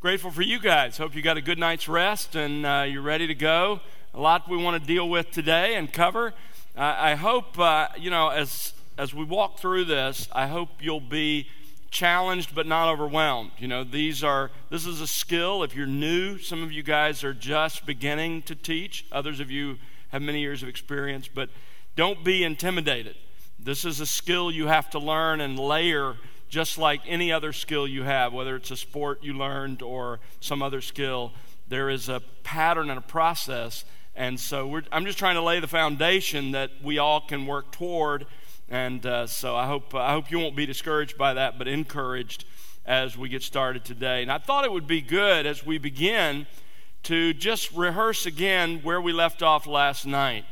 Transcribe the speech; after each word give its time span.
Grateful 0.00 0.30
for 0.30 0.42
you 0.42 0.60
guys. 0.60 0.96
Hope 0.96 1.16
you 1.16 1.22
got 1.22 1.36
a 1.38 1.40
good 1.40 1.58
night's 1.58 1.88
rest 1.88 2.36
and 2.36 2.64
uh, 2.64 2.86
you're 2.88 3.02
ready 3.02 3.26
to 3.26 3.34
go. 3.34 3.80
A 4.14 4.20
lot 4.20 4.48
we 4.48 4.56
want 4.56 4.80
to 4.80 4.86
deal 4.86 5.08
with 5.08 5.32
today 5.32 5.74
and 5.74 5.92
cover. 5.92 6.34
Uh, 6.76 6.94
I 6.96 7.16
hope, 7.16 7.58
uh, 7.58 7.88
you 7.98 8.08
know, 8.08 8.28
as, 8.28 8.74
as 8.96 9.12
we 9.12 9.24
walk 9.24 9.58
through 9.58 9.86
this, 9.86 10.28
I 10.30 10.46
hope 10.46 10.68
you'll 10.78 11.00
be 11.00 11.48
challenged 11.90 12.54
but 12.54 12.64
not 12.64 12.88
overwhelmed. 12.88 13.50
You 13.58 13.66
know, 13.66 13.82
these 13.82 14.22
are, 14.22 14.52
this 14.70 14.86
is 14.86 15.00
a 15.00 15.06
skill. 15.08 15.64
If 15.64 15.74
you're 15.74 15.84
new, 15.84 16.38
some 16.38 16.62
of 16.62 16.70
you 16.70 16.84
guys 16.84 17.24
are 17.24 17.34
just 17.34 17.84
beginning 17.84 18.42
to 18.42 18.54
teach, 18.54 19.04
others 19.10 19.40
of 19.40 19.50
you 19.50 19.78
have 20.10 20.22
many 20.22 20.38
years 20.42 20.62
of 20.62 20.68
experience, 20.68 21.26
but 21.26 21.50
don't 21.96 22.22
be 22.22 22.44
intimidated. 22.44 23.16
This 23.58 23.84
is 23.84 23.98
a 23.98 24.06
skill 24.06 24.52
you 24.52 24.68
have 24.68 24.90
to 24.90 25.00
learn 25.00 25.40
and 25.40 25.58
layer 25.58 26.14
just 26.48 26.78
like 26.78 27.00
any 27.06 27.30
other 27.32 27.52
skill 27.52 27.86
you 27.86 28.02
have, 28.02 28.32
whether 28.32 28.56
it's 28.56 28.70
a 28.70 28.76
sport 28.76 29.22
you 29.22 29.34
learned 29.34 29.82
or 29.82 30.20
some 30.40 30.62
other 30.62 30.80
skill, 30.80 31.32
there 31.68 31.90
is 31.90 32.08
a 32.08 32.20
pattern 32.42 32.90
and 32.90 32.98
a 32.98 33.02
process. 33.02 33.84
And 34.16 34.40
so 34.40 34.80
I'm 34.90 35.04
just 35.04 35.18
trying 35.18 35.36
to 35.36 35.42
lay 35.42 35.60
the 35.60 35.68
foundation 35.68 36.52
that 36.52 36.70
we 36.82 36.98
all 36.98 37.20
can 37.20 37.46
work 37.46 37.70
toward. 37.72 38.26
And 38.68 39.04
uh, 39.04 39.26
so 39.26 39.54
I 39.56 39.66
hope, 39.66 39.94
I 39.94 40.12
hope 40.12 40.30
you 40.30 40.38
won't 40.38 40.56
be 40.56 40.66
discouraged 40.66 41.16
by 41.16 41.34
that, 41.34 41.58
but 41.58 41.68
encouraged 41.68 42.44
as 42.84 43.16
we 43.16 43.28
get 43.28 43.42
started 43.42 43.84
today. 43.84 44.22
And 44.22 44.32
I 44.32 44.38
thought 44.38 44.64
it 44.64 44.72
would 44.72 44.86
be 44.86 45.02
good 45.02 45.46
as 45.46 45.64
we 45.64 45.78
begin 45.78 46.46
to 47.04 47.32
just 47.34 47.70
rehearse 47.72 48.26
again 48.26 48.80
where 48.82 49.00
we 49.00 49.12
left 49.12 49.42
off 49.42 49.66
last 49.66 50.06
night. 50.06 50.44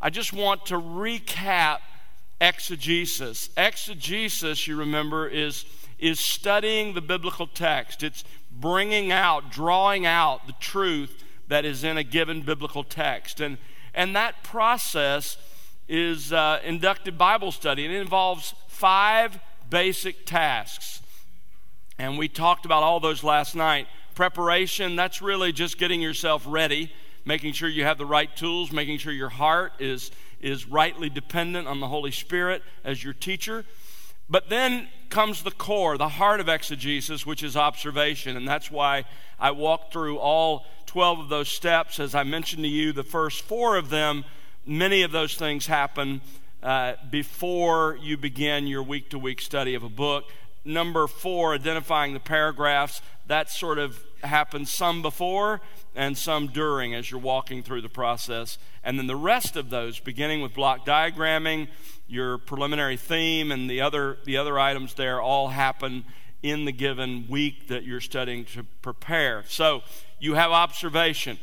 I 0.00 0.10
just 0.10 0.32
want 0.32 0.66
to 0.66 0.74
recap 0.74 1.78
exegesis. 2.42 3.48
Exegesis, 3.56 4.66
you 4.66 4.76
remember, 4.76 5.28
is, 5.28 5.64
is 5.98 6.18
studying 6.18 6.94
the 6.94 7.00
biblical 7.00 7.46
text, 7.46 8.02
it's 8.02 8.24
bringing 8.50 9.12
out, 9.12 9.50
drawing 9.50 10.04
out 10.04 10.46
the 10.46 10.54
truth 10.60 11.24
that 11.48 11.64
is 11.64 11.84
in 11.84 11.96
a 11.96 12.02
given 12.02 12.42
biblical 12.42 12.84
text. 12.84 13.40
And, 13.40 13.58
and 13.94 14.14
that 14.16 14.42
process 14.42 15.36
is 15.88 16.32
uh, 16.32 16.60
inductive 16.64 17.16
Bible 17.16 17.52
study, 17.52 17.84
and 17.84 17.94
it 17.94 18.00
involves 18.00 18.54
five 18.66 19.38
basic 19.70 20.26
tasks. 20.26 21.00
And 21.98 22.18
we 22.18 22.28
talked 22.28 22.66
about 22.66 22.82
all 22.82 22.98
those 22.98 23.22
last 23.22 23.54
night. 23.54 23.86
Preparation, 24.14 24.96
that's 24.96 25.22
really 25.22 25.52
just 25.52 25.78
getting 25.78 26.02
yourself 26.02 26.44
ready, 26.46 26.92
making 27.24 27.52
sure 27.52 27.68
you 27.68 27.84
have 27.84 27.98
the 27.98 28.06
right 28.06 28.34
tools, 28.36 28.72
making 28.72 28.98
sure 28.98 29.12
your 29.12 29.28
heart 29.28 29.72
is 29.78 30.10
is 30.42 30.66
rightly 30.66 31.08
dependent 31.08 31.68
on 31.68 31.80
the 31.80 31.88
Holy 31.88 32.10
Spirit 32.10 32.62
as 32.84 33.02
your 33.02 33.14
teacher. 33.14 33.64
But 34.28 34.48
then 34.48 34.88
comes 35.08 35.42
the 35.42 35.50
core, 35.50 35.98
the 35.98 36.08
heart 36.08 36.40
of 36.40 36.48
exegesis, 36.48 37.26
which 37.26 37.42
is 37.42 37.56
observation. 37.56 38.36
And 38.36 38.48
that's 38.48 38.70
why 38.70 39.04
I 39.38 39.50
walked 39.50 39.92
through 39.92 40.18
all 40.18 40.66
12 40.86 41.20
of 41.20 41.28
those 41.28 41.48
steps. 41.48 42.00
As 42.00 42.14
I 42.14 42.22
mentioned 42.22 42.62
to 42.62 42.68
you, 42.68 42.92
the 42.92 43.02
first 43.02 43.42
four 43.42 43.76
of 43.76 43.90
them, 43.90 44.24
many 44.66 45.02
of 45.02 45.12
those 45.12 45.34
things 45.34 45.66
happen 45.66 46.22
uh, 46.62 46.94
before 47.10 47.98
you 48.00 48.16
begin 48.16 48.66
your 48.66 48.82
week 48.82 49.10
to 49.10 49.18
week 49.18 49.40
study 49.40 49.74
of 49.74 49.82
a 49.82 49.88
book. 49.88 50.24
Number 50.64 51.06
four, 51.06 51.54
identifying 51.54 52.14
the 52.14 52.20
paragraphs, 52.20 53.02
that 53.26 53.50
sort 53.50 53.78
of 53.78 54.02
happens 54.22 54.72
some 54.72 55.02
before 55.02 55.60
and 55.94 56.16
some 56.16 56.48
during 56.48 56.94
as 56.94 57.10
you're 57.10 57.20
walking 57.20 57.62
through 57.62 57.82
the 57.82 57.88
process. 57.88 58.58
And 58.82 58.98
then 58.98 59.06
the 59.06 59.16
rest 59.16 59.56
of 59.56 59.70
those, 59.70 59.98
beginning 60.00 60.40
with 60.40 60.54
block 60.54 60.86
diagramming, 60.86 61.68
your 62.08 62.38
preliminary 62.38 62.96
theme, 62.96 63.52
and 63.52 63.68
the 63.68 63.80
other, 63.80 64.18
the 64.24 64.36
other 64.36 64.58
items 64.58 64.94
there, 64.94 65.20
all 65.20 65.48
happen 65.48 66.04
in 66.42 66.64
the 66.64 66.72
given 66.72 67.26
week 67.28 67.68
that 67.68 67.84
you're 67.84 68.00
studying 68.00 68.44
to 68.44 68.64
prepare. 68.80 69.44
So 69.46 69.82
you 70.18 70.34
have 70.34 70.50
observation. 70.50 71.38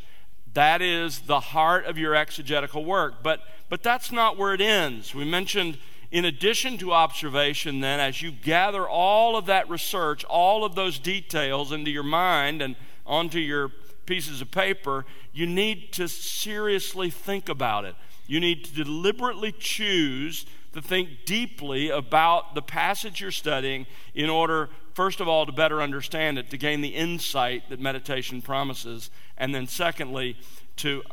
That 0.53 0.81
is 0.81 1.21
the 1.21 1.39
heart 1.39 1.85
of 1.85 1.97
your 1.97 2.15
exegetical 2.15 2.83
work. 2.83 3.23
But, 3.23 3.41
but 3.69 3.83
that's 3.83 4.11
not 4.11 4.37
where 4.37 4.53
it 4.53 4.61
ends. 4.61 5.13
We 5.13 5.25
mentioned, 5.25 5.77
in 6.11 6.25
addition 6.25 6.77
to 6.79 6.91
observation, 6.91 7.81
then, 7.81 7.99
as 7.99 8.21
you 8.21 8.31
gather 8.31 8.87
all 8.89 9.37
of 9.37 9.45
that 9.45 9.69
research, 9.69 10.25
all 10.25 10.65
of 10.65 10.75
those 10.75 10.97
details 10.97 11.71
into 11.71 11.91
your 11.91 12.03
mind 12.03 12.61
and 12.61 12.75
onto 13.05 13.39
your 13.39 13.71
pieces 14.09 14.41
of 14.41 14.49
paper, 14.49 15.05
you 15.33 15.45
need 15.45 15.93
to 15.93 16.07
seriously 16.07 17.11
think 17.11 17.47
about 17.47 17.85
it. 17.85 17.93
You 18.25 18.39
need 18.39 18.65
to 18.65 18.83
deliberately 18.83 19.51
choose 19.51 20.47
to 20.73 20.81
think 20.81 21.25
deeply 21.25 21.91
about 21.91 22.55
the 22.55 22.61
passage 22.63 23.21
you're 23.21 23.29
studying 23.29 23.85
in 24.15 24.27
order, 24.27 24.69
first 24.95 25.19
of 25.19 25.27
all, 25.27 25.45
to 25.45 25.51
better 25.51 25.79
understand 25.79 26.39
it, 26.39 26.49
to 26.49 26.57
gain 26.57 26.81
the 26.81 26.95
insight 26.95 27.69
that 27.69 27.79
meditation 27.79 28.41
promises, 28.41 29.11
and 29.37 29.53
then, 29.53 29.67
secondly, 29.67 30.35
to 30.77 31.03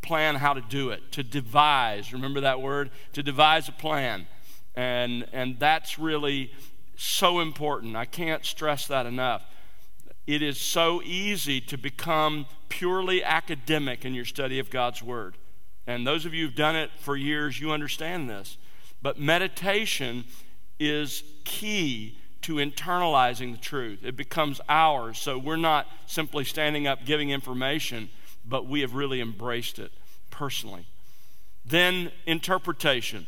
plan 0.00 0.36
how 0.36 0.52
to 0.52 0.60
do 0.60 0.90
it, 0.90 1.10
to 1.10 1.24
devise. 1.24 2.12
Remember 2.12 2.40
that 2.40 2.60
word? 2.60 2.92
To 3.14 3.22
devise 3.24 3.68
a 3.68 3.72
plan. 3.72 4.28
And, 4.76 5.26
and 5.32 5.58
that's 5.58 5.98
really 5.98 6.52
so 6.96 7.40
important. 7.40 7.96
I 7.96 8.04
can't 8.04 8.44
stress 8.44 8.86
that 8.86 9.06
enough 9.06 9.42
it 10.26 10.42
is 10.42 10.60
so 10.60 11.02
easy 11.02 11.60
to 11.60 11.76
become 11.76 12.46
purely 12.68 13.22
academic 13.22 14.04
in 14.04 14.14
your 14.14 14.24
study 14.24 14.58
of 14.58 14.70
God's 14.70 15.02
Word. 15.02 15.36
And 15.86 16.06
those 16.06 16.24
of 16.24 16.32
you 16.32 16.46
who've 16.46 16.54
done 16.54 16.76
it 16.76 16.90
for 16.98 17.16
years, 17.16 17.60
you 17.60 17.70
understand 17.70 18.30
this. 18.30 18.56
But 19.02 19.20
meditation 19.20 20.24
is 20.80 21.22
key 21.44 22.18
to 22.42 22.54
internalizing 22.54 23.52
the 23.52 23.58
truth. 23.58 24.00
It 24.02 24.16
becomes 24.16 24.60
ours. 24.68 25.18
So 25.18 25.38
we're 25.38 25.56
not 25.56 25.86
simply 26.06 26.44
standing 26.44 26.86
up 26.86 27.04
giving 27.04 27.30
information, 27.30 28.08
but 28.44 28.66
we 28.66 28.80
have 28.80 28.94
really 28.94 29.20
embraced 29.20 29.78
it 29.78 29.92
personally. 30.30 30.86
Then 31.64 32.12
interpretation. 32.26 33.26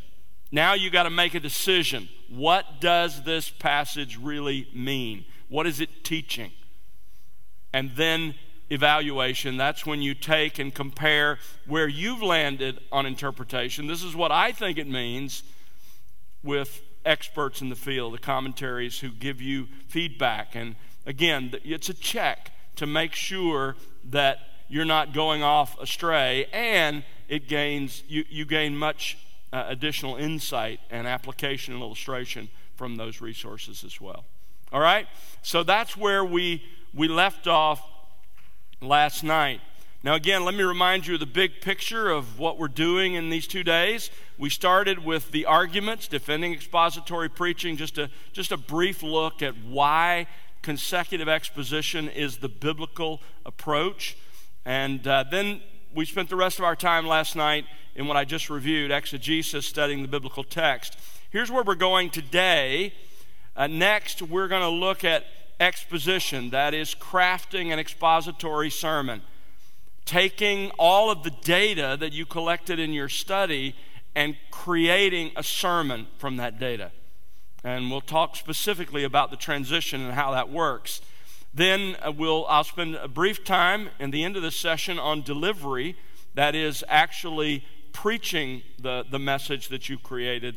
Now 0.52 0.74
you've 0.74 0.92
got 0.92 1.04
to 1.04 1.10
make 1.10 1.34
a 1.34 1.40
decision. 1.40 2.08
What 2.28 2.80
does 2.80 3.22
this 3.24 3.50
passage 3.50 4.18
really 4.18 4.68
mean? 4.74 5.24
What 5.48 5.66
is 5.66 5.80
it 5.80 6.04
teaching? 6.04 6.52
And 7.76 7.94
then 7.94 8.34
evaluation. 8.70 9.58
That's 9.58 9.84
when 9.84 10.00
you 10.00 10.14
take 10.14 10.58
and 10.58 10.74
compare 10.74 11.38
where 11.66 11.86
you've 11.86 12.22
landed 12.22 12.80
on 12.90 13.04
interpretation. 13.04 13.86
This 13.86 14.02
is 14.02 14.16
what 14.16 14.32
I 14.32 14.50
think 14.52 14.78
it 14.78 14.88
means 14.88 15.42
with 16.42 16.80
experts 17.04 17.60
in 17.60 17.68
the 17.68 17.76
field, 17.76 18.14
the 18.14 18.18
commentaries 18.18 19.00
who 19.00 19.10
give 19.10 19.42
you 19.42 19.68
feedback. 19.88 20.54
And 20.54 20.76
again, 21.04 21.52
it's 21.64 21.90
a 21.90 21.94
check 21.94 22.50
to 22.76 22.86
make 22.86 23.12
sure 23.12 23.76
that 24.04 24.38
you're 24.68 24.86
not 24.86 25.12
going 25.12 25.42
off 25.42 25.78
astray 25.78 26.46
and 26.54 27.04
it 27.28 27.46
gains 27.46 28.02
you, 28.08 28.24
you 28.30 28.46
gain 28.46 28.74
much 28.74 29.18
uh, 29.52 29.66
additional 29.68 30.16
insight 30.16 30.80
and 30.90 31.06
application 31.06 31.74
and 31.74 31.82
illustration 31.82 32.48
from 32.74 32.96
those 32.96 33.20
resources 33.20 33.84
as 33.84 34.00
well. 34.00 34.24
All 34.72 34.80
right? 34.80 35.06
So 35.42 35.62
that's 35.62 35.96
where 35.96 36.24
we 36.24 36.62
we 36.94 37.08
left 37.08 37.46
off 37.46 37.82
last 38.80 39.22
night. 39.22 39.60
Now, 40.02 40.14
again, 40.14 40.44
let 40.44 40.54
me 40.54 40.62
remind 40.62 41.06
you 41.06 41.14
of 41.14 41.20
the 41.20 41.26
big 41.26 41.60
picture 41.60 42.08
of 42.08 42.38
what 42.38 42.58
we're 42.58 42.68
doing 42.68 43.14
in 43.14 43.28
these 43.28 43.46
two 43.46 43.64
days. 43.64 44.10
We 44.38 44.50
started 44.50 45.04
with 45.04 45.32
the 45.32 45.46
arguments, 45.46 46.06
defending 46.06 46.52
expository 46.52 47.28
preaching, 47.28 47.76
just 47.76 47.98
a, 47.98 48.08
just 48.32 48.52
a 48.52 48.56
brief 48.56 49.02
look 49.02 49.42
at 49.42 49.54
why 49.64 50.28
consecutive 50.62 51.28
exposition 51.28 52.08
is 52.08 52.38
the 52.38 52.48
biblical 52.48 53.20
approach. 53.44 54.16
And 54.64 55.06
uh, 55.06 55.24
then 55.30 55.60
we 55.94 56.04
spent 56.04 56.28
the 56.28 56.36
rest 56.36 56.58
of 56.58 56.64
our 56.64 56.76
time 56.76 57.06
last 57.06 57.34
night 57.34 57.64
in 57.94 58.06
what 58.06 58.16
I 58.16 58.24
just 58.24 58.48
reviewed 58.48 58.92
exegesis, 58.92 59.66
studying 59.66 60.02
the 60.02 60.08
biblical 60.08 60.44
text. 60.44 60.96
Here's 61.30 61.50
where 61.50 61.64
we're 61.64 61.74
going 61.74 62.10
today. 62.10 62.94
Uh, 63.56 63.66
next, 63.66 64.20
we're 64.20 64.48
going 64.48 64.62
to 64.62 64.68
look 64.68 65.02
at 65.02 65.24
exposition, 65.58 66.50
that 66.50 66.74
is, 66.74 66.94
crafting 66.94 67.72
an 67.72 67.78
expository 67.78 68.68
sermon. 68.68 69.22
Taking 70.04 70.70
all 70.78 71.10
of 71.10 71.22
the 71.22 71.32
data 71.42 71.96
that 71.98 72.12
you 72.12 72.26
collected 72.26 72.78
in 72.78 72.92
your 72.92 73.08
study 73.08 73.74
and 74.14 74.36
creating 74.50 75.32
a 75.36 75.42
sermon 75.42 76.06
from 76.18 76.36
that 76.36 76.60
data. 76.60 76.92
And 77.64 77.90
we'll 77.90 78.02
talk 78.02 78.36
specifically 78.36 79.04
about 79.04 79.30
the 79.30 79.36
transition 79.36 80.02
and 80.02 80.12
how 80.12 80.32
that 80.32 80.50
works. 80.50 81.00
Then 81.52 81.96
uh, 82.04 82.12
we'll, 82.12 82.44
I'll 82.48 82.64
spend 82.64 82.94
a 82.96 83.08
brief 83.08 83.42
time 83.42 83.88
in 83.98 84.10
the 84.10 84.22
end 84.22 84.36
of 84.36 84.42
the 84.42 84.50
session 84.50 84.98
on 84.98 85.22
delivery, 85.22 85.96
that 86.34 86.54
is, 86.54 86.84
actually 86.88 87.64
preaching 87.94 88.62
the, 88.78 89.04
the 89.10 89.18
message 89.18 89.68
that 89.68 89.88
you 89.88 89.96
created. 89.96 90.56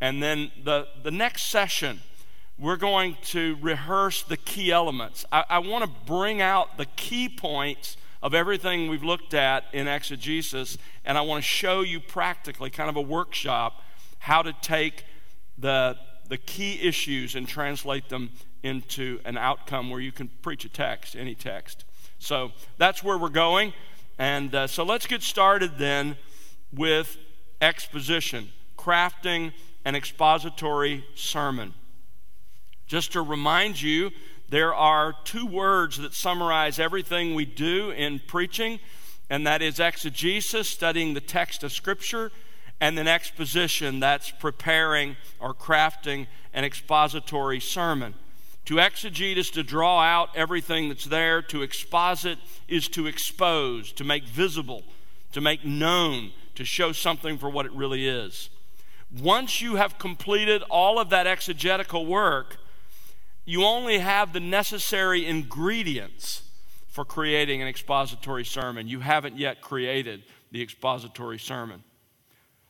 And 0.00 0.22
then 0.22 0.50
the, 0.64 0.88
the 1.02 1.10
next 1.10 1.50
session, 1.50 2.00
we're 2.60 2.76
going 2.76 3.16
to 3.22 3.56
rehearse 3.62 4.22
the 4.22 4.36
key 4.36 4.70
elements. 4.70 5.24
I, 5.32 5.44
I 5.48 5.58
want 5.60 5.82
to 5.84 5.90
bring 6.04 6.42
out 6.42 6.76
the 6.76 6.84
key 6.84 7.28
points 7.28 7.96
of 8.22 8.34
everything 8.34 8.90
we've 8.90 9.02
looked 9.02 9.32
at 9.32 9.64
in 9.72 9.88
exegesis, 9.88 10.76
and 11.06 11.16
I 11.16 11.22
want 11.22 11.42
to 11.42 11.48
show 11.48 11.80
you 11.80 12.00
practically, 12.00 12.68
kind 12.68 12.90
of 12.90 12.96
a 12.96 13.00
workshop, 13.00 13.82
how 14.18 14.42
to 14.42 14.52
take 14.60 15.04
the, 15.56 15.96
the 16.28 16.36
key 16.36 16.78
issues 16.82 17.34
and 17.34 17.48
translate 17.48 18.10
them 18.10 18.30
into 18.62 19.20
an 19.24 19.38
outcome 19.38 19.88
where 19.88 20.00
you 20.00 20.12
can 20.12 20.28
preach 20.42 20.66
a 20.66 20.68
text, 20.68 21.16
any 21.16 21.34
text. 21.34 21.84
So 22.18 22.52
that's 22.76 23.02
where 23.02 23.16
we're 23.16 23.30
going. 23.30 23.72
And 24.18 24.54
uh, 24.54 24.66
so 24.66 24.84
let's 24.84 25.06
get 25.06 25.22
started 25.22 25.78
then 25.78 26.18
with 26.74 27.16
exposition, 27.62 28.50
crafting 28.76 29.54
an 29.86 29.94
expository 29.94 31.06
sermon. 31.14 31.72
Just 32.90 33.12
to 33.12 33.22
remind 33.22 33.80
you, 33.80 34.10
there 34.48 34.74
are 34.74 35.14
two 35.22 35.46
words 35.46 35.98
that 35.98 36.12
summarize 36.12 36.80
everything 36.80 37.36
we 37.36 37.44
do 37.44 37.90
in 37.90 38.18
preaching, 38.18 38.80
and 39.30 39.46
that 39.46 39.62
is 39.62 39.78
exegesis, 39.78 40.68
studying 40.68 41.14
the 41.14 41.20
text 41.20 41.62
of 41.62 41.70
Scripture, 41.70 42.32
and 42.80 42.98
then 42.98 43.06
exposition, 43.06 44.00
that's 44.00 44.32
preparing 44.32 45.16
or 45.38 45.54
crafting 45.54 46.26
an 46.52 46.64
expository 46.64 47.60
sermon. 47.60 48.14
To 48.64 48.74
exegete 48.74 49.36
is 49.36 49.50
to 49.50 49.62
draw 49.62 50.00
out 50.00 50.30
everything 50.34 50.88
that's 50.88 51.04
there. 51.04 51.42
To 51.42 51.62
exposit 51.62 52.38
is 52.66 52.88
to 52.88 53.06
expose, 53.06 53.92
to 53.92 54.02
make 54.02 54.24
visible, 54.24 54.82
to 55.30 55.40
make 55.40 55.64
known, 55.64 56.32
to 56.56 56.64
show 56.64 56.90
something 56.90 57.38
for 57.38 57.48
what 57.48 57.66
it 57.66 57.72
really 57.72 58.08
is. 58.08 58.50
Once 59.16 59.60
you 59.60 59.76
have 59.76 59.96
completed 59.96 60.64
all 60.68 60.98
of 60.98 61.08
that 61.10 61.28
exegetical 61.28 62.04
work, 62.04 62.56
you 63.44 63.64
only 63.64 63.98
have 63.98 64.32
the 64.32 64.40
necessary 64.40 65.26
ingredients 65.26 66.42
for 66.88 67.04
creating 67.04 67.62
an 67.62 67.68
expository 67.68 68.44
sermon. 68.44 68.88
You 68.88 69.00
haven't 69.00 69.38
yet 69.38 69.60
created 69.60 70.22
the 70.50 70.62
expository 70.62 71.38
sermon. 71.38 71.82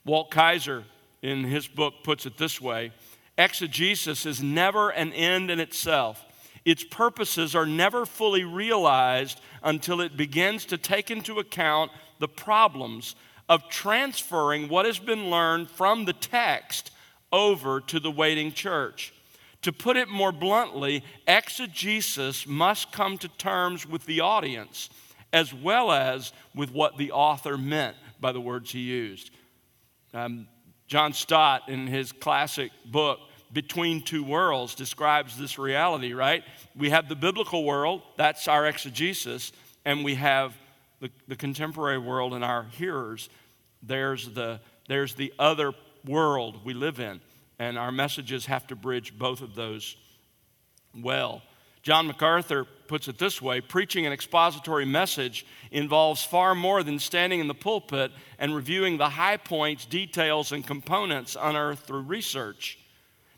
Walt 0.04 0.30
Kaiser, 0.30 0.84
in 1.22 1.44
his 1.44 1.66
book, 1.66 1.94
puts 2.04 2.26
it 2.26 2.38
this 2.38 2.60
way 2.60 2.92
Exegesis 3.38 4.26
is 4.26 4.42
never 4.42 4.90
an 4.90 5.12
end 5.12 5.50
in 5.50 5.60
itself. 5.60 6.24
Its 6.64 6.84
purposes 6.84 7.54
are 7.54 7.66
never 7.66 8.04
fully 8.04 8.44
realized 8.44 9.40
until 9.62 10.00
it 10.00 10.16
begins 10.16 10.66
to 10.66 10.76
take 10.76 11.10
into 11.10 11.38
account 11.38 11.90
the 12.18 12.28
problems 12.28 13.14
of 13.48 13.68
transferring 13.70 14.68
what 14.68 14.84
has 14.84 14.98
been 14.98 15.30
learned 15.30 15.70
from 15.70 16.04
the 16.04 16.12
text 16.12 16.90
over 17.32 17.80
to 17.80 17.98
the 17.98 18.10
waiting 18.10 18.52
church. 18.52 19.12
To 19.62 19.72
put 19.72 19.96
it 19.96 20.08
more 20.08 20.32
bluntly, 20.32 21.04
exegesis 21.26 22.46
must 22.46 22.92
come 22.92 23.18
to 23.18 23.28
terms 23.28 23.86
with 23.86 24.06
the 24.06 24.20
audience 24.20 24.88
as 25.32 25.54
well 25.54 25.92
as 25.92 26.32
with 26.54 26.72
what 26.72 26.96
the 26.96 27.12
author 27.12 27.56
meant 27.56 27.96
by 28.20 28.32
the 28.32 28.40
words 28.40 28.72
he 28.72 28.80
used. 28.80 29.30
Um, 30.12 30.48
John 30.86 31.12
Stott, 31.12 31.68
in 31.68 31.86
his 31.86 32.10
classic 32.10 32.72
book, 32.84 33.20
Between 33.52 34.02
Two 34.02 34.24
Worlds, 34.24 34.74
describes 34.74 35.38
this 35.38 35.58
reality, 35.58 36.14
right? 36.14 36.42
We 36.76 36.90
have 36.90 37.08
the 37.08 37.14
biblical 37.14 37.64
world, 37.64 38.02
that's 38.16 38.48
our 38.48 38.66
exegesis, 38.66 39.52
and 39.84 40.04
we 40.04 40.16
have 40.16 40.54
the, 41.00 41.10
the 41.28 41.36
contemporary 41.36 41.98
world 41.98 42.34
and 42.34 42.44
our 42.44 42.64
hearers. 42.64 43.28
There's 43.82 44.28
the, 44.30 44.60
there's 44.88 45.14
the 45.14 45.32
other 45.38 45.72
world 46.04 46.64
we 46.64 46.74
live 46.74 46.98
in, 46.98 47.20
and 47.60 47.78
our 47.78 47.92
messages 47.92 48.46
have 48.46 48.66
to 48.66 48.74
bridge 48.74 49.16
both 49.16 49.42
of 49.42 49.54
those 49.54 49.94
well. 50.98 51.42
John 51.82 52.06
MacArthur 52.06 52.64
puts 52.64 53.06
it 53.06 53.18
this 53.18 53.40
way 53.40 53.60
preaching 53.60 54.06
an 54.06 54.12
expository 54.12 54.86
message 54.86 55.46
involves 55.70 56.24
far 56.24 56.54
more 56.54 56.82
than 56.82 56.98
standing 56.98 57.38
in 57.38 57.48
the 57.48 57.54
pulpit 57.54 58.12
and 58.38 58.56
reviewing 58.56 58.96
the 58.96 59.10
high 59.10 59.36
points, 59.36 59.84
details, 59.84 60.52
and 60.52 60.66
components 60.66 61.36
unearthed 61.38 61.86
through 61.86 62.00
research. 62.00 62.78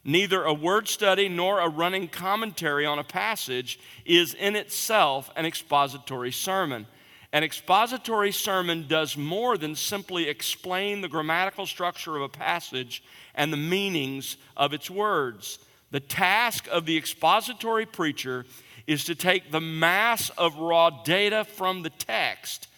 Neither 0.05 0.45
a 0.45 0.55
word 0.55 0.89
study 0.89 1.29
nor 1.29 1.59
a 1.59 1.69
running 1.69 2.07
commentary 2.07 2.87
on 2.87 3.01
a 3.01 3.05
passage 3.05 3.79
is 4.05 4.35
in 4.35 4.55
itself 4.55 5.31
an 5.37 5.47
expository 5.47 6.33
sermon. 6.33 6.87
An 7.33 7.43
expository 7.43 8.31
sermon 8.31 8.87
does 8.87 9.17
more 9.17 9.57
than 9.57 9.75
simply 9.75 10.29
explain 10.29 11.01
the 11.01 11.09
grammatical 11.09 11.65
structure 11.65 12.17
of 12.17 12.23
a 12.23 12.29
passage 12.29 13.03
and 13.35 13.51
the 13.51 13.57
meanings 13.57 14.37
of 14.55 14.75
its 14.75 14.91
words. 14.91 15.59
The 15.93 16.01
task 16.01 16.69
of 16.71 16.85
the 16.85 16.97
expository 16.97 17.87
preacher 17.87 18.45
is 18.87 19.05
to 19.05 19.15
take 19.15 19.51
the 19.51 19.61
mass 19.61 20.31
of 20.31 20.59
raw 20.59 20.91
data 21.05 21.45
from 21.45 21.83
the 21.83 21.91
text 21.91 22.69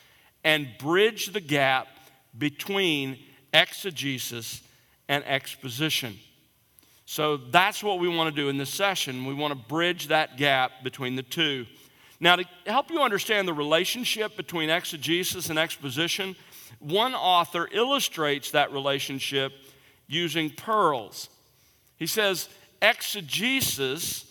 and 0.44 0.68
bridge 0.78 1.32
the 1.32 1.40
gap 1.40 1.88
between 2.36 3.18
exegesis 3.52 4.62
and 5.08 5.24
exposition. 5.24 6.18
So 7.06 7.36
that's 7.36 7.82
what 7.82 7.98
we 7.98 8.08
want 8.08 8.34
to 8.34 8.42
do 8.42 8.48
in 8.48 8.58
this 8.58 8.70
session. 8.70 9.24
We 9.24 9.34
want 9.34 9.52
to 9.52 9.68
bridge 9.68 10.08
that 10.08 10.36
gap 10.36 10.82
between 10.82 11.16
the 11.16 11.22
two. 11.22 11.66
Now, 12.24 12.36
to 12.36 12.46
help 12.64 12.90
you 12.90 13.02
understand 13.02 13.46
the 13.46 13.52
relationship 13.52 14.34
between 14.34 14.70
exegesis 14.70 15.50
and 15.50 15.58
exposition, 15.58 16.36
one 16.78 17.14
author 17.14 17.68
illustrates 17.70 18.52
that 18.52 18.72
relationship 18.72 19.52
using 20.06 20.48
pearls. 20.48 21.28
He 21.98 22.06
says, 22.06 22.48
exegesis 22.80 24.24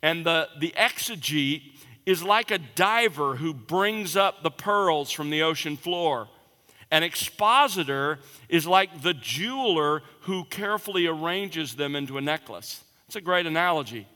and 0.00 0.24
the, 0.24 0.48
the 0.60 0.72
exegete 0.76 1.62
is 2.06 2.22
like 2.22 2.52
a 2.52 2.58
diver 2.58 3.34
who 3.34 3.52
brings 3.52 4.14
up 4.14 4.44
the 4.44 4.50
pearls 4.52 5.10
from 5.10 5.30
the 5.30 5.42
ocean 5.42 5.76
floor. 5.76 6.28
An 6.92 7.02
expositor 7.02 8.20
is 8.48 8.64
like 8.64 9.02
the 9.02 9.14
jeweler 9.14 10.04
who 10.20 10.44
carefully 10.44 11.08
arranges 11.08 11.74
them 11.74 11.96
into 11.96 12.16
a 12.16 12.20
necklace. 12.20 12.84
It's 13.08 13.16
a 13.16 13.20
great 13.20 13.46
analogy. 13.46 14.06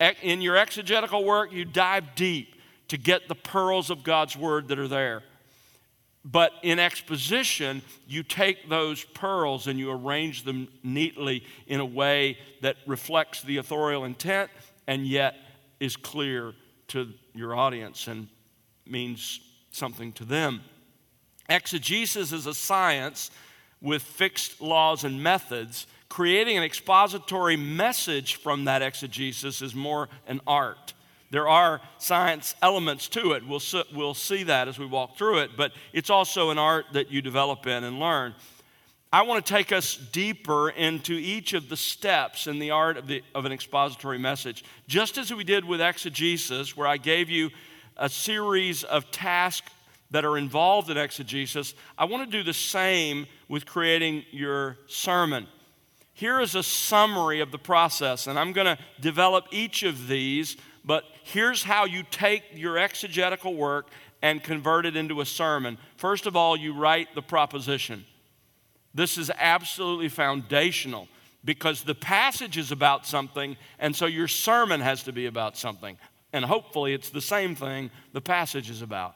In 0.00 0.40
your 0.40 0.56
exegetical 0.56 1.24
work, 1.24 1.52
you 1.52 1.64
dive 1.64 2.14
deep 2.14 2.54
to 2.88 2.98
get 2.98 3.28
the 3.28 3.34
pearls 3.34 3.90
of 3.90 4.02
God's 4.02 4.36
word 4.36 4.68
that 4.68 4.78
are 4.78 4.88
there. 4.88 5.22
But 6.24 6.52
in 6.62 6.78
exposition, 6.78 7.82
you 8.08 8.22
take 8.22 8.68
those 8.68 9.04
pearls 9.04 9.66
and 9.66 9.78
you 9.78 9.90
arrange 9.90 10.44
them 10.44 10.68
neatly 10.82 11.44
in 11.66 11.80
a 11.80 11.84
way 11.84 12.38
that 12.62 12.76
reflects 12.86 13.42
the 13.42 13.58
authorial 13.58 14.04
intent 14.04 14.50
and 14.86 15.06
yet 15.06 15.36
is 15.80 15.96
clear 15.96 16.54
to 16.88 17.12
your 17.34 17.54
audience 17.54 18.06
and 18.06 18.28
means 18.86 19.40
something 19.70 20.12
to 20.12 20.24
them. 20.24 20.62
Exegesis 21.48 22.32
is 22.32 22.46
a 22.46 22.54
science 22.54 23.30
with 23.82 24.02
fixed 24.02 24.62
laws 24.62 25.04
and 25.04 25.22
methods. 25.22 25.86
Creating 26.14 26.56
an 26.56 26.62
expository 26.62 27.56
message 27.56 28.36
from 28.36 28.66
that 28.66 28.82
exegesis 28.82 29.60
is 29.60 29.74
more 29.74 30.08
an 30.28 30.40
art. 30.46 30.94
There 31.32 31.48
are 31.48 31.80
science 31.98 32.54
elements 32.62 33.08
to 33.08 33.32
it. 33.32 33.44
We'll, 33.44 33.60
we'll 33.92 34.14
see 34.14 34.44
that 34.44 34.68
as 34.68 34.78
we 34.78 34.86
walk 34.86 35.18
through 35.18 35.38
it, 35.38 35.56
but 35.56 35.72
it's 35.92 36.10
also 36.10 36.50
an 36.50 36.58
art 36.58 36.84
that 36.92 37.10
you 37.10 37.20
develop 37.20 37.66
in 37.66 37.82
and 37.82 37.98
learn. 37.98 38.36
I 39.12 39.22
want 39.22 39.44
to 39.44 39.52
take 39.52 39.72
us 39.72 39.96
deeper 39.96 40.70
into 40.70 41.14
each 41.14 41.52
of 41.52 41.68
the 41.68 41.76
steps 41.76 42.46
in 42.46 42.60
the 42.60 42.70
art 42.70 42.96
of, 42.96 43.08
the, 43.08 43.24
of 43.34 43.44
an 43.44 43.50
expository 43.50 44.18
message. 44.18 44.62
Just 44.86 45.18
as 45.18 45.34
we 45.34 45.42
did 45.42 45.64
with 45.64 45.80
exegesis, 45.80 46.76
where 46.76 46.86
I 46.86 46.96
gave 46.96 47.28
you 47.28 47.50
a 47.96 48.08
series 48.08 48.84
of 48.84 49.10
tasks 49.10 49.72
that 50.12 50.24
are 50.24 50.38
involved 50.38 50.90
in 50.90 50.96
exegesis, 50.96 51.74
I 51.98 52.04
want 52.04 52.24
to 52.24 52.38
do 52.38 52.44
the 52.44 52.54
same 52.54 53.26
with 53.48 53.66
creating 53.66 54.24
your 54.30 54.78
sermon. 54.86 55.48
Here 56.14 56.40
is 56.40 56.54
a 56.54 56.62
summary 56.62 57.40
of 57.40 57.50
the 57.50 57.58
process, 57.58 58.26
and 58.26 58.38
I'm 58.38 58.52
going 58.52 58.76
to 58.76 58.78
develop 59.00 59.46
each 59.50 59.82
of 59.82 60.08
these 60.08 60.56
but 60.84 61.04
here's 61.22 61.62
how 61.62 61.86
you 61.86 62.02
take 62.02 62.42
your 62.54 62.76
exegetical 62.76 63.54
work 63.54 63.88
and 64.20 64.42
convert 64.42 64.86
it 64.86 64.96
into 64.96 65.20
a 65.20 65.26
sermon. 65.26 65.78
First 65.96 66.26
of 66.26 66.36
all, 66.36 66.56
you 66.56 66.74
write 66.74 67.14
the 67.14 67.22
proposition. 67.22 68.04
This 68.94 69.16
is 69.16 69.30
absolutely 69.36 70.08
foundational 70.08 71.08
because 71.44 71.82
the 71.82 71.94
passage 71.94 72.56
is 72.56 72.70
about 72.70 73.06
something, 73.06 73.56
and 73.78 73.94
so 73.94 74.06
your 74.06 74.28
sermon 74.28 74.80
has 74.80 75.02
to 75.04 75.12
be 75.12 75.26
about 75.26 75.56
something. 75.56 75.96
And 76.32 76.44
hopefully, 76.44 76.94
it's 76.94 77.10
the 77.10 77.20
same 77.20 77.54
thing 77.54 77.90
the 78.12 78.20
passage 78.20 78.70
is 78.70 78.82
about. 78.82 79.14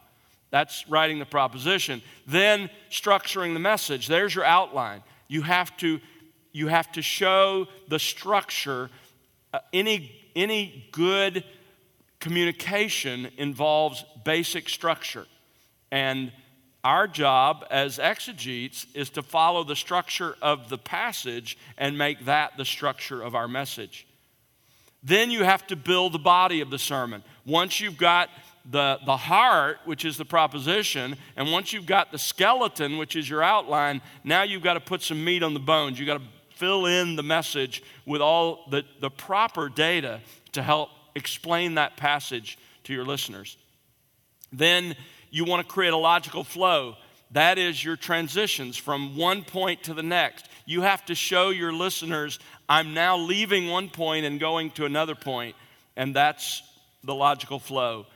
That's 0.51 0.89
writing 0.89 1.19
the 1.19 1.27
proposition. 1.27 2.01
Then, 2.27 2.71
structuring 2.91 3.55
the 3.55 3.61
message. 3.61 4.07
There's 4.07 4.35
your 4.35 4.45
outline. 4.45 5.03
You 5.27 5.43
have 5.43 5.77
to, 5.79 6.01
you 6.53 6.69
have 6.69 6.91
to 6.93 7.03
show 7.03 7.67
the 7.89 7.99
structure. 7.99 8.91
Uh, 9.53 9.61
any, 9.73 10.13
any 10.35 10.89
good 10.93 11.45
communication 12.21 13.29
involves 13.37 14.05
basic 14.25 14.69
structure. 14.69 15.27
And 15.91 16.33
our 16.85 17.07
job 17.09 17.65
as 17.71 17.99
exegetes 17.99 18.87
is 18.95 19.11
to 19.11 19.23
follow 19.23 19.65
the 19.65 19.77
structure 19.77 20.37
of 20.41 20.69
the 20.69 20.79
passage 20.79 21.59
and 21.77 21.99
make 21.99 22.25
that 22.25 22.57
the 22.57 22.65
structure 22.65 23.23
of 23.23 23.35
our 23.35 23.49
message. 23.49 24.07
Then 25.03 25.31
you 25.31 25.45
have 25.45 25.67
to 25.69 25.77
build 25.77 26.13
the 26.13 26.19
body 26.19 26.61
of 26.61 26.71
the 26.71 26.79
sermon. 26.79 27.23
Once 27.45 27.81
you've 27.81 27.99
got 27.99 28.31
the, 28.71 28.99
the 29.07 29.17
heart, 29.17 29.79
which 29.85 30.05
is 30.05 30.17
the 30.17 30.25
proposition, 30.25 31.17
and 31.37 31.51
once 31.51 31.73
you've 31.73 31.87
got 31.87 32.13
the 32.13 32.19
skeleton, 32.19 32.99
which 32.99 33.17
is 33.17 33.29
your 33.29 33.43
outline, 33.43 34.03
now 34.25 34.43
you've 34.43 34.63
got 34.63 34.75
to 34.75 34.81
put 34.81 35.03
some 35.03 35.25
meat 35.25 35.43
on 35.43 35.55
the 35.55 35.61
bones. 35.61 35.99
You've 35.99 36.09
got 36.09 36.19
to 36.19 36.25
fill 36.59 36.87
in 36.87 37.15
the 37.15 37.23
message 37.23 37.83
with 38.05 38.21
all 38.21 38.67
the, 38.69 38.85
the 39.01 39.11
proper 39.11 39.69
data 39.69 40.21
to 40.53 40.63
help 40.63 40.91
explain 41.15 41.77
that 41.77 41.97
passage 41.97 42.59
to 42.85 42.93
your 42.93 43.05
listeners. 43.05 43.57
Then 44.53 44.97
you 45.31 45.45
want 45.45 45.67
to 45.67 45.73
create 45.73 45.93
a 45.93 45.97
logical 45.97 46.43
flow. 46.43 46.97
That 47.31 47.59
is 47.59 47.85
your 47.85 47.97
transitions 47.97 48.77
from 48.77 49.17
one 49.17 49.45
point 49.45 49.85
to 49.85 49.95
the 49.95 50.03
next. 50.03 50.49
You 50.67 50.83
have 50.83 51.05
to 51.07 51.15
show 51.15 51.51
your 51.51 51.73
listeners, 51.73 52.39
I'm 52.69 52.93
now 52.93 53.17
leaving 53.17 53.69
one 53.69 53.89
point 53.89 54.27
and 54.27 54.41
going 54.41 54.71
to 54.73 54.85
another 54.85 55.15
point, 55.15 55.55
and 55.97 56.17
that's 56.17 56.63
the 57.05 57.15
logical 57.15 57.59
flow. 57.59 58.07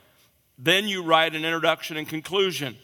Then 0.57 0.87
you 0.87 1.03
write 1.03 1.33
an 1.33 1.45
introduction 1.45 1.97
and 1.97 2.07
conclusion. 2.07 2.75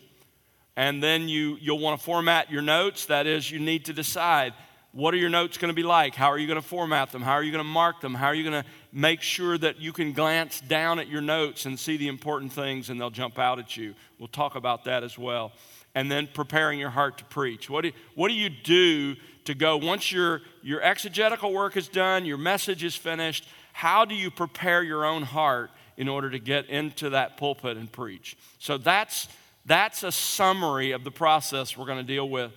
And 0.76 1.04
then 1.04 1.28
you, 1.28 1.58
you'll 1.60 1.80
want 1.80 2.00
to 2.00 2.06
format 2.06 2.50
your 2.50 2.62
notes. 2.62 3.08
That 3.08 3.28
is, 3.28 3.52
you 3.52 3.60
need 3.60 3.86
to 3.86 3.94
decide 3.94 4.54
what 4.92 5.14
are 5.14 5.18
your 5.18 5.30
notes 5.30 5.58
going 5.58 5.70
to 5.70 5.76
be 5.76 5.84
like? 5.84 6.16
How 6.16 6.32
are 6.32 6.38
you 6.38 6.48
going 6.48 6.60
to 6.60 6.68
format 6.68 7.12
them? 7.12 7.22
How 7.22 7.34
are 7.34 7.44
you 7.44 7.52
going 7.52 7.64
to 7.64 7.70
mark 7.70 8.02
them? 8.02 8.16
How 8.16 8.28
are 8.28 8.34
you 8.34 8.50
going 8.50 8.64
to 8.64 8.70
make 8.92 9.22
sure 9.22 9.58
that 9.58 9.80
you 9.80 9.94
can 9.94 10.14
glance 10.14 10.62
down 10.62 10.98
at 10.98 11.08
your 11.08 11.22
notes 11.22 11.66
and 11.66 11.80
see 11.80 11.98
the 11.98 12.08
important 12.08 12.52
things 12.52 12.90
and 12.90 13.00
they'll 13.00 13.12
jump 13.12 13.38
out 13.38 13.60
at 13.60 13.78
you? 13.78 13.94
We'll 14.18 14.30
talk 14.30 14.56
about 14.56 14.86
that 14.86 15.04
as 15.04 15.18
well. 15.18 15.52
And 15.94 16.12
then 16.12 16.28
preparing 16.34 16.80
your 16.80 16.90
heart 16.90 17.20
to 17.20 17.26
preach. 17.26 17.70
What 17.70 17.84
do, 17.84 17.92
what 18.16 18.30
do 18.30 18.34
you 18.34 18.50
do 18.50 19.16
to 19.46 19.54
go 19.54 19.78
once 19.78 20.12
your, 20.12 20.42
your 20.64 20.82
exegetical 20.82 21.54
work 21.54 21.78
is 21.78 21.88
done, 21.88 22.26
your 22.26 22.38
message 22.38 22.84
is 22.84 22.96
finished? 22.96 23.48
How 23.74 24.06
do 24.06 24.16
you 24.16 24.32
prepare 24.32 24.82
your 24.82 25.06
own 25.06 25.22
heart 25.22 25.70
in 25.98 26.08
order 26.08 26.32
to 26.32 26.40
get 26.40 26.68
into 26.68 27.12
that 27.12 27.38
pulpit 27.38 27.78
and 27.78 27.92
preach? 27.92 28.38
So 28.58 28.80
that's, 28.80 29.28
that's 29.66 30.02
a 30.02 30.12
summary 30.12 30.92
of 30.92 31.04
the 31.04 31.12
process 31.12 31.78
we're 31.78 31.86
going 31.86 32.00
to 32.00 32.04
deal 32.04 32.28
with 32.28 32.52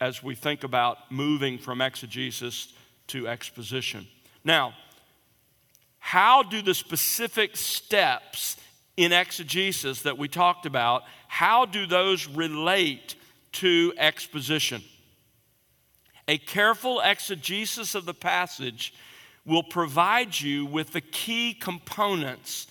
as 0.00 0.22
we 0.22 0.34
think 0.34 0.64
about 0.64 1.10
moving 1.10 1.58
from 1.58 1.80
exegesis 1.80 2.72
to 3.08 3.28
exposition. 3.28 4.06
Now, 4.44 4.74
how 5.98 6.42
do 6.42 6.62
the 6.62 6.74
specific 6.74 7.56
steps 7.56 8.56
in 8.96 9.12
exegesis 9.12 10.02
that 10.02 10.18
we 10.18 10.28
talked 10.28 10.66
about, 10.66 11.02
how 11.28 11.66
do 11.66 11.86
those 11.86 12.26
relate 12.28 13.14
to 13.52 13.92
exposition? 13.98 14.82
A 16.28 16.38
careful 16.38 17.00
exegesis 17.00 17.94
of 17.94 18.04
the 18.04 18.14
passage 18.14 18.94
will 19.44 19.62
provide 19.62 20.40
you 20.40 20.66
with 20.66 20.92
the 20.92 21.00
key 21.00 21.54
components 21.54 22.66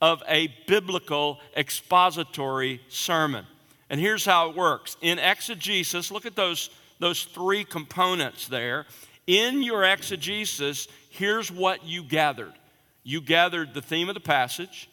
of 0.00 0.22
a 0.28 0.54
biblical 0.66 1.40
expository 1.56 2.80
sermon. 2.88 3.46
And 3.90 4.00
here's 4.00 4.24
how 4.24 4.48
it 4.48 4.56
works 4.56 4.96
in 5.02 5.18
exegesis, 5.18 6.10
look 6.10 6.24
at 6.24 6.36
those, 6.36 6.70
those 7.00 7.24
three 7.24 7.64
components 7.64 8.46
there. 8.46 8.86
In 9.26 9.62
your 9.62 9.84
exegesis, 9.84 10.88
here's 11.10 11.50
what 11.50 11.84
you 11.84 12.02
gathered 12.02 12.54
you 13.02 13.20
gathered 13.20 13.74
the 13.74 13.82
theme 13.82 14.08
of 14.08 14.14
the 14.14 14.20
passage, 14.20 14.88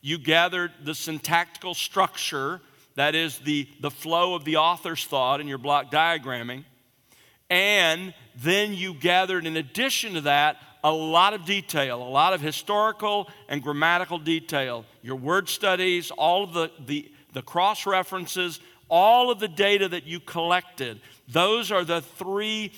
you 0.00 0.18
gathered 0.18 0.72
the 0.84 0.94
syntactical 0.94 1.74
structure, 1.74 2.60
that 2.96 3.14
is, 3.14 3.38
the, 3.38 3.68
the 3.80 3.90
flow 3.90 4.34
of 4.34 4.44
the 4.44 4.56
author's 4.56 5.04
thought 5.04 5.40
in 5.40 5.46
your 5.46 5.58
block 5.58 5.90
diagramming, 5.90 6.64
and 7.48 8.12
then 8.34 8.74
you 8.74 8.94
gathered, 8.94 9.46
in 9.46 9.56
addition 9.56 10.14
to 10.14 10.22
that, 10.22 10.56
a 10.84 10.90
lot 10.92 11.34
of 11.34 11.44
detail, 11.44 12.02
a 12.02 12.08
lot 12.08 12.32
of 12.32 12.40
historical 12.40 13.28
and 13.48 13.62
grammatical 13.62 14.18
detail. 14.18 14.84
Your 15.02 15.16
word 15.16 15.48
studies, 15.48 16.10
all 16.10 16.42
of 16.42 16.52
the, 16.52 16.70
the, 16.84 17.12
the 17.32 17.42
cross 17.42 17.86
references, 17.86 18.60
all 18.88 19.30
of 19.30 19.40
the 19.40 19.48
data 19.48 19.88
that 19.88 20.06
you 20.06 20.20
collected. 20.20 21.00
Those 21.28 21.72
are 21.72 21.84
the 21.84 22.02
three 22.02 22.72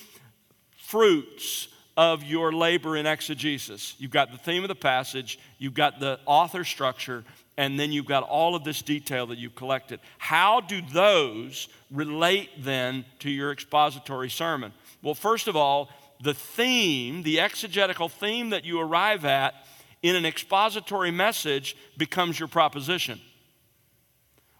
fruits 0.77 1.67
of 1.97 2.23
your 2.23 2.51
labor 2.51 2.97
in 2.97 3.05
exegesis. 3.05 3.95
You've 3.97 4.11
got 4.11 4.31
the 4.31 4.37
theme 4.37 4.63
of 4.63 4.67
the 4.67 4.75
passage, 4.75 5.39
you've 5.57 5.73
got 5.73 5.99
the 5.99 6.19
author 6.25 6.63
structure, 6.63 7.23
and 7.57 7.79
then 7.79 7.91
you've 7.91 8.05
got 8.05 8.23
all 8.23 8.55
of 8.55 8.63
this 8.63 8.81
detail 8.81 9.27
that 9.27 9.37
you've 9.37 9.55
collected. 9.55 9.99
How 10.17 10.59
do 10.59 10.81
those 10.81 11.69
relate 11.89 12.49
then 12.59 13.05
to 13.19 13.29
your 13.29 13.51
expository 13.51 14.29
sermon? 14.29 14.73
Well, 15.01 15.15
first 15.15 15.47
of 15.47 15.55
all, 15.55 15.89
the 16.21 16.33
theme, 16.33 17.23
the 17.23 17.39
exegetical 17.39 18.09
theme 18.09 18.49
that 18.49 18.65
you 18.65 18.79
arrive 18.79 19.25
at 19.25 19.53
in 20.01 20.15
an 20.15 20.25
expository 20.25 21.11
message 21.11 21.75
becomes 21.97 22.39
your 22.39 22.47
proposition. 22.47 23.19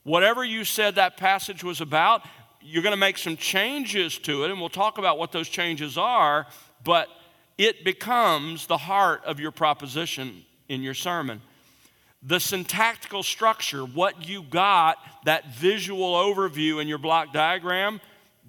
Whatever 0.06 0.46
you 0.46 0.64
said 0.64 0.96
that 0.96 1.18
passage 1.18 1.66
was 1.66 1.82
about, 1.82 2.22
you're 2.62 2.82
going 2.82 2.94
to 2.94 2.98
make 2.98 3.18
some 3.18 3.36
changes 3.36 4.18
to 4.20 4.46
it, 4.46 4.52
and 4.52 4.60
we'll 4.60 4.70
talk 4.70 4.98
about 4.98 5.18
what 5.18 5.34
those 5.34 5.50
changes 5.50 5.98
are, 5.98 6.48
but 6.84 7.10
it 7.58 7.84
becomes 7.84 8.68
the 8.68 8.78
heart 8.78 9.22
of 9.26 9.40
your 9.40 9.52
proposition 9.52 10.46
in 10.70 10.82
your 10.82 10.94
sermon. 10.94 11.42
The 12.24 12.40
syntactical 12.40 13.22
structure, 13.22 13.82
what 13.82 14.28
you 14.30 14.44
got, 14.44 14.98
that 15.26 15.54
visual 15.56 16.14
overview 16.14 16.82
in 16.82 16.88
your 16.88 16.98
block 16.98 17.34
diagram, 17.34 18.00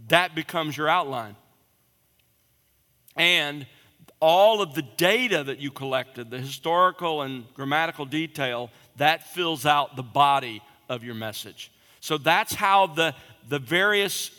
that 0.07 0.37
becomes 0.37 0.77
your 0.77 0.89
outline 0.89 1.35
and 3.17 3.67
all 4.21 4.63
of 4.63 4.75
the 4.75 4.83
data 4.97 5.45
that 5.45 5.59
you 5.59 5.71
collected, 5.71 6.31
the 6.31 6.39
historical 6.39 7.23
and 7.23 7.45
grammatical 7.55 8.05
detail, 8.05 8.71
that 8.97 9.27
fills 9.35 9.67
out 9.67 9.97
the 9.97 10.03
body 10.03 10.63
of 10.89 11.05
your 11.05 11.15
message. 11.15 11.71
So 12.01 12.19
that's 12.19 12.55
how 12.55 12.87
the, 12.87 13.15
the 13.49 13.59
various 13.59 14.31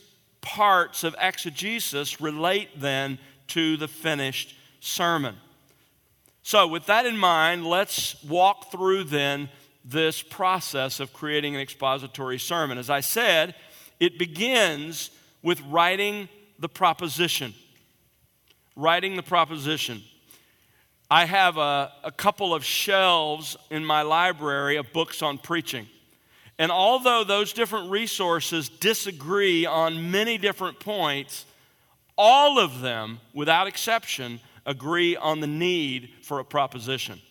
parts 0.42 1.04
of 1.04 1.16
exegesis 1.20 2.22
relate 2.22 2.70
then 2.80 3.20
to 3.48 3.78
the 3.78 3.88
finished 3.88 4.56
sermon. 4.80 5.36
So, 6.44 6.66
with 6.66 6.86
that 6.86 7.06
in 7.06 7.18
mind, 7.18 7.66
let's 7.66 8.24
walk 8.24 8.72
through 8.72 9.06
then 9.06 9.50
this 9.84 10.22
process 10.22 11.02
of 11.02 11.12
creating 11.12 11.56
an 11.56 11.62
expository 11.62 12.40
sermon. 12.40 12.78
As 12.78 12.90
I 12.90 13.02
said, 13.02 13.54
it 14.00 14.18
begins 14.18 15.10
with 15.42 15.60
writing 15.62 16.30
the 16.58 16.70
proposition 16.70 17.54
writing 18.78 19.16
the 19.16 19.24
proposition. 19.24 20.04
I 21.10 21.26
have 21.26 21.58
a, 21.58 21.92
a 22.04 22.12
couple 22.12 22.54
of 22.54 22.64
shelves 22.64 23.58
in 23.72 23.84
my 23.84 24.04
library 24.04 24.78
of 24.78 24.94
books 24.94 25.22
on 25.22 25.40
preaching. 25.40 25.88
And 26.60 26.72
although 26.72 27.24
those 27.24 27.54
different 27.54 27.92
resources 27.92 28.68
disagree 28.70 29.66
on 29.66 30.10
many 30.10 30.38
different 30.38 30.80
points, 30.80 31.46
all 32.18 32.58
of 32.58 32.82
them, 32.82 33.20
without 33.34 33.68
exception, 33.68 34.40
agree 34.66 35.16
on 35.16 35.40
the 35.40 35.48
need 35.48 36.10
for 36.24 36.40
a 36.40 36.46
proposition. 36.46 37.22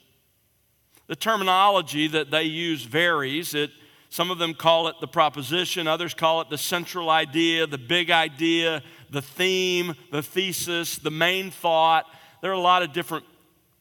The 1.09 1.17
terminology 1.17 2.09
that 2.09 2.31
they 2.31 2.45
use 2.45 2.85
varies. 2.85 3.55
It, 3.55 3.71
some 4.11 4.31
of 4.31 4.39
them 4.39 4.55
call 4.55 4.89
it 4.89 4.97
the 5.01 5.09
proposition, 5.09 5.87
others 5.87 6.15
call 6.15 6.41
it 6.41 6.49
the 6.49 6.59
central 6.59 7.11
idea, 7.11 7.67
the 7.67 7.79
big 7.79 8.11
idea, 8.11 8.83
the 9.11 9.23
theme, 9.23 9.95
the 10.11 10.23
thesis, 10.23 10.99
the 10.99 11.11
main 11.11 11.51
thought. 11.51 12.07
There 12.43 12.51
are 12.51 12.55
a 12.55 12.59
lot 12.59 12.83
of 12.83 12.93
different 12.93 13.25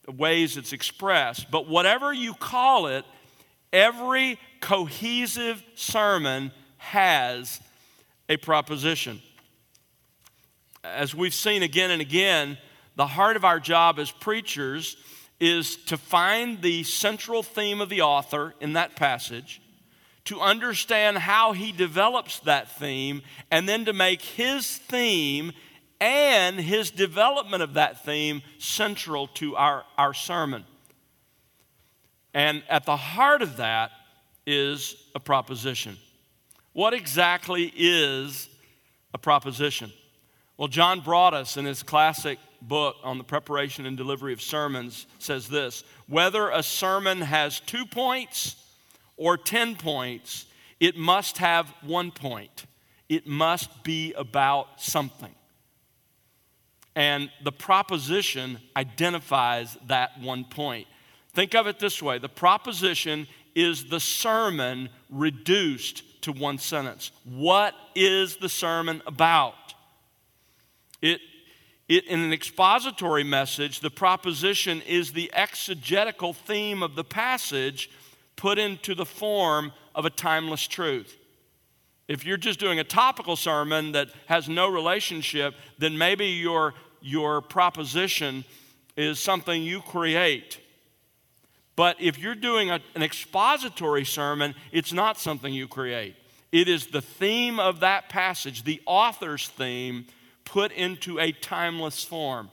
ways 0.08 0.56
it's 0.56 0.72
expressed. 0.72 1.50
But 1.50 1.68
whatever 1.68 2.12
you 2.12 2.34
call 2.34 2.86
it, 2.88 3.04
every 3.72 4.38
cohesive 4.60 5.62
sermon 5.74 6.52
has 6.78 7.60
a 8.28 8.36
proposition. 8.36 9.20
As 10.84 11.14
we've 11.14 11.34
seen 11.34 11.62
again 11.62 11.90
and 11.90 12.00
again, 12.00 12.58
the 12.94 13.06
heart 13.06 13.36
of 13.36 13.44
our 13.44 13.60
job 13.60 13.98
as 13.98 14.10
preachers 14.10 14.96
is 15.38 15.76
to 15.76 15.96
find 15.96 16.62
the 16.62 16.82
central 16.84 17.42
theme 17.42 17.80
of 17.80 17.88
the 17.88 18.00
author 18.00 18.54
in 18.60 18.72
that 18.72 18.96
passage 18.96 19.60
to 20.26 20.40
understand 20.40 21.18
how 21.18 21.52
he 21.52 21.72
develops 21.72 22.40
that 22.40 22.68
theme, 22.68 23.22
and 23.50 23.68
then 23.68 23.84
to 23.84 23.92
make 23.92 24.20
his 24.20 24.76
theme 24.76 25.52
and 26.00 26.60
his 26.60 26.90
development 26.90 27.62
of 27.62 27.74
that 27.74 28.04
theme 28.04 28.42
central 28.58 29.28
to 29.28 29.56
our, 29.56 29.84
our 29.96 30.12
sermon. 30.12 30.64
And 32.36 32.62
at 32.68 32.84
the 32.84 32.98
heart 32.98 33.40
of 33.40 33.56
that 33.56 33.92
is 34.46 34.94
a 35.14 35.20
proposition. 35.20 35.96
What 36.74 36.92
exactly 36.92 37.72
is 37.74 38.50
a 39.14 39.18
proposition? 39.18 39.90
Well, 40.58 40.68
John 40.68 41.00
Broadus, 41.00 41.56
in 41.56 41.64
his 41.64 41.82
classic 41.82 42.38
book 42.60 42.96
on 43.02 43.16
the 43.16 43.24
preparation 43.24 43.86
and 43.86 43.96
delivery 43.96 44.34
of 44.34 44.42
sermons, 44.42 45.06
says 45.18 45.48
this 45.48 45.82
Whether 46.08 46.50
a 46.50 46.62
sermon 46.62 47.22
has 47.22 47.58
two 47.60 47.86
points, 47.86 48.56
or 49.16 49.38
10 49.38 49.76
points, 49.76 50.44
it 50.78 50.94
must 50.94 51.38
have 51.38 51.72
one 51.80 52.10
point. 52.10 52.66
It 53.08 53.26
must 53.26 53.82
be 53.82 54.12
about 54.12 54.82
something. 54.82 55.34
And 56.94 57.30
the 57.42 57.52
proposition 57.52 58.58
identifies 58.76 59.78
that 59.86 60.20
one 60.20 60.44
point. 60.44 60.86
Think 61.36 61.54
of 61.54 61.66
it 61.66 61.78
this 61.78 62.02
way 62.02 62.16
the 62.18 62.30
proposition 62.30 63.26
is 63.54 63.84
the 63.84 64.00
sermon 64.00 64.88
reduced 65.10 66.22
to 66.22 66.32
one 66.32 66.56
sentence. 66.56 67.12
What 67.24 67.74
is 67.94 68.36
the 68.36 68.48
sermon 68.48 69.02
about? 69.06 69.74
It, 71.02 71.20
It, 71.88 72.06
in 72.06 72.20
an 72.20 72.32
expository 72.32 73.22
message, 73.22 73.80
the 73.80 73.90
proposition 73.90 74.80
is 74.80 75.12
the 75.12 75.30
exegetical 75.34 76.32
theme 76.32 76.82
of 76.82 76.96
the 76.96 77.04
passage 77.04 77.90
put 78.36 78.58
into 78.58 78.94
the 78.94 79.04
form 79.04 79.72
of 79.94 80.06
a 80.06 80.10
timeless 80.10 80.66
truth. 80.66 81.18
If 82.08 82.24
you're 82.24 82.38
just 82.38 82.58
doing 82.58 82.78
a 82.78 82.84
topical 82.84 83.36
sermon 83.36 83.92
that 83.92 84.08
has 84.26 84.48
no 84.48 84.68
relationship, 84.68 85.54
then 85.78 85.98
maybe 85.98 86.28
your, 86.28 86.72
your 87.02 87.42
proposition 87.42 88.44
is 88.96 89.18
something 89.18 89.62
you 89.62 89.82
create. 89.82 90.60
But 91.76 92.00
if 92.00 92.18
you're 92.18 92.34
doing 92.34 92.70
a, 92.70 92.80
an 92.94 93.02
expository 93.02 94.04
sermon, 94.04 94.54
it's 94.72 94.92
not 94.92 95.18
something 95.18 95.52
you 95.52 95.68
create. 95.68 96.16
It 96.50 96.68
is 96.68 96.86
the 96.86 97.02
theme 97.02 97.60
of 97.60 97.80
that 97.80 98.08
passage, 98.08 98.64
the 98.64 98.80
author's 98.86 99.48
theme, 99.48 100.06
put 100.44 100.72
into 100.72 101.18
a 101.18 101.32
timeless 101.32 102.02
form. 102.02 102.50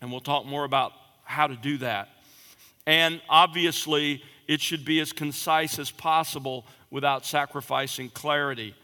And 0.00 0.10
we'll 0.10 0.20
talk 0.20 0.46
more 0.46 0.64
about 0.64 0.92
how 1.24 1.48
to 1.48 1.56
do 1.56 1.78
that. 1.78 2.08
And 2.86 3.20
obviously, 3.28 4.22
it 4.46 4.60
should 4.60 4.84
be 4.84 5.00
as 5.00 5.12
concise 5.12 5.78
as 5.78 5.90
possible 5.90 6.66
without 6.90 7.26
sacrificing 7.26 8.10
clarity. 8.10 8.74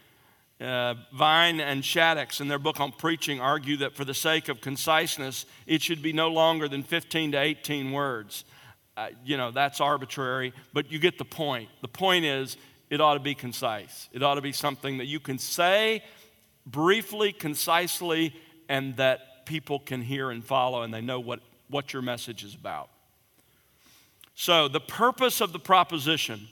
Uh, 0.59 0.95
Vines 1.13 1.61
and 1.61 1.83
Shaddix, 1.83 2.41
in 2.41 2.47
their 2.47 2.59
book 2.59 2.79
on 2.79 2.91
preaching, 2.91 3.39
argue 3.39 3.77
that 3.77 3.95
for 3.95 4.05
the 4.05 4.13
sake 4.13 4.49
of 4.49 4.59
conciseness, 4.59 5.45
it 5.67 5.81
should 5.81 6.01
be 6.01 6.13
no 6.13 6.29
longer 6.29 6.67
than 6.67 6.83
15 6.83 7.33
to 7.33 7.37
18 7.39 7.91
words. 7.91 8.43
Uh, 8.97 9.09
you 9.23 9.37
know, 9.37 9.51
that's 9.51 9.79
arbitrary, 9.79 10.51
but 10.73 10.91
you 10.91 10.97
get 10.97 11.19
the 11.19 11.25
point. 11.25 11.69
The 11.81 11.87
point 11.87 12.25
is, 12.25 12.57
it 12.89 12.99
ought 12.99 13.13
to 13.13 13.19
be 13.19 13.35
concise. 13.35 14.09
It 14.11 14.23
ought 14.23 14.35
to 14.35 14.41
be 14.41 14.51
something 14.51 14.97
that 14.97 15.05
you 15.05 15.19
can 15.19 15.37
say 15.37 16.03
briefly, 16.65 17.31
concisely, 17.31 18.33
and 18.67 18.97
that 18.97 19.45
people 19.45 19.79
can 19.79 20.01
hear 20.01 20.31
and 20.31 20.43
follow 20.43 20.81
and 20.81 20.91
they 20.91 21.01
know 21.01 21.19
what, 21.19 21.41
what 21.69 21.93
your 21.93 22.01
message 22.01 22.43
is 22.43 22.55
about. 22.55 22.89
So, 24.33 24.67
the 24.67 24.79
purpose 24.79 25.41
of 25.41 25.53
the 25.53 25.59
proposition 25.59 26.47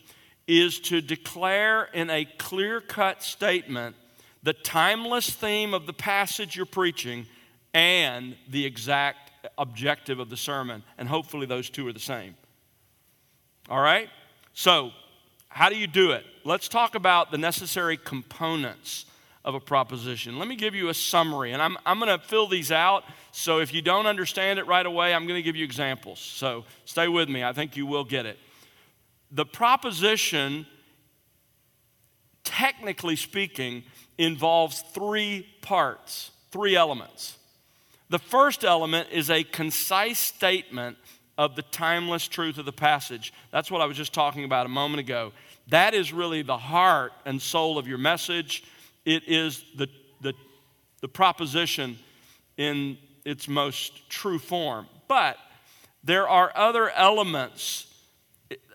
is 0.47 0.79
to 0.81 1.01
declare 1.01 1.85
in 1.93 2.09
a 2.11 2.25
clear 2.25 2.79
cut 2.79 3.23
statement 3.23 3.95
the 4.43 4.53
timeless 4.53 5.31
theme 5.31 5.73
of 5.73 5.87
the 5.87 5.93
passage 5.93 6.55
you're 6.55 6.67
preaching 6.67 7.25
and 7.73 8.35
the 8.49 8.65
exact 8.65 9.24
objective 9.57 10.19
of 10.19 10.29
the 10.29 10.37
sermon. 10.37 10.83
And 10.97 11.07
hopefully, 11.07 11.45
those 11.45 11.69
two 11.69 11.87
are 11.87 11.93
the 11.93 11.99
same. 11.99 12.35
All 13.69 13.81
right? 13.81 14.09
So, 14.53 14.91
how 15.49 15.69
do 15.69 15.77
you 15.77 15.87
do 15.87 16.11
it? 16.11 16.25
Let's 16.43 16.67
talk 16.67 16.95
about 16.95 17.31
the 17.31 17.37
necessary 17.37 17.97
components 17.97 19.05
of 19.45 19.53
a 19.53 19.59
proposition. 19.59 20.39
Let 20.39 20.47
me 20.47 20.55
give 20.55 20.73
you 20.73 20.89
a 20.89 20.93
summary, 20.93 21.53
and 21.53 21.61
I'm, 21.61 21.77
I'm 21.85 21.99
going 21.99 22.19
to 22.19 22.25
fill 22.25 22.47
these 22.47 22.71
out. 22.71 23.03
So 23.31 23.59
if 23.59 23.73
you 23.73 23.81
don't 23.83 24.07
understand 24.07 24.57
it 24.57 24.65
right 24.65 24.85
away, 24.85 25.13
I'm 25.13 25.27
going 25.27 25.37
to 25.37 25.43
give 25.43 25.55
you 25.55 25.63
examples. 25.63 26.19
So 26.19 26.65
stay 26.83 27.07
with 27.07 27.29
me, 27.29 27.43
I 27.43 27.53
think 27.53 27.77
you 27.77 27.85
will 27.85 28.03
get 28.03 28.25
it. 28.25 28.39
The 29.31 29.45
proposition, 29.45 30.65
technically 32.43 33.15
speaking, 33.15 33.83
involves 34.17 34.81
three 34.93 35.47
parts, 35.61 36.31
three 36.51 36.75
elements. 36.75 37.37
The 38.09 38.19
first 38.19 38.63
element 38.63 39.09
is 39.11 39.29
a 39.29 39.43
concise 39.43 40.19
statement 40.19 40.97
of 41.37 41.55
the 41.55 41.63
timeless 41.63 42.27
truth 42.27 42.57
of 42.57 42.65
the 42.65 42.71
passage. 42.71 43.33
That's 43.51 43.69
what 43.69 43.81
I 43.81 43.85
was 43.85 43.97
just 43.97 44.13
talking 44.13 44.43
about 44.43 44.65
a 44.65 44.69
moment 44.69 44.99
ago. 44.99 45.33
That 45.67 45.93
is 45.93 46.13
really 46.13 46.41
the 46.41 46.57
heart 46.57 47.11
and 47.25 47.41
soul 47.41 47.77
of 47.77 47.87
your 47.87 47.97
message. 47.97 48.63
It 49.05 49.23
is 49.27 49.63
the, 49.75 49.87
the, 50.21 50.33
the 51.01 51.07
proposition 51.07 51.97
in 52.57 52.97
its 53.25 53.47
most 53.47 54.09
true 54.09 54.39
form. 54.39 54.87
But 55.07 55.37
there 56.03 56.29
are 56.29 56.51
other 56.55 56.91
elements, 56.91 57.87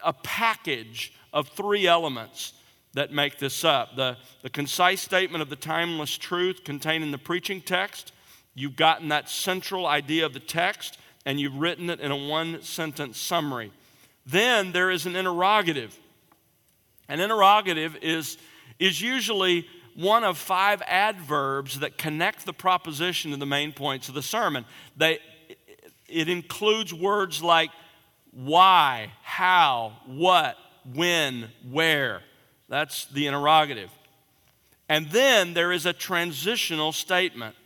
a 0.04 0.12
package 0.12 1.14
of 1.32 1.48
three 1.48 1.86
elements 1.86 2.52
that 2.94 3.12
make 3.12 3.38
this 3.38 3.64
up. 3.64 3.94
The, 3.94 4.16
the 4.42 4.50
concise 4.50 5.00
statement 5.00 5.42
of 5.42 5.48
the 5.48 5.56
timeless 5.56 6.18
truth 6.18 6.64
contained 6.64 7.04
in 7.04 7.12
the 7.12 7.18
preaching 7.18 7.60
text. 7.60 8.12
You've 8.54 8.76
gotten 8.76 9.08
that 9.08 9.28
central 9.28 9.86
idea 9.86 10.26
of 10.26 10.32
the 10.32 10.40
text 10.40 10.98
and 11.24 11.40
you've 11.40 11.56
written 11.56 11.90
it 11.90 12.00
in 12.00 12.10
a 12.10 12.16
one 12.16 12.62
sentence 12.62 13.18
summary. 13.18 13.72
Then 14.26 14.72
there 14.72 14.90
is 14.90 15.06
an 15.06 15.16
interrogative. 15.16 15.98
An 17.08 17.20
interrogative 17.20 17.96
is, 18.02 18.38
is 18.78 19.00
usually 19.00 19.66
one 19.94 20.24
of 20.24 20.38
five 20.38 20.82
adverbs 20.86 21.80
that 21.80 21.98
connect 21.98 22.46
the 22.46 22.52
proposition 22.52 23.32
to 23.32 23.36
the 23.36 23.46
main 23.46 23.72
points 23.72 24.08
of 24.08 24.14
the 24.14 24.22
sermon. 24.22 24.64
They, 24.96 25.18
it 26.08 26.28
includes 26.28 26.94
words 26.94 27.42
like 27.42 27.70
why, 28.32 29.10
how, 29.22 29.92
what, 30.06 30.56
when, 30.94 31.48
where. 31.70 32.22
That's 32.68 33.06
the 33.06 33.26
interrogative. 33.26 33.90
And 34.88 35.10
then 35.10 35.54
there 35.54 35.72
is 35.72 35.86
a 35.86 35.92
transitional 35.92 36.92
statement. 36.92 37.56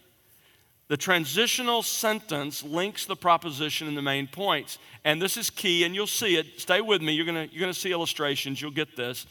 The 0.89 0.97
transitional 0.97 1.83
sentence 1.83 2.63
links 2.63 3.07
the 3.07 3.17
proposition 3.17 3.89
and 3.89 3.97
the 3.97 4.03
main 4.03 4.27
points. 4.27 4.79
And 5.05 5.21
this 5.21 5.37
is 5.37 5.49
key, 5.49 5.85
and 5.85 5.95
you'll 5.95 6.07
see 6.07 6.37
it. 6.37 6.61
Stay 6.61 6.81
with 6.81 7.01
me. 7.01 7.13
You're 7.13 7.25
going 7.25 7.49
you're 7.53 7.61
going 7.61 7.73
to 7.73 7.79
see 7.79 7.93
illustrations. 7.93 8.61
You'll 8.61 8.71
get 8.71 8.97
this. 8.97 9.27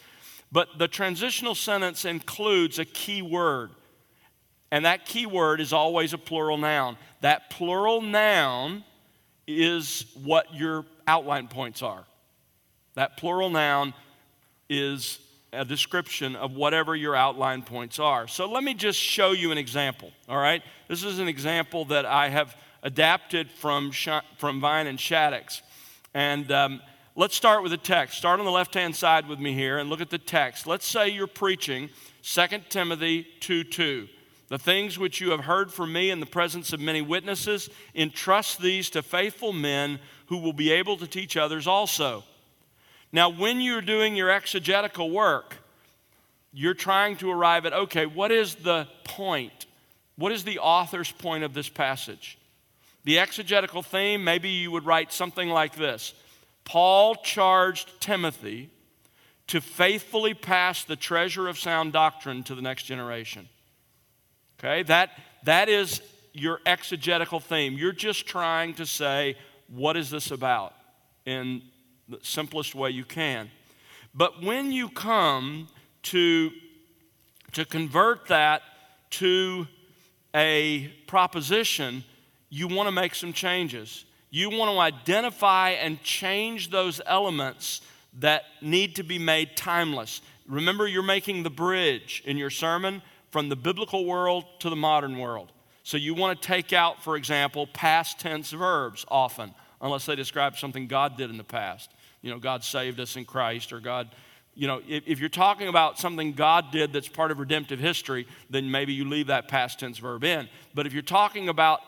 But 0.51 0.77
the 0.77 0.87
transitional 0.87 1.55
sentence 1.55 2.05
includes 2.05 2.79
a 2.79 2.85
key 2.85 3.21
word. 3.21 3.71
And 4.71 4.85
that 4.85 5.05
key 5.05 5.27
word 5.27 5.61
is 5.61 5.73
always 5.73 6.13
a 6.13 6.17
plural 6.17 6.57
noun. 6.57 6.97
That 7.21 7.51
plural 7.51 8.01
noun 8.01 8.83
is 9.45 10.05
what 10.23 10.53
your 10.53 10.85
outline 11.05 11.47
points 11.47 11.83
are. 11.83 12.05
That 12.95 13.17
plural 13.17 13.49
noun 13.49 13.93
is 14.69 15.19
a 15.53 15.63
description 15.63 16.35
of 16.35 16.55
whatever 16.55 16.95
your 16.95 17.15
outline 17.15 17.61
points 17.61 17.99
are. 17.99 18.27
So 18.27 18.49
let 18.49 18.63
me 18.63 18.73
just 18.73 18.99
show 18.99 19.31
you 19.31 19.51
an 19.51 19.57
example, 19.57 20.11
all 20.27 20.37
right? 20.37 20.61
This 20.87 21.03
is 21.03 21.19
an 21.19 21.27
example 21.27 21.85
that 21.85 22.05
I 22.05 22.29
have 22.29 22.55
adapted 22.81 23.49
from, 23.49 23.91
from 24.37 24.59
Vines 24.59 24.89
and 24.89 24.99
Shaddix. 24.99 25.61
And 26.13 26.51
um, 26.51 26.81
let's 27.15 27.35
start 27.35 27.63
with 27.63 27.71
the 27.71 27.77
text. 27.77 28.17
Start 28.17 28.39
on 28.39 28.45
the 28.45 28.51
left 28.51 28.73
hand 28.73 28.95
side 28.95 29.27
with 29.27 29.39
me 29.39 29.53
here 29.53 29.77
and 29.77 29.89
look 29.89 30.01
at 30.01 30.09
the 30.09 30.17
text. 30.17 30.67
Let's 30.67 30.85
say 30.85 31.09
you're 31.09 31.27
preaching 31.27 31.89
2 32.23 32.45
Timothy 32.69 33.27
2 33.39 33.63
2. 33.63 34.07
The 34.49 34.59
things 34.59 34.99
which 34.99 35.19
you 35.19 35.31
have 35.31 35.41
heard 35.41 35.71
from 35.71 35.93
me 35.93 36.11
in 36.11 36.19
the 36.19 36.25
presence 36.25 36.73
of 36.73 36.79
many 36.79 37.01
witnesses, 37.01 37.69
entrust 37.95 38.61
these 38.61 38.89
to 38.91 39.01
faithful 39.01 39.53
men 39.53 39.99
who 40.27 40.37
will 40.37 40.53
be 40.53 40.71
able 40.71 40.97
to 40.97 41.07
teach 41.07 41.37
others 41.37 41.65
also. 41.65 42.23
Now, 43.13 43.29
when 43.29 43.61
you're 43.61 43.81
doing 43.81 44.15
your 44.15 44.31
exegetical 44.31 45.11
work, 45.11 45.55
you're 46.51 46.73
trying 46.73 47.15
to 47.17 47.31
arrive 47.31 47.65
at 47.65 47.71
okay, 47.71 48.07
what 48.07 48.31
is 48.31 48.55
the 48.55 48.87
point? 49.05 49.67
What 50.15 50.31
is 50.31 50.43
the 50.43 50.59
author's 50.59 51.11
point 51.11 51.43
of 51.43 51.53
this 51.53 51.69
passage? 51.69 52.37
The 53.05 53.19
exegetical 53.19 53.83
theme, 53.83 54.23
maybe 54.23 54.49
you 54.49 54.71
would 54.71 54.85
write 54.85 55.13
something 55.13 55.47
like 55.47 55.75
this 55.75 56.13
Paul 56.65 57.15
charged 57.15 58.01
Timothy 58.01 58.69
to 59.47 59.61
faithfully 59.61 60.33
pass 60.33 60.83
the 60.83 60.95
treasure 60.95 61.47
of 61.47 61.59
sound 61.59 61.93
doctrine 61.93 62.43
to 62.43 62.55
the 62.55 62.61
next 62.61 62.83
generation. 62.83 63.47
Okay, 64.57 64.83
that, 64.83 65.11
that 65.43 65.69
is 65.69 66.01
your 66.31 66.61
exegetical 66.65 67.39
theme. 67.39 67.73
You're 67.73 67.91
just 67.91 68.25
trying 68.25 68.73
to 68.75 68.85
say, 68.85 69.35
what 69.67 69.97
is 69.97 70.09
this 70.09 70.31
about? 70.31 70.73
In 71.25 71.61
the 72.07 72.19
simplest 72.21 72.75
way 72.75 72.89
you 72.89 73.05
can. 73.05 73.49
But 74.13 74.43
when 74.43 74.71
you 74.71 74.89
come 74.89 75.67
to, 76.03 76.51
to 77.53 77.65
convert 77.65 78.27
that 78.27 78.61
to 79.11 79.67
a 80.35 80.87
proposition, 81.07 82.03
you 82.49 82.67
want 82.67 82.87
to 82.87 82.91
make 82.91 83.15
some 83.15 83.33
changes. 83.33 84.05
You 84.29 84.49
want 84.49 84.71
to 84.71 84.79
identify 84.79 85.71
and 85.71 86.01
change 86.01 86.69
those 86.69 87.01
elements 87.05 87.81
that 88.19 88.43
need 88.61 88.95
to 88.97 89.03
be 89.03 89.17
made 89.17 89.55
timeless. 89.55 90.21
Remember, 90.47 90.87
you're 90.87 91.03
making 91.03 91.43
the 91.43 91.49
bridge 91.49 92.21
in 92.25 92.37
your 92.37 92.49
sermon 92.49 93.01
from 93.31 93.49
the 93.49 93.55
biblical 93.55 94.05
world 94.05 94.45
to 94.59 94.69
the 94.69 94.75
modern 94.75 95.17
world. 95.17 95.51
So 95.83 95.97
you 95.97 96.13
want 96.13 96.39
to 96.39 96.47
take 96.47 96.73
out, 96.73 97.03
for 97.03 97.15
example, 97.15 97.67
past 97.67 98.19
tense 98.19 98.51
verbs 98.51 99.05
often 99.07 99.53
unless 99.83 100.05
they 100.05 100.15
describe 100.15 100.57
something 100.57 100.87
God 100.87 101.17
did 101.17 101.29
in 101.29 101.37
the 101.37 101.43
past. 101.43 101.91
You 102.21 102.31
know, 102.31 102.39
God 102.39 102.63
saved 102.63 102.99
us 102.99 103.17
in 103.17 103.25
Christ, 103.25 103.73
or 103.73 103.81
God, 103.81 104.09
you 104.55 104.65
know, 104.65 104.81
if, 104.87 105.03
if, 105.05 105.19
you're 105.19 105.29
talking 105.29 105.67
about 105.67 105.99
something 105.99 106.31
God 106.31 106.71
did 106.71 106.93
that's 106.93 107.09
part 107.09 107.31
of 107.31 107.39
redemptive 107.39 107.79
history, 107.79 108.25
then 108.49 108.71
maybe 108.71 108.93
you 108.93 109.07
leave 109.07 109.27
that 109.27 109.49
past 109.49 109.79
tense 109.79 109.97
verb 109.97 110.23
in. 110.23 110.47
But 110.73 110.87
if 110.87 110.93
you're 110.93 111.01
talking 111.01 111.49
about 111.49 111.81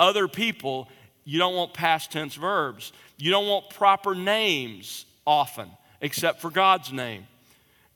other 0.00 0.26
people, 0.26 0.88
you 1.24 1.38
don't 1.38 1.54
want 1.54 1.72
past 1.72 2.10
tense 2.10 2.34
verbs. 2.34 2.92
You 3.16 3.30
don't 3.30 3.46
want 3.46 3.70
proper 3.70 4.14
names 4.14 5.06
often, 5.24 5.70
except 6.00 6.40
for 6.40 6.50
God's 6.50 6.92
name. 6.92 7.26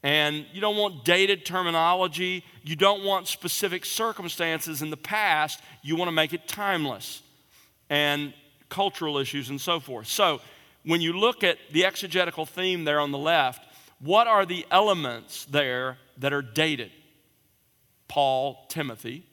And 0.05 0.47
you 0.53 0.61
don't 0.61 0.77
want 0.77 1.05
dated 1.05 1.45
terminology. 1.45 2.45
You 2.63 2.77
don't 2.77 3.03
want 3.05 3.27
specific 3.27 3.85
circumstances 3.85 4.81
in 4.81 4.91
the 4.91 4.97
past. 4.97 5.61
You 5.83 5.97
want 5.97 6.09
to 6.09 6.13
make 6.13 6.33
it 6.33 6.47
timeless 6.47 7.23
and 7.91 8.33
cultural 8.75 9.19
issues 9.19 9.51
and 9.51 9.61
so 9.61 9.79
forth. 9.79 10.09
So, 10.09 10.41
when 10.85 11.01
you 11.01 11.13
look 11.13 11.45
at 11.45 11.59
the 11.71 11.85
exegetical 11.85 12.45
theme 12.45 12.85
there 12.85 12.99
on 12.99 13.13
the 13.13 13.19
left, 13.19 13.65
what 14.01 14.27
are 14.27 14.45
the 14.45 14.67
elements 14.71 15.45
there 15.45 15.97
that 16.19 16.33
are 16.33 16.43
dated? 16.43 16.91
Paul, 18.09 18.67
Timothy, 18.69 19.25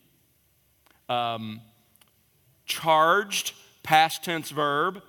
um, 1.10 1.60
charged, 2.65 3.54
past 3.84 4.23
tense 4.23 4.51
verb, 4.51 5.01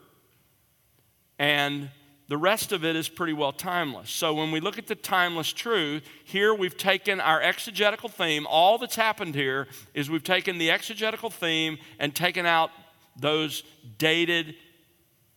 and 1.39 1.91
the 2.29 2.39
rest 2.39 2.73
of 2.73 2.85
it 2.87 2.97
is 2.97 3.11
pretty 3.11 3.35
well 3.35 3.53
timeless. 3.53 4.11
So 4.11 4.33
when 4.33 4.51
we 4.51 4.61
look 4.61 4.79
at 4.79 4.87
the 4.87 4.95
timeless 4.95 5.53
truth, 5.53 6.03
here 6.25 6.55
we've 6.55 6.79
taken 6.79 7.21
our 7.21 7.43
exegetical 7.43 8.09
theme. 8.09 8.47
All 8.49 8.79
that's 8.79 8.97
happened 8.97 9.35
here 9.35 9.69
is 9.93 10.09
we've 10.09 10.25
taken 10.25 10.57
the 10.57 10.71
exegetical 10.71 11.29
theme 11.29 11.77
and 11.99 12.15
taken 12.15 12.47
out 12.47 12.71
those 13.17 13.63
dated 13.99 14.55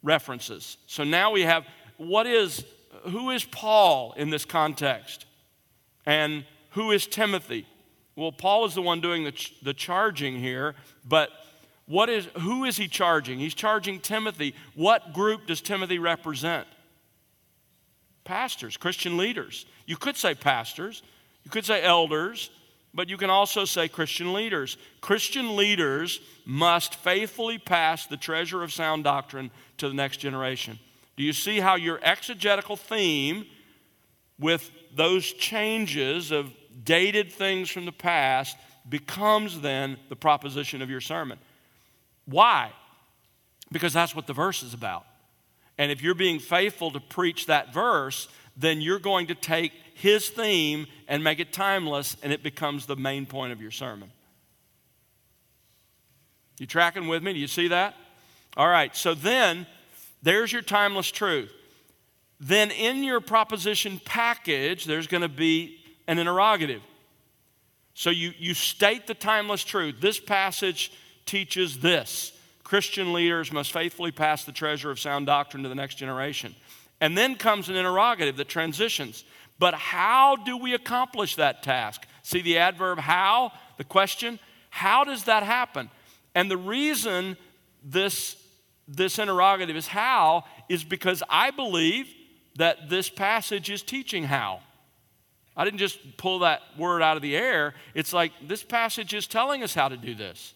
references. 0.04 0.78
So 0.88 1.04
now 1.04 1.32
we 1.32 1.42
have 1.42 1.66
what 1.98 2.28
is 2.28 2.64
who 3.10 3.32
is 3.32 3.44
Paul 3.46 4.14
in 4.18 4.30
this 4.30 4.46
context? 4.46 5.26
And 6.06 6.46
who 6.72 6.92
is 6.92 7.08
Timothy? 7.08 7.66
Well, 8.16 8.32
Paul 8.32 8.66
is 8.66 8.74
the 8.74 8.82
one 8.82 9.02
doing 9.02 9.24
the, 9.24 9.32
ch- 9.32 9.54
the 9.62 9.74
charging 9.74 10.40
here, 10.40 10.76
but 11.08 11.30
what 11.86 12.10
is 12.10 12.26
who 12.40 12.64
is 12.64 12.78
he 12.78 12.88
charging? 12.88 13.40
He's 13.40 13.54
charging 13.54 14.00
Timothy. 14.00 14.56
What 14.76 15.14
group 15.14 15.48
does 15.48 15.62
Timothy 15.62 16.00
represent? 16.00 16.68
pastors, 18.26 18.76
Christian 18.76 19.16
leaders. 19.16 19.66
You 19.86 19.96
could 19.96 20.18
say 20.18 20.36
pastors, 20.36 21.02
you 21.46 21.52
could 21.52 21.64
say 21.64 21.82
elders, 21.82 22.50
but 22.96 23.10
you 23.10 23.18
can 23.18 23.30
also 23.30 23.66
say 23.66 23.90
Christian 23.90 24.34
leaders. 24.34 24.78
Christian 25.02 25.58
leaders 25.58 26.22
must 26.46 26.96
faithfully 26.96 27.58
pass 27.58 28.08
the 28.08 28.16
treasure 28.16 28.64
of 28.64 28.72
sound 28.72 29.04
doctrine 29.04 29.52
to 29.78 29.90
the 29.90 29.94
next 29.94 30.18
generation. 30.18 30.80
Do 31.18 31.24
you 31.24 31.34
see 31.34 31.60
how 31.60 31.76
your 31.76 32.00
exegetical 32.02 32.78
theme 32.78 33.46
with 34.40 34.72
those 34.96 35.26
changes 35.26 36.32
of 36.32 36.52
dated 36.84 37.32
things 37.32 37.70
from 37.70 37.86
the 37.86 37.92
past 37.92 38.58
becomes 38.88 39.60
then 39.60 39.98
the 40.08 40.16
proposition 40.16 40.82
of 40.82 40.90
your 40.90 41.02
sermon? 41.02 41.38
Why? 42.26 42.72
Because 43.72 43.92
that's 43.92 44.16
what 44.16 44.26
the 44.26 44.34
verse 44.34 44.64
is 44.64 44.74
about. 44.74 45.06
And 45.78 45.92
if 45.92 46.02
you're 46.02 46.16
being 46.16 46.40
faithful 46.40 46.92
to 46.92 47.02
preach 47.02 47.48
that 47.48 47.74
verse, 47.74 48.30
then 48.56 48.80
you're 48.80 49.00
going 49.00 49.28
to 49.28 49.36
take 49.36 49.74
his 49.96 50.28
theme 50.28 50.88
and 51.08 51.24
make 51.24 51.40
it 51.40 51.54
timeless, 51.54 52.18
and 52.22 52.34
it 52.34 52.44
becomes 52.44 52.86
the 52.86 52.98
main 52.98 53.26
point 53.26 53.54
of 53.54 53.62
your 53.62 53.72
sermon. 53.72 54.12
You 56.60 56.68
tracking 56.68 57.08
with 57.08 57.24
me? 57.24 57.32
Do 57.32 57.40
you 57.40 57.48
see 57.48 57.70
that? 57.70 57.96
All 58.58 58.68
right, 58.68 58.94
so 58.94 59.14
then 59.14 59.66
there's 60.22 60.52
your 60.52 60.62
timeless 60.62 61.10
truth. 61.12 61.52
Then 62.42 62.72
in 62.72 63.06
your 63.06 63.22
proposition 63.22 64.02
package, 64.04 64.84
there's 64.84 65.08
going 65.08 65.22
to 65.22 65.30
be 65.30 65.80
an 66.08 66.20
interrogative. 66.20 66.82
So 67.94 68.10
you, 68.10 68.34
you 68.38 68.54
state 68.54 69.08
the 69.08 69.14
timeless 69.14 69.64
truth. 69.64 69.96
This 70.02 70.20
passage 70.20 70.92
teaches 71.26 71.80
this. 71.80 72.34
Christian 72.66 73.14
leaders 73.14 73.54
must 73.54 73.72
faithfully 73.72 74.12
pass 74.12 74.44
the 74.44 74.52
treasure 74.52 74.92
of 74.92 75.00
sound 75.00 75.28
doctrine 75.28 75.64
to 75.64 75.70
the 75.70 75.76
next 75.76 75.96
generation. 75.96 76.54
And 77.00 77.18
then 77.18 77.36
comes 77.36 77.70
an 77.70 77.76
interrogative 77.76 78.36
that 78.38 78.50
transitions. 78.50 79.24
But 79.58 79.74
how 79.74 80.36
do 80.36 80.58
we 80.58 80.74
accomplish 80.74 81.36
that 81.36 81.64
task? 81.64 82.06
See 82.24 82.42
the 82.42 82.58
adverb 82.58 83.00
how, 83.00 83.52
the 83.78 83.84
question? 83.84 84.40
How 84.70 85.04
does 85.04 85.26
that 85.26 85.44
happen? 85.44 85.90
And 86.34 86.52
the 86.52 86.58
reason 86.58 87.38
this, 87.84 88.36
this 88.88 89.20
interrogative 89.20 89.76
is 89.76 89.88
how 89.88 90.44
is 90.68 90.84
because 90.84 91.24
I 91.30 91.52
believe 91.52 92.14
that 92.58 92.90
this 92.90 93.10
passage 93.10 93.70
is 93.70 93.82
teaching 93.82 94.24
how. 94.24 94.60
I 95.58 95.64
didn't 95.64 95.80
just 95.80 96.18
pull 96.18 96.40
that 96.40 96.62
word 96.78 97.02
out 97.02 97.16
of 97.16 97.22
the 97.22 97.36
air. 97.36 97.76
It's 97.94 98.12
like 98.12 98.34
this 98.46 98.64
passage 98.64 99.14
is 99.14 99.28
telling 99.28 99.64
us 99.64 99.74
how 99.74 99.88
to 99.88 99.96
do 99.96 100.14
this. 100.14 100.54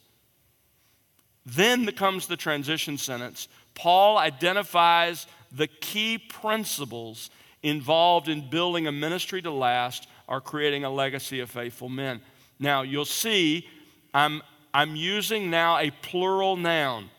Then 1.46 1.86
comes 1.88 2.28
the 2.28 2.36
transition 2.36 2.98
sentence. 2.98 3.48
Paul 3.76 4.18
identifies 4.18 5.26
the 5.52 5.68
key 5.68 6.18
principles 6.18 7.30
involved 7.64 8.28
in 8.28 8.50
building 8.50 8.88
a 8.88 8.92
ministry 8.92 9.42
to 9.42 9.52
last 9.52 10.08
or 10.28 10.42
creating 10.42 10.84
a 10.84 10.90
legacy 10.90 11.40
of 11.40 11.50
faithful 11.50 11.90
men. 11.90 12.22
Now, 12.60 12.82
you'll 12.82 13.06
see 13.06 13.68
I'm, 14.14 14.42
I'm 14.74 14.96
using 14.96 15.50
now 15.50 15.78
a 15.78 15.92
plural 15.92 16.56
noun. 16.56 17.10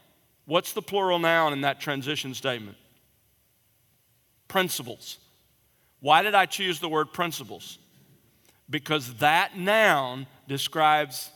What's 0.46 0.72
the 0.72 0.83
plural 0.83 1.18
noun 1.18 1.53
in 1.53 1.61
that 1.61 1.81
transition 1.81 2.35
statement? 2.35 2.76
Principles. 4.48 5.18
Why 6.00 6.22
did 6.22 6.35
I 6.35 6.46
choose 6.46 6.81
the 6.81 6.88
word 6.88 7.12
principles? 7.12 7.79
Because 8.68 9.14
that 9.14 9.57
noun 9.57 10.26
describes 10.48 11.31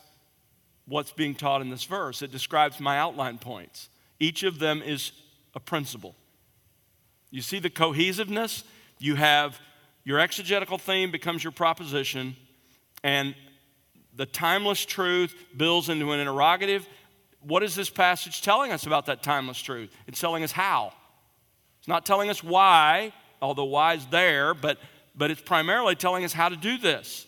what's 0.87 1.11
being 1.11 1.35
taught 1.35 1.61
in 1.61 1.69
this 1.69 1.83
verse. 1.83 2.21
It 2.21 2.31
describes 2.31 2.79
my 2.79 2.97
outline 2.97 3.37
points. 3.37 3.89
Each 4.19 4.43
of 4.43 4.59
them 4.59 4.81
is 4.81 5.11
a 5.53 5.59
principle. 5.59 6.15
You 7.31 7.41
see 7.41 7.59
the 7.59 7.69
cohesiveness? 7.69 8.63
You 8.99 9.15
have 9.15 9.59
your 10.03 10.19
exegetical 10.19 10.77
theme 10.77 11.11
becomes 11.11 11.43
your 11.43 11.51
proposition, 11.51 12.35
and 13.03 13.35
the 14.15 14.25
timeless 14.25 14.85
truth 14.85 15.35
builds 15.57 15.89
into 15.89 16.11
an 16.11 16.19
interrogative. 16.19 16.87
What 17.41 17.63
is 17.63 17.75
this 17.75 17.89
passage 17.89 18.41
telling 18.41 18.71
us 18.71 18.85
about 18.85 19.07
that 19.07 19.23
timeless 19.23 19.59
truth? 19.59 19.91
It's 20.07 20.19
telling 20.19 20.43
us 20.43 20.51
how. 20.51 20.93
It's 21.79 21.87
not 21.87 22.05
telling 22.05 22.29
us 22.29 22.43
why, 22.43 23.13
although 23.41 23.65
why 23.65 23.95
is 23.95 24.05
there, 24.07 24.53
but, 24.53 24.77
but 25.15 25.31
it's 25.31 25.41
primarily 25.41 25.95
telling 25.95 26.23
us 26.23 26.33
how 26.33 26.49
to 26.49 26.55
do 26.55 26.77
this. 26.77 27.27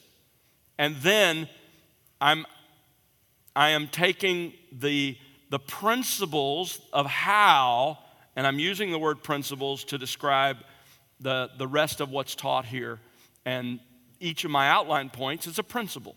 And 0.77 0.95
then 0.97 1.49
I'm, 2.21 2.45
I 3.56 3.69
am 3.69 3.88
taking 3.88 4.53
the, 4.71 5.17
the 5.49 5.60
principles 5.60 6.80
of 6.93 7.08
how, 7.08 7.97
and 8.36 8.45
I'm 8.45 8.60
using 8.60 8.91
the 8.91 8.99
word 8.99 9.23
principles 9.23 9.84
to 9.86 9.97
describe 9.97 10.58
the, 11.19 11.49
the 11.58 11.67
rest 11.67 12.01
of 12.01 12.10
what's 12.12 12.36
taught 12.36 12.65
here. 12.65 12.99
And 13.45 13.80
each 14.19 14.43
of 14.43 14.51
my 14.51 14.69
outline 14.69 15.10
points 15.10 15.47
is 15.47 15.60
a 15.60 15.63
principle. 15.63 16.15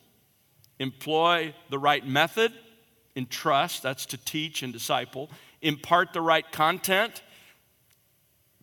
Employ 0.78 1.54
the 1.68 1.78
right 1.78 2.06
method 2.06 2.52
in 3.14 3.26
trust, 3.26 3.82
that's 3.82 4.06
to 4.06 4.16
teach 4.16 4.62
and 4.62 4.72
disciple. 4.72 5.30
Impart 5.62 6.12
the 6.12 6.20
right 6.20 6.50
content. 6.52 7.22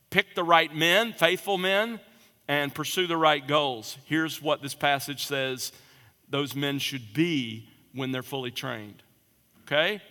Pick 0.09 0.35
the 0.35 0.43
right 0.43 0.73
men, 0.73 1.13
faithful 1.13 1.57
men, 1.57 1.99
and 2.47 2.73
pursue 2.73 3.07
the 3.07 3.17
right 3.17 3.45
goals. 3.45 3.97
Here's 4.05 4.41
what 4.41 4.61
this 4.61 4.73
passage 4.73 5.25
says 5.25 5.71
those 6.29 6.55
men 6.55 6.79
should 6.79 7.13
be 7.13 7.69
when 7.93 8.11
they're 8.11 8.23
fully 8.23 8.51
trained. 8.51 9.03
Okay? 9.63 10.01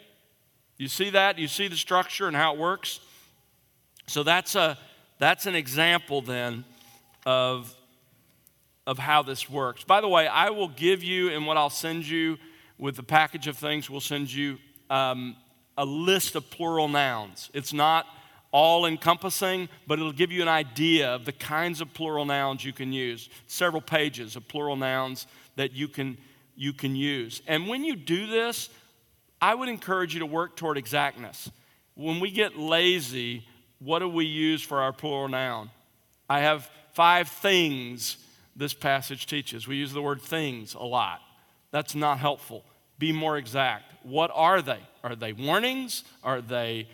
You 0.77 0.89
see 0.89 1.11
that? 1.11 1.39
You 1.39 1.49
see 1.49 1.69
the 1.69 1.77
structure 1.77 2.27
and 2.27 2.37
how 2.37 2.55
it 2.55 2.59
works? 2.59 3.01
So 4.07 4.23
that's, 4.23 4.55
a, 4.55 4.79
that's 5.19 5.47
an 5.47 5.55
example 5.55 6.21
then 6.21 6.65
of, 7.25 7.75
of 8.87 8.99
how 8.99 9.23
this 9.23 9.49
works. 9.49 9.85
By 9.85 10.01
the 10.01 10.09
way, 10.09 10.27
I 10.27 10.51
will 10.51 10.69
give 10.69 11.03
you, 11.03 11.31
and 11.31 11.47
what 11.47 11.57
I'll 11.57 11.71
send 11.71 12.07
you 12.07 12.39
with 12.79 12.97
the 12.97 13.03
package 13.03 13.47
of 13.47 13.57
things, 13.57 13.89
we'll 13.89 14.01
send 14.01 14.33
you 14.33 14.59
um, 14.91 15.37
a 15.79 15.85
list 15.85 16.35
of 16.37 16.51
plural 16.51 16.89
nouns. 16.89 17.51
It's 17.55 17.73
not 17.73 18.07
all 18.53 18.87
encompassing, 18.87 19.69
but 19.87 19.99
it'll 19.99 20.13
give 20.13 20.33
you 20.33 20.43
an 20.43 20.49
idea 20.49 21.15
of 21.15 21.25
the 21.25 21.33
kinds 21.33 21.81
of 21.81 21.93
plural 21.93 22.25
nouns 22.25 22.65
you 22.65 22.73
can 22.73 22.93
use. 22.93 23.29
Several 23.47 23.83
pages 23.83 24.37
of 24.37 24.47
plural 24.49 24.77
nouns 24.77 25.27
that 25.57 25.73
you 25.73 25.89
can 25.89 26.17
you 26.59 26.73
can 26.73 26.97
use. 26.97 27.43
And 27.47 27.69
when 27.69 27.85
you 27.85 27.95
do 27.97 28.27
this, 28.27 28.71
I 29.43 29.55
would 29.55 29.69
encourage 29.69 30.15
you 30.15 30.21
to 30.21 30.27
work 30.27 30.57
toward 30.57 30.79
exactness. 30.79 31.51
When 31.95 32.19
we 32.19 32.31
get 32.31 32.59
lazy, 32.59 33.47
what 33.79 34.01
do 34.01 34.09
we 34.09 34.25
use 34.25 34.63
for 34.63 34.81
our 34.81 34.93
plural 34.93 35.29
noun? 35.29 35.71
I 36.29 36.41
have 36.41 36.69
five 36.93 37.29
things 37.29 38.17
this 38.55 38.75
passage 38.75 39.27
teaches. 39.27 39.69
We 39.69 39.77
use 39.77 39.93
the 39.93 40.03
word 40.03 40.23
things 40.23 40.75
a 40.75 40.83
lot. 40.83 41.21
That's 41.71 41.95
not 41.95 42.19
helpful. 42.19 42.65
Be 42.99 43.13
more 43.13 43.37
exact. 43.37 43.93
What 44.03 44.31
are 44.35 44.63
they? 44.63 44.81
Are 45.05 45.15
they 45.15 45.33
warnings? 45.33 46.05
Are 46.25 46.41
they 46.41 46.89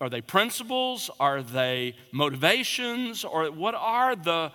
are 0.00 0.08
they 0.08 0.20
principles? 0.20 1.10
Are 1.18 1.42
they 1.42 1.96
motivations? 2.12 3.24
Or 3.24 3.50
what 3.50 3.74
are 3.74 4.14
the, 4.14 4.52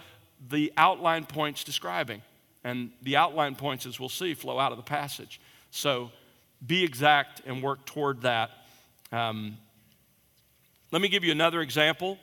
the 0.50 0.72
outline 0.78 1.26
points 1.26 1.64
describing? 1.64 2.22
And 2.64 2.92
the 3.02 3.18
outline 3.18 3.56
points, 3.56 3.86
as 3.86 4.00
we'll 4.00 4.10
see, 4.10 4.34
flow 4.34 4.58
out 4.58 4.72
of 4.72 4.78
the 4.78 4.84
passage. 4.84 5.42
So 5.72 6.12
be 6.66 6.84
exact 6.84 7.42
and 7.46 7.62
work 7.62 7.86
toward 7.86 8.22
that. 8.22 8.52
Um, 9.12 9.58
let 10.94 11.02
me 11.02 11.10
give 11.10 11.24
you 11.24 11.32
another 11.32 11.62
example. 11.62 12.20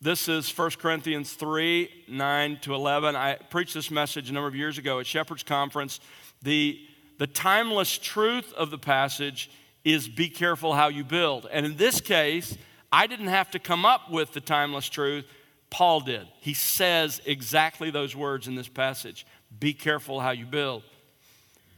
This 0.00 0.26
is 0.26 0.50
1 0.56 0.70
Corinthians 0.78 1.34
3 1.34 2.06
9 2.08 2.58
to 2.62 2.74
11. 2.74 3.14
I 3.14 3.34
preached 3.34 3.74
this 3.74 3.90
message 3.90 4.30
a 4.30 4.32
number 4.32 4.48
of 4.48 4.56
years 4.56 4.78
ago 4.78 5.00
at 5.00 5.06
Shepherd's 5.06 5.42
Conference. 5.42 6.00
The, 6.40 6.80
the 7.18 7.26
timeless 7.26 7.98
truth 7.98 8.54
of 8.54 8.70
the 8.70 8.78
passage 8.78 9.50
is 9.84 10.08
be 10.08 10.30
careful 10.30 10.72
how 10.72 10.88
you 10.88 11.04
build. 11.04 11.46
And 11.52 11.66
in 11.66 11.76
this 11.76 12.00
case, 12.00 12.56
I 12.90 13.06
didn't 13.06 13.26
have 13.26 13.50
to 13.50 13.58
come 13.58 13.84
up 13.84 14.10
with 14.10 14.32
the 14.32 14.40
timeless 14.40 14.88
truth, 14.88 15.26
Paul 15.68 16.00
did. 16.00 16.26
He 16.40 16.54
says 16.54 17.20
exactly 17.26 17.90
those 17.90 18.16
words 18.16 18.48
in 18.48 18.54
this 18.54 18.68
passage 18.68 19.26
be 19.58 19.74
careful 19.74 20.20
how 20.20 20.30
you 20.30 20.46
build. 20.46 20.84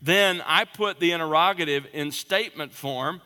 Then 0.01 0.41
I 0.47 0.67
put 0.67 1.01
the 1.01 1.11
interrogative 1.11 1.89
in 1.93 2.13
statement 2.13 2.71
form 2.71 3.21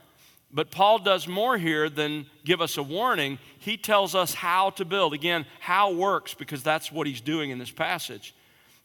but 0.57 0.71
Paul 0.71 1.01
does 1.01 1.29
more 1.29 1.59
here 1.59 1.90
than 1.90 2.25
give 2.42 2.62
us 2.62 2.79
a 2.79 2.83
warning. 2.83 3.38
He 3.59 3.77
tells 3.77 4.14
us 4.14 4.33
how 4.33 4.71
to 4.71 4.87
build. 4.87 5.12
Again, 5.12 5.45
how 5.61 5.92
works, 5.92 6.33
because 6.33 6.62
that's 6.62 6.90
what 6.90 7.07
he's 7.07 7.21
doing 7.21 7.51
in 7.51 7.59
this 7.59 7.71
passage. 7.71 8.35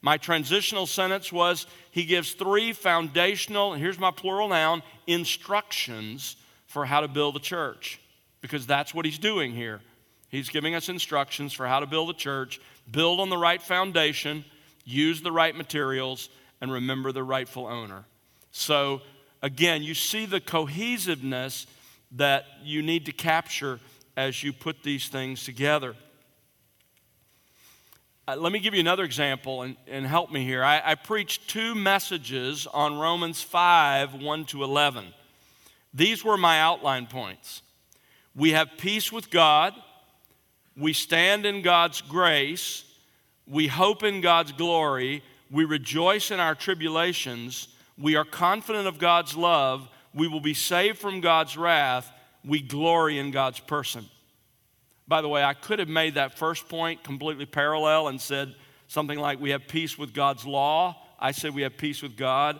My 0.01 0.17
transitional 0.17 0.85
sentence 0.85 1.31
was 1.31 1.65
he 1.91 2.03
gives 2.03 2.33
three 2.33 2.73
foundational, 2.73 3.71
and 3.71 3.81
here's 3.81 3.97
my 3.97 4.11
plural 4.11 4.49
noun, 4.49 4.83
instructions 5.07 6.35
for 6.65 6.85
how 6.85 6.99
to 6.99 7.07
build 7.07 7.37
a 7.37 7.39
church, 7.39 8.01
because 8.41 8.67
that's 8.67 8.93
what 8.93 9.05
he's 9.05 9.19
doing 9.19 9.53
here. 9.53 9.79
He's 10.27 10.49
giving 10.49 10.75
us 10.75 10.89
instructions 10.89 11.53
for 11.53 11.67
how 11.67 11.79
to 11.79 11.87
build 11.87 12.09
a 12.09 12.13
church, 12.13 12.59
build 12.91 13.21
on 13.21 13.29
the 13.29 13.37
right 13.37 13.61
foundation, 13.61 14.43
use 14.83 15.21
the 15.21 15.31
right 15.31 15.55
materials, 15.55 16.27
and 16.59 16.69
remember 16.69 17.13
the 17.13 17.23
rightful 17.23 17.65
owner. 17.65 18.03
So, 18.51 19.01
again, 19.41 19.83
you 19.83 19.93
see 19.93 20.25
the 20.25 20.39
cohesiveness 20.39 21.67
that 22.13 22.45
you 22.63 22.81
need 22.81 23.05
to 23.05 23.11
capture 23.11 23.79
as 24.17 24.43
you 24.43 24.53
put 24.53 24.83
these 24.83 25.07
things 25.07 25.43
together. 25.43 25.95
Uh, 28.27 28.35
let 28.35 28.51
me 28.51 28.59
give 28.59 28.73
you 28.73 28.79
another 28.79 29.03
example 29.03 29.63
and, 29.63 29.75
and 29.87 30.05
help 30.05 30.31
me 30.31 30.43
here. 30.43 30.63
I, 30.63 30.81
I 30.83 30.95
preached 30.95 31.49
two 31.49 31.73
messages 31.73 32.67
on 32.67 32.99
Romans 32.99 33.41
5 33.41 34.15
1 34.15 34.45
to 34.45 34.63
11. 34.63 35.05
These 35.93 36.23
were 36.23 36.37
my 36.37 36.59
outline 36.59 37.07
points. 37.07 37.61
We 38.35 38.51
have 38.51 38.69
peace 38.77 39.11
with 39.11 39.29
God, 39.29 39.73
we 40.77 40.93
stand 40.93 41.45
in 41.45 41.61
God's 41.61 41.99
grace, 42.01 42.85
we 43.45 43.67
hope 43.67 44.03
in 44.03 44.21
God's 44.21 44.53
glory, 44.53 45.23
we 45.49 45.65
rejoice 45.65 46.31
in 46.31 46.39
our 46.39 46.55
tribulations 46.55 47.67
we 48.01 48.15
are 48.15 48.25
confident 48.25 48.87
of 48.87 48.97
God's 48.97 49.35
love, 49.35 49.87
we 50.13 50.27
will 50.27 50.41
be 50.41 50.53
saved 50.53 50.97
from 50.97 51.21
God's 51.21 51.55
wrath, 51.55 52.11
we 52.43 52.61
glory 52.61 53.19
in 53.19 53.31
God's 53.31 53.59
person. 53.59 54.05
By 55.07 55.21
the 55.21 55.27
way, 55.27 55.43
I 55.43 55.53
could 55.53 55.79
have 55.79 55.89
made 55.89 56.15
that 56.15 56.37
first 56.37 56.67
point 56.67 57.03
completely 57.03 57.45
parallel 57.45 58.07
and 58.07 58.19
said 58.19 58.55
something 58.87 59.19
like, 59.19 59.39
We 59.39 59.51
have 59.51 59.67
peace 59.67 59.97
with 59.97 60.13
God's 60.13 60.45
law. 60.45 60.97
I 61.19 61.31
said, 61.31 61.53
We 61.53 61.61
have 61.61 61.77
peace 61.77 62.01
with 62.01 62.17
God. 62.17 62.59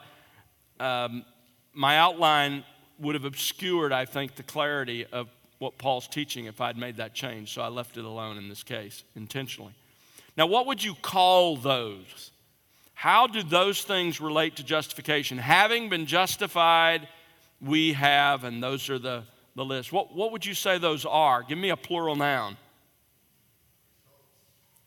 Um, 0.80 1.25
my 1.73 1.97
outline 1.97 2.63
would 2.99 3.15
have 3.15 3.25
obscured, 3.25 3.91
I 3.91 4.06
think, 4.06 4.36
the 4.36 4.43
clarity 4.43 5.06
of 5.06 5.27
what 5.60 5.77
Paul's 5.77 6.08
teaching 6.08 6.45
if 6.45 6.60
I'd 6.60 6.77
made 6.77 6.97
that 6.97 7.13
change. 7.13 7.54
So 7.54 7.62
I 7.62 7.67
left 7.67 7.97
it 7.97 8.06
alone 8.06 8.38
in 8.38 8.49
this 8.49 8.63
case 8.63 9.04
intentionally. 9.15 9.73
Now, 10.38 10.45
what 10.47 10.65
would 10.67 10.84
you 10.84 10.95
call 10.95 11.58
those? 11.58 12.32
How 13.01 13.25
do 13.25 13.41
those 13.41 13.81
things 13.81 14.21
relate 14.21 14.57
to 14.57 14.63
justification? 14.63 15.39
Having 15.39 15.89
been 15.89 16.05
justified, 16.05 17.07
we 17.59 17.93
have, 17.93 18.43
and 18.43 18.61
those 18.61 18.91
are 18.91 18.99
the, 18.99 19.23
the 19.55 19.65
list. 19.65 19.91
What, 19.91 20.13
what 20.13 20.31
would 20.31 20.45
you 20.45 20.53
say 20.53 20.77
those 20.77 21.03
are? 21.03 21.41
Give 21.41 21.57
me 21.57 21.71
a 21.71 21.75
plural 21.75 22.15
noun. 22.15 22.57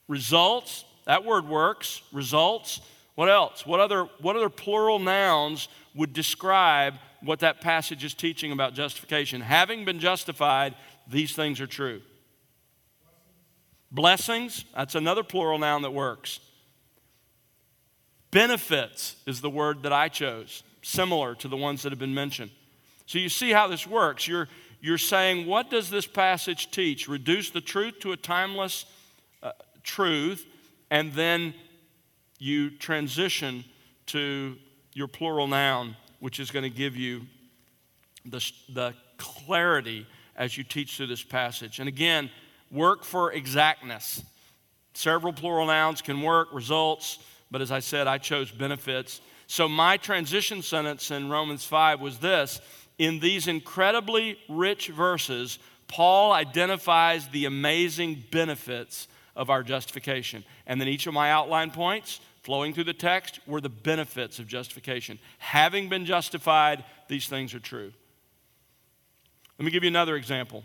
Results. 0.06 0.84
That 1.06 1.24
word 1.24 1.48
works. 1.48 2.02
Results. 2.12 2.80
What 3.16 3.28
else? 3.28 3.66
What 3.66 3.80
other, 3.80 4.04
what 4.20 4.36
other 4.36 4.48
plural 4.48 5.00
nouns 5.00 5.66
would 5.96 6.12
describe 6.12 6.94
what 7.20 7.40
that 7.40 7.60
passage 7.60 8.04
is 8.04 8.14
teaching 8.14 8.52
about 8.52 8.74
justification? 8.74 9.40
Having 9.40 9.86
been 9.86 9.98
justified, 9.98 10.76
these 11.08 11.34
things 11.34 11.60
are 11.60 11.66
true. 11.66 12.00
Blessings, 13.90 14.66
that's 14.72 14.94
another 14.94 15.24
plural 15.24 15.58
noun 15.58 15.82
that 15.82 15.92
works. 15.92 16.38
Benefits 18.34 19.14
is 19.26 19.40
the 19.40 19.48
word 19.48 19.84
that 19.84 19.92
I 19.92 20.08
chose, 20.08 20.64
similar 20.82 21.36
to 21.36 21.46
the 21.46 21.56
ones 21.56 21.84
that 21.84 21.92
have 21.92 22.00
been 22.00 22.14
mentioned. 22.14 22.50
So 23.06 23.20
you 23.20 23.28
see 23.28 23.52
how 23.52 23.68
this 23.68 23.86
works. 23.86 24.26
You're, 24.26 24.48
you're 24.80 24.98
saying, 24.98 25.46
what 25.46 25.70
does 25.70 25.88
this 25.88 26.04
passage 26.04 26.72
teach? 26.72 27.06
Reduce 27.06 27.50
the 27.50 27.60
truth 27.60 28.00
to 28.00 28.10
a 28.10 28.16
timeless 28.16 28.86
uh, 29.40 29.52
truth, 29.84 30.44
and 30.90 31.12
then 31.12 31.54
you 32.40 32.70
transition 32.70 33.64
to 34.06 34.56
your 34.94 35.06
plural 35.06 35.46
noun, 35.46 35.96
which 36.18 36.40
is 36.40 36.50
going 36.50 36.64
to 36.64 36.76
give 36.76 36.96
you 36.96 37.22
the, 38.26 38.44
the 38.68 38.94
clarity 39.16 40.08
as 40.34 40.58
you 40.58 40.64
teach 40.64 40.96
through 40.96 41.06
this 41.06 41.22
passage. 41.22 41.78
And 41.78 41.86
again, 41.86 42.28
work 42.72 43.04
for 43.04 43.30
exactness. 43.30 44.24
Several 44.92 45.32
plural 45.32 45.68
nouns 45.68 46.02
can 46.02 46.20
work, 46.20 46.48
results, 46.52 47.20
but 47.54 47.62
as 47.62 47.70
I 47.70 47.78
said, 47.78 48.08
I 48.08 48.18
chose 48.18 48.50
benefits. 48.50 49.20
So 49.46 49.68
my 49.68 49.96
transition 49.96 50.60
sentence 50.60 51.12
in 51.12 51.30
Romans 51.30 51.64
5 51.64 52.00
was 52.00 52.18
this 52.18 52.60
In 52.98 53.20
these 53.20 53.46
incredibly 53.46 54.36
rich 54.48 54.88
verses, 54.88 55.60
Paul 55.86 56.32
identifies 56.32 57.28
the 57.28 57.44
amazing 57.44 58.24
benefits 58.32 59.06
of 59.36 59.50
our 59.50 59.62
justification. 59.62 60.44
And 60.66 60.80
then 60.80 60.88
each 60.88 61.06
of 61.06 61.14
my 61.14 61.30
outline 61.30 61.70
points 61.70 62.18
flowing 62.42 62.74
through 62.74 62.90
the 62.90 62.92
text 62.92 63.38
were 63.46 63.60
the 63.60 63.68
benefits 63.68 64.40
of 64.40 64.48
justification. 64.48 65.20
Having 65.38 65.90
been 65.90 66.06
justified, 66.06 66.82
these 67.06 67.28
things 67.28 67.54
are 67.54 67.60
true. 67.60 67.92
Let 69.60 69.64
me 69.64 69.70
give 69.70 69.84
you 69.84 69.90
another 69.90 70.16
example. 70.16 70.64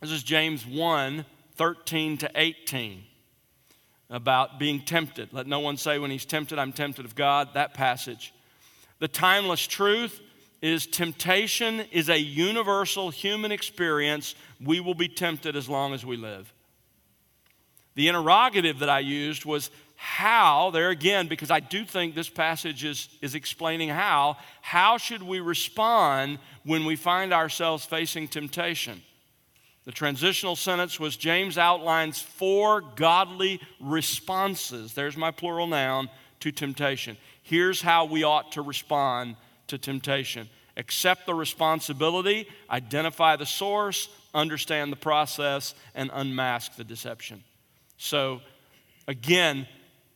This 0.00 0.10
is 0.10 0.24
James 0.24 0.66
1 0.66 1.24
13 1.54 2.18
to 2.18 2.30
18 2.34 3.04
about 4.08 4.58
being 4.58 4.80
tempted. 4.80 5.32
Let 5.32 5.46
no 5.46 5.60
one 5.60 5.76
say 5.76 5.98
when 5.98 6.10
he's 6.10 6.24
tempted, 6.24 6.58
I'm 6.58 6.72
tempted 6.72 7.04
of 7.04 7.14
God. 7.14 7.54
That 7.54 7.74
passage. 7.74 8.32
The 8.98 9.08
timeless 9.08 9.66
truth 9.66 10.20
is 10.62 10.86
temptation 10.86 11.80
is 11.92 12.08
a 12.08 12.18
universal 12.18 13.10
human 13.10 13.52
experience. 13.52 14.34
We 14.64 14.80
will 14.80 14.94
be 14.94 15.08
tempted 15.08 15.56
as 15.56 15.68
long 15.68 15.92
as 15.92 16.04
we 16.04 16.16
live. 16.16 16.52
The 17.94 18.08
interrogative 18.08 18.80
that 18.80 18.88
I 18.88 19.00
used 19.00 19.44
was 19.44 19.70
how, 19.96 20.70
there 20.70 20.90
again, 20.90 21.26
because 21.26 21.50
I 21.50 21.60
do 21.60 21.84
think 21.84 22.14
this 22.14 22.28
passage 22.28 22.84
is, 22.84 23.08
is 23.22 23.34
explaining 23.34 23.88
how, 23.88 24.36
how 24.60 24.98
should 24.98 25.22
we 25.22 25.40
respond 25.40 26.38
when 26.64 26.84
we 26.84 26.96
find 26.96 27.32
ourselves 27.32 27.84
facing 27.84 28.28
temptation? 28.28 29.02
The 29.86 29.92
transitional 29.92 30.56
sentence 30.56 30.98
was 30.98 31.16
James 31.16 31.56
outlines 31.56 32.20
four 32.20 32.80
godly 32.80 33.60
responses. 33.80 34.94
There's 34.94 35.16
my 35.16 35.30
plural 35.30 35.68
noun 35.68 36.10
to 36.40 36.50
temptation. 36.50 37.16
Here's 37.42 37.80
how 37.80 38.04
we 38.04 38.24
ought 38.24 38.52
to 38.52 38.62
respond 38.62 39.36
to 39.68 39.78
temptation 39.78 40.48
accept 40.76 41.24
the 41.24 41.34
responsibility, 41.34 42.46
identify 42.68 43.36
the 43.36 43.46
source, 43.46 44.10
understand 44.34 44.92
the 44.92 44.96
process, 44.96 45.74
and 45.94 46.10
unmask 46.12 46.76
the 46.76 46.84
deception. 46.84 47.42
So, 47.96 48.42
again, 49.08 49.66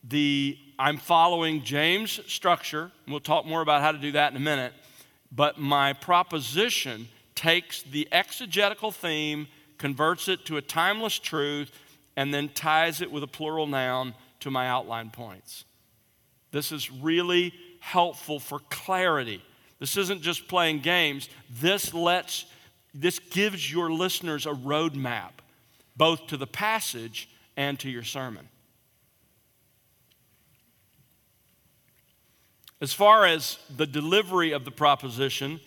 the 0.03 0.57
I'm 0.77 0.97
following 0.97 1.63
James' 1.63 2.19
structure. 2.27 2.91
We'll 3.07 3.21
talk 3.21 3.45
more 3.45 3.61
about 3.61 3.81
how 3.81 3.91
to 3.91 3.97
do 3.97 4.11
that 4.11 4.31
in 4.31 4.37
a 4.37 4.41
minute. 4.41 4.73
But 5.31 5.59
my 5.59 5.93
proposition 5.93 7.07
takes 7.35 7.81
the 7.83 8.07
exegetical 8.11 8.91
theme 8.91 9.47
converts 9.81 10.27
it 10.27 10.45
to 10.45 10.57
a 10.57 10.61
timeless 10.61 11.17
truth, 11.17 11.71
and 12.15 12.31
then 12.33 12.47
ties 12.49 13.01
it 13.01 13.11
with 13.11 13.23
a 13.23 13.27
plural 13.27 13.65
noun 13.65 14.13
to 14.39 14.51
my 14.51 14.67
outline 14.67 15.09
points. 15.09 15.65
This 16.51 16.71
is 16.71 16.91
really 16.91 17.53
helpful 17.79 18.39
for 18.39 18.59
clarity. 18.69 19.43
This 19.79 19.97
isn't 19.97 20.21
just 20.21 20.47
playing 20.47 20.79
games. 20.79 21.29
This 21.49 21.93
lets 21.93 22.45
this 22.93 23.19
gives 23.19 23.71
your 23.71 23.89
listeners 23.89 24.45
a 24.45 24.51
roadmap 24.51 25.31
both 25.95 26.27
to 26.27 26.37
the 26.37 26.47
passage 26.47 27.29
and 27.55 27.79
to 27.79 27.89
your 27.89 28.03
sermon. 28.03 28.47
As 32.81 32.93
far 32.93 33.25
as 33.25 33.57
the 33.75 33.87
delivery 33.87 34.51
of 34.51 34.65
the 34.65 34.71
proposition, 34.71 35.61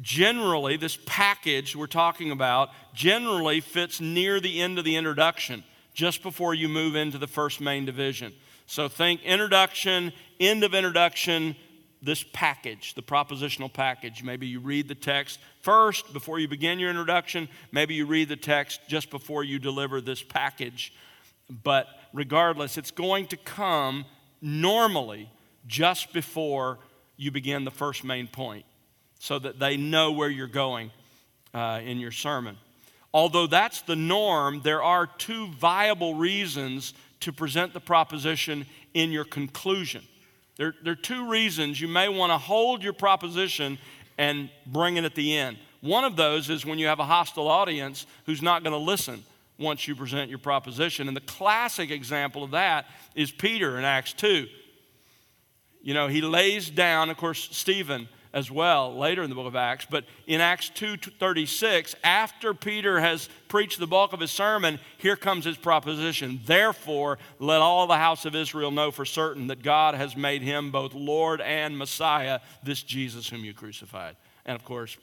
generally, 0.00 0.76
this 0.76 0.98
package 1.06 1.76
we're 1.76 1.86
talking 1.86 2.30
about 2.30 2.70
generally 2.92 3.60
fits 3.60 4.00
near 4.00 4.40
the 4.40 4.60
end 4.60 4.78
of 4.78 4.84
the 4.84 4.96
introduction, 4.96 5.64
just 5.92 6.22
before 6.22 6.54
you 6.54 6.68
move 6.68 6.96
into 6.96 7.18
the 7.18 7.26
first 7.26 7.60
main 7.60 7.84
division. 7.84 8.32
So 8.66 8.88
think 8.88 9.22
introduction, 9.22 10.12
end 10.40 10.64
of 10.64 10.74
introduction, 10.74 11.54
this 12.02 12.24
package, 12.32 12.94
the 12.94 13.02
propositional 13.02 13.72
package. 13.72 14.22
Maybe 14.22 14.46
you 14.46 14.60
read 14.60 14.88
the 14.88 14.94
text 14.94 15.38
first 15.62 16.12
before 16.12 16.38
you 16.38 16.48
begin 16.48 16.78
your 16.78 16.90
introduction. 16.90 17.48
Maybe 17.72 17.94
you 17.94 18.06
read 18.06 18.28
the 18.28 18.36
text 18.36 18.80
just 18.88 19.10
before 19.10 19.44
you 19.44 19.58
deliver 19.58 20.00
this 20.00 20.22
package. 20.22 20.92
But 21.62 21.86
regardless, 22.12 22.76
it's 22.76 22.90
going 22.90 23.26
to 23.28 23.36
come 23.36 24.04
normally 24.42 25.30
just 25.66 26.12
before 26.12 26.78
you 27.16 27.30
begin 27.30 27.64
the 27.64 27.70
first 27.70 28.04
main 28.04 28.26
point 28.26 28.66
so 29.24 29.38
that 29.38 29.58
they 29.58 29.74
know 29.74 30.12
where 30.12 30.28
you're 30.28 30.46
going 30.46 30.90
uh, 31.54 31.80
in 31.82 31.98
your 31.98 32.10
sermon. 32.10 32.58
Although 33.14 33.46
that's 33.46 33.80
the 33.80 33.96
norm, 33.96 34.60
there 34.62 34.82
are 34.82 35.06
two 35.06 35.46
viable 35.52 36.14
reasons 36.14 36.92
to 37.20 37.32
present 37.32 37.72
the 37.72 37.80
proposition 37.80 38.66
in 38.92 39.12
your 39.12 39.24
conclusion. 39.24 40.02
There, 40.58 40.74
there 40.82 40.92
are 40.92 40.96
two 40.96 41.30
reasons 41.30 41.80
you 41.80 41.88
may 41.88 42.06
want 42.06 42.32
to 42.32 42.36
hold 42.36 42.82
your 42.82 42.92
proposition 42.92 43.78
and 44.18 44.50
bring 44.66 44.98
it 44.98 45.04
at 45.04 45.14
the 45.14 45.34
end. 45.34 45.56
One 45.80 46.04
of 46.04 46.16
those 46.16 46.50
is 46.50 46.66
when 46.66 46.78
you 46.78 46.88
have 46.88 47.00
a 47.00 47.06
hostile 47.06 47.48
audience 47.48 48.04
who's 48.26 48.42
not 48.42 48.62
going 48.62 48.74
to 48.74 48.78
listen 48.78 49.24
once 49.58 49.88
you 49.88 49.96
present 49.96 50.28
your 50.28 50.38
proposition. 50.38 51.08
And 51.08 51.16
the 51.16 51.22
classic 51.22 51.90
example 51.90 52.44
of 52.44 52.50
that 52.50 52.84
is 53.14 53.30
Peter 53.30 53.78
in 53.78 53.84
Acts 53.84 54.12
2. 54.12 54.46
You 55.80 55.94
know, 55.94 56.08
he 56.08 56.20
lays 56.20 56.68
down, 56.68 57.08
of 57.08 57.16
course, 57.16 57.48
Stephen 57.52 58.06
as 58.34 58.50
well 58.50 58.94
later 58.98 59.22
in 59.22 59.30
the 59.30 59.36
book 59.36 59.46
of 59.46 59.54
Acts. 59.54 59.86
But 59.88 60.04
in 60.26 60.40
Acts 60.40 60.68
2:36, 60.70 61.94
after 62.02 62.52
Peter 62.52 63.00
has 63.00 63.28
preached 63.46 63.78
the 63.78 63.86
bulk 63.86 64.12
of 64.12 64.18
his 64.18 64.32
sermon, 64.32 64.80
here 64.98 65.16
comes 65.16 65.44
his 65.44 65.56
proposition. 65.56 66.40
Therefore, 66.44 67.18
let 67.38 67.62
all 67.62 67.86
the 67.86 67.96
house 67.96 68.24
of 68.26 68.34
Israel 68.34 68.72
know 68.72 68.90
for 68.90 69.04
certain 69.04 69.46
that 69.46 69.62
God 69.62 69.94
has 69.94 70.16
made 70.16 70.42
him 70.42 70.72
both 70.72 70.92
Lord 70.92 71.40
and 71.40 71.78
Messiah, 71.78 72.40
this 72.64 72.82
Jesus 72.82 73.28
whom 73.28 73.44
you 73.44 73.54
crucified. 73.54 74.16
And 74.44 74.56
of 74.56 74.64
course, 74.64 74.96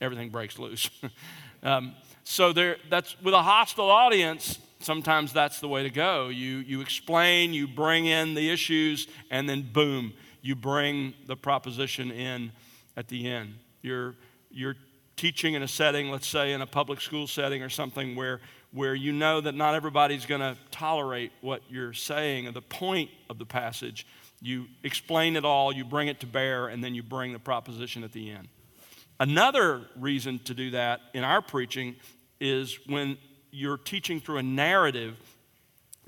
everything 0.00 0.30
breaks 0.30 0.58
loose. 0.58 0.90
um, 1.62 1.94
so 2.24 2.52
there, 2.52 2.78
that's 2.90 3.16
with 3.22 3.34
a 3.34 3.42
hostile 3.42 3.90
audience. 3.90 4.58
Sometimes 4.80 5.32
that's 5.32 5.60
the 5.60 5.68
way 5.68 5.84
to 5.84 5.90
go. 5.90 6.28
You, 6.28 6.58
you 6.58 6.80
explain, 6.80 7.54
you 7.54 7.68
bring 7.68 8.06
in 8.06 8.34
the 8.34 8.50
issues, 8.50 9.06
and 9.30 9.48
then 9.48 9.62
boom, 9.62 10.14
you 10.40 10.56
bring 10.56 11.14
the 11.26 11.36
proposition 11.36 12.10
in 12.10 12.50
at 12.96 13.08
the 13.08 13.28
end. 13.28 13.54
You're, 13.82 14.14
you're 14.50 14.76
teaching 15.16 15.54
in 15.54 15.62
a 15.62 15.68
setting, 15.68 16.10
let's 16.10 16.26
say 16.26 16.52
in 16.52 16.60
a 16.60 16.66
public 16.66 17.00
school 17.00 17.26
setting 17.26 17.62
or 17.62 17.68
something, 17.68 18.16
where, 18.16 18.40
where 18.72 18.94
you 18.94 19.12
know 19.12 19.40
that 19.40 19.54
not 19.54 19.74
everybody's 19.74 20.26
going 20.26 20.40
to 20.40 20.56
tolerate 20.70 21.32
what 21.40 21.62
you're 21.68 21.92
saying 21.92 22.46
or 22.46 22.52
the 22.52 22.62
point 22.62 23.10
of 23.28 23.38
the 23.38 23.46
passage. 23.46 24.06
You 24.40 24.66
explain 24.82 25.36
it 25.36 25.44
all, 25.44 25.72
you 25.72 25.84
bring 25.84 26.08
it 26.08 26.20
to 26.20 26.26
bear, 26.26 26.68
and 26.68 26.82
then 26.82 26.94
you 26.94 27.02
bring 27.02 27.32
the 27.32 27.38
proposition 27.38 28.04
at 28.04 28.12
the 28.12 28.30
end. 28.30 28.48
Another 29.20 29.82
reason 29.96 30.40
to 30.40 30.54
do 30.54 30.72
that 30.72 31.00
in 31.14 31.22
our 31.22 31.40
preaching 31.40 31.96
is 32.40 32.78
when 32.86 33.18
you're 33.52 33.76
teaching 33.76 34.20
through 34.20 34.38
a 34.38 34.42
narrative 34.42 35.16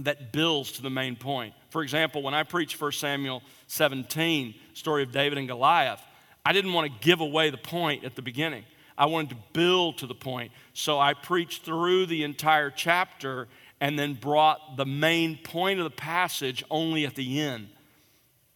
that 0.00 0.32
builds 0.32 0.72
to 0.72 0.82
the 0.82 0.90
main 0.90 1.14
point. 1.14 1.54
For 1.70 1.82
example, 1.82 2.22
when 2.22 2.34
I 2.34 2.42
preach 2.42 2.80
1 2.80 2.92
Samuel 2.92 3.42
17, 3.68 4.54
story 4.72 5.04
of 5.04 5.12
David 5.12 5.38
and 5.38 5.46
Goliath, 5.46 6.00
I 6.44 6.52
didn't 6.52 6.72
want 6.72 6.92
to 6.92 6.98
give 7.06 7.20
away 7.20 7.50
the 7.50 7.56
point 7.56 8.04
at 8.04 8.16
the 8.16 8.22
beginning. 8.22 8.64
I 8.96 9.06
wanted 9.06 9.30
to 9.30 9.36
build 9.52 9.98
to 9.98 10.06
the 10.06 10.14
point. 10.14 10.52
So 10.72 11.00
I 11.00 11.14
preached 11.14 11.64
through 11.64 12.06
the 12.06 12.22
entire 12.22 12.70
chapter 12.70 13.48
and 13.80 13.98
then 13.98 14.14
brought 14.14 14.76
the 14.76 14.86
main 14.86 15.38
point 15.38 15.80
of 15.80 15.84
the 15.84 15.90
passage 15.90 16.62
only 16.70 17.04
at 17.06 17.14
the 17.14 17.40
end. 17.40 17.68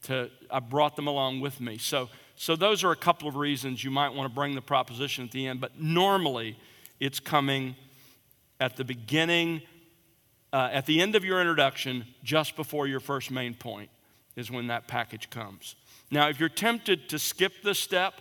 To, 0.04 0.30
I 0.50 0.60
brought 0.60 0.96
them 0.96 1.06
along 1.06 1.40
with 1.40 1.60
me. 1.60 1.76
So, 1.78 2.08
so 2.36 2.54
those 2.54 2.84
are 2.84 2.92
a 2.92 2.96
couple 2.96 3.26
of 3.26 3.36
reasons 3.36 3.82
you 3.82 3.90
might 3.90 4.10
want 4.10 4.30
to 4.30 4.34
bring 4.34 4.54
the 4.54 4.62
proposition 4.62 5.24
at 5.24 5.32
the 5.32 5.46
end, 5.48 5.60
but 5.60 5.80
normally 5.80 6.56
it's 7.00 7.18
coming 7.18 7.74
at 8.60 8.76
the 8.76 8.84
beginning, 8.84 9.62
uh, 10.52 10.68
at 10.72 10.86
the 10.86 11.00
end 11.00 11.16
of 11.16 11.24
your 11.24 11.40
introduction, 11.40 12.04
just 12.22 12.54
before 12.54 12.86
your 12.86 13.00
first 13.00 13.30
main 13.30 13.54
point 13.54 13.90
is 14.38 14.52
when 14.52 14.68
that 14.68 14.86
package 14.86 15.28
comes. 15.30 15.74
Now, 16.12 16.28
if 16.28 16.38
you're 16.38 16.48
tempted 16.48 17.08
to 17.08 17.18
skip 17.18 17.52
this 17.64 17.78
step, 17.78 18.14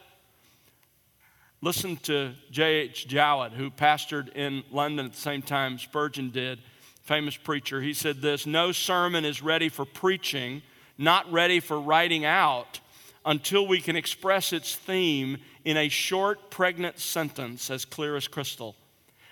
listen 1.62 1.96
to 1.98 2.34
J.H. 2.50 3.08
Jowett, 3.08 3.54
who 3.54 3.70
pastored 3.70 4.36
in 4.36 4.64
London 4.72 5.06
at 5.06 5.14
the 5.14 5.20
same 5.20 5.44
time 5.44 5.78
Spurgeon 5.78 6.32
did, 6.32 6.60
famous 7.04 7.38
preacher. 7.38 7.82
He 7.82 7.94
said 7.94 8.20
this 8.20 8.48
No 8.48 8.72
sermon 8.72 9.26
is 9.26 9.44
ready 9.44 9.70
for 9.70 9.86
preaching, 9.86 10.64
not 10.98 11.32
ready 11.32 11.60
for 11.60 11.80
writing 11.80 12.26
out, 12.26 12.80
until 13.24 13.68
we 13.68 13.80
can 13.80 13.96
express 13.96 14.52
its 14.54 14.76
theme 14.76 15.38
in 15.66 15.78
a 15.78 15.88
short, 15.88 16.50
pregnant 16.50 16.98
sentence 16.98 17.70
as 17.70 17.86
clear 17.86 18.16
as 18.16 18.28
crystal. 18.28 18.76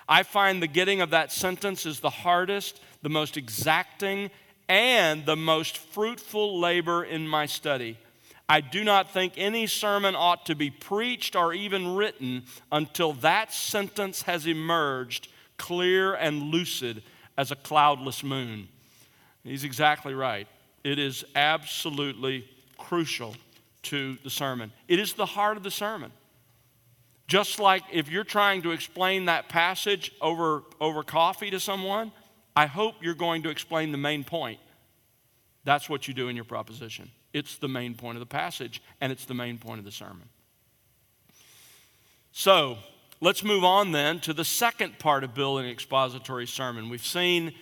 I 0.08 0.22
find 0.22 0.62
the 0.62 0.68
getting 0.68 1.02
of 1.02 1.10
that 1.10 1.32
sentence 1.32 1.88
is 1.88 2.00
the 2.00 2.12
hardest, 2.12 2.80
the 3.02 3.10
most 3.10 3.38
exacting, 3.38 4.30
and 4.68 5.26
the 5.26 5.36
most 5.36 5.78
fruitful 5.78 6.60
labor 6.60 7.04
in 7.04 7.28
my 7.28 7.46
study. 7.46 7.98
I 8.48 8.62
do 8.62 8.84
not 8.84 9.12
think 9.12 9.34
any 9.38 9.66
sermon 9.66 10.16
ought 10.16 10.46
to 10.46 10.56
be 10.56 10.70
preached 10.70 11.36
or 11.36 11.54
even 11.54 11.96
written 11.96 12.44
until 12.72 13.14
that 13.14 13.52
sentence 13.52 14.24
has 14.24 14.46
emerged 14.46 15.30
clear 15.58 16.14
and 16.14 16.52
lucid 16.52 17.02
as 17.38 17.52
a 17.52 17.56
cloudless 17.56 18.24
moon. 18.24 18.68
He's 19.44 19.64
exactly 19.64 20.14
right. 20.14 20.48
It 20.84 21.00
is 21.00 21.26
absolutely 21.36 22.48
crucial 22.78 23.36
to 23.84 24.18
the 24.24 24.30
sermon, 24.30 24.72
it 24.88 25.00
is 25.00 25.14
the 25.14 25.26
heart 25.26 25.58
of 25.58 25.64
the 25.64 25.72
sermon. 25.72 26.12
Just 27.28 27.60
like 27.60 27.82
if 27.92 28.10
you're 28.10 28.24
trying 28.24 28.62
to 28.64 28.72
explain 28.72 29.26
that 29.26 29.50
passage 29.50 30.12
over, 30.22 30.62
over 30.80 31.02
coffee 31.02 31.50
to 31.50 31.60
someone, 31.60 32.12
I 32.56 32.68
hope 32.68 32.96
you're 33.02 33.14
going 33.14 33.44
to 33.44 33.50
explain 33.50 33.92
the 33.92 33.98
main 33.98 34.24
point. 34.24 34.60
That's 35.66 35.90
what 35.90 36.08
you 36.08 36.14
do 36.14 36.30
in 36.30 36.36
your 36.36 36.46
proposition. 36.46 37.12
It's 37.34 37.58
the 37.58 37.68
main 37.68 37.96
point 37.96 38.16
of 38.16 38.20
the 38.20 38.26
passage, 38.26 38.82
and 39.02 39.12
it's 39.12 39.26
the 39.26 39.34
main 39.34 39.58
point 39.58 39.80
of 39.80 39.86
the 39.86 39.92
sermon. 39.92 40.30
So, 42.32 42.78
let's 43.20 43.44
move 43.44 43.64
on 43.64 43.92
then 43.92 44.20
to 44.22 44.34
the 44.34 44.46
second 44.46 45.00
part 45.00 45.24
of 45.24 45.34
building 45.34 45.66
an 45.66 45.72
expository 45.72 46.48
sermon. 46.48 46.90
We've 46.90 47.06
seen 47.06 47.54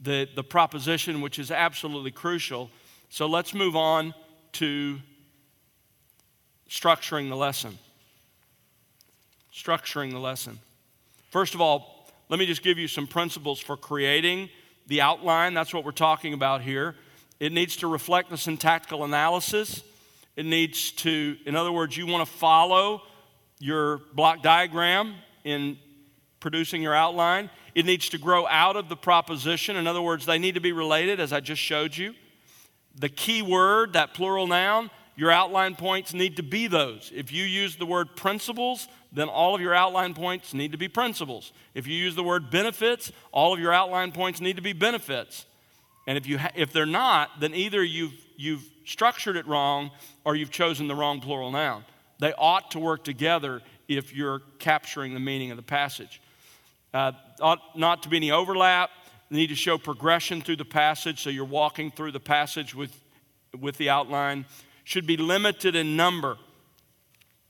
the, 0.00 0.28
the 0.34 0.42
proposition, 0.42 1.20
which 1.20 1.38
is 1.38 1.50
absolutely 1.50 2.10
crucial. 2.10 2.70
So, 3.08 3.26
let's 3.26 3.54
move 3.54 3.76
on 3.76 4.14
to 4.52 4.98
structuring 6.68 7.28
the 7.28 7.36
lesson. 7.36 7.78
Structuring 9.52 10.12
the 10.12 10.18
lesson. 10.18 10.58
First 11.30 11.54
of 11.54 11.60
all, 11.60 11.99
let 12.30 12.38
me 12.38 12.46
just 12.46 12.62
give 12.62 12.78
you 12.78 12.86
some 12.86 13.08
principles 13.08 13.58
for 13.58 13.76
creating 13.76 14.50
the 14.86 15.00
outline. 15.00 15.52
That's 15.52 15.74
what 15.74 15.84
we're 15.84 15.90
talking 15.90 16.32
about 16.32 16.62
here. 16.62 16.94
It 17.40 17.50
needs 17.50 17.74
to 17.78 17.88
reflect 17.88 18.30
the 18.30 18.38
syntactical 18.38 19.02
analysis. 19.02 19.82
It 20.36 20.46
needs 20.46 20.92
to, 20.92 21.36
in 21.44 21.56
other 21.56 21.72
words, 21.72 21.96
you 21.96 22.06
want 22.06 22.24
to 22.24 22.32
follow 22.32 23.02
your 23.58 23.98
block 24.14 24.42
diagram 24.42 25.16
in 25.42 25.76
producing 26.38 26.82
your 26.82 26.94
outline. 26.94 27.50
It 27.74 27.84
needs 27.84 28.08
to 28.10 28.18
grow 28.18 28.46
out 28.46 28.76
of 28.76 28.88
the 28.88 28.96
proposition. 28.96 29.74
In 29.74 29.88
other 29.88 30.00
words, 30.00 30.24
they 30.24 30.38
need 30.38 30.54
to 30.54 30.60
be 30.60 30.70
related, 30.70 31.18
as 31.18 31.32
I 31.32 31.40
just 31.40 31.60
showed 31.60 31.96
you. 31.96 32.14
The 32.94 33.08
key 33.08 33.42
word, 33.42 33.94
that 33.94 34.14
plural 34.14 34.46
noun, 34.46 34.92
your 35.16 35.32
outline 35.32 35.74
points 35.74 36.14
need 36.14 36.36
to 36.36 36.44
be 36.44 36.68
those. 36.68 37.10
If 37.12 37.32
you 37.32 37.42
use 37.42 37.74
the 37.74 37.86
word 37.86 38.14
principles, 38.14 38.86
then 39.12 39.28
all 39.28 39.54
of 39.54 39.60
your 39.60 39.74
outline 39.74 40.14
points 40.14 40.54
need 40.54 40.72
to 40.72 40.78
be 40.78 40.88
principles. 40.88 41.52
If 41.74 41.86
you 41.86 41.94
use 41.94 42.14
the 42.14 42.22
word 42.22 42.50
benefits, 42.50 43.10
all 43.32 43.52
of 43.52 43.60
your 43.60 43.72
outline 43.72 44.12
points 44.12 44.40
need 44.40 44.56
to 44.56 44.62
be 44.62 44.72
benefits. 44.72 45.46
And 46.06 46.16
if, 46.16 46.26
you 46.26 46.38
ha- 46.38 46.52
if 46.54 46.72
they're 46.72 46.86
not, 46.86 47.40
then 47.40 47.54
either 47.54 47.82
you've, 47.82 48.14
you've 48.36 48.64
structured 48.84 49.36
it 49.36 49.46
wrong 49.46 49.90
or 50.24 50.36
you've 50.36 50.50
chosen 50.50 50.88
the 50.88 50.94
wrong 50.94 51.20
plural 51.20 51.50
noun. 51.50 51.84
They 52.20 52.32
ought 52.34 52.70
to 52.72 52.78
work 52.78 53.04
together 53.04 53.62
if 53.88 54.14
you're 54.14 54.42
capturing 54.58 55.14
the 55.14 55.20
meaning 55.20 55.50
of 55.50 55.56
the 55.56 55.62
passage. 55.62 56.20
Uh, 56.92 57.12
ought 57.40 57.76
not 57.76 58.02
to 58.04 58.08
be 58.08 58.16
any 58.16 58.30
overlap. 58.30 58.90
Need 59.30 59.48
to 59.48 59.54
show 59.54 59.78
progression 59.78 60.42
through 60.42 60.56
the 60.56 60.64
passage, 60.64 61.22
so 61.22 61.30
you're 61.30 61.44
walking 61.44 61.90
through 61.92 62.10
the 62.10 62.20
passage 62.20 62.74
with, 62.74 63.00
with 63.58 63.76
the 63.76 63.88
outline. 63.88 64.44
Should 64.82 65.06
be 65.06 65.16
limited 65.16 65.76
in 65.76 65.96
number. 65.96 66.36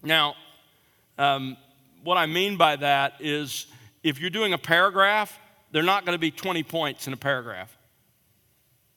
Now, 0.03 0.35
um, 1.21 1.57
what 2.03 2.17
I 2.17 2.27
mean 2.27 2.57
by 2.57 2.77
that 2.77 3.15
is 3.21 3.67
if 4.03 4.21
you're 4.21 4.31
doing 4.31 4.53
a 4.53 4.59
paragraph, 4.59 5.39
they're 5.71 5.83
not 5.83 6.05
going 6.05 6.15
to 6.15 6.21
be 6.21 6.31
20 6.31 6.63
points 6.63 7.07
in 7.07 7.13
a 7.13 7.17
paragraph 7.17 7.77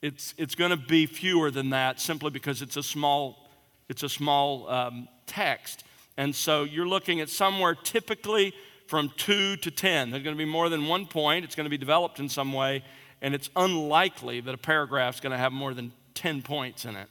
it's, 0.04 0.34
it's 0.38 0.54
going 0.54 0.72
to 0.72 0.78
be 0.78 1.06
fewer 1.06 1.50
than 1.50 1.70
that 1.70 2.00
simply 2.00 2.30
because 2.30 2.62
it's 2.62 2.76
a 2.76 2.84
small, 2.84 3.50
it's 3.88 4.04
a 4.04 4.10
small 4.10 4.70
um, 4.70 5.08
text. 5.26 5.86
And 6.18 6.36
so 6.36 6.66
you're 6.66 6.86
looking 6.86 7.22
at 7.22 7.30
somewhere 7.30 7.74
typically 7.74 8.54
from 8.88 9.12
two 9.16 9.56
to 9.56 9.72
10. 9.72 10.12
There's 10.12 10.22
going 10.22 10.36
to 10.36 10.38
be 10.38 10.50
more 10.50 10.68
than 10.68 10.88
one 10.88 11.06
point, 11.06 11.46
it's 11.46 11.56
going 11.56 11.64
to 11.64 11.70
be 11.70 11.78
developed 11.78 12.20
in 12.20 12.28
some 12.28 12.52
way, 12.52 12.84
and 13.22 13.34
it's 13.34 13.50
unlikely 13.56 14.42
that 14.42 14.54
a 14.54 14.58
paragraph 14.58 15.16
is 15.16 15.22
going 15.22 15.32
to 15.32 15.38
have 15.38 15.54
more 15.54 15.74
than 15.74 15.94
10 16.16 16.42
points 16.42 16.84
in 16.84 16.98
it. 16.98 17.08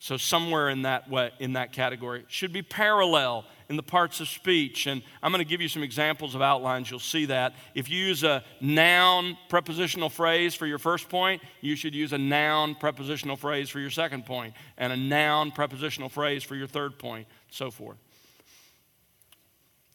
So 0.00 0.18
somewhere 0.18 0.68
in 0.68 0.82
that 0.82 1.08
way, 1.08 1.30
in 1.38 1.54
that 1.54 1.72
category, 1.72 2.26
should 2.28 2.52
be 2.52 2.60
parallel 2.60 3.46
in 3.68 3.76
the 3.76 3.82
parts 3.82 4.20
of 4.20 4.28
speech. 4.28 4.86
And 4.86 5.02
I'm 5.22 5.30
going 5.30 5.44
to 5.44 5.48
give 5.48 5.60
you 5.60 5.68
some 5.68 5.82
examples 5.82 6.34
of 6.34 6.42
outlines. 6.42 6.90
You'll 6.90 7.00
see 7.00 7.26
that. 7.26 7.54
If 7.74 7.90
you 7.90 7.98
use 7.98 8.24
a 8.24 8.42
noun 8.60 9.36
prepositional 9.48 10.08
phrase 10.08 10.54
for 10.54 10.66
your 10.66 10.78
first 10.78 11.08
point, 11.08 11.42
you 11.60 11.76
should 11.76 11.94
use 11.94 12.12
a 12.12 12.18
noun 12.18 12.74
prepositional 12.74 13.36
phrase 13.36 13.68
for 13.68 13.80
your 13.80 13.90
second 13.90 14.24
point, 14.26 14.54
and 14.78 14.92
a 14.92 14.96
noun 14.96 15.50
prepositional 15.50 16.08
phrase 16.08 16.42
for 16.42 16.56
your 16.56 16.66
third 16.66 16.98
point, 16.98 17.26
so 17.50 17.70
forth. 17.70 17.98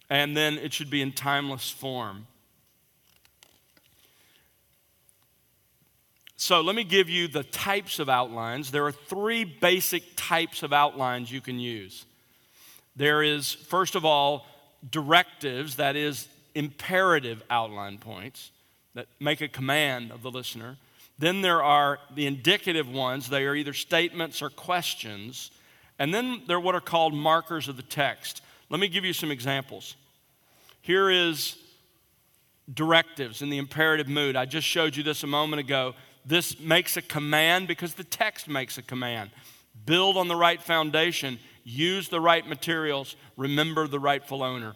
And 0.10 0.38
then 0.38 0.60
it 0.60 0.74
should 0.74 0.90
be 0.90 1.02
in 1.02 1.12
timeless 1.12 1.70
form. 1.70 2.28
So 6.36 6.60
let 6.62 6.76
me 6.76 6.84
give 6.84 7.10
you 7.10 7.30
the 7.30 7.44
types 7.44 8.00
of 8.00 8.10
outlines. 8.10 8.70
There 8.70 8.86
are 8.86 8.92
three 8.92 9.46
basic 9.46 10.04
types 10.18 10.62
of 10.62 10.74
outlines 10.74 11.32
you 11.32 11.40
can 11.40 11.58
use. 11.58 12.06
There 12.96 13.24
is, 13.24 13.54
first 13.54 13.96
of 13.96 14.06
all, 14.06 14.46
directives, 14.90 15.78
that 15.78 15.96
is, 15.96 16.28
imperative 16.56 17.42
outline 17.50 17.98
points 17.98 18.52
that 18.94 19.08
make 19.20 19.42
a 19.42 19.48
command 19.48 20.12
of 20.12 20.22
the 20.22 20.30
listener. 20.30 20.78
Then 21.18 21.42
there 21.42 21.64
are 21.64 22.00
the 22.14 22.28
indicative 22.28 22.88
ones, 22.88 23.30
they 23.30 23.46
are 23.46 23.56
either 23.56 23.74
statements 23.74 24.42
or 24.42 24.50
questions. 24.50 25.52
And 26.00 26.14
then 26.14 26.44
there 26.48 26.58
are 26.58 26.60
what 26.60 26.76
are 26.76 26.82
called 26.82 27.14
markers 27.14 27.68
of 27.68 27.78
the 27.78 27.84
text. 27.84 28.42
Let 28.70 28.80
me 28.80 28.88
give 28.88 29.06
you 29.06 29.14
some 29.14 29.32
examples. 29.32 29.96
Here 30.82 31.10
is 31.10 31.58
directives 32.72 33.42
in 33.42 33.50
the 33.50 33.58
imperative 33.58 34.08
mood. 34.08 34.36
I 34.36 34.46
just 34.46 34.68
showed 34.68 34.96
you 34.96 35.04
this 35.04 35.24
a 35.24 35.28
moment 35.28 35.60
ago. 35.60 35.94
This 36.26 36.60
makes 36.60 36.98
a 36.98 37.02
command 37.02 37.68
because 37.68 37.94
the 37.94 38.04
text 38.04 38.48
makes 38.48 38.78
a 38.78 38.82
command. 38.82 39.32
Build 39.86 40.18
on 40.18 40.28
the 40.28 40.36
right 40.36 40.62
foundation, 40.62 41.40
use 41.64 42.10
the 42.10 42.22
right 42.22 42.48
materials, 42.48 43.16
remember 43.38 43.88
the 43.88 44.00
rightful 44.00 44.44
owner. 44.44 44.76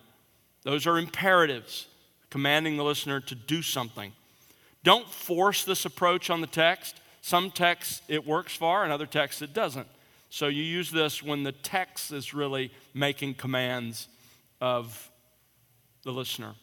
Those 0.64 0.88
are 0.88 0.98
imperatives, 0.98 1.88
commanding 2.30 2.78
the 2.78 2.84
listener 2.84 3.20
to 3.22 3.36
do 3.36 3.62
something. 3.62 4.12
Don't 4.84 5.08
force 5.08 5.64
this 5.64 5.86
approach 5.86 6.30
on 6.30 6.42
the 6.42 6.48
text. 6.48 7.00
Some 7.22 7.52
texts 7.52 8.02
it 8.08 8.26
works 8.26 8.56
for, 8.56 8.84
and 8.84 8.92
other 8.92 9.06
texts 9.06 9.42
it 9.42 9.54
doesn't. 9.54 9.88
So 10.30 10.48
you 10.48 10.64
use 10.64 10.92
this 10.92 11.24
when 11.24 11.44
the 11.44 11.52
text 11.52 12.12
is 12.12 12.34
really 12.34 12.72
making 12.94 13.36
commands 13.36 14.08
of 14.60 15.10
the 16.04 16.12
listener. 16.12 16.54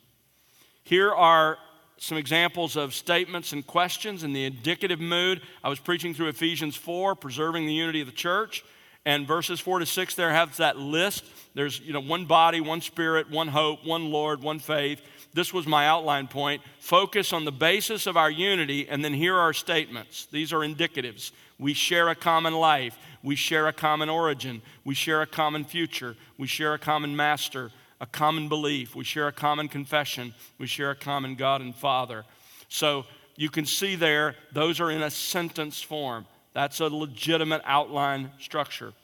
Here 0.84 1.12
are 1.12 1.58
some 1.96 2.18
examples 2.18 2.76
of 2.76 2.92
statements 2.92 3.52
and 3.52 3.66
questions 3.66 4.22
in 4.24 4.32
the 4.32 4.44
indicative 4.44 5.00
mood. 5.00 5.40
I 5.62 5.68
was 5.68 5.78
preaching 5.78 6.12
through 6.12 6.28
Ephesians 6.28 6.76
4, 6.76 7.14
preserving 7.14 7.66
the 7.66 7.72
unity 7.72 8.00
of 8.00 8.06
the 8.06 8.12
church. 8.12 8.64
And 9.06 9.26
verses 9.26 9.60
4 9.60 9.80
to 9.80 9.86
6 9.86 10.14
there 10.14 10.30
have 10.30 10.56
that 10.56 10.78
list. 10.78 11.24
There's, 11.54 11.80
you 11.80 11.92
know, 11.92 12.00
one 12.00 12.24
body, 12.24 12.60
one 12.60 12.80
spirit, 12.80 13.30
one 13.30 13.48
hope, 13.48 13.84
one 13.84 14.10
Lord, 14.10 14.42
one 14.42 14.58
faith. 14.58 15.00
This 15.34 15.52
was 15.52 15.66
my 15.66 15.86
outline 15.86 16.26
point. 16.26 16.62
Focus 16.78 17.32
on 17.32 17.44
the 17.44 17.52
basis 17.52 18.06
of 18.06 18.16
our 18.16 18.30
unity, 18.30 18.88
and 18.88 19.04
then 19.04 19.12
here 19.12 19.36
are 19.36 19.52
statements. 19.52 20.26
These 20.26 20.52
are 20.52 20.60
indicatives. 20.60 21.32
We 21.58 21.74
share 21.74 22.08
a 22.08 22.14
common 22.14 22.54
life. 22.54 22.96
We 23.22 23.36
share 23.36 23.68
a 23.68 23.72
common 23.72 24.08
origin. 24.08 24.62
We 24.84 24.94
share 24.94 25.22
a 25.22 25.26
common 25.26 25.64
future. 25.64 26.16
We 26.38 26.46
share 26.46 26.74
a 26.74 26.78
common 26.78 27.16
master 27.16 27.70
a 28.04 28.06
common 28.06 28.48
belief, 28.50 28.94
we 28.94 29.02
share 29.02 29.28
a 29.28 29.32
common 29.32 29.66
confession, 29.66 30.34
we 30.58 30.66
share 30.66 30.90
a 30.90 30.94
common 30.94 31.34
God 31.36 31.62
and 31.62 31.74
Father. 31.74 32.24
So 32.68 33.06
you 33.36 33.48
can 33.48 33.66
see 33.66 33.94
there, 33.94 34.36
those 34.52 34.78
are 34.78 34.90
in 34.90 35.02
a 35.02 35.10
sentence 35.10 35.80
form. 35.80 36.26
That's 36.54 36.80
a 36.80 36.86
legitimate 36.86 37.62
outline 37.64 38.30
structure. 38.38 38.94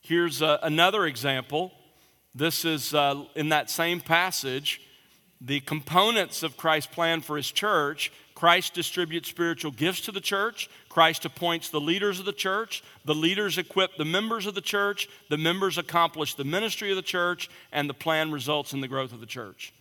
Here's 0.00 0.42
uh, 0.42 0.58
another 0.62 1.06
example. 1.06 1.72
This 2.34 2.64
is 2.64 2.92
uh, 2.92 3.24
in 3.34 3.48
that 3.50 3.70
same 3.70 4.00
passage. 4.00 4.82
The 5.40 5.60
components 5.60 6.42
of 6.42 6.56
Christ's 6.56 6.92
plan 6.92 7.20
for 7.20 7.36
his 7.36 7.50
church 7.50 8.12
Christ 8.42 8.74
distributes 8.74 9.28
spiritual 9.28 9.70
gifts 9.70 10.00
to 10.00 10.10
the 10.10 10.20
church. 10.20 10.68
Christ 10.88 11.24
appoints 11.24 11.68
the 11.68 11.80
leaders 11.80 12.18
of 12.18 12.24
the 12.24 12.32
church. 12.32 12.82
The 13.04 13.14
leaders 13.14 13.56
equip 13.56 13.94
the 13.96 14.04
members 14.04 14.46
of 14.46 14.56
the 14.56 14.60
church. 14.60 15.08
The 15.30 15.36
members 15.36 15.78
accomplish 15.78 16.34
the 16.34 16.42
ministry 16.42 16.90
of 16.90 16.96
the 16.96 17.02
church. 17.02 17.48
And 17.70 17.88
the 17.88 17.94
plan 17.94 18.32
results 18.32 18.72
in 18.72 18.80
the 18.80 18.88
growth 18.88 19.12
of 19.12 19.20
the 19.20 19.26
church. 19.26 19.72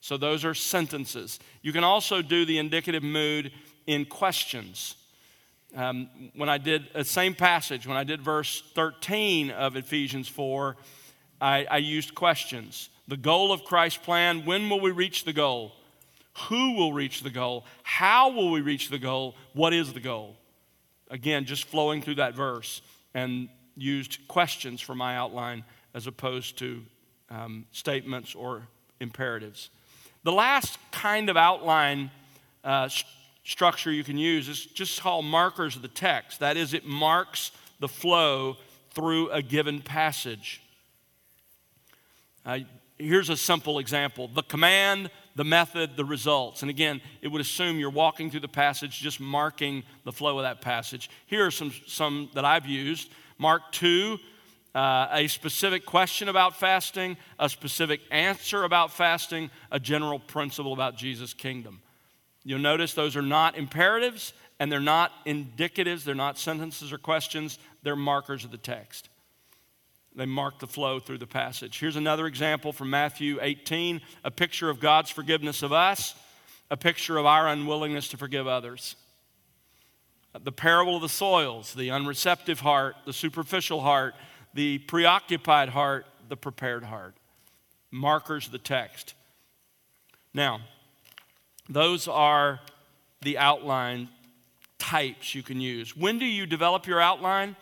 So 0.00 0.16
those 0.16 0.44
are 0.44 0.52
sentences. 0.52 1.38
You 1.62 1.72
can 1.72 1.84
also 1.84 2.20
do 2.20 2.44
the 2.44 2.58
indicative 2.58 3.04
mood 3.04 3.52
in 3.88 4.04
questions. 4.04 4.96
Um, 5.74 6.10
when 6.36 6.50
I 6.50 6.58
did 6.58 6.92
the 6.92 7.04
same 7.04 7.34
passage, 7.34 7.86
when 7.86 7.96
I 7.96 8.04
did 8.04 8.20
verse 8.20 8.62
13 8.74 9.50
of 9.50 9.76
Ephesians 9.76 10.28
4, 10.28 10.76
I, 11.40 11.66
I 11.70 11.78
used 11.78 12.14
questions. 12.14 12.90
The 13.08 13.16
goal 13.16 13.50
of 13.50 13.64
Christ's 13.64 13.98
plan, 13.98 14.44
when 14.44 14.68
will 14.68 14.80
we 14.80 14.90
reach 14.90 15.24
the 15.24 15.32
goal? 15.32 15.72
Who 16.48 16.74
will 16.74 16.92
reach 16.92 17.22
the 17.22 17.30
goal? 17.30 17.64
How 17.82 18.30
will 18.30 18.50
we 18.50 18.60
reach 18.60 18.90
the 18.90 18.98
goal? 18.98 19.34
What 19.54 19.72
is 19.72 19.94
the 19.94 20.00
goal? 20.00 20.36
Again, 21.10 21.46
just 21.46 21.64
flowing 21.64 22.02
through 22.02 22.16
that 22.16 22.34
verse 22.34 22.82
and 23.14 23.48
used 23.74 24.28
questions 24.28 24.82
for 24.82 24.94
my 24.94 25.16
outline 25.16 25.64
as 25.94 26.06
opposed 26.06 26.58
to 26.58 26.84
um, 27.30 27.64
statements 27.72 28.34
or 28.34 28.68
imperatives. 29.00 29.70
The 30.24 30.32
last 30.32 30.78
kind 30.92 31.30
of 31.30 31.38
outline 31.38 32.10
uh, 32.62 32.90
structure 33.48 33.90
you 33.90 34.04
can 34.04 34.18
use 34.18 34.46
is 34.46 34.66
just 34.66 35.00
called 35.00 35.24
markers 35.24 35.74
of 35.74 35.80
the 35.80 35.88
text. 35.88 36.40
That 36.40 36.58
is, 36.58 36.74
it 36.74 36.84
marks 36.84 37.50
the 37.80 37.88
flow 37.88 38.58
through 38.90 39.30
a 39.30 39.40
given 39.40 39.80
passage. 39.80 40.60
Uh, 42.44 42.58
here's 42.98 43.30
a 43.30 43.36
simple 43.36 43.78
example 43.78 44.28
the 44.28 44.42
command, 44.42 45.10
the 45.34 45.44
method, 45.44 45.96
the 45.96 46.04
results. 46.04 46.60
And 46.60 46.70
again, 46.70 47.00
it 47.22 47.28
would 47.28 47.40
assume 47.40 47.78
you're 47.78 47.90
walking 47.90 48.30
through 48.30 48.40
the 48.40 48.48
passage, 48.48 49.00
just 49.00 49.18
marking 49.18 49.82
the 50.04 50.12
flow 50.12 50.38
of 50.38 50.42
that 50.42 50.60
passage. 50.60 51.08
Here 51.26 51.46
are 51.46 51.50
some, 51.50 51.72
some 51.86 52.28
that 52.34 52.44
I've 52.44 52.66
used 52.66 53.10
Mark 53.38 53.72
2, 53.72 54.18
uh, 54.74 55.08
a 55.10 55.26
specific 55.26 55.86
question 55.86 56.28
about 56.28 56.54
fasting, 56.54 57.16
a 57.38 57.48
specific 57.48 58.00
answer 58.10 58.64
about 58.64 58.92
fasting, 58.92 59.50
a 59.70 59.80
general 59.80 60.18
principle 60.18 60.74
about 60.74 60.96
Jesus' 60.96 61.32
kingdom. 61.32 61.80
You'll 62.48 62.60
notice 62.60 62.94
those 62.94 63.14
are 63.14 63.20
not 63.20 63.58
imperatives 63.58 64.32
and 64.58 64.72
they're 64.72 64.80
not 64.80 65.12
indicatives, 65.26 66.04
they're 66.04 66.14
not 66.14 66.38
sentences 66.38 66.94
or 66.94 66.96
questions, 66.96 67.58
they're 67.82 67.94
markers 67.94 68.42
of 68.42 68.50
the 68.50 68.56
text. 68.56 69.10
They 70.16 70.24
mark 70.24 70.58
the 70.58 70.66
flow 70.66 70.98
through 70.98 71.18
the 71.18 71.26
passage. 71.26 71.78
Here's 71.78 71.96
another 71.96 72.26
example 72.26 72.72
from 72.72 72.88
Matthew 72.88 73.38
18 73.42 74.00
a 74.24 74.30
picture 74.30 74.70
of 74.70 74.80
God's 74.80 75.10
forgiveness 75.10 75.62
of 75.62 75.74
us, 75.74 76.14
a 76.70 76.76
picture 76.78 77.18
of 77.18 77.26
our 77.26 77.46
unwillingness 77.48 78.08
to 78.08 78.16
forgive 78.16 78.46
others. 78.46 78.96
The 80.32 80.50
parable 80.50 80.96
of 80.96 81.02
the 81.02 81.10
soils, 81.10 81.74
the 81.74 81.90
unreceptive 81.90 82.60
heart, 82.60 82.96
the 83.04 83.12
superficial 83.12 83.82
heart, 83.82 84.14
the 84.54 84.78
preoccupied 84.78 85.68
heart, 85.68 86.06
the 86.30 86.36
prepared 86.38 86.84
heart. 86.84 87.14
Markers 87.90 88.46
of 88.46 88.52
the 88.52 88.58
text. 88.58 89.12
Now, 90.32 90.62
those 91.68 92.08
are 92.08 92.60
the 93.22 93.38
outline 93.38 94.08
types 94.78 95.34
you 95.34 95.42
can 95.42 95.60
use. 95.60 95.96
When 95.96 96.18
do 96.18 96.24
you 96.24 96.46
develop 96.46 96.86
your 96.86 97.00
outline? 97.00 97.56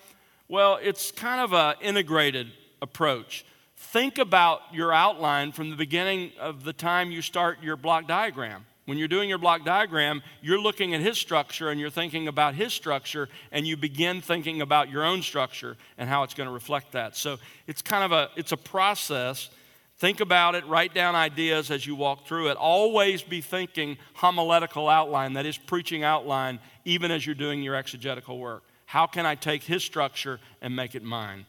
Well, 0.49 0.79
it's 0.81 1.11
kind 1.11 1.41
of 1.41 1.53
an 1.53 1.75
integrated 1.81 2.49
approach. 2.81 3.45
Think 3.77 4.19
about 4.19 4.61
your 4.73 4.93
outline 4.93 5.53
from 5.53 5.71
the 5.71 5.77
beginning 5.77 6.33
of 6.39 6.65
the 6.65 6.73
time 6.73 7.11
you 7.11 7.23
start 7.23 7.63
your 7.63 7.77
block 7.77 8.07
diagram. 8.07 8.67
When 8.85 8.99
you're 8.99 9.09
doing 9.09 9.29
your 9.29 9.39
block 9.39 9.65
diagram, 9.65 10.23
you're 10.41 10.61
looking 10.61 10.95
at 10.95 11.01
his 11.01 11.19
structure 11.19 11.71
and 11.71 11.81
you're 11.81 11.91
thinking 11.91 12.29
about 12.29 12.55
his 12.55 12.73
structure, 12.73 13.29
and 13.51 13.67
you 13.67 13.77
begin 13.77 14.21
thinking 14.21 14.63
about 14.63 14.89
your 14.91 15.05
own 15.05 15.23
structure 15.23 15.77
and 15.99 16.09
how 16.09 16.23
it's 16.23 16.35
going 16.35 16.47
to 16.47 16.53
reflect 16.53 16.93
that. 16.93 17.17
So 17.17 17.39
it's 17.67 17.83
kind 17.83 18.05
of 18.05 18.13
a 18.13 18.31
it's 18.37 18.53
a 18.53 18.57
process. 18.57 19.51
Think 19.99 20.21
about 20.21 20.55
it, 20.55 20.67
write 20.67 20.93
down 20.93 21.15
ideas 21.15 21.71
as 21.71 21.87
you 21.87 21.95
walk 21.95 22.27
through 22.27 22.51
it. 22.51 22.59
Always 22.59 23.23
be 23.23 23.41
thinking 23.41 23.97
homiletical 24.15 24.89
outline, 24.89 25.33
that 25.35 25.47
is 25.47 25.57
preaching 25.57 26.05
outline, 26.05 26.61
even 26.85 27.11
as 27.11 27.25
you're 27.25 27.35
doing 27.35 27.63
your 27.63 27.75
exegetical 27.75 28.39
work. 28.39 28.63
How 28.85 29.07
can 29.07 29.25
I 29.25 29.35
take 29.35 29.63
his 29.63 29.83
structure 29.83 30.39
and 30.61 30.77
make 30.77 30.95
it 30.95 31.03
mine? 31.03 31.47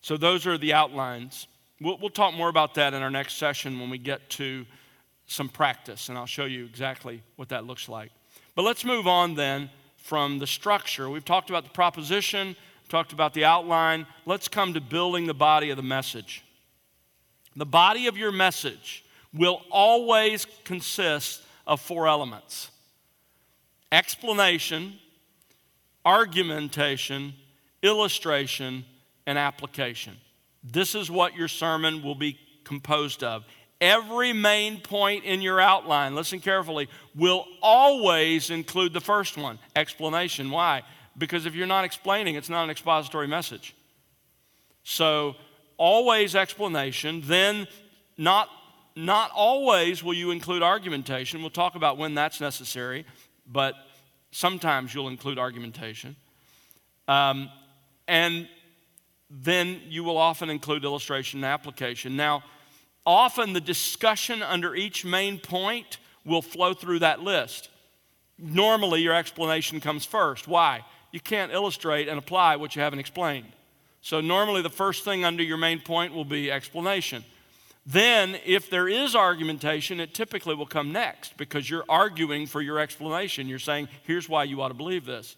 So, 0.00 0.16
those 0.16 0.46
are 0.46 0.58
the 0.58 0.72
outlines. 0.72 1.46
We'll, 1.80 1.98
we'll, 1.98 2.10
talk 2.10 2.34
more 2.34 2.48
about 2.48 2.74
that 2.74 2.94
in 2.94 3.02
our 3.02 3.10
next 3.10 3.36
session 3.36 3.78
when 3.78 3.90
we 3.90 3.98
get 3.98 4.28
to 4.30 4.66
some 5.26 5.48
practice, 5.48 6.08
and 6.08 6.18
I'll 6.18 6.26
show 6.26 6.46
you 6.46 6.64
exactly 6.64 7.22
what 7.36 7.50
that 7.50 7.64
looks 7.64 7.88
like. 7.88 8.10
But 8.56 8.62
let's 8.62 8.84
move 8.84 9.06
on 9.06 9.34
then 9.34 9.70
from 9.96 10.40
the 10.40 10.46
structure. 10.46 11.08
We've 11.08 11.24
talked 11.24 11.50
about 11.50 11.64
the 11.64 11.70
proposition, 11.70 12.56
talked 12.88 13.12
about 13.12 13.34
the 13.34 13.44
outline. 13.44 14.06
Let's 14.26 14.48
come 14.48 14.74
to 14.74 14.80
building 14.80 15.26
the 15.26 15.34
body 15.34 15.70
of 15.70 15.76
the 15.76 15.82
message. 15.82 16.42
The 17.58 17.66
body 17.66 18.06
of 18.06 18.16
your 18.16 18.30
message 18.30 19.04
will 19.34 19.62
always 19.68 20.46
consist 20.64 21.42
of 21.66 21.80
four 21.80 22.06
elements 22.06 22.70
explanation, 23.90 24.94
argumentation, 26.04 27.34
illustration, 27.82 28.84
and 29.26 29.36
application. 29.36 30.16
This 30.62 30.94
is 30.94 31.10
what 31.10 31.34
your 31.34 31.48
sermon 31.48 32.02
will 32.02 32.14
be 32.14 32.38
composed 32.62 33.24
of. 33.24 33.44
Every 33.80 34.32
main 34.32 34.80
point 34.80 35.24
in 35.24 35.40
your 35.40 35.60
outline, 35.60 36.14
listen 36.14 36.38
carefully, 36.38 36.88
will 37.16 37.44
always 37.60 38.50
include 38.50 38.92
the 38.92 39.00
first 39.00 39.36
one 39.36 39.58
explanation. 39.74 40.52
Why? 40.52 40.82
Because 41.16 41.44
if 41.44 41.56
you're 41.56 41.66
not 41.66 41.84
explaining, 41.84 42.36
it's 42.36 42.48
not 42.48 42.62
an 42.62 42.70
expository 42.70 43.26
message. 43.26 43.74
So, 44.84 45.34
always 45.78 46.36
explanation, 46.36 47.22
then 47.24 47.66
not, 48.18 48.48
not 48.94 49.30
always 49.34 50.02
will 50.04 50.14
you 50.14 50.30
include 50.30 50.62
argumentation. 50.62 51.40
We'll 51.40 51.50
talk 51.50 51.76
about 51.76 51.96
when 51.96 52.14
that's 52.14 52.40
necessary, 52.40 53.06
but 53.46 53.74
sometimes 54.30 54.94
you'll 54.94 55.08
include 55.08 55.38
argumentation. 55.38 56.16
Um, 57.06 57.48
and 58.06 58.48
then 59.30 59.80
you 59.88 60.04
will 60.04 60.18
often 60.18 60.50
include 60.50 60.84
illustration 60.84 61.38
and 61.38 61.46
application. 61.46 62.16
Now, 62.16 62.42
often 63.06 63.52
the 63.52 63.60
discussion 63.60 64.42
under 64.42 64.74
each 64.74 65.04
main 65.04 65.38
point 65.38 65.98
will 66.24 66.42
flow 66.42 66.74
through 66.74 66.98
that 67.00 67.20
list. 67.20 67.70
Normally, 68.38 69.00
your 69.00 69.14
explanation 69.14 69.80
comes 69.80 70.04
first. 70.04 70.46
Why? 70.46 70.84
You 71.12 71.20
can't 71.20 71.52
illustrate 71.52 72.08
and 72.08 72.18
apply 72.18 72.56
what 72.56 72.76
you 72.76 72.82
haven't 72.82 72.98
explained. 72.98 73.52
So, 74.00 74.20
normally, 74.20 74.62
the 74.62 74.70
first 74.70 75.04
thing 75.04 75.24
under 75.24 75.42
your 75.42 75.56
main 75.56 75.80
point 75.80 76.14
will 76.14 76.24
be 76.24 76.50
explanation. 76.50 77.24
Then, 77.84 78.38
if 78.44 78.68
there 78.68 78.88
is 78.88 79.16
argumentation, 79.16 79.98
it 79.98 80.14
typically 80.14 80.54
will 80.54 80.66
come 80.66 80.92
next 80.92 81.36
because 81.36 81.68
you're 81.68 81.84
arguing 81.88 82.46
for 82.46 82.60
your 82.60 82.78
explanation. 82.78 83.48
You're 83.48 83.58
saying, 83.58 83.88
here's 84.04 84.28
why 84.28 84.44
you 84.44 84.60
ought 84.60 84.68
to 84.68 84.74
believe 84.74 85.06
this. 85.06 85.36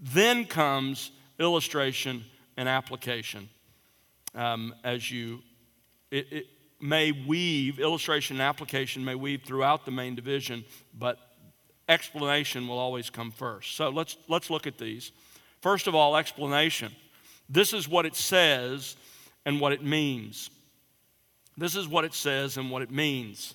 Then 0.00 0.46
comes 0.46 1.10
illustration 1.38 2.24
and 2.56 2.68
application 2.68 3.48
um, 4.34 4.74
as 4.84 5.10
you, 5.10 5.40
it, 6.10 6.32
it 6.32 6.46
may 6.80 7.12
weave, 7.12 7.80
illustration 7.80 8.36
and 8.36 8.42
application 8.42 9.04
may 9.04 9.14
weave 9.14 9.42
throughout 9.44 9.84
the 9.84 9.90
main 9.90 10.14
division, 10.14 10.64
but 10.96 11.18
explanation 11.88 12.68
will 12.68 12.78
always 12.78 13.10
come 13.10 13.30
first. 13.30 13.76
So 13.76 13.88
let's, 13.88 14.16
let's 14.28 14.50
look 14.50 14.66
at 14.66 14.78
these. 14.78 15.12
First 15.60 15.86
of 15.86 15.94
all, 15.94 16.16
explanation. 16.16 16.94
This 17.48 17.72
is 17.72 17.88
what 17.88 18.06
it 18.06 18.14
says 18.14 18.96
and 19.44 19.60
what 19.60 19.72
it 19.72 19.82
means. 19.82 20.50
This 21.56 21.74
is 21.74 21.88
what 21.88 22.04
it 22.04 22.14
says 22.14 22.56
and 22.56 22.70
what 22.70 22.82
it 22.82 22.90
means. 22.90 23.54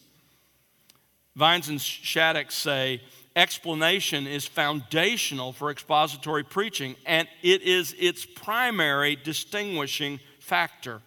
Vines 1.36 1.70
and 1.70 1.80
Shaddix 1.80 2.52
say 2.52 3.02
explanation 3.36 4.28
is 4.28 4.46
foundational 4.46 5.54
for 5.54 5.72
expository 5.72 6.44
preaching, 6.44 6.96
and 7.06 7.28
it 7.42 7.62
is 7.64 7.96
its 7.98 8.26
primary 8.26 9.16
distinguishing 9.16 10.20
factor. 10.40 11.02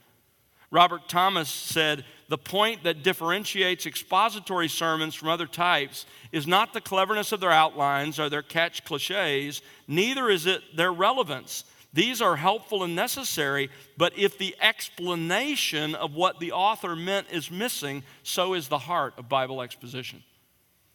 Robert 0.71 1.09
Thomas 1.09 1.49
said, 1.49 2.05
The 2.29 2.39
point 2.39 2.83
that 2.85 3.05
differentiates 3.05 3.87
expository 3.87 4.69
sermons 4.69 5.15
from 5.15 5.29
other 5.29 5.47
types 5.47 6.07
is 6.33 6.47
not 6.47 6.73
the 6.73 6.81
cleverness 6.81 7.31
of 7.31 7.41
their 7.41 7.53
outlines 7.53 8.19
or 8.19 8.29
their 8.29 8.43
catch 8.43 8.85
cliches, 8.85 9.63
neither 9.87 10.29
is 10.29 10.47
it 10.47 10.63
their 10.77 10.93
relevance. 10.93 11.65
These 11.93 12.21
are 12.21 12.37
helpful 12.37 12.83
and 12.85 12.95
necessary, 12.95 13.71
but 13.97 14.19
if 14.19 14.37
the 14.37 14.55
explanation 14.61 15.95
of 15.95 16.15
what 16.15 16.41
the 16.41 16.53
author 16.53 16.95
meant 16.95 17.29
is 17.31 17.51
missing, 17.51 18.03
so 18.23 18.55
is 18.55 18.69
the 18.69 18.79
heart 18.79 19.15
of 19.17 19.29
Bible 19.29 19.63
exposition. 19.63 20.23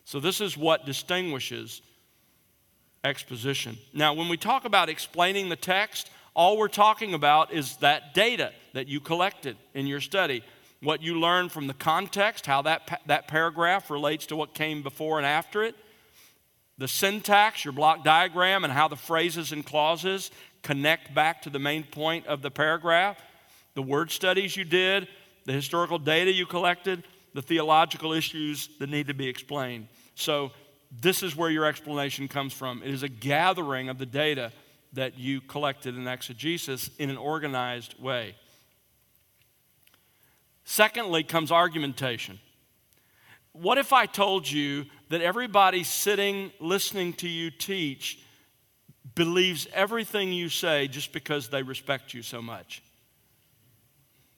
So, 0.03 0.19
this 0.19 0.41
is 0.41 0.57
what 0.57 0.85
distinguishes 0.85 1.81
exposition. 3.03 3.77
Now, 3.93 4.13
when 4.13 4.29
we 4.29 4.37
talk 4.37 4.65
about 4.65 4.89
explaining 4.89 5.49
the 5.49 5.55
text, 5.55 6.09
all 6.33 6.57
we're 6.57 6.67
talking 6.67 7.13
about 7.13 7.51
is 7.51 7.77
that 7.77 8.13
data 8.13 8.51
that 8.73 8.87
you 8.87 8.99
collected 8.99 9.57
in 9.73 9.87
your 9.87 10.01
study, 10.01 10.43
what 10.81 11.01
you 11.01 11.19
learned 11.19 11.51
from 11.51 11.67
the 11.67 11.73
context, 11.73 12.45
how 12.45 12.61
that, 12.63 13.01
that 13.05 13.27
paragraph 13.27 13.89
relates 13.89 14.27
to 14.27 14.35
what 14.35 14.53
came 14.53 14.81
before 14.81 15.17
and 15.17 15.25
after 15.25 15.63
it, 15.63 15.75
the 16.77 16.87
syntax, 16.87 17.63
your 17.63 17.73
block 17.73 18.03
diagram, 18.03 18.63
and 18.63 18.73
how 18.73 18.87
the 18.87 18.95
phrases 18.95 19.51
and 19.51 19.65
clauses 19.65 20.31
connect 20.61 21.13
back 21.13 21.41
to 21.43 21.49
the 21.49 21.59
main 21.59 21.83
point 21.83 22.27
of 22.27 22.41
the 22.41 22.51
paragraph, 22.51 23.17
the 23.73 23.81
word 23.81 24.11
studies 24.11 24.55
you 24.55 24.65
did, 24.65 25.07
the 25.45 25.53
historical 25.53 25.97
data 25.97 26.31
you 26.31 26.45
collected, 26.45 27.03
the 27.33 27.41
theological 27.41 28.13
issues 28.13 28.69
that 28.79 28.89
need 28.89 29.07
to 29.07 29.13
be 29.13 29.27
explained. 29.27 29.87
So, 30.15 30.51
this 30.99 31.23
is 31.23 31.37
where 31.37 31.49
your 31.49 31.65
explanation 31.65 32.27
comes 32.27 32.51
from. 32.51 32.83
It 32.83 32.93
is 32.93 33.01
a 33.01 33.07
gathering 33.07 33.87
of 33.87 33.97
the 33.97 34.05
data 34.05 34.51
that 34.91 35.17
you 35.17 35.39
collected 35.39 35.95
in 35.95 36.05
exegesis 36.05 36.89
in 36.99 37.09
an 37.09 37.15
organized 37.15 37.97
way. 37.97 38.35
Secondly, 40.65 41.23
comes 41.23 41.49
argumentation. 41.49 42.39
What 43.53 43.77
if 43.77 43.93
I 43.93 44.05
told 44.05 44.49
you 44.49 44.85
that 45.09 45.21
everybody 45.21 45.83
sitting 45.83 46.51
listening 46.59 47.13
to 47.13 47.27
you 47.27 47.51
teach 47.51 48.19
believes 49.15 49.67
everything 49.73 50.31
you 50.33 50.49
say 50.49 50.87
just 50.87 51.11
because 51.13 51.49
they 51.49 51.63
respect 51.63 52.13
you 52.13 52.21
so 52.21 52.41
much? 52.41 52.81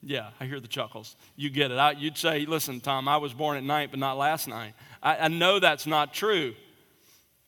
Yeah, 0.02 0.30
I 0.40 0.46
hear 0.46 0.60
the 0.60 0.68
chuckles. 0.68 1.16
You 1.38 1.50
get 1.50 1.72
it. 1.72 1.78
I, 1.78 1.92
you'd 1.92 2.18
say, 2.18 2.46
listen, 2.46 2.82
Tom, 2.82 3.08
I 3.08 3.18
was 3.18 3.34
born 3.34 3.56
at 3.56 3.64
night, 3.64 3.90
but 3.92 4.00
not 4.00 4.18
last 4.18 4.48
night. 4.48 4.74
I, 5.02 5.18
I 5.18 5.28
know 5.30 5.60
that's 5.60 5.88
not 5.88 6.14
true. 6.14 6.56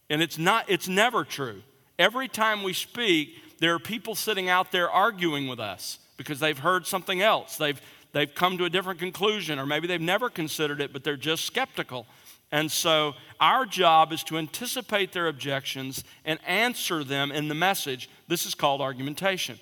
And 0.09 0.21
it's 0.21 0.37
not, 0.37 0.69
it's 0.69 0.87
never 0.87 1.25
true. 1.25 1.61
Every 1.99 2.27
time 2.27 2.63
we 2.63 2.73
speak, 2.73 3.35
there 3.59 3.73
are 3.73 3.79
people 3.79 4.15
sitting 4.15 4.47
out 4.47 4.71
there 4.71 4.89
arguing 4.89 5.47
with 5.47 5.59
us 5.59 5.99
because 6.17 6.39
they've 6.39 6.57
heard 6.57 6.87
something 6.87 7.21
else. 7.21 7.57
They've, 7.57 7.81
they've 8.13 8.33
come 8.33 8.57
to 8.57 8.65
a 8.65 8.69
different 8.69 8.99
conclusion, 8.99 9.59
or 9.59 9.65
maybe 9.65 9.87
they've 9.87 9.99
never 9.99 10.29
considered 10.29 10.79
it, 10.79 10.93
but 10.93 11.03
they're 11.03 11.17
just 11.17 11.45
skeptical. 11.45 12.05
And 12.51 12.71
so, 12.71 13.13
our 13.39 13.65
job 13.65 14.13
is 14.13 14.23
to 14.25 14.37
anticipate 14.37 15.11
their 15.11 15.27
objections 15.27 16.03
and 16.23 16.39
answer 16.45 17.03
them 17.03 17.31
in 17.31 17.47
the 17.47 17.55
message. 17.55 18.09
This 18.27 18.45
is 18.45 18.55
called 18.55 18.81
argumentation. 18.81 19.59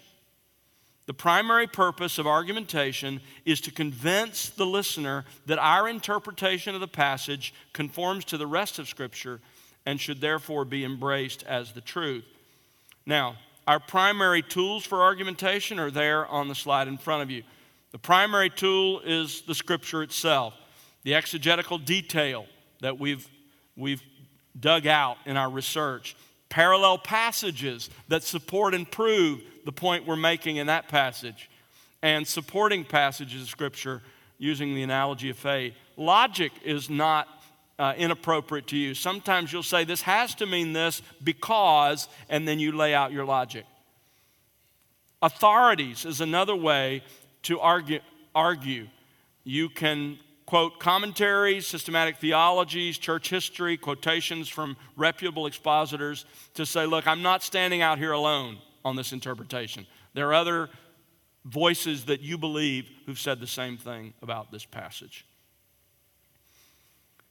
The 1.05 1.13
primary 1.13 1.67
purpose 1.67 2.17
of 2.17 2.27
argumentation 2.27 3.19
is 3.45 3.59
to 3.61 3.71
convince 3.71 4.49
the 4.49 4.65
listener 4.65 5.25
that 5.47 5.59
our 5.59 5.89
interpretation 5.89 6.75
of 6.75 6.81
the 6.81 6.87
passage 6.87 7.53
conforms 7.73 8.23
to 8.25 8.37
the 8.37 8.47
rest 8.47 8.79
of 8.79 8.87
Scripture 8.87 9.41
and 9.85 9.99
should 9.99 10.21
therefore 10.21 10.63
be 10.63 10.85
embraced 10.85 11.43
as 11.43 11.73
the 11.73 11.81
truth. 11.81 12.23
Now, 13.05 13.35
our 13.67 13.81
primary 13.81 14.41
tools 14.41 14.85
for 14.85 15.03
argumentation 15.03 15.77
are 15.77 15.91
there 15.91 16.25
on 16.27 16.47
the 16.47 16.55
slide 16.55 16.87
in 16.87 16.97
front 16.97 17.23
of 17.23 17.31
you. 17.31 17.43
The 17.91 17.99
primary 17.99 18.49
tool 18.49 19.01
is 19.01 19.41
the 19.41 19.55
Scripture 19.55 20.03
itself, 20.03 20.53
the 21.03 21.15
exegetical 21.15 21.77
detail 21.77 22.45
that 22.83 22.99
we've, 22.99 23.25
we've 23.77 24.03
dug 24.59 24.85
out 24.85 25.15
in 25.25 25.37
our 25.37 25.49
research, 25.49 26.17
parallel 26.49 26.97
passages 26.97 27.89
that 28.09 28.23
support 28.23 28.73
and 28.73 28.91
prove 28.91 29.41
the 29.63 29.71
point 29.71 30.05
we're 30.05 30.17
making 30.17 30.57
in 30.57 30.67
that 30.67 30.89
passage 30.89 31.49
and 32.01 32.27
supporting 32.27 32.83
passages 32.83 33.43
of 33.43 33.47
Scripture 33.47 34.01
using 34.37 34.75
the 34.75 34.83
analogy 34.83 35.29
of 35.29 35.37
faith. 35.37 35.73
Logic 35.95 36.51
is 36.65 36.89
not 36.89 37.29
uh, 37.79 37.93
inappropriate 37.95 38.67
to 38.67 38.77
use. 38.77 38.99
Sometimes 38.99 39.53
you'll 39.53 39.63
say, 39.63 39.85
This 39.85 40.01
has 40.01 40.35
to 40.35 40.45
mean 40.45 40.73
this 40.73 41.01
because, 41.23 42.09
and 42.27 42.45
then 42.45 42.59
you 42.59 42.73
lay 42.73 42.93
out 42.93 43.13
your 43.13 43.23
logic. 43.23 43.65
Authorities 45.21 46.03
is 46.03 46.19
another 46.19 46.55
way 46.55 47.01
to 47.43 47.61
argue. 47.61 48.01
argue. 48.35 48.89
You 49.45 49.69
can 49.69 50.19
quote 50.53 50.77
commentaries, 50.77 51.65
systematic 51.65 52.17
theologies, 52.17 52.99
church 52.99 53.31
history, 53.31 53.75
quotations 53.75 54.47
from 54.47 54.77
reputable 54.95 55.47
expositors 55.47 56.25
to 56.53 56.63
say, 56.63 56.85
Look, 56.85 57.07
I'm 57.07 57.23
not 57.23 57.41
standing 57.41 57.81
out 57.81 57.97
here 57.97 58.11
alone 58.11 58.59
on 58.85 58.95
this 58.95 59.13
interpretation. 59.13 59.87
There 60.13 60.29
are 60.29 60.35
other 60.35 60.69
voices 61.43 62.05
that 62.05 62.21
you 62.21 62.37
believe 62.37 62.87
who've 63.07 63.17
said 63.17 63.39
the 63.39 63.47
same 63.47 63.77
thing 63.77 64.13
about 64.21 64.51
this 64.51 64.63
passage. 64.63 65.25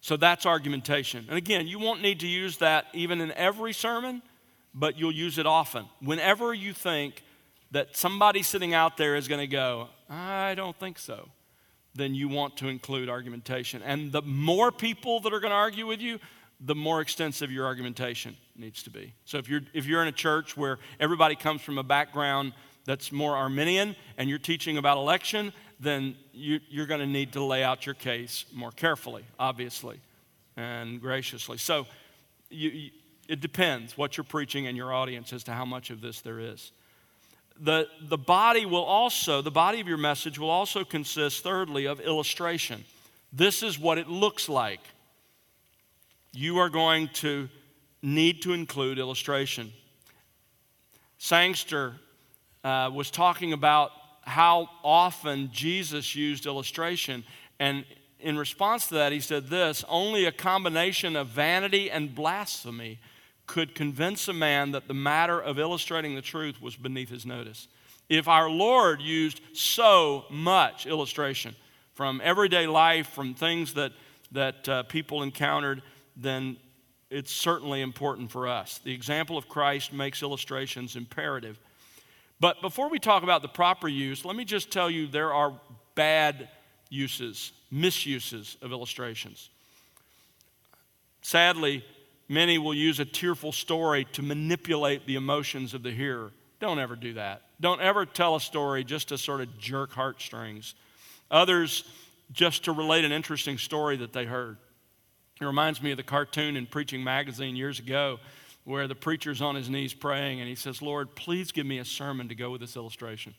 So 0.00 0.16
that's 0.16 0.44
argumentation. 0.44 1.26
And 1.28 1.38
again, 1.38 1.68
you 1.68 1.78
won't 1.78 2.02
need 2.02 2.18
to 2.20 2.26
use 2.26 2.56
that 2.56 2.86
even 2.92 3.20
in 3.20 3.30
every 3.34 3.72
sermon, 3.72 4.20
but 4.74 4.98
you'll 4.98 5.12
use 5.12 5.38
it 5.38 5.46
often. 5.46 5.84
Whenever 6.00 6.52
you 6.52 6.72
think 6.72 7.22
that 7.70 7.96
somebody 7.96 8.42
sitting 8.42 8.74
out 8.74 8.96
there 8.96 9.14
is 9.14 9.28
going 9.28 9.42
to 9.42 9.46
go, 9.46 9.90
I 10.10 10.56
don't 10.56 10.76
think 10.76 10.98
so, 10.98 11.28
then 11.94 12.14
you 12.14 12.28
want 12.28 12.56
to 12.58 12.68
include 12.68 13.08
argumentation. 13.08 13.82
And 13.82 14.12
the 14.12 14.22
more 14.22 14.72
people 14.72 15.20
that 15.20 15.32
are 15.32 15.40
going 15.40 15.50
to 15.50 15.56
argue 15.56 15.86
with 15.86 16.00
you, 16.00 16.18
the 16.60 16.74
more 16.74 17.00
extensive 17.00 17.50
your 17.50 17.66
argumentation 17.66 18.36
needs 18.56 18.82
to 18.84 18.90
be. 18.90 19.12
So 19.24 19.38
if 19.38 19.48
you're, 19.48 19.62
if 19.74 19.86
you're 19.86 20.02
in 20.02 20.08
a 20.08 20.12
church 20.12 20.56
where 20.56 20.78
everybody 21.00 21.34
comes 21.34 21.60
from 21.60 21.78
a 21.78 21.82
background 21.82 22.52
that's 22.84 23.12
more 23.12 23.36
Arminian 23.36 23.96
and 24.16 24.28
you're 24.28 24.38
teaching 24.38 24.78
about 24.78 24.96
election, 24.96 25.52
then 25.80 26.14
you, 26.32 26.60
you're 26.68 26.86
going 26.86 27.00
to 27.00 27.06
need 27.06 27.32
to 27.32 27.42
lay 27.42 27.64
out 27.64 27.84
your 27.84 27.94
case 27.94 28.44
more 28.52 28.70
carefully, 28.70 29.24
obviously, 29.38 30.00
and 30.56 31.00
graciously. 31.00 31.58
So 31.58 31.86
you, 32.48 32.90
it 33.28 33.40
depends 33.40 33.98
what 33.98 34.16
you're 34.16 34.24
preaching 34.24 34.66
and 34.66 34.76
your 34.76 34.92
audience 34.92 35.32
as 35.32 35.42
to 35.44 35.52
how 35.52 35.64
much 35.64 35.90
of 35.90 36.00
this 36.00 36.20
there 36.20 36.38
is. 36.38 36.72
The, 37.60 37.88
the 38.00 38.18
body 38.18 38.66
will 38.66 38.84
also, 38.84 39.42
the 39.42 39.50
body 39.50 39.80
of 39.80 39.88
your 39.88 39.98
message 39.98 40.38
will 40.38 40.50
also 40.50 40.84
consist, 40.84 41.42
thirdly, 41.42 41.86
of 41.86 42.00
illustration. 42.00 42.84
This 43.32 43.62
is 43.62 43.78
what 43.78 43.98
it 43.98 44.08
looks 44.08 44.48
like. 44.48 44.80
You 46.32 46.58
are 46.58 46.68
going 46.68 47.08
to 47.14 47.48
need 48.02 48.42
to 48.42 48.52
include 48.52 48.98
illustration. 48.98 49.72
Sangster 51.18 51.94
uh, 52.64 52.90
was 52.92 53.10
talking 53.10 53.52
about 53.52 53.90
how 54.22 54.68
often 54.82 55.50
Jesus 55.52 56.14
used 56.14 56.46
illustration, 56.46 57.24
and 57.58 57.84
in 58.18 58.38
response 58.38 58.86
to 58.88 58.94
that, 58.94 59.12
he 59.12 59.20
said 59.20 59.48
this 59.48 59.84
only 59.88 60.24
a 60.24 60.32
combination 60.32 61.16
of 61.16 61.28
vanity 61.28 61.90
and 61.90 62.14
blasphemy 62.14 62.98
could 63.52 63.74
convince 63.74 64.28
a 64.28 64.32
man 64.32 64.70
that 64.70 64.88
the 64.88 64.94
matter 64.94 65.38
of 65.38 65.58
illustrating 65.58 66.14
the 66.14 66.22
truth 66.22 66.62
was 66.62 66.74
beneath 66.74 67.10
his 67.10 67.26
notice. 67.26 67.68
If 68.08 68.26
our 68.26 68.48
Lord 68.48 69.02
used 69.02 69.42
so 69.52 70.24
much 70.30 70.86
illustration 70.86 71.54
from 71.92 72.22
everyday 72.24 72.66
life, 72.66 73.08
from 73.08 73.34
things 73.34 73.74
that, 73.74 73.92
that 74.30 74.66
uh, 74.70 74.82
people 74.84 75.22
encountered, 75.22 75.82
then 76.16 76.56
it's 77.10 77.30
certainly 77.30 77.82
important 77.82 78.30
for 78.30 78.48
us. 78.48 78.80
The 78.82 78.94
example 78.94 79.36
of 79.36 79.50
Christ 79.50 79.92
makes 79.92 80.22
illustrations 80.22 80.96
imperative. 80.96 81.58
But 82.40 82.62
before 82.62 82.88
we 82.88 82.98
talk 82.98 83.22
about 83.22 83.42
the 83.42 83.48
proper 83.48 83.86
use, 83.86 84.24
let 84.24 84.34
me 84.34 84.46
just 84.46 84.70
tell 84.70 84.90
you 84.90 85.06
there 85.06 85.34
are 85.34 85.52
bad 85.94 86.48
uses, 86.88 87.52
misuses 87.70 88.56
of 88.62 88.72
illustrations. 88.72 89.50
Sadly, 91.20 91.84
many 92.32 92.58
will 92.58 92.74
use 92.74 92.98
a 92.98 93.04
tearful 93.04 93.52
story 93.52 94.06
to 94.12 94.22
manipulate 94.22 95.06
the 95.06 95.16
emotions 95.16 95.74
of 95.74 95.82
the 95.82 95.90
hearer. 95.90 96.32
Don't 96.60 96.78
ever 96.78 96.96
do 96.96 97.14
that. 97.14 97.42
Don't 97.60 97.80
ever 97.80 98.06
tell 98.06 98.36
a 98.36 98.40
story 98.40 98.84
just 98.84 99.08
to 99.08 99.18
sort 99.18 99.40
of 99.40 99.58
jerk 99.58 99.92
heartstrings. 99.92 100.74
Others, 101.30 101.84
just 102.32 102.64
to 102.64 102.72
relate 102.72 103.04
an 103.04 103.12
interesting 103.12 103.58
story 103.58 103.96
that 103.98 104.12
they 104.12 104.24
heard. 104.24 104.56
It 105.40 105.44
reminds 105.44 105.82
me 105.82 105.90
of 105.90 105.96
the 105.96 106.02
cartoon 106.02 106.56
in 106.56 106.66
Preaching 106.66 107.02
Magazine 107.02 107.56
years 107.56 107.78
ago 107.78 108.18
where 108.64 108.86
the 108.86 108.94
preacher's 108.94 109.42
on 109.42 109.56
his 109.56 109.68
knees 109.68 109.92
praying 109.92 110.40
and 110.40 110.48
he 110.48 110.54
says, 110.54 110.80
Lord, 110.80 111.14
please 111.14 111.50
give 111.50 111.66
me 111.66 111.78
a 111.78 111.84
sermon 111.84 112.28
to 112.28 112.34
go 112.34 112.50
with 112.50 112.60
this 112.60 112.76
illustration. 112.76 113.34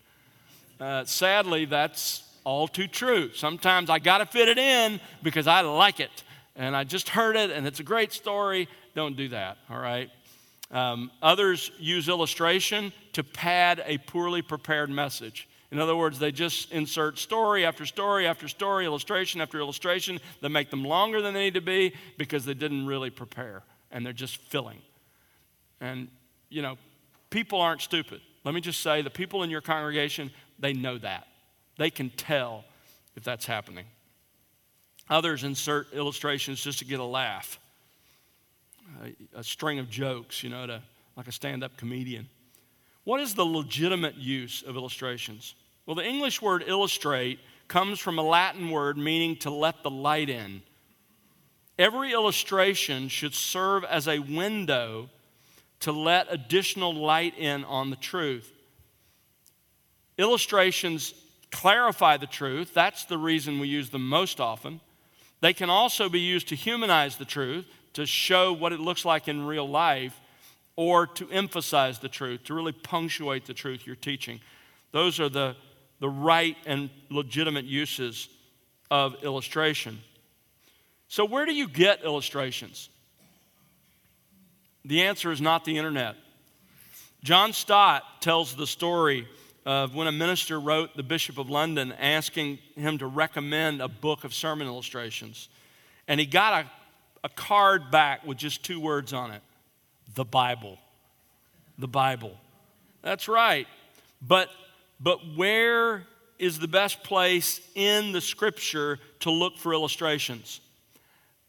Uh, 0.80 1.06
sadly, 1.06 1.66
that's 1.66 2.30
all 2.44 2.68
too 2.68 2.88
true. 2.88 3.32
Sometimes 3.34 3.90
I 3.90 4.00
got 4.00 4.18
to 4.18 4.26
fit 4.26 4.50
it 4.50 4.58
in 4.58 5.00
because 5.22 5.48
I 5.48 5.62
like 5.62 6.00
it 6.00 6.24
and 6.56 6.76
I 6.76 6.84
just 6.84 7.10
heard 7.10 7.36
it 7.36 7.52
and 7.52 7.66
it's 7.66 7.80
a 7.80 7.84
great 7.84 8.12
story. 8.12 8.68
Don't 8.96 9.16
do 9.16 9.30
that, 9.30 9.58
all 9.70 9.80
right? 9.80 10.10
Um, 10.72 11.12
others 11.22 11.72
use 11.78 12.10
illustration 12.10 12.94
to 13.14 13.24
pad 13.24 13.84
a 13.86 13.98
poorly 14.00 14.42
prepared 14.42 14.90
message. 14.90 15.48
In 15.72 15.80
other 15.80 15.96
words, 15.96 16.20
they 16.20 16.32
just 16.32 16.72
insert 16.72 17.18
story 17.18 17.66
after 17.66 17.86
story 17.86 18.28
after 18.28 18.48
story, 18.48 18.86
illustration 18.86 19.42
after 19.42 19.60
illustration 19.60 20.20
that 20.42 20.50
make 20.50 20.70
them 20.70 20.84
longer 20.84 21.22
than 21.22 21.34
they 21.34 21.46
need 21.46 21.56
to 21.56 21.62
be 21.62 21.94
because 22.18 22.46
they 22.46 22.54
didn't 22.54 22.86
really 22.86 23.10
prepare 23.10 23.64
and 23.92 24.06
they're 24.06 24.14
just 24.14 24.38
filling. 24.38 24.80
And, 25.82 26.10
you 26.50 26.62
know, 26.62 26.78
people 27.30 27.60
aren't 27.60 27.82
stupid. 27.82 28.22
Let 28.44 28.54
me 28.54 28.62
just 28.62 28.82
say 28.82 29.02
the 29.02 29.10
people 29.10 29.44
in 29.44 29.50
your 29.50 29.62
congregation, 29.62 30.32
they 30.60 30.74
know 30.74 30.98
that. 31.00 31.28
They 31.78 31.90
can 31.90 32.10
tell 32.12 32.66
if 33.16 33.24
that's 33.24 33.46
happening. 33.46 33.86
Others 35.10 35.44
insert 35.44 35.94
illustrations 35.94 36.62
just 36.62 36.80
to 36.80 36.86
get 36.86 37.00
a 37.00 37.06
laugh, 37.06 37.60
a, 39.04 39.40
a 39.40 39.44
string 39.44 39.80
of 39.80 39.90
jokes, 39.90 40.44
you 40.44 40.50
know, 40.50 40.66
to, 40.66 40.82
like 41.16 41.28
a 41.28 41.32
stand 41.32 41.64
up 41.64 41.78
comedian. 41.78 42.28
What 43.04 43.20
is 43.20 43.34
the 43.34 43.46
legitimate 43.46 44.16
use 44.16 44.64
of 44.64 44.76
illustrations? 44.76 45.56
Well, 45.86 45.96
the 45.96 46.06
English 46.06 46.42
word 46.42 46.64
illustrate 46.66 47.40
comes 47.68 48.00
from 48.00 48.18
a 48.18 48.24
Latin 48.24 48.70
word 48.70 48.98
meaning 48.98 49.36
to 49.38 49.50
let 49.50 49.84
the 49.84 49.90
light 49.90 50.30
in. 50.30 50.62
Every 51.78 52.14
illustration 52.14 53.10
should 53.10 53.34
serve 53.34 53.84
as 53.84 54.08
a 54.08 54.20
window 54.20 55.10
to 55.82 55.92
let 55.92 56.28
additional 56.30 56.94
light 56.94 57.38
in 57.38 57.66
on 57.66 57.90
the 57.90 57.96
truth. 57.96 58.50
Illustrations 60.18 61.14
clarify 61.52 62.18
the 62.18 62.28
truth. 62.28 62.74
That's 62.74 63.06
the 63.06 63.18
reason 63.18 63.60
we 63.60 63.68
use 63.68 63.90
them 63.90 64.08
most 64.08 64.40
often. 64.40 64.80
They 65.42 65.54
can 65.54 65.70
also 65.70 66.08
be 66.08 66.22
used 66.22 66.48
to 66.50 66.56
humanize 66.56 67.18
the 67.18 67.26
truth, 67.26 67.66
to 67.94 68.06
show 68.06 68.54
what 68.54 68.74
it 68.74 68.80
looks 68.80 69.06
like 69.06 69.28
in 69.28 69.46
real 69.46 69.68
life, 69.68 70.20
or 70.76 71.08
to 71.08 71.30
emphasize 71.30 72.00
the 72.00 72.10
truth, 72.10 72.44
to 72.46 72.54
really 72.54 72.72
punctuate 72.72 73.46
the 73.46 73.54
truth 73.54 73.86
you're 73.86 73.96
teaching. 73.96 74.40
Those 74.92 75.20
are 75.20 75.30
the 75.30 75.56
the 76.04 76.10
right 76.10 76.58
and 76.66 76.90
legitimate 77.10 77.64
uses 77.64 78.28
of 78.92 79.24
illustration. 79.24 80.02
So, 81.08 81.24
where 81.24 81.46
do 81.46 81.54
you 81.54 81.66
get 81.66 82.04
illustrations? 82.04 82.90
The 84.84 85.04
answer 85.04 85.32
is 85.32 85.40
not 85.40 85.64
the 85.64 85.78
internet. 85.78 86.18
John 87.24 87.54
Stott 87.54 88.04
tells 88.20 88.54
the 88.54 88.68
story 88.68 89.26
of 89.66 89.96
when 89.96 90.08
a 90.08 90.12
minister 90.12 90.60
wrote 90.60 90.98
the 90.98 91.04
Bishop 91.04 91.38
of 91.38 91.50
London 91.50 91.94
asking 91.94 92.60
him 92.76 92.98
to 92.98 93.08
recommend 93.08 93.82
a 93.82 93.88
book 93.88 94.26
of 94.26 94.34
sermon 94.34 94.68
illustrations. 94.68 95.48
And 96.10 96.20
he 96.20 96.26
got 96.26 96.66
a, 96.66 96.72
a 97.24 97.30
card 97.30 97.92
back 97.92 98.26
with 98.26 98.38
just 98.38 98.64
two 98.64 98.80
words 98.80 99.14
on 99.14 99.32
it 99.32 99.42
the 100.16 100.26
Bible. 100.26 100.78
The 101.80 101.88
Bible. 101.88 102.38
That's 103.02 103.28
right. 103.28 103.68
But 104.22 104.50
but 105.00 105.20
where 105.36 106.04
is 106.40 106.60
the 106.60 106.68
best 106.68 107.04
place 107.04 107.60
in 107.76 108.12
the 108.12 108.22
scripture 108.22 109.00
to 109.22 109.32
look 109.32 109.58
for 109.58 109.74
illustrations? 109.74 110.62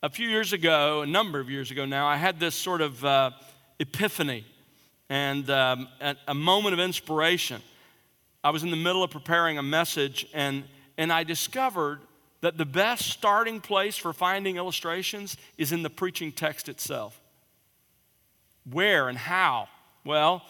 A 0.02 0.10
few 0.10 0.28
years 0.28 0.52
ago, 0.52 1.02
a 1.02 1.06
number 1.06 1.40
of 1.40 1.50
years 1.50 1.70
ago 1.70 1.84
now, 1.84 2.06
I 2.06 2.16
had 2.16 2.38
this 2.40 2.54
sort 2.54 2.80
of 2.80 3.04
uh, 3.04 3.30
epiphany 3.78 4.44
and 5.08 5.48
um, 5.50 5.88
a 6.26 6.34
moment 6.34 6.74
of 6.74 6.80
inspiration. 6.80 7.62
I 8.42 8.50
was 8.50 8.62
in 8.62 8.70
the 8.70 8.76
middle 8.76 9.02
of 9.02 9.10
preparing 9.10 9.56
a 9.56 9.62
message, 9.62 10.26
and, 10.34 10.64
and 10.98 11.12
I 11.12 11.24
discovered 11.24 12.00
that 12.44 12.58
the 12.58 12.66
best 12.66 13.08
starting 13.08 13.58
place 13.58 13.96
for 13.96 14.12
finding 14.12 14.58
illustrations 14.58 15.38
is 15.56 15.72
in 15.72 15.82
the 15.82 15.88
preaching 15.88 16.30
text 16.30 16.68
itself. 16.68 17.18
Where 18.70 19.08
and 19.08 19.16
how? 19.16 19.68
Well, 20.04 20.42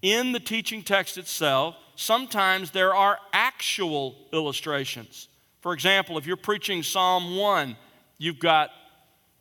in 0.00 0.32
the 0.32 0.40
teaching 0.40 0.82
text 0.82 1.18
itself, 1.18 1.76
sometimes 1.94 2.70
there 2.70 2.94
are 2.94 3.18
actual 3.34 4.16
illustrations. 4.32 5.28
For 5.60 5.74
example, 5.74 6.16
if 6.16 6.26
you're 6.26 6.38
preaching 6.38 6.82
Psalm 6.82 7.36
1, 7.36 7.76
you've 8.16 8.38
got, 8.38 8.70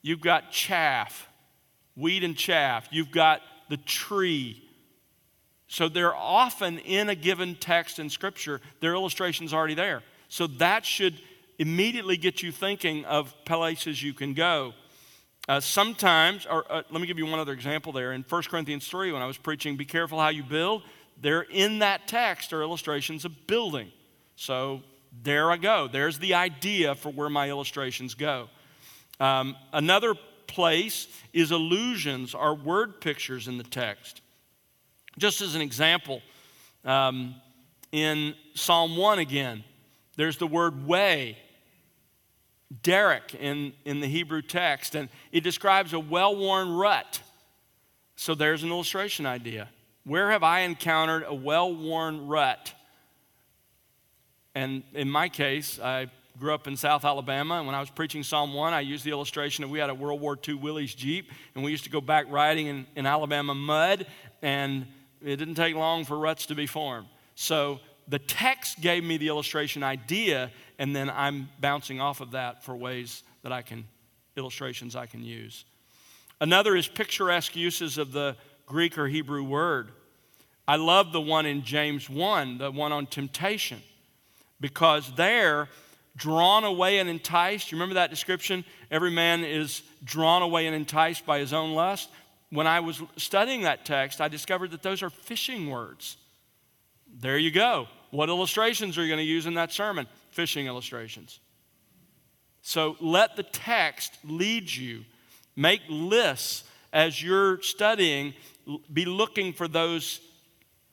you've 0.01 0.19
got 0.19 0.51
chaff, 0.51 1.29
wheat 1.95 2.25
and 2.25 2.35
chaff. 2.35 2.89
You've 2.91 3.11
got 3.11 3.41
the 3.69 3.77
tree. 3.77 4.61
So 5.69 5.87
they're 5.87 6.13
often 6.13 6.79
in 6.79 7.07
a 7.07 7.15
given 7.15 7.55
text 7.55 7.99
in 7.99 8.09
Scripture, 8.09 8.59
their 8.81 8.95
illustrations 8.95 9.53
already 9.53 9.75
there. 9.75 10.03
So 10.27 10.47
that 10.47 10.85
should 10.85 11.13
immediately 11.59 12.17
get 12.17 12.43
you 12.43 12.51
thinking 12.51 13.05
of 13.05 13.33
places 13.45 14.01
you 14.01 14.13
can 14.13 14.33
go. 14.33 14.73
Uh, 15.47 15.59
sometimes, 15.59 16.45
or 16.47 16.65
uh, 16.71 16.81
let 16.89 16.99
me 16.99 17.07
give 17.07 17.19
you 17.19 17.25
one 17.25 17.39
other 17.39 17.53
example 17.53 17.91
there. 17.91 18.13
In 18.13 18.25
1 18.27 18.43
Corinthians 18.43 18.87
3, 18.87 19.11
when 19.11 19.21
I 19.21 19.27
was 19.27 19.37
preaching, 19.37 19.75
be 19.75 19.85
careful 19.85 20.19
how 20.19 20.29
you 20.29 20.43
build, 20.43 20.81
there 21.21 21.43
in 21.43 21.79
that 21.79 22.07
text 22.07 22.51
are 22.51 22.61
illustrations 22.61 23.25
of 23.25 23.47
building. 23.47 23.91
So 24.35 24.81
there 25.23 25.51
I 25.51 25.57
go. 25.57 25.87
There's 25.87 26.17
the 26.19 26.33
idea 26.33 26.95
for 26.95 27.11
where 27.11 27.29
my 27.29 27.49
illustrations 27.49 28.15
go. 28.15 28.49
Um, 29.19 29.55
another 29.71 30.15
place 30.47 31.07
is 31.31 31.51
allusions 31.51 32.33
or 32.33 32.55
word 32.55 32.99
pictures 32.99 33.47
in 33.47 33.57
the 33.57 33.63
text. 33.63 34.21
Just 35.17 35.41
as 35.41 35.55
an 35.55 35.61
example, 35.61 36.21
um, 36.83 37.35
in 37.91 38.35
Psalm 38.55 38.97
1 38.97 39.19
again, 39.19 39.63
there's 40.17 40.37
the 40.37 40.47
word 40.47 40.85
way 40.85 41.37
derek 42.83 43.35
in, 43.35 43.73
in 43.85 43.99
the 43.99 44.07
Hebrew 44.07 44.41
text, 44.41 44.95
and 44.95 45.09
it 45.31 45.41
describes 45.41 45.93
a 45.93 45.99
well 45.99 46.35
worn 46.35 46.71
rut. 46.71 47.21
So 48.15 48.35
there's 48.35 48.63
an 48.63 48.69
illustration 48.69 49.25
idea. 49.25 49.69
Where 50.03 50.31
have 50.31 50.43
I 50.43 50.61
encountered 50.61 51.23
a 51.27 51.33
well 51.33 51.73
worn 51.73 52.27
rut? 52.27 52.73
And 54.53 54.83
in 54.93 55.09
my 55.09 55.27
case, 55.27 55.79
I 55.79 56.07
grew 56.39 56.53
up 56.53 56.67
in 56.67 56.77
South 56.77 57.05
Alabama, 57.05 57.55
and 57.55 57.65
when 57.65 57.75
I 57.75 57.79
was 57.79 57.89
preaching 57.89 58.23
Psalm 58.23 58.53
1, 58.53 58.73
I 58.73 58.81
used 58.81 59.03
the 59.03 59.11
illustration 59.11 59.61
that 59.63 59.69
we 59.69 59.79
had 59.79 59.89
a 59.89 59.93
World 59.93 60.21
War 60.21 60.37
II 60.47 60.55
Willys 60.55 60.93
Jeep, 60.93 61.31
and 61.53 61.63
we 61.63 61.71
used 61.71 61.85
to 61.85 61.89
go 61.89 62.01
back 62.01 62.25
riding 62.29 62.67
in, 62.67 62.87
in 62.95 63.05
Alabama 63.05 63.53
mud, 63.53 64.05
and 64.41 64.85
it 65.23 65.37
didn't 65.37 65.55
take 65.55 65.75
long 65.75 66.05
for 66.05 66.17
ruts 66.17 66.45
to 66.47 66.55
be 66.55 66.67
formed. 66.67 67.07
So 67.35 67.79
the 68.07 68.19
text 68.19 68.81
gave 68.81 69.03
me 69.03 69.17
the 69.17 69.27
illustration 69.27 69.83
idea, 69.83 70.51
and 70.77 70.95
then 70.95 71.09
I'm 71.09 71.49
bouncing 71.59 71.99
off 71.99 72.21
of 72.21 72.31
that 72.31 72.63
for 72.63 72.75
ways 72.75 73.23
that 73.43 73.51
I 73.51 73.61
can, 73.61 73.85
illustrations 74.35 74.95
I 74.95 75.05
can 75.05 75.23
use. 75.23 75.65
Another 76.39 76.75
is 76.75 76.87
picturesque 76.87 77.55
uses 77.55 77.97
of 77.97 78.11
the 78.11 78.35
Greek 78.65 78.97
or 78.97 79.07
Hebrew 79.07 79.43
word. 79.43 79.89
I 80.67 80.75
love 80.75 81.11
the 81.11 81.21
one 81.21 81.45
in 81.45 81.63
James 81.63 82.09
1, 82.09 82.57
the 82.57 82.71
one 82.71 82.91
on 82.91 83.05
temptation, 83.05 83.81
because 84.59 85.11
there, 85.15 85.69
drawn 86.15 86.63
away 86.63 86.99
and 86.99 87.09
enticed, 87.09 87.71
you 87.71 87.77
remember 87.77 87.95
that 87.95 88.09
description? 88.09 88.65
Every 88.89 89.11
man 89.11 89.43
is 89.43 89.83
drawn 90.03 90.41
away 90.41 90.65
and 90.65 90.75
enticed 90.75 91.25
by 91.25 91.39
his 91.39 91.53
own 91.53 91.73
lust. 91.73 92.09
When 92.49 92.67
I 92.67 92.79
was 92.79 93.01
studying 93.17 93.63
that 93.63 93.85
text, 93.85 94.21
I 94.21 94.27
discovered 94.27 94.71
that 94.71 94.81
those 94.81 95.03
are 95.03 95.09
fishing 95.09 95.69
words. 95.69 96.17
There 97.19 97.37
you 97.37 97.51
go. 97.51 97.87
What 98.11 98.29
illustrations 98.29 98.97
are 98.97 99.03
you 99.03 99.07
going 99.07 99.19
to 99.19 99.23
use 99.23 99.45
in 99.45 99.53
that 99.55 99.71
sermon? 99.71 100.07
Fishing 100.31 100.67
illustrations. 100.67 101.39
So 102.61 102.97
let 102.99 103.35
the 103.35 103.43
text 103.43 104.17
lead 104.23 104.69
you. 104.69 105.05
Make 105.55 105.81
lists 105.87 106.63
as 106.91 107.21
you're 107.21 107.61
studying. 107.61 108.33
Be 108.91 109.05
looking 109.05 109.53
for 109.53 109.67
those, 109.67 110.19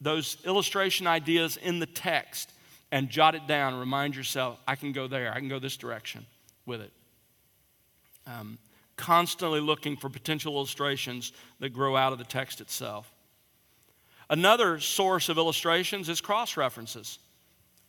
those 0.01 0.37
illustration 0.45 1.07
ideas 1.07 1.57
in 1.57 1.79
the 1.79 1.87
text 1.87 2.53
and 2.93 3.09
jot 3.09 3.35
it 3.35 3.47
down. 3.49 3.79
Remind 3.79 4.15
yourself, 4.15 4.59
I 4.69 4.77
can 4.77 4.93
go 4.93 5.09
there. 5.09 5.33
I 5.33 5.39
can 5.39 5.49
go 5.49 5.59
this 5.59 5.77
direction 5.77 6.27
with 6.67 6.81
it. 6.83 6.93
Um, 8.27 8.59
constantly 8.97 9.61
looking 9.61 9.97
for 9.97 10.09
potential 10.09 10.55
illustrations 10.55 11.33
that 11.59 11.71
grow 11.71 11.97
out 11.97 12.13
of 12.13 12.19
the 12.19 12.25
text 12.25 12.61
itself. 12.61 13.11
Another 14.31 14.81
source 14.81 15.29
of 15.29 15.39
illustrations 15.39 16.09
is 16.09 16.21
cross 16.21 16.57
references. 16.57 17.19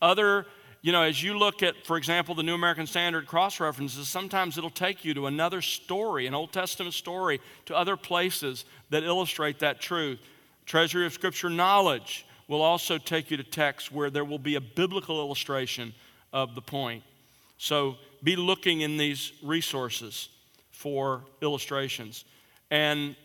Other 0.02 0.46
you 0.84 0.92
know, 0.92 1.04
as 1.04 1.24
you 1.24 1.38
look 1.38 1.64
at, 1.64 1.86
for 1.86 1.96
example, 1.96 2.36
the 2.36 2.44
New 2.44 2.56
American 2.56 2.86
Standard 2.86 3.26
cross 3.26 3.62
references, 3.62 4.10
sometimes 4.10 4.58
it'll 4.58 4.70
take 4.70 5.06
you 5.06 5.14
to 5.14 5.28
another 5.28 5.62
story, 5.62 6.28
an 6.28 6.34
Old 6.34 6.52
Testament 6.52 6.94
story, 6.94 7.40
to 7.68 7.76
other 7.76 7.96
places 7.96 8.66
that 8.90 9.02
illustrate 9.02 9.60
that 9.60 9.80
truth. 9.80 10.20
Treasury 10.66 11.06
of 11.06 11.14
Scripture 11.14 11.50
knowledge 11.50 12.26
will 12.50 12.62
also 12.62 12.98
take 12.98 13.32
you 13.32 13.38
to 13.38 13.44
texts 13.44 13.94
where 13.94 14.10
there 14.10 14.26
will 14.26 14.38
be 14.38 14.56
a 14.56 14.62
biblical 14.62 15.22
illustration 15.22 15.94
of 16.34 16.54
the 16.54 16.62
point. 16.62 17.02
So 17.58 17.96
be 18.22 18.36
looking 18.36 18.82
in 18.82 18.98
these 18.98 19.32
resources 19.42 20.28
for 20.72 21.22
illustrations. 21.42 22.26
And, 22.70 23.16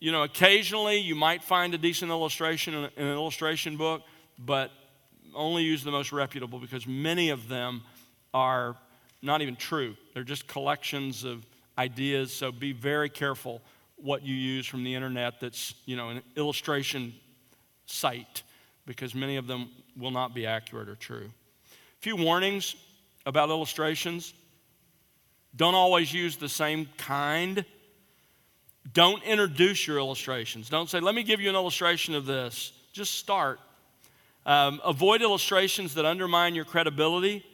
you 0.00 0.12
know, 0.12 0.22
occasionally 0.22 0.98
you 0.98 1.14
might 1.14 1.42
find 1.42 1.74
a 1.74 1.78
decent 1.78 2.10
illustration 2.10 2.74
in 2.74 2.84
an 2.96 3.12
illustration 3.12 3.76
book, 3.76 4.02
but 4.38 4.70
only 5.34 5.62
use 5.62 5.84
the 5.84 5.90
most 5.90 6.12
reputable 6.12 6.58
because 6.58 6.86
many 6.86 7.30
of 7.30 7.48
them 7.48 7.82
are 8.32 8.76
not 9.22 9.42
even 9.42 9.56
true. 9.56 9.96
They're 10.14 10.22
just 10.22 10.46
collections 10.46 11.24
of 11.24 11.44
ideas, 11.76 12.32
so 12.32 12.52
be 12.52 12.72
very 12.72 13.08
careful 13.08 13.60
what 13.96 14.22
you 14.22 14.34
use 14.34 14.66
from 14.66 14.84
the 14.84 14.94
internet 14.94 15.40
that's, 15.40 15.74
you 15.84 15.96
know, 15.96 16.10
an 16.10 16.22
illustration 16.36 17.14
site 17.86 18.42
because 18.86 19.14
many 19.14 19.36
of 19.36 19.46
them 19.46 19.70
will 19.96 20.10
not 20.10 20.34
be 20.34 20.46
accurate 20.46 20.88
or 20.88 20.94
true. 20.94 21.28
A 21.28 22.00
few 22.00 22.16
warnings 22.16 22.76
about 23.26 23.48
illustrations. 23.48 24.32
Don't 25.56 25.74
always 25.74 26.12
use 26.12 26.36
the 26.36 26.48
same 26.48 26.88
kind. 26.96 27.64
Don't 28.92 29.22
introduce 29.22 29.86
your 29.86 29.98
illustrations. 29.98 30.68
Don't 30.68 30.88
say, 30.88 31.00
let 31.00 31.14
me 31.14 31.22
give 31.22 31.40
you 31.40 31.48
an 31.48 31.54
illustration 31.54 32.14
of 32.14 32.26
this. 32.26 32.72
Just 32.92 33.16
start. 33.16 33.60
Um, 34.46 34.80
avoid 34.84 35.20
illustrations 35.20 35.94
that 35.94 36.04
undermine 36.04 36.54
your 36.54 36.64
credibility. 36.64 37.44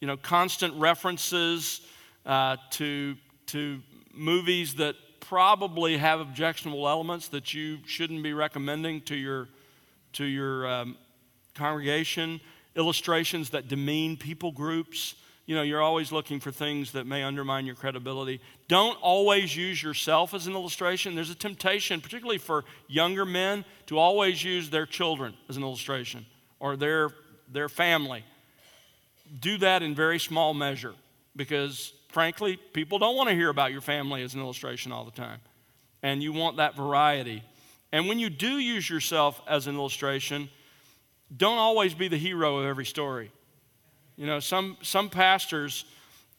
You 0.00 0.06
know, 0.06 0.16
constant 0.16 0.74
references 0.74 1.82
uh, 2.26 2.56
to, 2.70 3.16
to 3.46 3.80
movies 4.12 4.74
that 4.76 4.96
probably 5.20 5.96
have 5.96 6.18
objectionable 6.18 6.88
elements 6.88 7.28
that 7.28 7.54
you 7.54 7.78
shouldn't 7.86 8.22
be 8.22 8.32
recommending 8.32 9.00
to 9.02 9.14
your, 9.14 9.48
to 10.14 10.24
your 10.24 10.66
um, 10.66 10.96
congregation, 11.54 12.40
illustrations 12.74 13.50
that 13.50 13.68
demean 13.68 14.16
people 14.16 14.50
groups 14.50 15.14
you 15.50 15.56
know, 15.56 15.62
you're 15.62 15.82
always 15.82 16.12
looking 16.12 16.38
for 16.38 16.52
things 16.52 16.92
that 16.92 17.08
may 17.08 17.24
undermine 17.24 17.66
your 17.66 17.74
credibility. 17.74 18.40
Don't 18.68 18.96
always 19.02 19.56
use 19.56 19.82
yourself 19.82 20.32
as 20.32 20.46
an 20.46 20.52
illustration. 20.52 21.16
There's 21.16 21.28
a 21.28 21.34
temptation, 21.34 22.00
particularly 22.00 22.38
for 22.38 22.64
younger 22.86 23.24
men, 23.24 23.64
to 23.86 23.98
always 23.98 24.44
use 24.44 24.70
their 24.70 24.86
children 24.86 25.34
as 25.48 25.56
an 25.56 25.64
illustration 25.64 26.24
or 26.60 26.76
their, 26.76 27.08
their 27.50 27.68
family. 27.68 28.24
Do 29.40 29.58
that 29.58 29.82
in 29.82 29.92
very 29.92 30.20
small 30.20 30.54
measure 30.54 30.94
because, 31.34 31.94
frankly, 32.10 32.56
people 32.56 33.00
don't 33.00 33.16
want 33.16 33.28
to 33.28 33.34
hear 33.34 33.48
about 33.48 33.72
your 33.72 33.80
family 33.80 34.22
as 34.22 34.34
an 34.34 34.40
illustration 34.40 34.92
all 34.92 35.04
the 35.04 35.10
time. 35.10 35.40
And 36.00 36.22
you 36.22 36.32
want 36.32 36.58
that 36.58 36.76
variety. 36.76 37.42
And 37.90 38.06
when 38.06 38.20
you 38.20 38.30
do 38.30 38.60
use 38.60 38.88
yourself 38.88 39.42
as 39.48 39.66
an 39.66 39.74
illustration, 39.74 40.48
don't 41.36 41.58
always 41.58 41.92
be 41.92 42.06
the 42.06 42.18
hero 42.18 42.58
of 42.58 42.66
every 42.66 42.86
story. 42.86 43.32
You 44.20 44.26
know, 44.26 44.38
some, 44.38 44.76
some 44.82 45.08
pastors, 45.08 45.86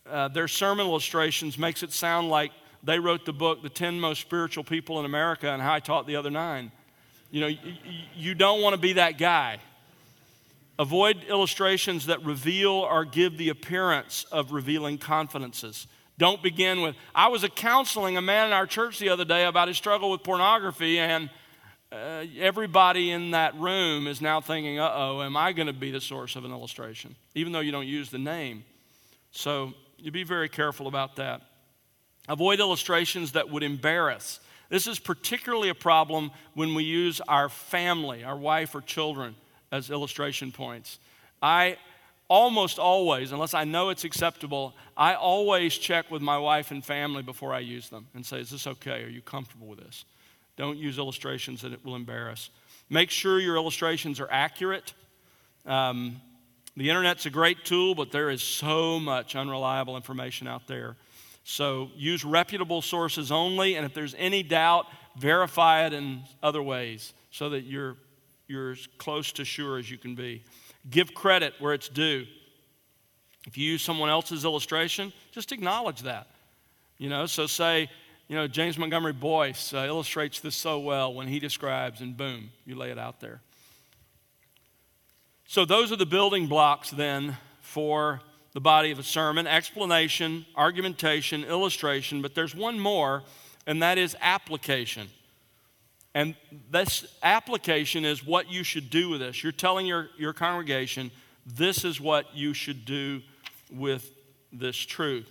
uh, 0.08 0.28
their 0.28 0.48
sermon 0.48 0.86
illustrations 0.86 1.58
makes 1.58 1.82
it 1.82 1.92
sound 1.92 2.30
like 2.30 2.52
they 2.84 3.00
wrote 3.00 3.26
the 3.26 3.34
book, 3.34 3.64
The 3.64 3.70
10 3.70 4.00
Most 4.00 4.22
Spiritual 4.22 4.64
People 4.64 5.00
in 5.00 5.06
America, 5.06 5.50
and 5.50 5.60
how 5.60 5.74
I 5.74 5.80
taught 5.80 6.06
the 6.06 6.16
other 6.16 6.30
nine. 6.30 6.72
You 7.32 7.42
know, 7.42 7.48
you, 7.48 7.60
you 8.16 8.36
don't 8.36 8.62
want 8.62 8.76
to 8.76 8.80
be 8.80 8.94
that 8.94 9.18
guy. 9.18 9.58
Avoid 10.78 11.24
illustrations 11.28 12.06
that 12.06 12.24
reveal 12.24 12.72
or 12.72 13.04
give 13.04 13.40
the 13.40 13.50
appearance 13.50 14.28
of 14.32 14.52
revealing 14.52 15.00
confidences. 15.00 15.88
Don't 16.20 16.44
begin 16.44 16.82
with, 16.82 16.96
I 17.16 17.30
was 17.30 17.44
counseling 17.56 18.16
a 18.16 18.22
man 18.22 18.46
in 18.46 18.54
our 18.54 18.68
church 18.68 19.00
the 19.00 19.10
other 19.10 19.26
day 19.26 19.46
about 19.46 19.68
his 19.68 19.78
struggle 19.78 20.12
with 20.12 20.22
pornography, 20.22 21.00
and 21.00 21.32
uh, 21.92 22.26
everybody 22.40 23.12
in 23.12 23.32
that 23.32 23.56
room 23.56 24.08
is 24.08 24.22
now 24.22 24.40
thinking, 24.40 24.80
uh 24.80 24.92
oh, 24.94 25.22
am 25.22 25.36
I 25.36 25.52
going 25.52 25.68
to 25.68 25.74
be 25.74 25.92
the 25.92 26.02
source 26.02 26.36
of 26.36 26.46
an 26.46 26.52
illustration? 26.52 27.16
Even 27.36 27.52
though 27.52 27.60
you 27.60 27.72
don't 27.72 27.88
use 27.88 28.10
the 28.10 28.18
name. 28.18 28.64
So 29.32 29.74
you 29.98 30.12
be 30.12 30.24
very 30.24 30.50
careful 30.50 30.88
about 30.88 31.18
that. 31.18 31.42
Avoid 32.28 32.60
illustrations 32.60 33.34
that 33.34 33.50
would 33.50 33.64
embarrass. 33.64 34.40
This 34.70 34.88
is 34.88 35.00
particularly 35.00 35.70
a 35.70 35.76
problem 35.76 36.32
when 36.54 36.74
we 36.76 36.84
use 36.84 37.20
our 37.28 37.50
family, 37.50 38.24
our 38.24 38.38
wife 38.38 38.74
or 38.74 38.82
children, 38.82 39.36
as 39.72 39.90
illustration 39.90 40.52
points. 40.52 41.00
I 41.42 41.78
almost 42.30 42.80
always, 42.80 43.34
unless 43.34 43.54
I 43.54 43.66
know 43.66 43.90
it's 43.90 44.06
acceptable, 44.06 44.74
I 44.96 45.16
always 45.16 45.78
check 45.78 46.10
with 46.10 46.22
my 46.22 46.38
wife 46.38 46.72
and 46.72 46.84
family 46.84 47.22
before 47.22 47.54
I 47.54 47.60
use 47.60 47.90
them 47.90 48.08
and 48.14 48.26
say, 48.26 48.40
Is 48.40 48.52
this 48.52 48.66
okay? 48.66 49.04
Are 49.04 49.10
you 49.10 49.22
comfortable 49.22 49.68
with 49.68 49.80
this? 49.80 50.06
Don't 50.58 50.78
use 50.78 50.98
illustrations 50.98 51.62
that 51.62 51.74
it 51.74 51.84
will 51.84 51.96
embarrass. 51.96 52.50
Make 52.90 53.10
sure 53.10 53.40
your 53.40 53.56
illustrations 53.56 54.20
are 54.20 54.30
accurate. 54.30 54.94
Um, 55.66 56.22
the 56.76 56.90
internet's 56.90 57.26
a 57.26 57.30
great 57.30 57.66
tool, 57.66 57.96
but 57.96 58.12
there 58.12 58.30
is 58.30 58.42
so 58.42 59.00
much 59.00 59.36
unreliable 59.36 59.96
information 59.96 60.48
out 60.48 60.68
there. 60.68 60.96
So 61.44 61.90
use 61.96 62.24
reputable 62.24 62.82
sources 62.82 63.32
only, 63.32 63.76
and 63.76 63.86
if 63.86 63.94
there's 63.94 64.16
any 64.18 64.44
doubt, 64.44 64.86
verify 65.18 65.86
it 65.86 65.94
in 65.94 66.22
other 66.42 66.62
ways 66.62 67.14
so 67.32 67.50
that 67.50 67.64
you're, 67.64 67.98
you're 68.48 68.72
as 68.72 68.88
close 68.98 69.32
to 69.34 69.46
sure 69.46 69.78
as 69.78 69.90
you 69.90 69.98
can 69.98 70.16
be. 70.16 70.44
Give 70.90 71.14
credit 71.14 71.54
where 71.60 71.74
it's 71.74 71.90
due. 71.90 72.26
If 73.48 73.58
you 73.58 73.72
use 73.72 73.82
someone 73.82 74.10
else's 74.10 74.46
illustration, 74.46 75.12
just 75.32 75.52
acknowledge 75.52 76.04
that. 76.04 76.28
You 76.98 77.10
know, 77.10 77.26
so 77.26 77.48
say, 77.48 77.90
you 78.32 78.38
know, 78.38 78.48
James 78.48 78.78
Montgomery 78.78 79.12
Boice 79.12 79.74
uh, 79.74 79.84
illustrates 79.86 80.40
this 80.40 80.56
so 80.56 80.80
well 80.80 81.14
when 81.14 81.28
he 81.28 81.38
describes, 81.38 82.00
and 82.00 82.16
boom, 82.16 82.52
you 82.66 82.76
lay 82.76 82.90
it 82.90 82.98
out 82.98 83.20
there. 83.20 83.42
So, 85.46 85.66
those 85.66 85.92
are 85.92 85.98
the 85.98 86.06
building 86.06 86.48
blocks 86.48 86.92
then 86.92 87.36
for 87.60 88.22
the 88.54 88.62
body 88.62 88.90
of 88.92 89.00
a 89.00 89.04
sermon 89.04 89.48
explanation, 89.48 90.46
argumentation, 90.56 91.44
illustration, 91.44 92.22
but 92.22 92.34
there's 92.34 92.56
one 92.56 92.80
more, 92.80 93.24
and 93.68 93.84
that 93.84 93.98
is 93.98 94.16
application. 94.22 95.10
And 96.16 96.36
this 96.70 97.06
application 97.24 98.06
is 98.06 98.26
what 98.26 98.50
you 98.50 98.64
should 98.64 98.90
do 98.90 99.10
with 99.10 99.20
this. 99.20 99.44
You're 99.44 99.52
telling 99.52 99.86
your, 99.86 100.08
your 100.18 100.32
congregation, 100.32 101.12
this 101.46 101.84
is 101.84 102.00
what 102.00 102.34
you 102.34 102.54
should 102.54 102.86
do 102.86 103.24
with 103.70 104.10
this 104.54 104.78
truth. 104.78 105.30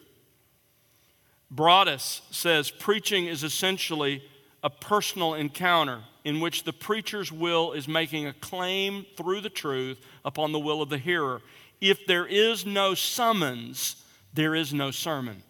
Broadus 1.50 2.22
says 2.30 2.70
preaching 2.70 3.26
is 3.26 3.42
essentially 3.42 4.22
a 4.62 4.70
personal 4.70 5.34
encounter 5.34 6.00
in 6.24 6.40
which 6.40 6.64
the 6.64 6.72
preacher's 6.72 7.32
will 7.32 7.72
is 7.72 7.88
making 7.88 8.26
a 8.26 8.32
claim 8.32 9.06
through 9.16 9.40
the 9.40 9.50
truth 9.50 9.98
upon 10.24 10.52
the 10.52 10.58
will 10.58 10.82
of 10.82 10.90
the 10.90 10.98
hearer. 10.98 11.40
If 11.80 12.06
there 12.06 12.26
is 12.26 12.66
no 12.66 12.94
summons, 12.94 14.04
there 14.34 14.54
is 14.54 14.72
no 14.72 14.90
sermon. 14.90 15.42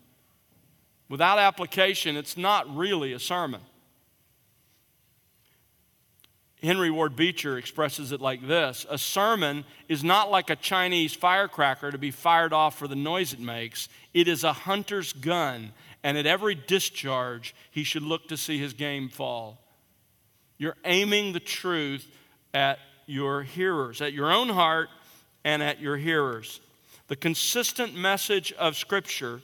Without 1.09 1.39
application, 1.39 2.17
it's 2.17 2.37
not 2.37 2.75
really 2.75 3.13
a 3.13 3.19
sermon. 3.19 3.61
Henry 6.63 6.91
Ward 6.91 7.17
Beecher 7.17 7.57
expresses 7.57 8.13
it 8.13 8.21
like 8.21 8.47
this 8.47 8.87
A 8.91 8.99
sermon 8.99 9.65
is 9.89 10.05
not 10.05 10.31
like 10.31 10.51
a 10.51 10.57
Chinese 10.57 11.15
firecracker 11.15 11.91
to 11.91 11.99
be 11.99 12.11
fired 12.11 12.53
off 12.53 12.79
for 12.79 12.87
the 12.87 12.97
noise 12.97 13.33
it 13.33 13.41
makes, 13.41 13.89
it 14.13 14.29
is 14.29 14.45
a 14.45 14.53
hunter's 14.53 15.13
gun, 15.13 15.73
and 16.03 16.17
at 16.17 16.27
every 16.27 16.55
discharge, 16.55 17.55
he 17.71 17.85
should 17.85 18.03
look 18.03 18.29
to 18.29 18.37
see 18.37 18.59
his 18.59 18.73
game 18.73 19.09
fall. 19.09 19.59
You're 20.59 20.77
aiming 20.85 21.33
the 21.33 21.41
truth 21.41 22.07
at 22.53 22.79
your 23.07 23.43
hearers, 23.43 24.01
at 24.01 24.13
your 24.13 24.31
own 24.31 24.49
heart 24.49 24.89
and 25.45 25.63
at 25.63 25.81
your 25.81 25.97
hearers. 25.97 26.61
The 27.09 27.17
consistent 27.17 27.95
message 27.95 28.53
of 28.53 28.77
Scripture 28.77 29.41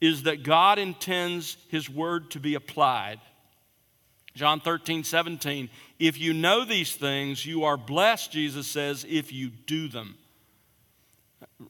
is 0.00 0.24
that 0.24 0.42
God 0.42 0.78
intends 0.78 1.56
His 1.68 1.88
word 1.88 2.30
to 2.32 2.40
be 2.40 2.54
applied. 2.54 3.20
John 4.34 4.60
13, 4.60 5.04
17. 5.04 5.68
If 5.98 6.18
you 6.18 6.32
know 6.32 6.64
these 6.64 6.94
things, 6.96 7.44
you 7.44 7.64
are 7.64 7.76
blessed, 7.76 8.32
Jesus 8.32 8.66
says, 8.66 9.04
if 9.08 9.32
you 9.32 9.50
do 9.50 9.88
them. 9.88 10.16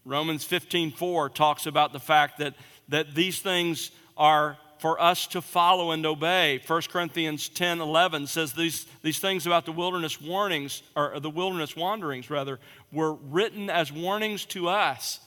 Romans 0.05 0.45
15, 0.45 0.93
4 0.93 1.29
talks 1.31 1.67
about 1.67 1.93
the 1.93 2.01
fact 2.01 2.39
that, 2.39 2.55
that 2.89 3.15
these 3.15 3.41
things 3.41 3.91
are 4.17 4.59
for 4.79 5.01
us 5.01 5.29
to 5.29 5.41
follow 5.41 5.93
and 5.93 6.05
obey. 6.05 6.61
1 6.67 6.83
Corinthians 6.91 7.49
10, 7.49 7.81
11 7.81 8.27
says 8.27 8.53
these, 8.53 8.85
these 9.03 9.21
things 9.21 9.47
about 9.47 9.65
the 9.65 9.73
wilderness 9.73 10.21
warnings, 10.21 10.83
or 10.97 11.21
the 11.21 11.31
wilderness 11.31 11.77
wanderings, 11.77 12.29
rather, 12.29 12.59
were 12.91 13.15
written 13.15 13.71
as 13.71 13.93
warnings 13.93 14.45
to 14.47 14.69
us 14.69 15.21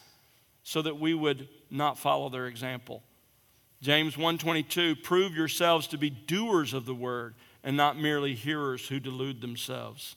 so 0.64 0.82
that 0.82 1.00
we 1.00 1.14
would 1.14 1.48
not 1.72 1.98
follow 1.98 2.28
their 2.30 2.48
example. 2.48 3.02
James 3.82 4.18
1:22 4.18 5.04
prove 5.04 5.36
yourselves 5.36 5.88
to 5.88 5.98
be 5.98 6.10
doers 6.10 6.74
of 6.74 6.86
the 6.86 6.96
word 6.96 7.36
and 7.64 7.78
not 7.78 7.98
merely 7.98 8.34
hearers 8.34 8.88
who 8.88 9.00
delude 9.00 9.42
themselves. 9.42 10.16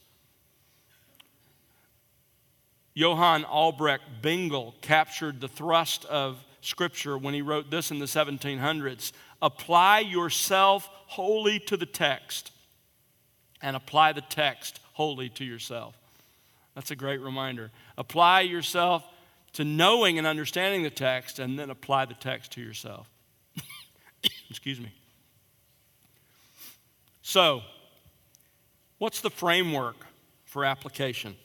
Johann 2.95 3.45
Albrecht 3.45 4.23
Bengel 4.23 4.75
captured 4.81 5.41
the 5.41 5.49
thrust 5.49 6.05
of 6.07 6.45
scripture 6.61 7.17
when 7.17 7.35
he 7.35 7.43
wrote 7.43 7.71
this 7.71 7.91
in 7.91 7.99
the 7.99 8.07
1700s 8.07 9.13
apply 9.41 10.01
yourself 10.01 10.89
wholly 11.07 11.59
to 11.59 11.77
the 11.77 11.87
text 11.87 12.51
and 13.63 13.77
apply 13.77 14.13
the 14.13 14.21
text 14.23 14.81
wholly 14.95 15.29
to 15.29 15.45
yourself 15.45 15.97
that's 16.75 16.91
a 16.91 16.97
great 16.97 17.21
reminder 17.21 17.71
apply 17.97 18.41
yourself 18.41 19.05
to 19.53 19.65
knowing 19.65 20.19
and 20.19 20.27
understanding 20.27 20.83
the 20.83 20.91
text 20.91 21.39
and 21.39 21.59
then 21.59 21.71
apply 21.71 22.05
the 22.05 22.15
text 22.15 22.53
to 22.53 22.61
yourself 22.61 23.09
Excuse 24.51 24.81
me. 24.81 24.93
So, 27.23 27.63
what's 28.99 29.21
the 29.21 29.31
framework 29.31 29.97
for 30.45 30.65
application? 30.65 31.37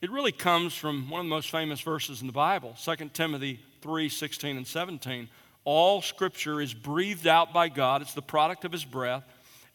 It 0.00 0.10
really 0.10 0.32
comes 0.32 0.74
from 0.74 1.08
one 1.08 1.20
of 1.20 1.26
the 1.26 1.30
most 1.30 1.50
famous 1.50 1.80
verses 1.80 2.20
in 2.20 2.26
the 2.26 2.32
Bible, 2.32 2.76
2 2.82 3.10
Timothy 3.12 3.60
3 3.86 4.08
16 4.08 4.56
and 4.56 4.66
17. 4.66 5.28
All 5.64 6.02
scripture 6.02 6.60
is 6.60 6.74
breathed 6.74 7.26
out 7.26 7.52
by 7.52 7.68
God, 7.68 8.02
it's 8.02 8.14
the 8.14 8.22
product 8.22 8.64
of 8.64 8.72
his 8.72 8.84
breath, 8.84 9.24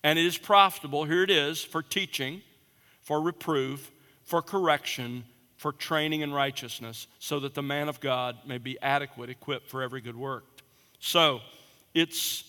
and 0.03 0.19
it 0.19 0.25
is 0.25 0.37
profitable, 0.37 1.05
here 1.05 1.23
it 1.23 1.29
is, 1.29 1.63
for 1.63 1.81
teaching, 1.81 2.41
for 3.01 3.21
reproof, 3.21 3.91
for 4.23 4.41
correction, 4.41 5.23
for 5.55 5.71
training 5.71 6.21
in 6.21 6.33
righteousness, 6.33 7.07
so 7.19 7.39
that 7.39 7.53
the 7.53 7.61
man 7.61 7.87
of 7.87 7.99
God 7.99 8.37
may 8.45 8.57
be 8.57 8.77
adequate, 8.81 9.29
equipped 9.29 9.69
for 9.69 9.81
every 9.81 10.01
good 10.01 10.15
work. 10.15 10.43
So, 10.99 11.39
it's 11.93 12.43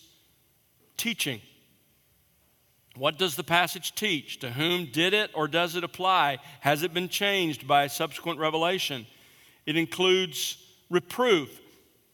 teaching. 0.97 1.41
What 2.95 3.17
does 3.17 3.35
the 3.35 3.43
passage 3.43 3.95
teach? 3.95 4.39
To 4.39 4.51
whom 4.51 4.85
did 4.85 5.13
it 5.13 5.31
or 5.33 5.47
does 5.47 5.75
it 5.75 5.83
apply? 5.83 6.39
Has 6.59 6.83
it 6.83 6.93
been 6.93 7.09
changed 7.09 7.67
by 7.67 7.87
subsequent 7.87 8.39
revelation? 8.39 9.05
It 9.65 9.77
includes 9.77 10.62
reproof. 10.93 11.59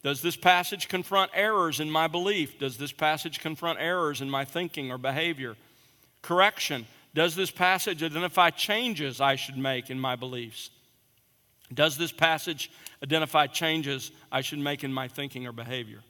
Does 0.02 0.22
this 0.22 0.36
passage 0.36 0.88
confront 0.88 1.30
errors 1.34 1.78
in 1.78 1.90
my 1.90 2.06
belief? 2.08 2.58
Does 2.58 2.78
this 2.78 2.92
passage 2.92 3.38
confront 3.38 3.78
errors 3.78 4.22
in 4.22 4.30
my 4.30 4.46
thinking 4.46 4.90
or 4.90 4.96
behavior? 4.96 5.56
Correction. 6.22 6.86
Does 7.14 7.36
this 7.36 7.50
passage 7.50 8.02
identify 8.02 8.48
changes 8.48 9.20
I 9.20 9.36
should 9.36 9.58
make 9.58 9.90
in 9.90 10.00
my 10.00 10.16
beliefs? 10.16 10.70
Does 11.72 11.98
this 11.98 12.10
passage 12.10 12.70
identify 13.02 13.46
changes 13.46 14.10
I 14.32 14.40
should 14.40 14.58
make 14.58 14.82
in 14.82 14.92
my 14.92 15.06
thinking 15.06 15.46
or 15.46 15.52
behavior? 15.52 16.00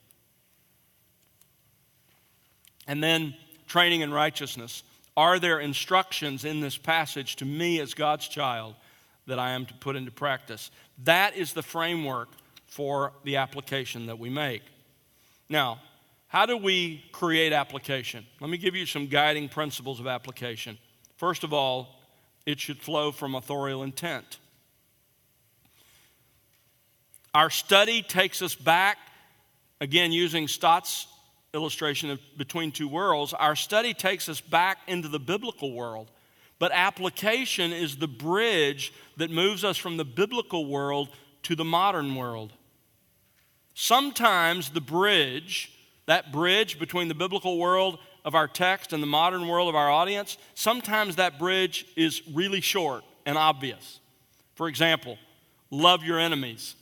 And 2.87 3.03
then 3.03 3.35
training 3.67 4.03
in 4.03 4.13
righteousness. 4.13 4.85
Are 5.17 5.41
there 5.41 5.59
instructions 5.59 6.45
in 6.45 6.61
this 6.61 6.77
passage 6.77 7.37
to 7.37 7.45
me 7.45 7.81
as 7.81 7.95
God's 7.95 8.29
child 8.29 8.77
that 9.27 9.41
I 9.41 9.51
am 9.51 9.67
to 9.67 9.75
put 9.75 9.97
into 9.97 10.13
practice? 10.13 10.71
That 11.05 11.37
is 11.37 11.53
the 11.53 11.63
framework 11.63 12.29
for 12.71 13.13
the 13.25 13.37
application 13.37 14.07
that 14.07 14.19
we 14.19 14.31
make. 14.31 14.63
Now, 15.49 15.81
how 16.29 16.47
do 16.47 16.57
we 16.57 17.05
create 17.13 17.53
application? 17.53 18.25
Let 18.41 18.49
me 18.49 18.57
give 18.57 18.75
you 18.75 18.87
some 18.87 19.09
guiding 19.09 19.49
principles 19.49 20.01
of 20.01 20.07
application. 20.07 20.79
First 21.17 21.45
of 21.45 21.53
all, 21.53 22.01
it 22.47 22.59
should 22.59 22.81
flow 22.81 23.13
from 23.13 23.35
authorial 23.35 23.83
intent. 23.83 24.39
Our 27.35 27.51
study 27.51 28.03
takes 28.03 28.43
us 28.43 28.55
back, 28.55 28.99
again, 29.81 30.13
using 30.13 30.49
Stott's 30.49 31.07
illustration 31.53 32.11
of 32.11 32.21
between 32.37 32.71
two 32.71 32.89
worlds, 32.89 33.35
our 33.35 33.57
study 33.57 33.93
takes 33.93 34.29
us 34.29 34.41
back 34.41 34.79
into 34.87 35.09
the 35.09 35.19
biblical 35.19 35.73
world. 35.73 36.11
But 36.61 36.73
application 36.73 37.73
is 37.73 37.97
the 37.97 38.09
bridge 38.09 38.93
that 39.17 39.31
moves 39.31 39.65
us 39.65 39.77
from 39.77 39.97
the 39.97 40.05
biblical 40.05 40.67
world 40.67 41.09
to 41.45 41.57
the 41.57 41.65
modern 41.65 42.15
world. 42.15 42.53
Sometimes 43.83 44.69
the 44.69 44.81
bridge, 44.83 45.73
that 46.05 46.33
bridge 46.33 46.79
between 46.79 47.09
the 47.09 47.15
biblical 47.15 47.57
world 47.57 47.99
of 48.27 48.35
our 48.35 48.47
text 48.47 48.93
and 48.93 49.03
the 49.03 49.07
modern 49.07 49.49
world 49.49 49.71
of 49.71 49.75
our 49.75 49.91
audience, 49.91 50.37
sometimes 50.53 51.17
that 51.17 51.39
bridge 51.39 51.87
is 51.97 52.21
really 52.31 52.61
short 52.61 53.05
and 53.25 53.39
obvious. 53.39 54.01
For 54.55 54.69
example, 54.69 55.17
love 55.71 56.05
your 56.05 56.19
enemies. 56.19 56.75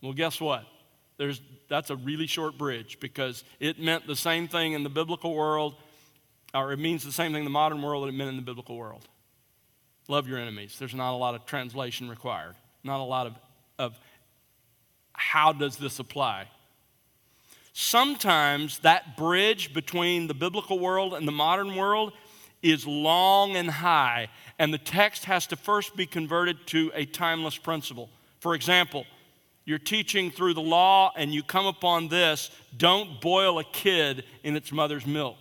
Well, 0.00 0.14
guess 0.14 0.40
what? 0.40 0.64
There's, 1.18 1.42
that's 1.68 1.90
a 1.90 1.96
really 1.96 2.26
short 2.26 2.56
bridge 2.56 2.98
because 2.98 3.44
it 3.60 3.78
meant 3.78 4.06
the 4.06 4.16
same 4.16 4.48
thing 4.48 4.72
in 4.72 4.84
the 4.84 4.88
biblical 4.88 5.34
world, 5.34 5.74
or 6.54 6.72
it 6.72 6.78
means 6.78 7.04
the 7.04 7.12
same 7.12 7.32
thing 7.32 7.40
in 7.40 7.44
the 7.44 7.50
modern 7.50 7.82
world 7.82 8.04
that 8.04 8.08
it 8.08 8.16
meant 8.16 8.30
in 8.30 8.36
the 8.36 8.42
biblical 8.42 8.78
world. 8.78 9.06
Love 10.08 10.26
your 10.26 10.38
enemies. 10.38 10.76
There's 10.78 10.94
not 10.94 11.12
a 11.12 11.18
lot 11.18 11.34
of 11.34 11.44
translation 11.44 12.08
required, 12.08 12.54
not 12.82 13.00
a 13.00 13.04
lot 13.04 13.26
of, 13.26 13.34
of 13.78 14.00
how 15.16 15.52
does 15.52 15.76
this 15.76 15.98
apply. 15.98 16.48
Sometimes 17.72 18.78
that 18.80 19.16
bridge 19.16 19.74
between 19.74 20.28
the 20.28 20.34
biblical 20.34 20.78
world 20.78 21.14
and 21.14 21.28
the 21.28 21.32
modern 21.32 21.76
world 21.76 22.12
is 22.62 22.86
long 22.86 23.54
and 23.56 23.70
high, 23.70 24.28
and 24.58 24.72
the 24.72 24.78
text 24.78 25.26
has 25.26 25.46
to 25.48 25.56
first 25.56 25.94
be 25.94 26.06
converted 26.06 26.66
to 26.68 26.90
a 26.94 27.04
timeless 27.04 27.58
principle. 27.58 28.08
For 28.40 28.54
example, 28.54 29.04
you're 29.66 29.78
teaching 29.78 30.30
through 30.30 30.54
the 30.54 30.62
law 30.62 31.12
and 31.16 31.34
you 31.34 31.42
come 31.42 31.66
upon 31.66 32.08
this 32.08 32.50
don't 32.76 33.20
boil 33.20 33.58
a 33.58 33.64
kid 33.64 34.24
in 34.42 34.56
its 34.56 34.72
mother's 34.72 35.06
milk. 35.06 35.36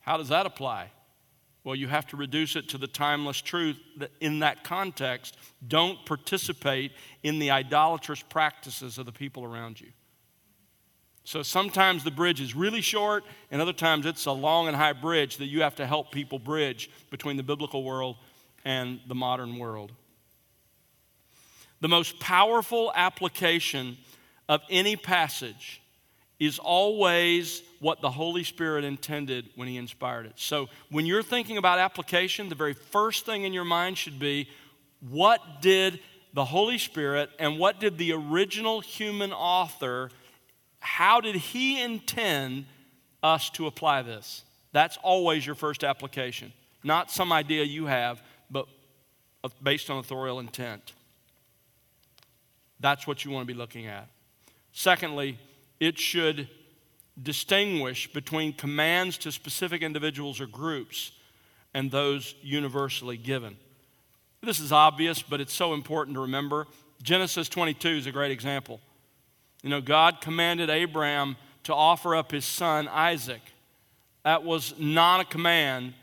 How 0.00 0.16
does 0.16 0.28
that 0.28 0.46
apply? 0.46 0.90
Well, 1.66 1.74
you 1.74 1.88
have 1.88 2.06
to 2.08 2.16
reduce 2.16 2.54
it 2.54 2.68
to 2.68 2.78
the 2.78 2.86
timeless 2.86 3.40
truth 3.40 3.76
that 3.96 4.12
in 4.20 4.38
that 4.38 4.62
context, 4.62 5.36
don't 5.66 5.98
participate 6.06 6.92
in 7.24 7.40
the 7.40 7.50
idolatrous 7.50 8.22
practices 8.22 8.98
of 8.98 9.06
the 9.06 9.10
people 9.10 9.42
around 9.42 9.80
you. 9.80 9.88
So 11.24 11.42
sometimes 11.42 12.04
the 12.04 12.12
bridge 12.12 12.40
is 12.40 12.54
really 12.54 12.82
short, 12.82 13.24
and 13.50 13.60
other 13.60 13.72
times 13.72 14.06
it's 14.06 14.26
a 14.26 14.30
long 14.30 14.68
and 14.68 14.76
high 14.76 14.92
bridge 14.92 15.38
that 15.38 15.46
you 15.46 15.62
have 15.62 15.74
to 15.74 15.86
help 15.88 16.12
people 16.12 16.38
bridge 16.38 16.88
between 17.10 17.36
the 17.36 17.42
biblical 17.42 17.82
world 17.82 18.14
and 18.64 19.00
the 19.08 19.16
modern 19.16 19.58
world. 19.58 19.90
The 21.80 21.88
most 21.88 22.20
powerful 22.20 22.92
application 22.94 23.98
of 24.48 24.60
any 24.70 24.94
passage 24.94 25.82
is 26.38 26.58
always 26.58 27.62
what 27.80 28.00
the 28.00 28.10
Holy 28.10 28.44
Spirit 28.44 28.84
intended 28.84 29.48
when 29.54 29.68
He 29.68 29.76
inspired 29.76 30.26
it. 30.26 30.34
So 30.36 30.68
when 30.90 31.06
you're 31.06 31.22
thinking 31.22 31.56
about 31.56 31.78
application, 31.78 32.48
the 32.48 32.54
very 32.54 32.74
first 32.74 33.24
thing 33.24 33.44
in 33.44 33.52
your 33.52 33.64
mind 33.64 33.98
should 33.98 34.18
be 34.18 34.48
what 35.00 35.40
did 35.62 36.00
the 36.34 36.44
Holy 36.44 36.78
Spirit 36.78 37.30
and 37.38 37.58
what 37.58 37.80
did 37.80 37.96
the 37.96 38.12
original 38.12 38.80
human 38.80 39.32
author, 39.32 40.10
how 40.80 41.20
did 41.20 41.36
He 41.36 41.82
intend 41.82 42.66
us 43.22 43.48
to 43.50 43.66
apply 43.66 44.02
this? 44.02 44.42
That's 44.72 44.98
always 45.02 45.46
your 45.46 45.54
first 45.54 45.84
application. 45.84 46.52
Not 46.84 47.10
some 47.10 47.32
idea 47.32 47.64
you 47.64 47.86
have, 47.86 48.22
but 48.50 48.66
uh, 49.42 49.48
based 49.62 49.88
on 49.88 49.98
authorial 49.98 50.38
intent. 50.38 50.92
That's 52.80 53.06
what 53.06 53.24
you 53.24 53.30
want 53.30 53.48
to 53.48 53.52
be 53.52 53.58
looking 53.58 53.86
at. 53.86 54.08
Secondly, 54.72 55.38
it 55.80 55.98
should 55.98 56.48
distinguish 57.22 58.12
between 58.12 58.52
commands 58.52 59.18
to 59.18 59.32
specific 59.32 59.82
individuals 59.82 60.40
or 60.40 60.46
groups 60.46 61.12
and 61.74 61.90
those 61.90 62.34
universally 62.42 63.16
given. 63.16 63.56
This 64.42 64.60
is 64.60 64.72
obvious, 64.72 65.22
but 65.22 65.40
it's 65.40 65.54
so 65.54 65.74
important 65.74 66.14
to 66.14 66.20
remember. 66.20 66.66
Genesis 67.02 67.48
22 67.48 67.88
is 67.88 68.06
a 68.06 68.12
great 68.12 68.30
example. 68.30 68.80
You 69.62 69.70
know, 69.70 69.80
God 69.80 70.20
commanded 70.20 70.70
Abraham 70.70 71.36
to 71.64 71.74
offer 71.74 72.14
up 72.14 72.30
his 72.30 72.44
son 72.44 72.86
Isaac. 72.88 73.40
That 74.24 74.44
was 74.44 74.74
not 74.78 75.20
a 75.20 75.24
command 75.24 75.94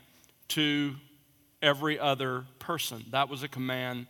to 0.48 0.94
every 1.62 1.98
other 1.98 2.44
person, 2.58 3.04
that 3.10 3.28
was 3.28 3.42
a 3.42 3.48
command 3.48 4.06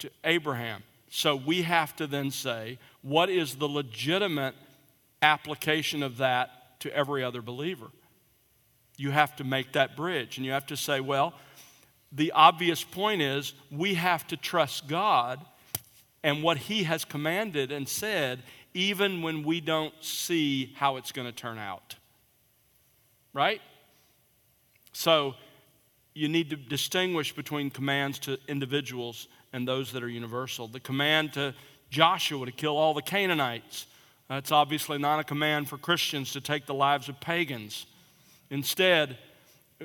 to 0.00 0.10
Abraham. 0.24 0.82
So 1.10 1.36
we 1.36 1.62
have 1.62 1.94
to 1.96 2.06
then 2.06 2.30
say, 2.30 2.78
what 3.02 3.30
is 3.30 3.54
the 3.54 3.68
legitimate 3.68 4.54
application 5.22 6.02
of 6.02 6.18
that 6.18 6.80
to 6.80 6.94
every 6.94 7.22
other 7.22 7.42
believer? 7.42 7.88
You 8.96 9.10
have 9.10 9.36
to 9.36 9.44
make 9.44 9.72
that 9.72 9.96
bridge 9.96 10.36
and 10.36 10.46
you 10.46 10.52
have 10.52 10.66
to 10.66 10.76
say, 10.76 11.00
well, 11.00 11.34
the 12.12 12.32
obvious 12.32 12.82
point 12.82 13.22
is 13.22 13.52
we 13.70 13.94
have 13.94 14.26
to 14.28 14.36
trust 14.36 14.88
God 14.88 15.40
and 16.22 16.42
what 16.42 16.58
He 16.58 16.82
has 16.84 17.04
commanded 17.04 17.72
and 17.72 17.88
said, 17.88 18.42
even 18.74 19.22
when 19.22 19.42
we 19.42 19.60
don't 19.60 19.94
see 20.00 20.74
how 20.76 20.96
it's 20.96 21.12
going 21.12 21.26
to 21.26 21.32
turn 21.32 21.58
out. 21.58 21.96
Right? 23.32 23.60
So, 24.92 25.34
you 26.14 26.28
need 26.28 26.50
to 26.50 26.56
distinguish 26.56 27.34
between 27.34 27.70
commands 27.70 28.18
to 28.20 28.38
individuals 28.48 29.28
and 29.52 29.66
those 29.66 29.92
that 29.92 30.02
are 30.02 30.08
universal. 30.08 30.66
The 30.66 30.80
command 30.80 31.32
to 31.34 31.54
Joshua 31.90 32.46
to 32.46 32.52
kill 32.52 32.76
all 32.76 32.94
the 32.94 33.02
Canaanites, 33.02 33.86
that's 34.30 34.52
obviously 34.52 34.96
not 34.96 35.18
a 35.18 35.24
command 35.24 35.68
for 35.68 35.76
Christians 35.76 36.32
to 36.34 36.40
take 36.40 36.64
the 36.64 36.72
lives 36.72 37.08
of 37.08 37.18
pagans. 37.18 37.86
Instead, 38.48 39.18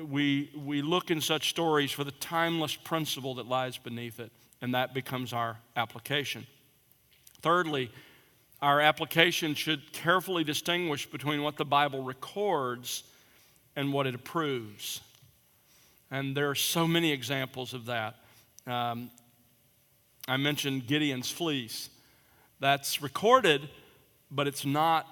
we, 0.00 0.52
we 0.56 0.82
look 0.82 1.10
in 1.10 1.20
such 1.20 1.50
stories 1.50 1.90
for 1.90 2.04
the 2.04 2.12
timeless 2.12 2.76
principle 2.76 3.34
that 3.34 3.46
lies 3.46 3.76
beneath 3.76 4.20
it, 4.20 4.30
and 4.62 4.72
that 4.72 4.94
becomes 4.94 5.32
our 5.32 5.56
application. 5.74 6.46
Thirdly, 7.42 7.90
our 8.62 8.80
application 8.80 9.56
should 9.56 9.92
carefully 9.92 10.44
distinguish 10.44 11.10
between 11.10 11.42
what 11.42 11.56
the 11.56 11.64
Bible 11.64 12.04
records 12.04 13.02
and 13.74 13.92
what 13.92 14.06
it 14.06 14.14
approves. 14.14 15.00
And 16.08 16.36
there 16.36 16.48
are 16.48 16.54
so 16.54 16.86
many 16.86 17.10
examples 17.10 17.74
of 17.74 17.86
that. 17.86 18.14
Um, 18.64 19.10
I 20.28 20.36
mentioned 20.36 20.86
Gideon's 20.86 21.32
fleece. 21.32 21.90
That's 22.60 23.02
recorded, 23.02 23.68
but 24.30 24.46
it's 24.46 24.64
not, 24.64 25.06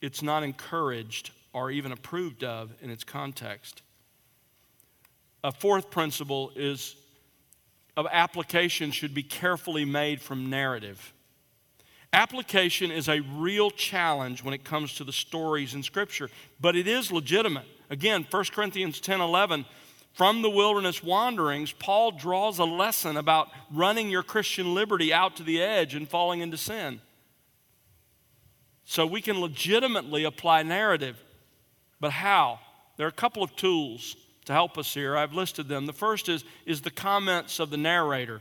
it's 0.00 0.22
not 0.22 0.42
encouraged 0.42 1.30
or 1.52 1.70
even 1.70 1.92
approved 1.92 2.44
of 2.44 2.72
in 2.82 2.90
its 2.90 3.04
context. 3.04 3.82
A 5.42 5.52
fourth 5.52 5.90
principle 5.90 6.52
is 6.56 6.96
of 7.96 8.06
application 8.10 8.90
should 8.90 9.14
be 9.14 9.22
carefully 9.22 9.84
made 9.84 10.20
from 10.20 10.50
narrative. 10.50 11.14
Application 12.12 12.90
is 12.90 13.08
a 13.08 13.20
real 13.20 13.70
challenge 13.70 14.42
when 14.42 14.54
it 14.54 14.64
comes 14.64 14.94
to 14.94 15.04
the 15.04 15.12
stories 15.12 15.74
in 15.74 15.82
Scripture, 15.82 16.30
but 16.60 16.76
it 16.76 16.86
is 16.86 17.10
legitimate. 17.10 17.66
Again, 17.90 18.26
1 18.30 18.44
Corinthians 18.52 19.00
10 19.00 19.20
11, 19.20 19.64
from 20.12 20.40
the 20.40 20.50
wilderness 20.50 21.02
wanderings, 21.02 21.72
Paul 21.72 22.12
draws 22.12 22.58
a 22.58 22.64
lesson 22.64 23.16
about 23.16 23.48
running 23.70 24.08
your 24.08 24.22
Christian 24.22 24.74
liberty 24.74 25.12
out 25.12 25.36
to 25.36 25.42
the 25.42 25.62
edge 25.62 25.94
and 25.94 26.08
falling 26.08 26.40
into 26.40 26.56
sin. 26.56 27.00
So 28.86 29.04
we 29.04 29.20
can 29.20 29.40
legitimately 29.40 30.24
apply 30.24 30.62
narrative. 30.62 31.22
But 32.00 32.12
how? 32.12 32.60
There 32.96 33.04
are 33.04 33.10
a 33.10 33.12
couple 33.12 33.42
of 33.42 33.54
tools 33.56 34.16
to 34.46 34.52
help 34.52 34.78
us 34.78 34.94
here. 34.94 35.16
I've 35.16 35.34
listed 35.34 35.68
them. 35.68 35.86
The 35.86 35.92
first 35.92 36.28
is, 36.28 36.44
is 36.64 36.80
the 36.80 36.90
comments 36.90 37.58
of 37.58 37.70
the 37.70 37.76
narrator. 37.76 38.40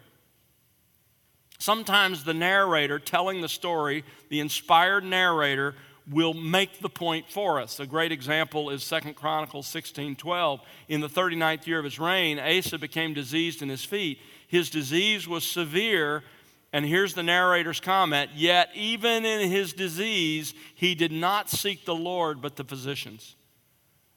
Sometimes 1.57 2.23
the 2.23 2.33
narrator 2.33 2.99
telling 2.99 3.41
the 3.41 3.49
story, 3.49 4.03
the 4.29 4.39
inspired 4.39 5.03
narrator, 5.03 5.73
will 6.11 6.35
make 6.35 6.79
the 6.79 6.89
point 6.89 7.25
for 7.31 7.59
us. 7.59 7.79
A 7.79 7.87
great 7.87 8.11
example 8.11 8.69
is 8.69 8.83
Second 8.83 9.15
Chronicles 9.15 9.65
16 9.65 10.15
12. 10.15 10.61
In 10.89 11.01
the 11.01 11.09
39th 11.09 11.65
year 11.65 11.79
of 11.79 11.85
his 11.85 11.97
reign, 11.97 12.37
Asa 12.37 12.77
became 12.77 13.15
diseased 13.15 13.63
in 13.63 13.69
his 13.69 13.83
feet. 13.83 14.19
His 14.47 14.69
disease 14.69 15.27
was 15.27 15.43
severe, 15.43 16.23
and 16.75 16.85
here's 16.85 17.13
the 17.13 17.23
narrator's 17.23 17.79
comment 17.79 18.31
Yet, 18.35 18.69
even 18.75 19.23
in 19.23 19.49
his 19.49 19.71
disease, 19.71 20.53
he 20.75 20.93
did 20.93 21.13
not 21.13 21.49
seek 21.49 21.85
the 21.85 21.95
Lord, 21.95 22.41
but 22.41 22.57
the 22.57 22.65
physicians. 22.65 23.37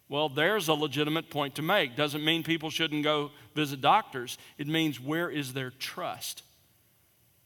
Well, 0.09 0.29
there's 0.29 0.67
a 0.67 0.75
legitimate 0.75 1.31
point 1.31 1.55
to 1.55 1.63
make. 1.63 1.95
Doesn't 1.95 2.25
mean 2.25 2.43
people 2.43 2.69
shouldn't 2.69 3.05
go 3.05 3.31
visit 3.55 3.81
doctors. 3.81 4.39
It 4.57 4.67
means 4.67 4.99
where 4.99 5.31
is 5.31 5.53
their 5.53 5.71
trust? 5.71 6.43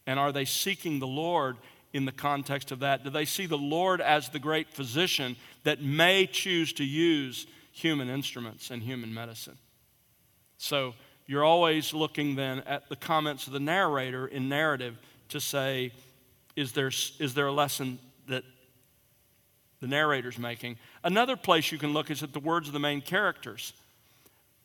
And 0.07 0.19
are 0.19 0.33
they 0.33 0.47
seeking 0.47 0.99
the 0.99 1.07
Lord 1.07 1.59
in 1.93 2.07
the 2.07 2.13
context 2.13 2.73
of 2.73 2.79
that? 2.79 3.05
Do 3.05 3.11
they 3.11 3.27
see 3.27 3.45
the 3.45 3.59
Lord 3.59 4.01
as 4.01 4.31
the 4.31 4.39
great 4.39 4.71
physician 4.71 5.37
that 5.65 5.83
may 5.83 6.27
choose 6.27 6.73
to 6.75 6.85
use 6.85 7.47
human 7.71 8.09
instruments 8.09 8.71
and 8.71 8.83
human 8.83 9.13
medicine? 9.13 9.59
So 10.57 10.95
you're 11.27 11.45
always 11.45 11.95
looking 11.95 12.35
then 12.35 12.61
at 12.61 12.89
the 12.89 12.97
comments 12.97 13.47
of 13.47 13.53
the 13.53 13.61
narrator 13.61 14.27
in 14.27 14.49
narrative 14.49 14.99
to 15.29 15.41
say, 15.41 15.93
is 16.57 16.73
there, 16.73 16.89
is 16.89 17.35
there 17.35 17.47
a 17.47 17.53
lesson 17.53 17.99
that 18.29 18.45
the 19.81 19.87
narrator's 19.87 20.39
making? 20.39 20.77
Another 21.03 21.37
place 21.37 21.73
you 21.73 21.79
can 21.79 21.93
look 21.93 22.11
is 22.11 22.23
at 22.23 22.33
the 22.33 22.41
words 22.41 22.67
of 22.67 22.73
the 22.73 22.81
main 22.81 23.01
characters. 23.01 23.73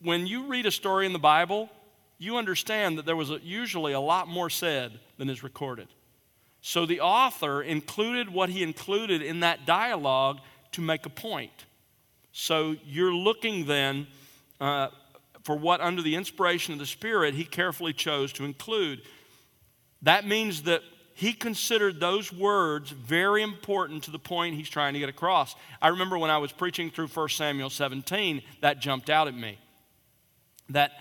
When 0.01 0.27
you 0.27 0.47
read 0.47 0.65
a 0.65 0.71
story 0.71 1.05
in 1.05 1.13
the 1.13 1.19
Bible, 1.19 1.69
you 2.17 2.37
understand 2.37 2.97
that 2.97 3.05
there 3.05 3.15
was 3.15 3.31
a, 3.31 3.39
usually 3.43 3.93
a 3.93 3.99
lot 3.99 4.27
more 4.27 4.49
said 4.49 4.99
than 5.17 5.29
is 5.29 5.43
recorded. 5.43 5.87
So 6.61 6.85
the 6.85 7.01
author 7.01 7.61
included 7.61 8.33
what 8.33 8.49
he 8.49 8.63
included 8.63 9.21
in 9.21 9.39
that 9.41 9.65
dialogue 9.65 10.39
to 10.73 10.81
make 10.81 11.05
a 11.05 11.09
point. 11.09 11.65
So 12.31 12.75
you're 12.85 13.13
looking 13.13 13.65
then 13.65 14.07
uh, 14.59 14.89
for 15.47 15.55
what, 15.55 15.79
under 15.79 16.01
the 16.01 16.17
inspiration 16.17 16.73
of 16.73 16.79
the 16.79 16.85
Spirit, 16.85 17.33
he 17.33 17.45
carefully 17.45 17.93
chose 17.93 18.33
to 18.33 18.43
include. 18.43 19.01
That 20.01 20.27
means 20.27 20.63
that 20.63 20.81
he 21.13 21.31
considered 21.31 22.01
those 22.01 22.33
words 22.33 22.91
very 22.91 23.43
important 23.43 24.03
to 24.03 24.11
the 24.11 24.19
point 24.19 24.55
he's 24.55 24.67
trying 24.67 24.93
to 24.93 24.99
get 24.99 25.07
across. 25.07 25.55
I 25.81 25.87
remember 25.87 26.17
when 26.17 26.29
I 26.29 26.39
was 26.39 26.51
preaching 26.51 26.91
through 26.91 27.07
1 27.07 27.29
Samuel 27.29 27.69
17, 27.69 28.41
that 28.59 28.81
jumped 28.81 29.09
out 29.09 29.29
at 29.29 29.35
me. 29.35 29.57
That 30.71 30.91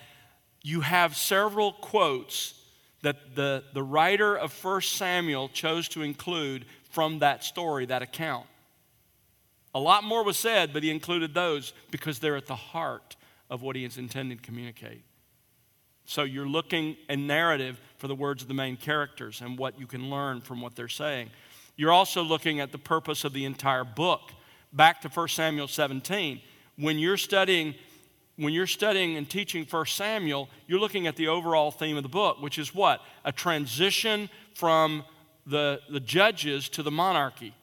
you 0.63 0.81
have 0.81 1.17
several 1.17 1.73
quotes 1.73 2.55
that 3.03 3.35
the, 3.35 3.65
the 3.75 3.83
writer 3.83 4.39
of 4.39 4.53
1 4.65 4.81
Samuel 4.83 5.49
chose 5.49 5.89
to 5.89 6.03
include 6.03 6.67
from 6.91 7.19
that 7.19 7.43
story, 7.43 7.87
that 7.87 8.03
account. 8.03 8.47
A 9.75 9.81
lot 9.81 10.05
more 10.05 10.23
was 10.23 10.37
said, 10.37 10.73
but 10.73 10.85
he 10.85 10.91
included 10.93 11.35
those 11.35 11.73
because 11.91 12.21
they're 12.21 12.37
at 12.37 12.47
the 12.47 12.55
heart 12.55 13.16
of 13.51 13.63
what 13.63 13.77
he 13.77 13.85
is 13.85 13.99
intending 13.99 14.39
to 14.39 14.43
communicate. 14.43 15.03
So 16.05 16.23
you're 16.23 16.47
looking 16.47 16.97
in 17.09 17.27
narrative 17.27 17.81
for 17.99 18.07
the 18.07 18.15
words 18.15 18.43
of 18.43 18.49
the 18.49 18.55
main 18.55 18.77
characters 18.77 19.41
and 19.41 19.59
what 19.59 19.79
you 19.79 19.87
can 19.87 20.09
learn 20.09 20.41
from 20.41 20.61
what 20.61 20.77
they're 20.77 20.89
saying. 20.89 21.31
You're 21.77 21.93
also 21.93 22.23
looking 22.23 22.61
at 22.61 22.73
the 22.73 22.79
purpose 22.79 23.25
of 23.25 23.33
the 23.33 23.45
entire 23.45 23.85
book. 23.85 24.33
Back 24.73 25.01
to 25.03 25.09
1 25.09 25.29
Samuel 25.29 25.69
17. 25.69 26.41
When 26.77 26.99
you're 26.99 27.17
studying 27.17 27.75
when 28.39 28.53
you're 28.53 28.67
studying 28.67 29.17
and 29.17 29.29
teaching 29.29 29.65
1 29.65 29.87
Samuel, 29.87 30.51
you're 30.67 30.79
looking 30.79 31.07
at 31.07 31.17
the 31.17 31.29
overall 31.29 31.71
theme 31.71 31.97
of 31.97 32.03
the 32.03 32.09
book, 32.11 32.41
which 32.43 32.59
is 32.59 32.75
what? 32.75 33.01
A 33.25 33.33
transition 33.33 34.29
from 34.55 35.05
the, 35.47 35.81
the 35.91 36.01
judges 36.01 36.69
to 36.71 36.83
the 36.83 36.91
monarchy. 36.91 37.55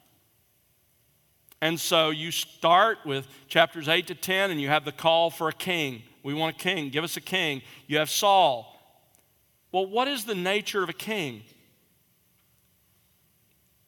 And 1.64 1.80
so 1.80 2.10
you 2.10 2.30
start 2.30 2.98
with 3.06 3.26
chapters 3.48 3.88
8 3.88 4.08
to 4.08 4.14
10, 4.14 4.50
and 4.50 4.60
you 4.60 4.68
have 4.68 4.84
the 4.84 4.92
call 4.92 5.30
for 5.30 5.48
a 5.48 5.52
king. 5.52 6.02
We 6.22 6.34
want 6.34 6.56
a 6.56 6.58
king. 6.58 6.90
Give 6.90 7.02
us 7.02 7.16
a 7.16 7.22
king. 7.22 7.62
You 7.86 7.96
have 7.96 8.10
Saul. 8.10 8.70
Well, 9.72 9.86
what 9.86 10.06
is 10.06 10.26
the 10.26 10.34
nature 10.34 10.82
of 10.82 10.90
a 10.90 10.92
king? 10.92 11.42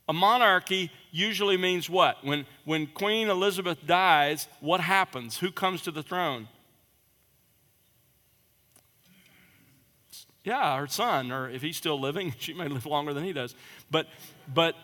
A 0.08 0.14
monarchy 0.14 0.90
usually 1.10 1.58
means 1.58 1.90
what? 1.90 2.24
When, 2.24 2.46
when 2.64 2.86
Queen 2.86 3.28
Elizabeth 3.28 3.86
dies, 3.86 4.48
what 4.60 4.80
happens? 4.80 5.36
Who 5.36 5.52
comes 5.52 5.82
to 5.82 5.90
the 5.90 6.02
throne? 6.02 6.48
Yeah, 10.44 10.78
her 10.78 10.86
son, 10.86 11.30
or 11.30 11.50
if 11.50 11.60
he's 11.60 11.76
still 11.76 12.00
living, 12.00 12.34
she 12.38 12.54
may 12.54 12.68
live 12.68 12.86
longer 12.86 13.12
than 13.12 13.24
he 13.24 13.34
does. 13.34 13.54
But, 13.90 14.06
but 14.54 14.76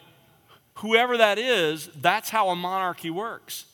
whoever 0.75 1.17
that 1.17 1.39
is, 1.39 1.89
that's 2.01 2.31
how 2.31 2.49
a 2.49 2.57
monarchy 2.57 3.11
works. 3.11 3.67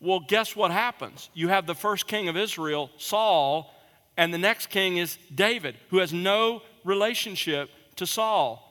Well, 0.00 0.20
guess 0.20 0.54
what 0.54 0.70
happens? 0.70 1.30
You 1.34 1.48
have 1.48 1.66
the 1.66 1.74
first 1.74 2.06
king 2.06 2.28
of 2.28 2.36
Israel, 2.36 2.90
Saul, 2.98 3.74
and 4.16 4.32
the 4.32 4.38
next 4.38 4.66
king 4.68 4.98
is 4.98 5.18
David, 5.34 5.76
who 5.90 5.98
has 5.98 6.12
no 6.12 6.62
relationship 6.84 7.70
to 7.96 8.06
Saul. 8.06 8.62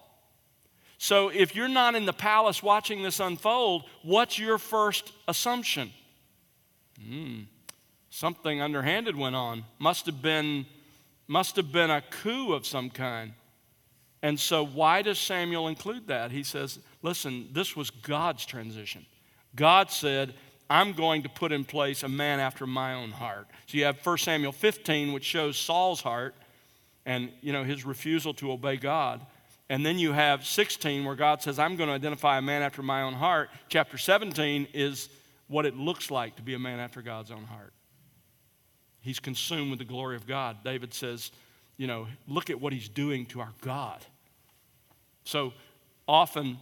So 0.98 1.30
if 1.30 1.56
you're 1.56 1.68
not 1.68 1.96
in 1.96 2.06
the 2.06 2.14
palace 2.14 2.64
watching 2.64 3.04
this 3.04 3.20
unfold, 3.20 3.84
what's 4.02 4.40
your 4.40 4.58
first 4.58 5.12
assumption? 5.28 5.92
Hmm, 7.04 7.42
something 8.10 8.62
underhanded 8.62 9.16
went 9.16 9.36
on. 9.36 9.66
Must 9.80 10.06
have 10.06 10.22
been 10.22 10.66
must 11.28 11.56
have 11.56 11.72
been 11.72 11.90
a 11.90 12.02
coup 12.02 12.54
of 12.54 12.68
some 12.68 12.90
kind. 12.90 13.34
And 14.22 14.40
so 14.40 14.66
why 14.66 15.02
does 15.02 15.18
Samuel 15.18 15.68
include 15.68 16.08
that? 16.08 16.32
He 16.32 16.44
says, 16.44 16.80
listen, 17.06 17.49
this 17.53 17.76
was 17.76 17.91
God's 17.91 18.45
transition. 18.45 19.06
God 19.56 19.91
said, 19.91 20.34
I'm 20.70 20.93
going 20.93 21.22
to 21.24 21.30
put 21.30 21.51
in 21.51 21.64
place 21.64 22.01
a 22.01 22.10
man 22.10 22.39
after 22.39 22.66
my 22.66 22.95
own 22.95 23.12
heart. 23.12 23.47
So 23.68 23.78
you 23.78 23.86
have 23.86 24.03
1 24.03 24.18
Samuel 24.18 24.51
15, 24.51 25.14
which 25.14 25.24
shows 25.24 25.56
Saul's 25.56 26.01
heart 26.01 26.34
and 27.06 27.30
you 27.41 27.53
know 27.53 27.64
his 27.64 27.86
refusal 27.86 28.34
to 28.34 28.51
obey 28.51 28.78
God. 28.78 29.22
And 29.70 29.86
then 29.86 29.97
you 29.97 30.12
have 30.12 30.45
16, 30.45 31.06
where 31.06 31.16
God 31.16 31.41
says, 31.41 31.58
I'm 31.58 31.76
going 31.76 31.89
to 31.89 31.95
identify 31.95 32.38
a 32.38 32.41
man 32.41 32.62
after 32.62 32.84
my 32.84 33.03
own 33.03 33.14
heart. 33.14 33.49
Chapter 33.70 33.97
17 33.97 34.68
is 34.74 35.10
what 35.47 35.66
it 35.66 35.76
looks 35.76 36.12
like 36.12 36.36
to 36.36 36.41
be 36.41 36.53
a 36.53 36.60
man 36.60 36.80
after 36.80 37.01
God's 37.01 37.32
own 37.32 37.43
heart. 37.43 37.74
He's 39.01 39.20
consumed 39.20 39.70
with 39.70 39.80
the 39.80 39.86
glory 39.86 40.16
of 40.16 40.28
God. 40.28 40.58
David 40.64 40.93
says, 40.93 41.32
you 41.78 41.88
know, 41.88 42.08
look 42.28 42.49
at 42.49 42.60
what 42.60 42.74
he's 42.74 42.89
doing 42.89 43.26
to 43.28 43.41
our 43.41 43.53
God. 43.62 44.06
So 45.24 45.53
often, 46.08 46.58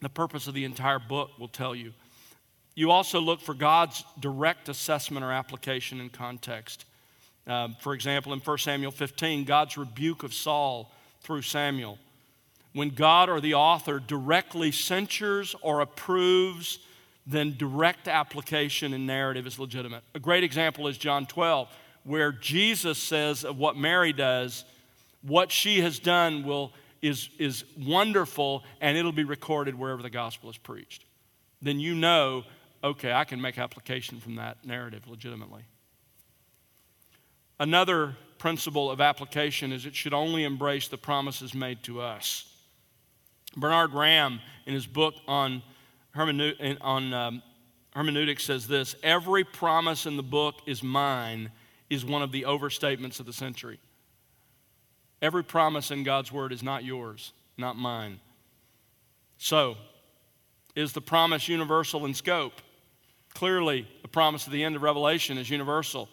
the 0.00 0.08
purpose 0.08 0.46
of 0.46 0.54
the 0.54 0.64
entire 0.64 0.98
book 0.98 1.30
will 1.38 1.48
tell 1.48 1.74
you 1.74 1.92
you 2.74 2.90
also 2.90 3.20
look 3.20 3.40
for 3.40 3.54
God's 3.54 4.04
direct 4.18 4.68
assessment 4.68 5.24
or 5.24 5.32
application 5.32 6.00
in 6.00 6.08
context. 6.08 6.84
Um, 7.46 7.76
for 7.80 7.94
example, 7.94 8.32
in 8.32 8.40
1 8.40 8.58
Samuel 8.58 8.90
15, 8.92 9.44
God's 9.44 9.76
rebuke 9.76 10.22
of 10.22 10.32
Saul 10.32 10.90
through 11.20 11.42
Samuel. 11.42 11.98
When 12.72 12.90
God 12.90 13.28
or 13.28 13.40
the 13.40 13.54
author 13.54 13.98
directly 13.98 14.70
censures 14.70 15.56
or 15.60 15.80
approves, 15.80 16.78
then 17.26 17.56
direct 17.58 18.06
application 18.06 18.94
and 18.94 19.06
narrative 19.06 19.46
is 19.46 19.58
legitimate. 19.58 20.02
A 20.14 20.20
great 20.20 20.44
example 20.44 20.86
is 20.86 20.96
John 20.96 21.26
12, 21.26 21.68
where 22.04 22.32
Jesus 22.32 22.98
says 22.98 23.44
of 23.44 23.58
what 23.58 23.76
Mary 23.76 24.12
does, 24.12 24.64
what 25.22 25.50
she 25.50 25.80
has 25.80 25.98
done 25.98 26.44
will, 26.44 26.72
is, 27.02 27.30
is 27.38 27.64
wonderful 27.78 28.64
and 28.80 28.96
it'll 28.96 29.12
be 29.12 29.24
recorded 29.24 29.74
wherever 29.74 30.02
the 30.02 30.10
gospel 30.10 30.50
is 30.50 30.58
preached. 30.58 31.04
Then 31.62 31.80
you 31.80 31.94
know 31.94 32.44
okay, 32.82 33.12
I 33.12 33.24
can 33.24 33.40
make 33.40 33.58
application 33.58 34.20
from 34.20 34.36
that 34.36 34.64
narrative 34.64 35.06
legitimately. 35.06 35.62
Another 37.58 38.16
principle 38.38 38.90
of 38.90 39.00
application 39.00 39.72
is 39.72 39.84
it 39.84 39.94
should 39.94 40.14
only 40.14 40.44
embrace 40.44 40.88
the 40.88 40.96
promises 40.96 41.54
made 41.54 41.82
to 41.84 42.00
us. 42.00 42.46
Bernard 43.56 43.92
Ramm, 43.92 44.40
in 44.64 44.72
his 44.72 44.86
book 44.86 45.14
on, 45.28 45.62
hermeneut- 46.16 46.78
on 46.80 47.12
um, 47.12 47.42
hermeneutics, 47.94 48.44
says 48.44 48.66
this 48.66 48.94
Every 49.02 49.44
promise 49.44 50.06
in 50.06 50.16
the 50.16 50.22
book 50.22 50.62
is 50.66 50.82
mine, 50.82 51.50
is 51.90 52.04
one 52.04 52.22
of 52.22 52.32
the 52.32 52.42
overstatements 52.42 53.20
of 53.20 53.26
the 53.26 53.32
century. 53.32 53.78
Every 55.22 55.44
promise 55.44 55.90
in 55.90 56.02
God's 56.02 56.32
word 56.32 56.52
is 56.52 56.62
not 56.62 56.84
yours, 56.84 57.32
not 57.58 57.76
mine. 57.76 58.20
So, 59.38 59.76
is 60.74 60.92
the 60.92 61.00
promise 61.00 61.48
universal 61.48 62.06
in 62.06 62.14
scope? 62.14 62.60
Clearly, 63.34 63.86
the 64.02 64.08
promise 64.08 64.46
of 64.46 64.52
the 64.52 64.64
end 64.64 64.76
of 64.76 64.82
Revelation 64.82 65.38
is 65.38 65.50
universal. 65.50 66.08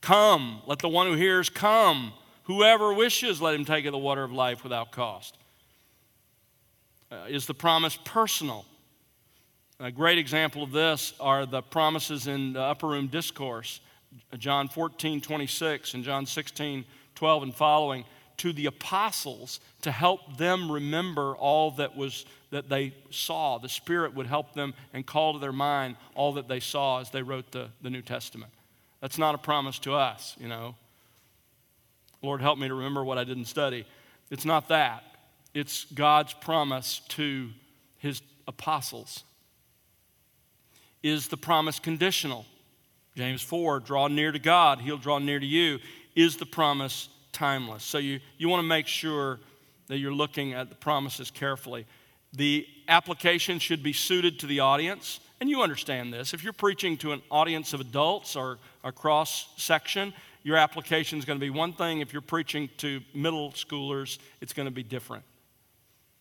Come, 0.00 0.62
let 0.66 0.78
the 0.78 0.88
one 0.88 1.06
who 1.06 1.14
hears 1.14 1.48
come. 1.48 2.12
Whoever 2.44 2.92
wishes, 2.92 3.40
let 3.40 3.54
him 3.54 3.64
take 3.64 3.84
of 3.84 3.92
the 3.92 3.98
water 3.98 4.24
of 4.24 4.32
life 4.32 4.62
without 4.62 4.92
cost. 4.92 5.36
Uh, 7.10 7.26
is 7.28 7.46
the 7.46 7.54
promise 7.54 7.98
personal? 8.04 8.64
A 9.78 9.90
great 9.90 10.18
example 10.18 10.62
of 10.62 10.72
this 10.72 11.14
are 11.20 11.46
the 11.46 11.62
promises 11.62 12.26
in 12.26 12.52
the 12.52 12.60
upper 12.60 12.88
room 12.88 13.06
discourse, 13.06 13.80
John 14.38 14.68
14, 14.68 15.20
26, 15.20 15.94
and 15.94 16.04
John 16.04 16.26
16, 16.26 16.84
12, 17.20 17.42
and 17.42 17.54
following, 17.54 18.06
to 18.38 18.50
the 18.50 18.64
apostles 18.64 19.60
to 19.82 19.90
help 19.90 20.38
them 20.38 20.72
remember 20.72 21.36
all 21.36 21.72
that 21.72 21.94
was 21.94 22.24
that 22.48 22.70
they 22.70 22.94
saw. 23.10 23.58
The 23.58 23.68
Spirit 23.68 24.14
would 24.14 24.26
help 24.26 24.54
them 24.54 24.72
and 24.94 25.04
call 25.04 25.34
to 25.34 25.38
their 25.38 25.52
mind 25.52 25.96
all 26.14 26.32
that 26.32 26.48
they 26.48 26.60
saw 26.60 26.98
as 27.00 27.10
they 27.10 27.22
wrote 27.22 27.52
the, 27.52 27.68
the 27.82 27.90
New 27.90 28.00
Testament. 28.00 28.50
That's 29.02 29.18
not 29.18 29.34
a 29.34 29.38
promise 29.38 29.78
to 29.80 29.92
us, 29.92 30.34
you 30.40 30.48
know. 30.48 30.76
Lord, 32.22 32.40
help 32.40 32.58
me 32.58 32.68
to 32.68 32.74
remember 32.74 33.04
what 33.04 33.18
I 33.18 33.24
didn't 33.24 33.44
study. 33.44 33.84
It's 34.30 34.46
not 34.46 34.68
that. 34.68 35.04
It's 35.52 35.84
God's 35.92 36.32
promise 36.32 37.02
to 37.08 37.50
his 37.98 38.22
apostles. 38.48 39.24
Is 41.02 41.28
the 41.28 41.36
promise 41.36 41.78
conditional? 41.78 42.46
James 43.14 43.42
4 43.42 43.80
draw 43.80 44.08
near 44.08 44.32
to 44.32 44.38
God, 44.38 44.80
he'll 44.80 44.96
draw 44.96 45.18
near 45.18 45.38
to 45.38 45.46
you. 45.46 45.80
Is 46.20 46.36
the 46.36 46.46
promise 46.46 47.08
timeless? 47.32 47.82
So 47.82 47.96
you, 47.96 48.20
you 48.36 48.50
want 48.50 48.62
to 48.62 48.68
make 48.68 48.86
sure 48.86 49.38
that 49.86 49.98
you're 49.98 50.12
looking 50.12 50.52
at 50.52 50.68
the 50.68 50.74
promises 50.74 51.30
carefully. 51.30 51.86
The 52.34 52.66
application 52.88 53.58
should 53.58 53.82
be 53.82 53.94
suited 53.94 54.38
to 54.40 54.46
the 54.46 54.60
audience. 54.60 55.20
And 55.40 55.48
you 55.48 55.62
understand 55.62 56.12
this. 56.12 56.34
If 56.34 56.44
you're 56.44 56.52
preaching 56.52 56.98
to 56.98 57.12
an 57.12 57.22
audience 57.30 57.72
of 57.72 57.80
adults 57.80 58.36
or 58.36 58.58
a 58.84 58.92
cross 58.92 59.48
section, 59.56 60.12
your 60.42 60.58
application 60.58 61.18
is 61.18 61.24
going 61.24 61.38
to 61.38 61.40
be 61.40 61.48
one 61.48 61.72
thing. 61.72 62.00
If 62.00 62.12
you're 62.12 62.20
preaching 62.20 62.68
to 62.76 63.00
middle 63.14 63.52
schoolers, 63.52 64.18
it's 64.42 64.52
going 64.52 64.68
to 64.68 64.74
be 64.74 64.82
different, 64.82 65.24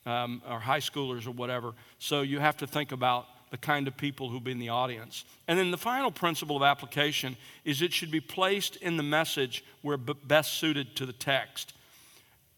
um, 0.05 0.41
or 0.49 0.61
high 0.61 0.79
schoolers 0.79 1.27
or 1.27 1.31
whatever. 1.31 1.73
So 1.97 2.21
you 2.21 2.39
have 2.39 2.55
to 2.57 2.67
think 2.67 2.93
about 2.93 3.25
the 3.51 3.57
kind 3.57 3.87
of 3.87 3.97
people 3.97 4.29
who'll 4.29 4.39
be 4.39 4.51
in 4.51 4.59
the 4.59 4.69
audience. 4.69 5.25
And 5.47 5.57
then 5.57 5.71
the 5.71 5.77
final 5.77 6.11
principle 6.11 6.55
of 6.55 6.63
application 6.63 7.37
is 7.65 7.81
it 7.81 7.93
should 7.93 8.11
be 8.11 8.21
placed 8.21 8.75
in 8.77 8.97
the 8.97 9.03
message 9.03 9.63
where 9.81 9.97
best 9.97 10.53
suited 10.53 10.95
to 10.97 11.05
the 11.05 11.13
text. 11.13 11.73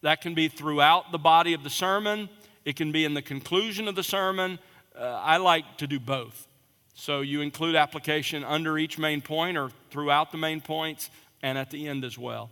That 0.02 0.20
can 0.20 0.34
be 0.34 0.48
throughout 0.48 1.12
the 1.12 1.18
body 1.18 1.54
of 1.54 1.64
the 1.64 1.70
sermon 1.70 2.28
it 2.64 2.76
can 2.76 2.92
be 2.92 3.04
in 3.04 3.14
the 3.14 3.22
conclusion 3.22 3.88
of 3.88 3.94
the 3.94 4.02
sermon. 4.02 4.58
Uh, 4.98 5.04
I 5.04 5.38
like 5.38 5.78
to 5.78 5.86
do 5.86 5.98
both. 5.98 6.46
So 6.94 7.20
you 7.20 7.40
include 7.40 7.74
application 7.74 8.44
under 8.44 8.78
each 8.78 8.98
main 8.98 9.20
point 9.20 9.56
or 9.56 9.70
throughout 9.90 10.30
the 10.30 10.38
main 10.38 10.60
points 10.60 11.10
and 11.42 11.58
at 11.58 11.70
the 11.70 11.88
end 11.88 12.04
as 12.04 12.18
well. 12.18 12.50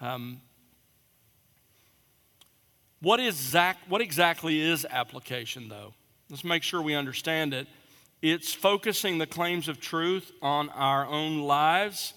Um, 0.00 0.40
what, 3.00 3.18
is 3.20 3.34
exact, 3.34 3.88
what 3.88 4.00
exactly 4.00 4.60
is 4.60 4.86
application, 4.88 5.68
though? 5.68 5.94
Let's 6.30 6.44
make 6.44 6.62
sure 6.62 6.82
we 6.82 6.94
understand 6.94 7.54
it. 7.54 7.66
It's 8.20 8.52
focusing 8.52 9.18
the 9.18 9.26
claims 9.26 9.68
of 9.68 9.80
truth 9.80 10.32
on 10.42 10.70
our 10.70 11.06
own 11.06 11.40
lives, 11.42 12.14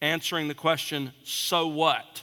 answering 0.00 0.48
the 0.48 0.54
question, 0.54 1.12
so 1.24 1.66
what? 1.66 2.22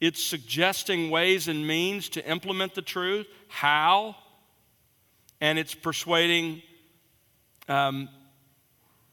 It's 0.00 0.22
suggesting 0.22 1.10
ways 1.10 1.48
and 1.48 1.66
means 1.66 2.08
to 2.10 2.26
implement 2.26 2.74
the 2.74 2.82
truth, 2.82 3.26
how, 3.48 4.16
and 5.40 5.58
it's 5.58 5.74
persuading 5.74 6.62
um, 7.68 8.08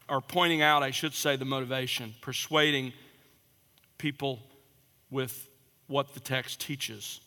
or 0.08 0.20
pointing 0.20 0.62
out, 0.62 0.82
I 0.82 0.90
should 0.90 1.14
say, 1.14 1.36
the 1.36 1.44
motivation, 1.44 2.14
persuading 2.20 2.92
people 3.98 4.40
with 5.10 5.48
what 5.86 6.14
the 6.14 6.20
text 6.20 6.60
teaches. 6.60 7.20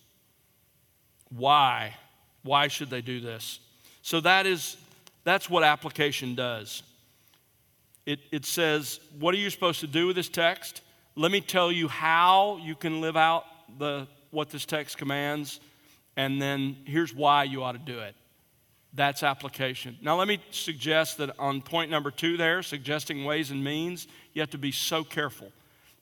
Why? 1.29 1.95
Why 2.43 2.67
should 2.67 2.89
they 2.89 3.01
do 3.01 3.19
this? 3.19 3.59
So 4.01 4.19
that 4.21 4.45
is 4.45 4.77
that's 5.23 5.49
what 5.49 5.63
application 5.63 6.35
does. 6.35 6.83
It, 8.05 8.19
it 8.31 8.45
says, 8.45 8.99
what 9.19 9.35
are 9.35 9.37
you 9.37 9.49
supposed 9.49 9.79
to 9.81 9.87
do 9.87 10.07
with 10.07 10.15
this 10.15 10.29
text? 10.29 10.81
Let 11.15 11.31
me 11.31 11.41
tell 11.41 11.71
you 11.71 11.87
how 11.87 12.57
you 12.63 12.75
can 12.75 13.01
live 13.01 13.15
out 13.15 13.45
the, 13.77 14.07
what 14.31 14.49
this 14.49 14.65
text 14.65 14.97
commands, 14.97 15.59
and 16.17 16.41
then 16.41 16.77
here's 16.85 17.13
why 17.13 17.43
you 17.43 17.63
ought 17.63 17.73
to 17.73 17.77
do 17.77 17.99
it. 17.99 18.15
That's 18.93 19.23
application. 19.23 19.97
Now, 20.01 20.17
let 20.17 20.27
me 20.27 20.39
suggest 20.51 21.17
that 21.19 21.37
on 21.39 21.61
point 21.61 21.91
number 21.91 22.11
two, 22.11 22.35
there, 22.35 22.61
suggesting 22.61 23.23
ways 23.23 23.51
and 23.51 23.63
means, 23.63 24.07
you 24.33 24.41
have 24.41 24.49
to 24.51 24.57
be 24.57 24.71
so 24.71 25.03
careful 25.03 25.51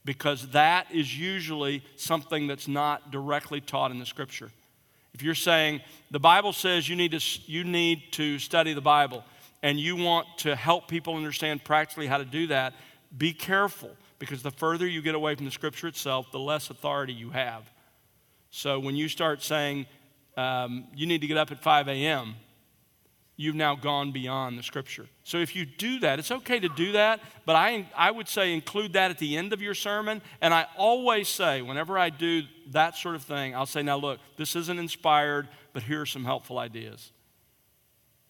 because 0.06 0.48
that 0.50 0.88
is 0.91 1.18
usually 1.18 1.84
something 1.98 2.48
that's 2.48 2.68
not 2.68 3.12
directly 3.12 3.62
taught 3.62 3.91
in 3.91 4.00
the 4.00 4.06
scripture. 4.06 4.50
If 5.20 5.24
you're 5.24 5.36
saying 5.36 5.82
the 6.12 6.20
Bible 6.20 6.54
says 6.54 6.88
you 6.88 6.96
need 6.96 7.12
to, 7.12 7.20
you 7.46 7.66
need 7.66 8.14
to 8.14 8.40
study 8.40 8.74
the 8.74 8.80
Bible 8.80 9.26
and 9.62 9.78
you 9.78 9.98
want 9.98 10.26
to 10.38 10.56
help 10.56 10.88
people 10.88 11.14
understand 11.18 11.62
practically 11.66 12.08
how 12.08 12.20
to 12.20 12.24
do 12.24 12.48
that, 12.48 12.74
be 13.18 13.34
careful 13.34 13.91
because 14.18 14.41
the 14.44 14.52
further 14.52 14.88
you 14.88 15.02
get 15.02 15.16
away 15.16 15.36
from 15.36 15.44
the 15.44 15.52
scripture 15.52 15.88
itself, 15.88 16.32
the 16.32 16.40
less 16.40 16.70
authority 16.70 17.12
you 17.12 17.32
have. 17.32 17.70
So 18.50 18.80
when 18.80 18.96
you 18.96 19.10
start 19.10 19.44
saying 19.44 19.88
um, 20.38 20.86
you 20.96 21.06
need 21.06 21.20
to 21.20 21.28
get 21.28 21.36
up 21.36 21.52
at 21.52 21.62
5 21.62 21.90
a.m., 21.90 22.36
you've 23.40 23.56
now 23.56 23.74
gone 23.74 24.11
beyond 24.11 24.60
the 24.60 24.64
scripture. 24.64 25.07
So 25.24 25.38
if 25.38 25.56
you 25.56 25.66
do 25.66 25.99
that, 26.02 26.20
it's 26.20 26.30
okay 26.30 26.60
to 26.60 26.68
do 26.68 26.91
that, 26.91 27.22
but 27.45 27.56
I, 27.56 27.90
I 27.95 28.11
would 28.11 28.28
say 28.28 28.53
include 28.53 28.91
that 28.94 29.11
at 29.11 29.18
the 29.18 29.38
end 29.38 29.53
of 29.53 29.61
your 29.61 29.74
sermon. 29.74 30.22
And 30.41 30.53
I 30.53 30.66
always 30.78 31.30
say, 31.30 31.61
whenever 31.61 31.98
I 31.98 32.10
do 32.10 32.41
that 32.72 32.98
sort 32.98 33.16
of 33.16 33.24
thing, 33.24 33.56
I'll 33.56 33.66
say, 33.66 33.82
now 33.82 33.95
look, 33.95 34.20
this 34.36 34.57
isn't 34.57 34.78
inspired, 34.78 35.48
but 35.72 35.84
here 35.84 36.02
are 36.02 36.06
some 36.06 36.26
helpful 36.26 36.60
ideas. 36.60 37.14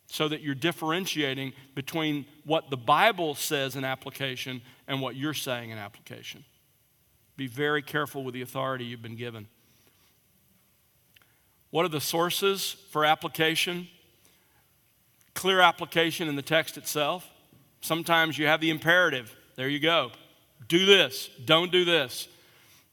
So 0.06 0.27
that 0.27 0.41
you're 0.41 0.53
differentiating 0.53 1.53
between 1.73 2.27
what 2.45 2.69
the 2.69 2.77
Bible 2.77 3.34
says 3.34 3.76
in 3.76 3.84
application 3.84 4.61
and 4.88 5.02
what 5.02 5.15
you're 5.15 5.34
saying 5.34 5.72
in 5.72 5.80
application. 5.80 6.45
Be 7.36 7.48
very 7.48 7.81
careful 7.81 8.23
with 8.23 8.36
the 8.36 8.44
authority 8.44 8.86
you've 8.86 9.02
been 9.02 9.15
given. 9.15 9.48
What 11.72 11.84
are 11.84 11.90
the 11.90 11.99
sources 11.99 12.76
for 12.91 13.06
application? 13.06 13.88
Clear 15.40 15.61
application 15.61 16.28
in 16.28 16.36
the 16.36 16.41
text 16.41 16.78
itself. 16.78 17.26
Sometimes 17.80 18.38
you 18.38 18.45
have 18.45 18.60
the 18.60 18.70
imperative. 18.70 19.34
There 19.56 19.70
you 19.70 19.80
go. 19.80 20.11
Do 20.68 20.86
this, 20.86 21.30
don't 21.45 21.72
do 21.72 21.86
this. 21.86 22.28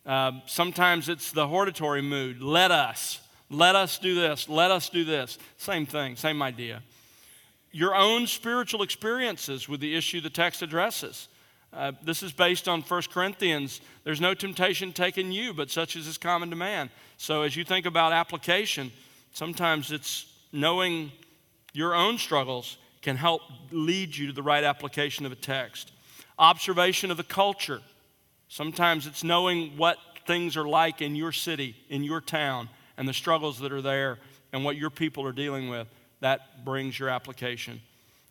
Um, 0.06 0.42
sometimes 0.46 1.08
it's 1.08 1.32
the 1.32 1.48
hortatory 1.48 2.02
mood. 2.02 2.40
Let 2.40 2.70
us. 2.70 3.20
Let 3.50 3.74
us 3.74 3.98
do 3.98 4.14
this. 4.14 4.48
Let 4.48 4.70
us 4.70 4.88
do 4.88 5.02
this. 5.04 5.38
Same 5.56 5.86
thing, 5.86 6.14
same 6.14 6.40
idea. 6.40 6.84
Your 7.72 7.96
own 7.96 8.28
spiritual 8.28 8.82
experiences 8.82 9.68
with 9.68 9.80
the 9.80 9.96
issue 9.96 10.20
the 10.20 10.30
text 10.30 10.62
addresses. 10.62 11.26
Uh, 11.72 11.90
this 12.04 12.22
is 12.22 12.30
based 12.30 12.68
on 12.68 12.82
1 12.82 13.02
Corinthians. 13.12 13.80
There's 14.04 14.20
no 14.20 14.34
temptation 14.34 14.92
taken 14.92 15.32
you, 15.32 15.52
but 15.52 15.68
such 15.68 15.96
as 15.96 16.06
is 16.06 16.16
common 16.16 16.50
to 16.50 16.56
man. 16.56 16.90
So 17.16 17.42
as 17.42 17.56
you 17.56 17.64
think 17.64 17.86
about 17.86 18.12
application, 18.12 18.92
sometimes 19.32 19.90
it's 19.90 20.32
knowing 20.52 21.10
your 21.76 21.94
own 21.94 22.16
struggles 22.16 22.78
can 23.02 23.16
help 23.16 23.42
lead 23.70 24.16
you 24.16 24.26
to 24.26 24.32
the 24.32 24.42
right 24.42 24.64
application 24.64 25.26
of 25.26 25.32
a 25.32 25.36
text. 25.36 25.92
Observation 26.38 27.10
of 27.10 27.16
the 27.16 27.22
culture. 27.22 27.80
Sometimes 28.48 29.06
it's 29.06 29.22
knowing 29.22 29.76
what 29.76 29.98
things 30.26 30.56
are 30.56 30.66
like 30.66 31.02
in 31.02 31.14
your 31.14 31.32
city, 31.32 31.76
in 31.88 32.02
your 32.02 32.20
town, 32.20 32.68
and 32.96 33.06
the 33.06 33.12
struggles 33.12 33.60
that 33.60 33.72
are 33.72 33.82
there 33.82 34.18
and 34.52 34.64
what 34.64 34.76
your 34.76 34.90
people 34.90 35.24
are 35.26 35.32
dealing 35.32 35.68
with. 35.68 35.86
That 36.20 36.64
brings 36.64 36.98
your 36.98 37.10
application. 37.10 37.82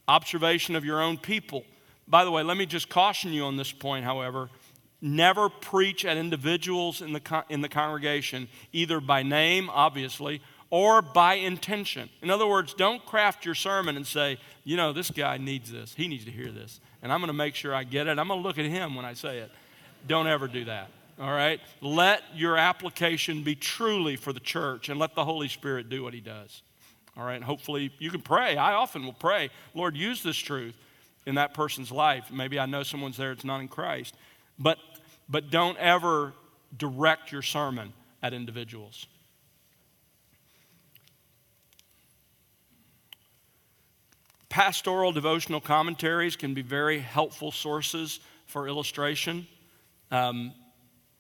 Observation 0.08 0.76
of 0.76 0.84
your 0.84 1.02
own 1.02 1.18
people. 1.18 1.64
By 2.08 2.26
the 2.26 2.32
way, 2.32 2.42
let 2.42 2.58
me 2.58 2.66
just 2.66 2.90
caution 2.90 3.32
you 3.32 3.44
on 3.44 3.58
this 3.58 3.72
point, 3.72 4.06
however. 4.06 4.50
Never 5.02 5.50
preach 5.50 6.04
at 6.04 6.18
individuals 6.18 7.02
in 7.02 7.14
the, 7.14 7.44
in 7.50 7.62
the 7.62 7.70
congregation, 7.70 8.48
either 8.74 9.00
by 9.00 9.22
name, 9.22 9.70
obviously, 9.72 10.42
or 10.70 11.02
by 11.02 11.36
intention. 11.36 12.10
In 12.22 12.30
other 12.30 12.48
words, 12.48 12.74
don't 12.74 13.06
craft 13.06 13.46
your 13.46 13.56
sermon 13.56 13.96
and 13.96 14.06
say, 14.06 14.38
you 14.64 14.78
know, 14.78 14.94
this 14.94 15.12
guy 15.12 15.38
needs 15.38 15.72
this. 15.72 15.94
He 15.94 16.08
needs 16.08 16.26
to 16.26 16.32
hear 16.32 16.52
this. 16.52 16.80
And 17.02 17.14
I'm 17.14 17.20
going 17.20 17.28
to 17.28 17.34
make 17.34 17.56
sure 17.56 17.74
I 17.74 17.84
get 17.84 18.08
it. 18.08 18.18
I'm 18.18 18.28
going 18.28 18.42
to 18.42 18.48
look 18.48 18.58
at 18.58 18.66
him 18.66 18.96
when 18.96 19.06
I 19.06 19.14
say 19.14 19.40
it. 19.40 19.52
Don't 20.08 20.28
ever 20.28 20.48
do 20.48 20.66
that. 20.66 20.90
All 21.20 21.32
right? 21.32 21.62
Let 21.82 22.24
your 22.34 22.58
application 22.58 23.44
be 23.44 23.56
truly 23.56 24.16
for 24.16 24.34
the 24.34 24.40
church 24.40 24.90
and 24.90 25.00
let 25.00 25.16
the 25.16 25.24
Holy 25.24 25.48
Spirit 25.48 25.90
do 25.90 26.04
what 26.04 26.14
he 26.14 26.20
does. 26.20 26.62
All 27.18 27.24
right? 27.24 27.36
And 27.36 27.44
hopefully 27.44 27.92
you 28.00 28.12
can 28.12 28.22
pray. 28.22 28.58
I 28.58 28.74
often 28.74 29.06
will 29.06 29.14
pray, 29.14 29.50
Lord, 29.74 29.96
use 29.96 30.24
this 30.24 30.36
truth 30.36 30.76
in 31.26 31.36
that 31.36 31.54
person's 31.54 31.92
life. 31.92 32.32
Maybe 32.32 32.60
I 32.60 32.66
know 32.66 32.84
someone's 32.84 33.18
there 33.18 33.34
that's 33.34 33.46
not 33.46 33.62
in 33.62 33.68
Christ. 33.68 34.16
But 34.60 34.78
but 35.28 35.50
don't 35.50 35.78
ever 35.78 36.34
direct 36.78 37.32
your 37.32 37.42
sermon 37.42 37.94
at 38.22 38.34
individuals. 38.34 39.08
Pastoral 44.56 45.12
devotional 45.12 45.60
commentaries 45.60 46.38
can 46.38 46.54
be 46.54 46.62
very 46.62 47.00
helpful 47.00 47.52
sources 47.52 48.22
for 48.46 48.70
illustration. 48.70 49.48
Um, 50.12 50.54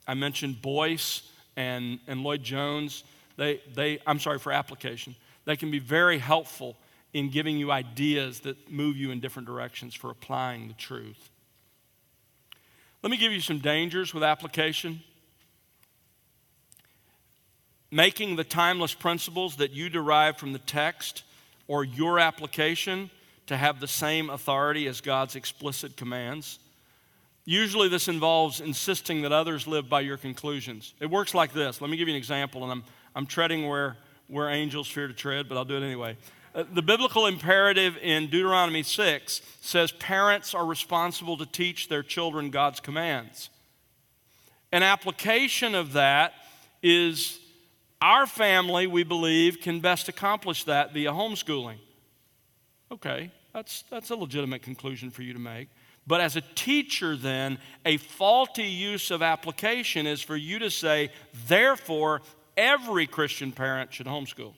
I 0.07 0.13
mentioned 0.13 0.61
Boice 0.61 1.29
and, 1.57 1.99
and 2.07 2.23
Lloyd 2.23 2.43
Jones. 2.43 3.03
They, 3.35 3.59
they, 3.73 3.99
I'm 4.07 4.21
sorry, 4.21 4.39
for 4.39 4.53
application. 4.53 5.17
They 5.43 5.57
can 5.57 5.69
be 5.69 5.79
very 5.79 6.17
helpful 6.17 6.77
in 7.11 7.29
giving 7.29 7.57
you 7.57 7.73
ideas 7.73 8.39
that 8.39 8.71
move 8.71 8.95
you 8.95 9.11
in 9.11 9.19
different 9.19 9.49
directions 9.49 9.93
for 9.93 10.09
applying 10.09 10.69
the 10.69 10.73
truth. 10.75 11.29
Let 13.03 13.11
me 13.11 13.17
give 13.17 13.33
you 13.33 13.41
some 13.41 13.59
dangers 13.59 14.13
with 14.13 14.23
application. 14.23 15.01
Making 17.91 18.37
the 18.37 18.45
timeless 18.45 18.93
principles 18.93 19.57
that 19.57 19.71
you 19.71 19.89
derive 19.89 20.37
from 20.37 20.53
the 20.53 20.59
text 20.59 21.23
or 21.67 21.83
your 21.83 22.17
application 22.17 23.09
to 23.47 23.57
have 23.57 23.79
the 23.79 23.87
same 23.87 24.29
authority 24.29 24.87
as 24.87 25.01
God's 25.01 25.35
explicit 25.35 25.95
commands. 25.97 26.59
Usually, 27.45 27.87
this 27.87 28.07
involves 28.07 28.59
insisting 28.59 29.21
that 29.21 29.31
others 29.31 29.67
live 29.67 29.87
by 29.87 30.01
your 30.01 30.17
conclusions. 30.17 30.93
It 30.99 31.09
works 31.09 31.35
like 31.35 31.53
this. 31.53 31.79
Let 31.79 31.91
me 31.91 31.97
give 31.97 32.07
you 32.07 32.15
an 32.15 32.17
example, 32.17 32.63
and 32.63 32.71
I'm, 32.71 32.83
I'm 33.15 33.25
treading 33.27 33.67
where, 33.67 33.97
where 34.27 34.49
angels 34.49 34.87
fear 34.87 35.07
to 35.07 35.13
tread, 35.13 35.47
but 35.47 35.57
I'll 35.57 35.65
do 35.65 35.77
it 35.77 35.83
anyway. 35.83 36.17
Uh, 36.55 36.63
the 36.73 36.81
biblical 36.81 37.27
imperative 37.27 37.97
in 38.01 38.27
Deuteronomy 38.27 38.81
6 38.81 39.41
says 39.61 39.91
parents 39.91 40.55
are 40.55 40.65
responsible 40.65 41.37
to 41.37 41.45
teach 41.45 41.87
their 41.87 42.01
children 42.01 42.49
God's 42.49 42.79
commands. 42.79 43.49
An 44.71 44.81
application 44.81 45.75
of 45.75 45.93
that 45.93 46.33
is 46.81 47.39
our 48.01 48.25
family, 48.25 48.87
we 48.87 49.03
believe, 49.03 49.59
can 49.61 49.81
best 49.81 50.09
accomplish 50.09 50.63
that 50.63 50.93
via 50.93 51.11
homeschooling. 51.11 51.77
Okay, 52.95 53.31
that's, 53.53 53.83
that's 53.89 54.09
a 54.09 54.15
legitimate 54.15 54.61
conclusion 54.61 55.11
for 55.11 55.21
you 55.21 55.33
to 55.33 55.39
make. 55.39 55.69
But 56.07 56.21
as 56.21 56.35
a 56.35 56.41
teacher, 56.41 57.15
then, 57.17 57.57
a 57.83 57.97
faulty 57.97 58.63
use 58.63 59.11
of 59.11 59.21
application 59.21 60.05
is 60.07 60.21
for 60.21 60.35
you 60.35 60.59
to 60.59 60.69
say, 60.69 61.09
therefore, 61.47 62.21
every 62.55 63.07
Christian 63.07 63.51
parent 63.51 63.93
should 63.93 64.05
homeschool. 64.05 64.53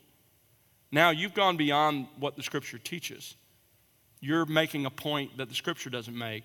Now, 0.91 1.09
you've 1.09 1.34
gone 1.34 1.57
beyond 1.57 2.07
what 2.19 2.35
the 2.35 2.43
scripture 2.43 2.77
teaches. 2.77 3.35
You're 4.19 4.45
making 4.45 4.85
a 4.85 4.89
point 4.89 5.38
that 5.38 5.49
the 5.49 5.55
scripture 5.55 5.89
doesn't 5.89 6.18
make. 6.18 6.43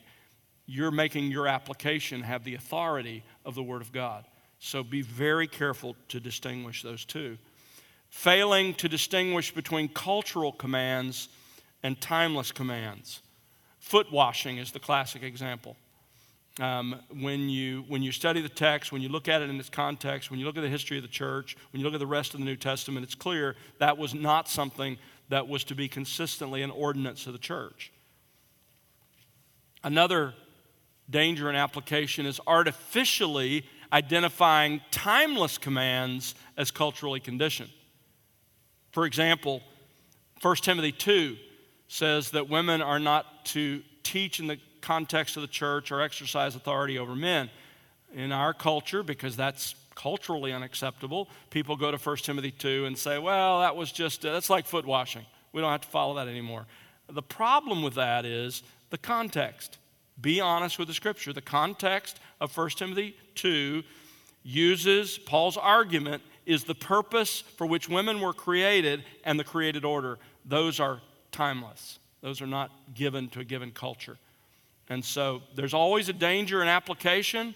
You're 0.67 0.91
making 0.91 1.31
your 1.31 1.49
application 1.49 2.23
have 2.23 2.45
the 2.45 2.55
authority 2.55 3.25
of 3.45 3.55
the 3.55 3.63
Word 3.63 3.83
of 3.83 3.93
God. 3.93 4.25
So 4.61 4.83
be 4.83 5.03
very 5.03 5.49
careful 5.49 5.97
to 6.09 6.21
distinguish 6.21 6.83
those 6.83 7.05
two. 7.05 7.39
Failing 8.09 8.75
to 8.75 8.89
distinguish 8.89 9.53
between 9.53 9.89
cultural 9.89 10.53
commands 10.53 11.29
and 11.83 12.01
timeless 12.01 12.53
commands. 12.53 13.21
Foot 13.81 14.13
washing 14.13 14.59
is 14.59 14.73
the 14.73 14.79
classic 14.79 15.23
example. 15.23 15.77
Um, 16.61 17.01
when, 17.21 17.49
you, 17.49 17.85
when 17.89 18.03
you 18.03 18.13
study 18.13 18.43
the 18.43 18.49
text, 18.49 18.93
when 18.93 19.01
you 19.01 19.09
look 19.09 19.27
at 19.27 19.41
it 19.41 19.49
in 19.49 19.59
its 19.59 19.71
context, 19.71 20.31
when 20.31 20.39
you 20.39 20.45
look 20.45 20.57
at 20.59 20.63
the 20.63 20.69
history 20.69 20.99
of 20.99 21.03
the 21.03 21.09
church, 21.09 21.57
when 21.73 21.81
you 21.81 21.85
look 21.85 21.95
at 21.95 22.01
the 22.01 22.07
rest 22.07 22.35
of 22.35 22.41
the 22.41 22.47
New 22.47 22.57
Testament, 22.57 23.05
it's 23.05 23.15
clear 23.15 23.57
that 23.79 23.97
was 23.97 24.13
not 24.13 24.49
something 24.49 24.99
that 25.31 25.49
was 25.49 25.65
to 25.65 25.75
be 25.75 25.89
consistently 25.89 26.63
an 26.63 26.71
ordinance 26.71 27.27
of 27.27 27.33
the 27.33 27.39
church. 27.39 27.91
Another 29.83 30.35
danger 31.09 31.49
in 31.49 31.57
application 31.57 32.27
is 32.27 32.39
artificially 32.47 33.65
identifying 33.93 34.81
timeless 34.91 35.59
commands 35.59 36.35
as 36.57 36.71
culturally 36.71 37.21
conditioned. 37.21 37.71
For 38.93 39.07
example, 39.07 39.63
1 40.43 40.57
Timothy 40.57 40.93
2 40.93 41.37
says 41.93 42.31
that 42.31 42.49
women 42.49 42.81
are 42.81 42.99
not 42.99 43.45
to 43.45 43.83
teach 44.03 44.41
in 44.41 44.47
the 44.47 44.59
context 44.81 45.37
of 45.37 45.43
the 45.43 45.47
church 45.49 45.93
or 45.93 46.01
exercise 46.01 46.57
authority 46.57 46.99
over 46.99 47.15
men. 47.15 47.51
In 48.15 48.33
our 48.33 48.55
culture, 48.55 49.03
because 49.03 49.37
that's 49.37 49.75
culturally 49.95 50.55
unacceptable, 50.55 51.29
people 51.51 51.77
go 51.77 51.91
to 51.91 51.99
1 51.99 52.17
Timothy 52.19 52.51
2 52.51 52.87
and 52.87 52.97
say, 52.97 53.19
well, 53.19 53.61
that 53.61 53.77
was 53.77 53.93
just, 53.93 54.25
uh, 54.25 54.33
that's 54.33 54.49
like 54.49 54.65
foot 54.65 54.87
washing. 54.87 55.27
We 55.53 55.61
don't 55.61 55.71
have 55.71 55.83
to 55.83 55.89
follow 55.89 56.15
that 56.15 56.29
anymore. 56.29 56.65
The 57.11 57.23
problem 57.23 57.83
with 57.83 57.95
that 57.95 58.25
is 58.25 58.63
the 58.89 58.97
context. 58.97 59.77
Be 60.19 60.41
honest 60.41 60.79
with 60.79 60.89
the 60.89 60.95
scripture. 60.95 61.35
The 61.35 61.43
context 61.43 62.21
of 62.41 62.57
1 62.57 62.71
Timothy 62.71 63.17
2 63.35 63.83
uses 64.45 65.19
Paul's 65.19 65.59
argument 65.59 66.23
is 66.47 66.65
the 66.65 66.75
purpose 66.75 67.43
for 67.59 67.67
which 67.67 67.87
women 67.87 68.19
were 68.23 68.33
created 68.33 69.05
and 69.25 69.39
the 69.39 69.45
created 69.45 69.85
order. 69.85 70.19
Those 70.47 70.81
are 70.81 71.03
timeless. 71.33 71.99
Those 72.21 72.41
are 72.41 72.47
not 72.47 72.71
given 72.95 73.29
to 73.31 73.41
a 73.41 73.45
given 73.45 73.73
culture. 73.73 74.17
And 74.89 75.05
so 75.05 75.43
there's 75.55 75.75
always 75.75 76.09
a 76.09 76.13
danger 76.13 76.63
in 76.63 76.69
application 76.69 77.55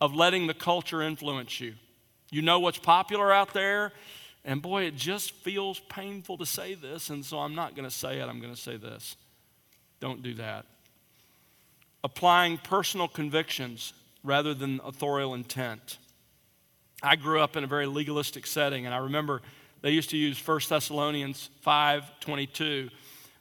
of 0.00 0.14
letting 0.14 0.46
the 0.46 0.54
culture 0.54 1.02
influence 1.02 1.60
you. 1.60 1.74
You 2.30 2.42
know 2.42 2.60
what's 2.60 2.78
popular 2.78 3.32
out 3.32 3.52
there, 3.52 3.92
and 4.44 4.60
boy, 4.60 4.84
it 4.84 4.96
just 4.96 5.32
feels 5.32 5.80
painful 5.88 6.38
to 6.38 6.46
say 6.46 6.74
this, 6.74 7.10
and 7.10 7.24
so 7.24 7.38
I'm 7.38 7.54
not 7.54 7.74
going 7.74 7.88
to 7.88 7.94
say 7.94 8.20
it, 8.20 8.28
I'm 8.28 8.40
going 8.40 8.54
to 8.54 8.60
say 8.60 8.76
this. 8.76 9.16
Don't 10.00 10.22
do 10.22 10.34
that. 10.34 10.66
Applying 12.04 12.58
personal 12.58 13.08
convictions 13.08 13.92
rather 14.22 14.54
than 14.54 14.80
authorial 14.84 15.34
intent. 15.34 15.98
I 17.02 17.16
grew 17.16 17.40
up 17.40 17.56
in 17.56 17.64
a 17.64 17.66
very 17.66 17.86
legalistic 17.86 18.46
setting, 18.46 18.86
and 18.86 18.94
I 18.94 18.98
remember 18.98 19.42
they 19.82 19.90
used 19.90 20.10
to 20.10 20.16
use 20.16 20.38
1 20.44 20.60
Thessalonians 20.68 21.50
5 21.62 22.20
22 22.20 22.90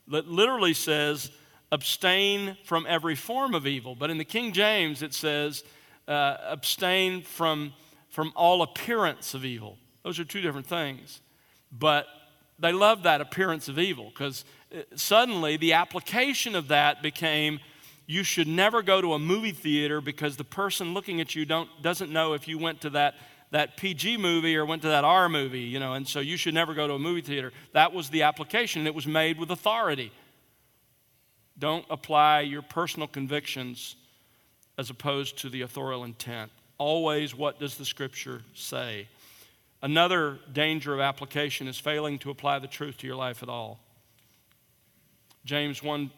that 0.08 0.28
literally 0.28 0.74
says, 0.74 1.32
abstain 1.72 2.58
from 2.64 2.86
every 2.88 3.16
form 3.16 3.54
of 3.54 3.68
evil. 3.68 3.96
But 3.96 4.10
in 4.10 4.18
the 4.18 4.26
King 4.26 4.54
James, 4.54 5.02
it 5.02 5.14
says, 5.14 5.64
uh, 6.08 6.38
abstain 6.42 7.22
from, 7.22 7.74
from 8.10 8.32
all 8.36 8.62
appearance 8.62 9.34
of 9.34 9.44
evil. 9.44 9.78
Those 10.04 10.20
are 10.20 10.26
two 10.26 10.42
different 10.42 10.68
things. 10.68 11.22
But 11.72 12.08
they 12.60 12.72
love 12.72 13.04
that 13.04 13.22
appearance 13.22 13.68
of 13.68 13.80
evil 13.80 14.10
because 14.10 14.46
uh, 14.74 14.82
suddenly 14.96 15.58
the 15.58 15.74
application 15.74 16.56
of 16.56 16.70
that 16.70 17.02
became 17.02 17.60
you 18.08 18.24
should 18.24 18.48
never 18.48 18.82
go 18.84 19.02
to 19.02 19.14
a 19.14 19.20
movie 19.20 19.52
theater 19.52 20.00
because 20.00 20.38
the 20.38 20.44
person 20.44 20.94
looking 20.94 21.20
at 21.22 21.36
you 21.36 21.44
don't, 21.46 21.70
doesn't 21.82 22.12
know 22.12 22.34
if 22.34 22.48
you 22.48 22.58
went 22.58 22.82
to 22.82 22.92
that, 22.92 23.16
that 23.56 23.78
PG 23.78 24.18
movie 24.18 24.58
or 24.58 24.66
went 24.66 24.82
to 24.82 24.90
that 24.90 25.06
R 25.06 25.30
movie, 25.30 25.62
you 25.62 25.80
know, 25.80 25.94
and 25.94 26.06
so 26.06 26.20
you 26.20 26.36
should 26.36 26.54
never 26.54 26.74
go 26.74 26.88
to 26.88 26.94
a 26.96 27.00
movie 27.00 27.22
theater. 27.22 27.54
That 27.72 27.94
was 27.94 28.10
the 28.10 28.24
application. 28.24 28.82
and 28.82 28.88
It 28.90 28.94
was 28.94 29.08
made 29.08 29.40
with 29.40 29.50
authority. 29.50 30.12
Don't 31.58 31.86
apply 31.90 32.42
your 32.42 32.62
personal 32.62 33.08
convictions 33.08 33.96
as 34.78 34.90
opposed 34.90 35.38
to 35.38 35.50
the 35.50 35.62
authorial 35.62 36.04
intent. 36.04 36.52
Always, 36.78 37.34
what 37.34 37.58
does 37.58 37.78
the 37.78 37.86
scripture 37.86 38.42
say? 38.56 39.08
Another 39.82 40.38
danger 40.52 40.94
of 40.94 41.00
application 41.00 41.70
is 41.70 41.80
failing 41.80 42.20
to 42.20 42.32
apply 42.32 42.60
the 42.60 42.68
truth 42.68 42.98
to 42.98 43.08
your 43.08 43.16
life 43.16 43.42
at 43.42 43.48
all. 43.48 43.80
James 45.46 45.82
1 45.82 46.12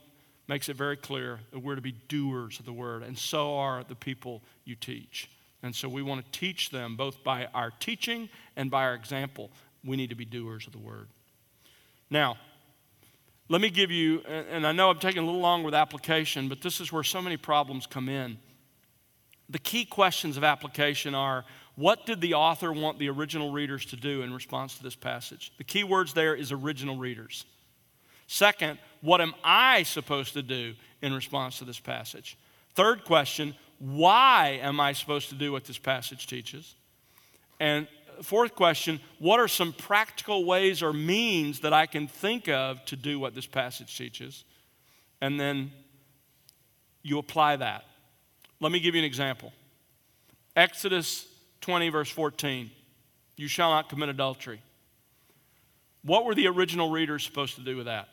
makes 0.48 0.70
it 0.70 0.76
very 0.76 0.98
clear 0.98 1.40
that 1.52 1.60
we're 1.60 1.76
to 1.76 1.82
be 1.82 1.94
doers 2.08 2.60
of 2.60 2.66
the 2.66 2.74
word, 2.74 3.04
and 3.04 3.16
so 3.16 3.60
are 3.60 3.84
the 3.84 3.94
people 3.94 4.42
you 4.66 4.74
teach. 4.74 5.30
And 5.64 5.76
so 5.76 5.90
we 5.90 6.02
want 6.02 6.24
to 6.24 6.40
teach 6.40 6.70
them 6.70 6.96
both 6.96 7.24
by 7.24 7.48
our 7.54 7.72
teaching 7.72 8.30
and 8.56 8.70
by 8.70 8.84
our 8.84 8.94
example. 8.94 9.50
We 9.84 9.98
need 9.98 10.10
to 10.10 10.16
be 10.16 10.26
doers 10.26 10.68
of 10.68 10.74
the 10.74 10.80
word. 10.80 11.08
Now, 12.10 12.38
let 13.50 13.62
me 13.62 13.70
give 13.70 13.92
you, 13.92 14.20
and 14.22 14.68
I 14.68 14.72
know 14.72 14.90
I'm 14.90 15.00
taking 15.00 15.24
a 15.24 15.26
little 15.26 15.42
long 15.42 15.64
with 15.64 15.74
application, 15.74 16.50
but 16.50 16.62
this 16.62 16.82
is 16.82 16.92
where 16.92 17.04
so 17.04 17.22
many 17.22 17.38
problems 17.38 17.88
come 17.88 18.10
in. 18.10 18.38
The 19.50 19.60
key 19.60 19.86
questions 19.86 20.36
of 20.36 20.44
application 20.44 21.16
are 21.16 21.46
what 21.76 22.06
did 22.06 22.20
the 22.20 22.34
author 22.34 22.74
want 22.74 23.00
the 23.00 23.10
original 23.10 23.52
readers 23.52 23.86
to 23.86 23.96
do 23.96 24.22
in 24.22 24.34
response 24.34 24.78
to 24.78 24.84
this 24.84 24.96
passage? 24.96 25.54
The 25.58 25.64
key 25.64 25.84
words 25.84 26.14
there 26.14 26.36
is 26.36 26.52
original 26.52 26.98
readers. 26.98 27.46
Second, 28.28 28.78
what 29.02 29.22
am 29.22 29.34
I 29.44 29.84
supposed 29.84 30.34
to 30.34 30.42
do 30.42 30.74
in 31.02 31.14
response 31.14 31.60
to 31.60 31.66
this 31.66 31.80
passage? 31.80 32.38
Third 32.76 33.06
question, 33.06 33.56
why 33.80 34.60
am 34.62 34.80
I 34.80 34.94
supposed 34.94 35.30
to 35.30 35.36
do 35.36 35.52
what 35.52 35.66
this 35.66 35.78
passage 35.78 36.28
teaches? 36.28 36.76
And 37.60 37.88
fourth 38.22 38.56
question 38.56 39.00
what 39.20 39.40
are 39.40 39.48
some 39.48 39.74
practical 39.74 40.46
ways 40.46 40.82
or 40.82 40.94
means 40.94 41.60
that 41.62 41.74
I 41.74 41.86
can 41.86 42.08
think 42.08 42.48
of 42.48 42.84
to 42.86 42.96
do 42.96 43.20
what 43.20 43.36
this 43.36 43.46
passage 43.46 43.98
teaches? 43.98 44.44
And 45.22 45.40
then 45.40 45.72
you 47.04 47.18
apply 47.18 47.58
that. 47.58 47.86
Let 48.60 48.72
me 48.72 48.80
give 48.80 48.96
you 48.96 49.00
an 49.00 49.06
example 49.06 49.54
Exodus 50.56 51.28
20, 51.62 51.90
verse 51.90 52.10
14 52.10 52.72
You 53.36 53.48
shall 53.48 53.72
not 53.72 53.90
commit 53.90 54.10
adultery. 54.10 54.62
What 56.04 56.26
were 56.26 56.36
the 56.36 56.48
original 56.48 56.90
readers 56.90 57.24
supposed 57.24 57.56
to 57.56 57.62
do 57.62 57.76
with 57.76 57.86
that? 57.86 58.08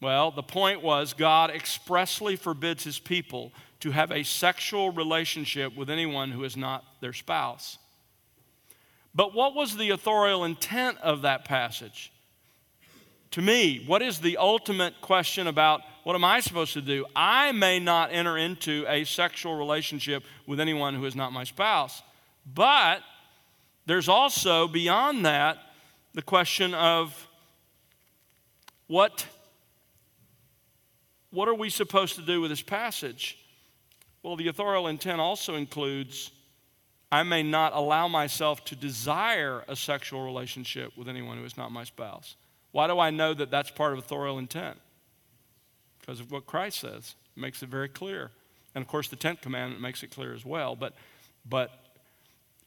Well, 0.00 0.30
the 0.32 0.42
point 0.42 0.82
was 0.82 1.12
God 1.12 1.50
expressly 1.50 2.34
forbids 2.34 2.82
his 2.82 2.98
people 2.98 3.52
to 3.82 3.90
have 3.90 4.12
a 4.12 4.22
sexual 4.22 4.92
relationship 4.92 5.76
with 5.76 5.90
anyone 5.90 6.30
who 6.30 6.44
is 6.44 6.56
not 6.56 6.84
their 7.00 7.12
spouse. 7.12 7.78
But 9.12 9.34
what 9.34 9.56
was 9.56 9.76
the 9.76 9.90
authorial 9.90 10.44
intent 10.44 10.98
of 10.98 11.22
that 11.22 11.44
passage? 11.44 12.12
To 13.32 13.42
me, 13.42 13.82
what 13.84 14.00
is 14.00 14.20
the 14.20 14.36
ultimate 14.36 15.00
question 15.00 15.48
about 15.48 15.80
what 16.04 16.14
am 16.14 16.22
I 16.22 16.38
supposed 16.38 16.74
to 16.74 16.80
do? 16.80 17.06
I 17.16 17.50
may 17.50 17.80
not 17.80 18.12
enter 18.12 18.38
into 18.38 18.84
a 18.86 19.02
sexual 19.02 19.58
relationship 19.58 20.22
with 20.46 20.60
anyone 20.60 20.94
who 20.94 21.04
is 21.04 21.16
not 21.16 21.32
my 21.32 21.42
spouse. 21.42 22.04
But 22.46 23.00
there's 23.86 24.08
also, 24.08 24.68
beyond 24.68 25.26
that, 25.26 25.58
the 26.14 26.22
question 26.22 26.72
of 26.72 27.28
what, 28.86 29.26
what 31.32 31.48
are 31.48 31.54
we 31.54 31.68
supposed 31.68 32.14
to 32.14 32.22
do 32.22 32.40
with 32.40 32.50
this 32.52 32.62
passage? 32.62 33.38
Well, 34.22 34.36
the 34.36 34.48
authorial 34.48 34.86
intent 34.86 35.20
also 35.20 35.54
includes 35.56 36.30
I 37.10 37.22
may 37.24 37.42
not 37.42 37.74
allow 37.74 38.08
myself 38.08 38.64
to 38.66 38.76
desire 38.76 39.64
a 39.68 39.76
sexual 39.76 40.24
relationship 40.24 40.96
with 40.96 41.08
anyone 41.08 41.36
who 41.36 41.44
is 41.44 41.58
not 41.58 41.70
my 41.70 41.84
spouse. 41.84 42.36
Why 42.70 42.86
do 42.86 42.98
I 42.98 43.10
know 43.10 43.34
that 43.34 43.50
that's 43.50 43.70
part 43.70 43.92
of 43.92 43.98
authorial 43.98 44.38
intent? 44.38 44.78
Because 46.00 46.20
of 46.20 46.32
what 46.32 46.46
Christ 46.46 46.80
says. 46.80 47.14
It 47.36 47.40
makes 47.40 47.62
it 47.62 47.68
very 47.68 47.90
clear. 47.90 48.30
And 48.74 48.80
of 48.80 48.88
course, 48.88 49.08
the 49.08 49.16
10th 49.16 49.42
commandment 49.42 49.82
makes 49.82 50.02
it 50.02 50.10
clear 50.10 50.32
as 50.32 50.46
well. 50.46 50.74
But, 50.74 50.94
but 51.46 51.70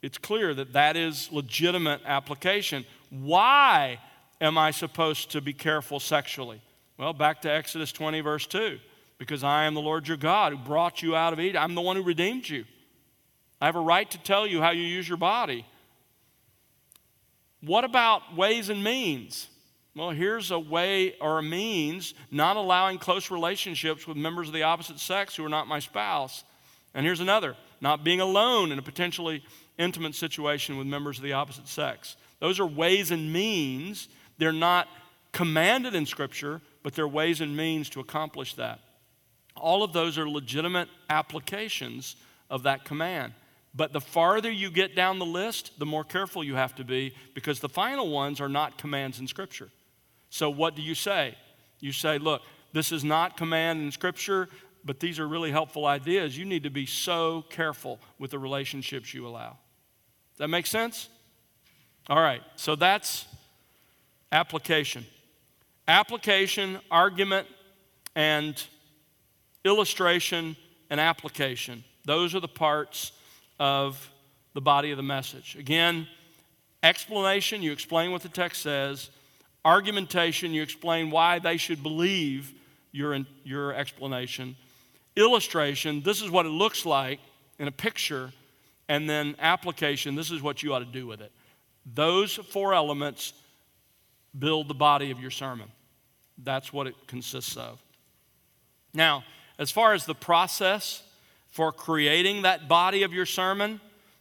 it's 0.03 0.19
clear 0.19 0.53
that 0.53 0.73
that 0.73 0.95
is 0.95 1.32
legitimate 1.32 2.02
application. 2.06 2.86
Why 3.10 3.99
am 4.40 4.60
I 4.60 4.69
supposed 4.69 5.32
to 5.32 5.41
be 5.41 5.53
careful 5.53 5.99
sexually? 5.99 6.61
Well, 6.99 7.14
back 7.14 7.41
to 7.41 7.52
Exodus 7.52 7.91
20, 7.91 8.22
verse 8.22 8.45
2. 8.45 8.77
Because 9.18 9.44
I 9.44 9.66
am 9.66 9.74
the 9.74 9.82
Lord 9.82 10.08
your 10.08 10.18
God 10.18 10.52
who 10.52 10.58
brought 10.58 11.02
you 11.02 11.16
out 11.16 11.34
of 11.34 11.40
Egypt. 11.40 11.64
I'm 11.64 11.76
the 11.76 11.82
one 11.82 11.96
who 11.96 12.04
redeemed 12.04 12.48
you. 12.50 12.66
I 13.62 13.66
have 13.66 13.76
a 13.76 13.82
right 13.82 14.10
to 14.12 14.18
tell 14.18 14.46
you 14.46 14.62
how 14.62 14.72
you 14.72 14.84
use 14.84 15.08
your 15.08 15.18
body. 15.18 15.66
What 17.62 17.84
about 17.84 18.36
ways 18.36 18.70
and 18.70 18.84
means? 18.84 19.48
Well, 19.96 20.10
here's 20.10 20.52
a 20.52 20.60
way 20.60 21.16
or 21.22 21.40
a 21.40 21.44
means 21.44 22.14
not 22.30 22.58
allowing 22.58 22.98
close 22.98 23.32
relationships 23.32 24.06
with 24.06 24.18
members 24.18 24.48
of 24.48 24.54
the 24.54 24.64
opposite 24.64 25.00
sex 25.00 25.36
who 25.36 25.46
are 25.46 25.50
not 25.50 25.68
my 25.68 25.80
spouse. 25.80 26.44
And 26.94 27.06
here's 27.06 27.22
another 27.22 27.56
not 27.82 28.04
being 28.04 28.20
alone 28.20 28.72
in 28.72 28.80
a 28.80 28.82
potentially 28.82 29.44
intimate 29.78 30.16
situation 30.16 30.78
with 30.78 30.88
members 30.88 31.18
of 31.18 31.24
the 31.24 31.34
opposite 31.34 31.68
sex. 31.68 32.18
Those 32.40 32.60
are 32.60 32.66
ways 32.66 33.12
and 33.12 33.32
means. 33.32 34.10
They're 34.38 34.52
not 34.52 34.88
commanded 35.32 35.96
in 35.96 36.06
Scripture, 36.06 36.62
but 36.84 36.94
they're 36.94 37.08
ways 37.08 37.42
and 37.42 37.56
means 37.56 37.90
to 37.92 38.00
accomplish 38.00 38.56
that. 38.56 38.80
All 39.56 39.84
of 39.84 39.94
those 39.94 40.18
are 40.18 40.27
legitimate 40.27 40.90
applications 41.10 42.15
of 42.49 42.64
that 42.64 42.86
command. 42.86 43.34
But 43.73 43.91
the 43.91 44.02
farther 44.02 44.49
you 44.49 44.72
get 44.72 44.95
down 44.95 45.19
the 45.19 45.26
list, 45.26 45.77
the 45.80 45.86
more 45.86 46.03
careful 46.03 46.44
you 46.44 46.56
have 46.56 46.76
to 46.76 46.84
be 46.84 47.14
because 47.34 47.60
the 47.60 47.69
final 47.69 48.10
ones 48.10 48.40
are 48.40 48.49
not 48.49 48.77
commands 48.77 49.19
in 49.19 49.27
Scripture. 49.27 49.69
So, 50.30 50.49
what 50.49 50.76
do 50.76 50.82
you 50.82 50.95
say? 50.95 51.36
You 51.80 51.91
say, 51.91 52.18
look, 52.18 52.41
this 52.72 52.91
is 52.91 53.03
not 53.03 53.38
command 53.38 53.82
in 53.82 53.91
Scripture, 53.91 54.48
but 54.86 54.99
these 54.99 55.19
are 55.19 55.27
really 55.27 55.52
helpful 55.52 55.86
ideas. 55.86 56.38
You 56.38 56.45
need 56.45 56.64
to 56.64 56.69
be 56.69 56.86
so 56.86 57.44
careful 57.49 57.99
with 58.18 58.32
the 58.32 58.40
relationships 58.40 59.14
you 59.14 59.27
allow. 59.27 59.57
Does 60.34 60.40
that 60.40 60.48
make 60.48 60.68
sense? 60.68 61.10
All 62.07 62.22
right, 62.22 62.41
so 62.56 62.76
that's 62.76 63.26
application. 64.32 65.06
Application, 65.88 66.80
argument, 66.91 67.48
and 68.15 68.64
illustration 69.66 70.56
and 70.90 71.00
application. 71.00 71.84
Those 72.06 72.34
are 72.36 72.40
the 72.40 72.48
parts 72.48 73.12
of 73.60 74.10
the 74.54 74.62
body 74.62 74.92
of 74.92 74.98
the 74.98 75.04
message. 75.04 75.56
Again, 75.60 76.08
explanation, 76.84 77.62
you 77.62 77.74
explain 77.74 78.12
what 78.12 78.22
the 78.22 78.30
text 78.30 78.62
says. 78.62 79.10
Argumentation, 79.66 80.54
you 80.54 80.62
explain 80.62 81.12
why 81.12 81.40
they 81.40 81.58
should 81.58 81.84
believe 81.84 82.54
your, 82.92 83.20
your 83.44 83.74
explanation. 83.74 84.56
Illustration, 85.16 86.02
this 86.02 86.22
is 86.22 86.30
what 86.30 86.46
it 86.46 86.50
looks 86.50 86.86
like 86.86 87.20
in 87.60 87.68
a 87.68 87.72
picture 87.72 88.32
and 88.88 89.10
then 89.10 89.36
application 89.40 90.16
this 90.16 90.32
is 90.32 90.42
what 90.42 90.64
you 90.64 90.74
ought 90.74 90.80
to 90.80 90.86
do 90.86 91.08
with 91.08 91.22
it. 91.22 91.32
Those 91.94 92.36
four 92.36 92.74
elements 92.74 93.34
build 94.38 94.68
the 94.68 94.74
body 94.74 95.12
of 95.12 95.20
your 95.20 95.32
sermon. 95.32 95.68
That's 96.44 96.74
what 96.74 96.88
it 96.88 96.96
consists 97.08 97.56
of. 97.56 97.82
Now, 98.94 99.24
as 99.57 99.72
far 99.72 99.94
as 99.94 100.06
the 100.06 100.15
process 100.15 101.02
for 101.48 101.72
creating 101.72 102.41
that 102.41 102.68
body 102.68 103.03
of 103.03 103.14
your 103.14 103.26
sermon, 103.26 103.80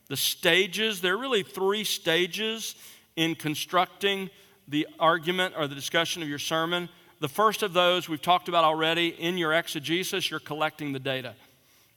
the 0.08 0.16
stages, 0.16 1.00
there 1.00 1.14
are 1.14 1.18
really 1.18 1.42
three 1.42 1.84
stages 1.84 2.76
in 3.16 3.34
constructing 3.34 4.30
the 4.68 4.86
argument 5.00 5.54
or 5.56 5.66
the 5.66 5.74
discussion 5.74 6.22
of 6.22 6.28
your 6.28 6.38
sermon. 6.38 6.88
The 7.20 7.28
first 7.28 7.62
of 7.62 7.72
those 7.72 8.08
we've 8.08 8.22
talked 8.22 8.48
about 8.48 8.64
already 8.64 9.08
in 9.08 9.38
your 9.38 9.52
exegesis, 9.52 10.30
you're 10.30 10.40
collecting 10.40 10.92
the 10.92 10.98
data. 10.98 11.34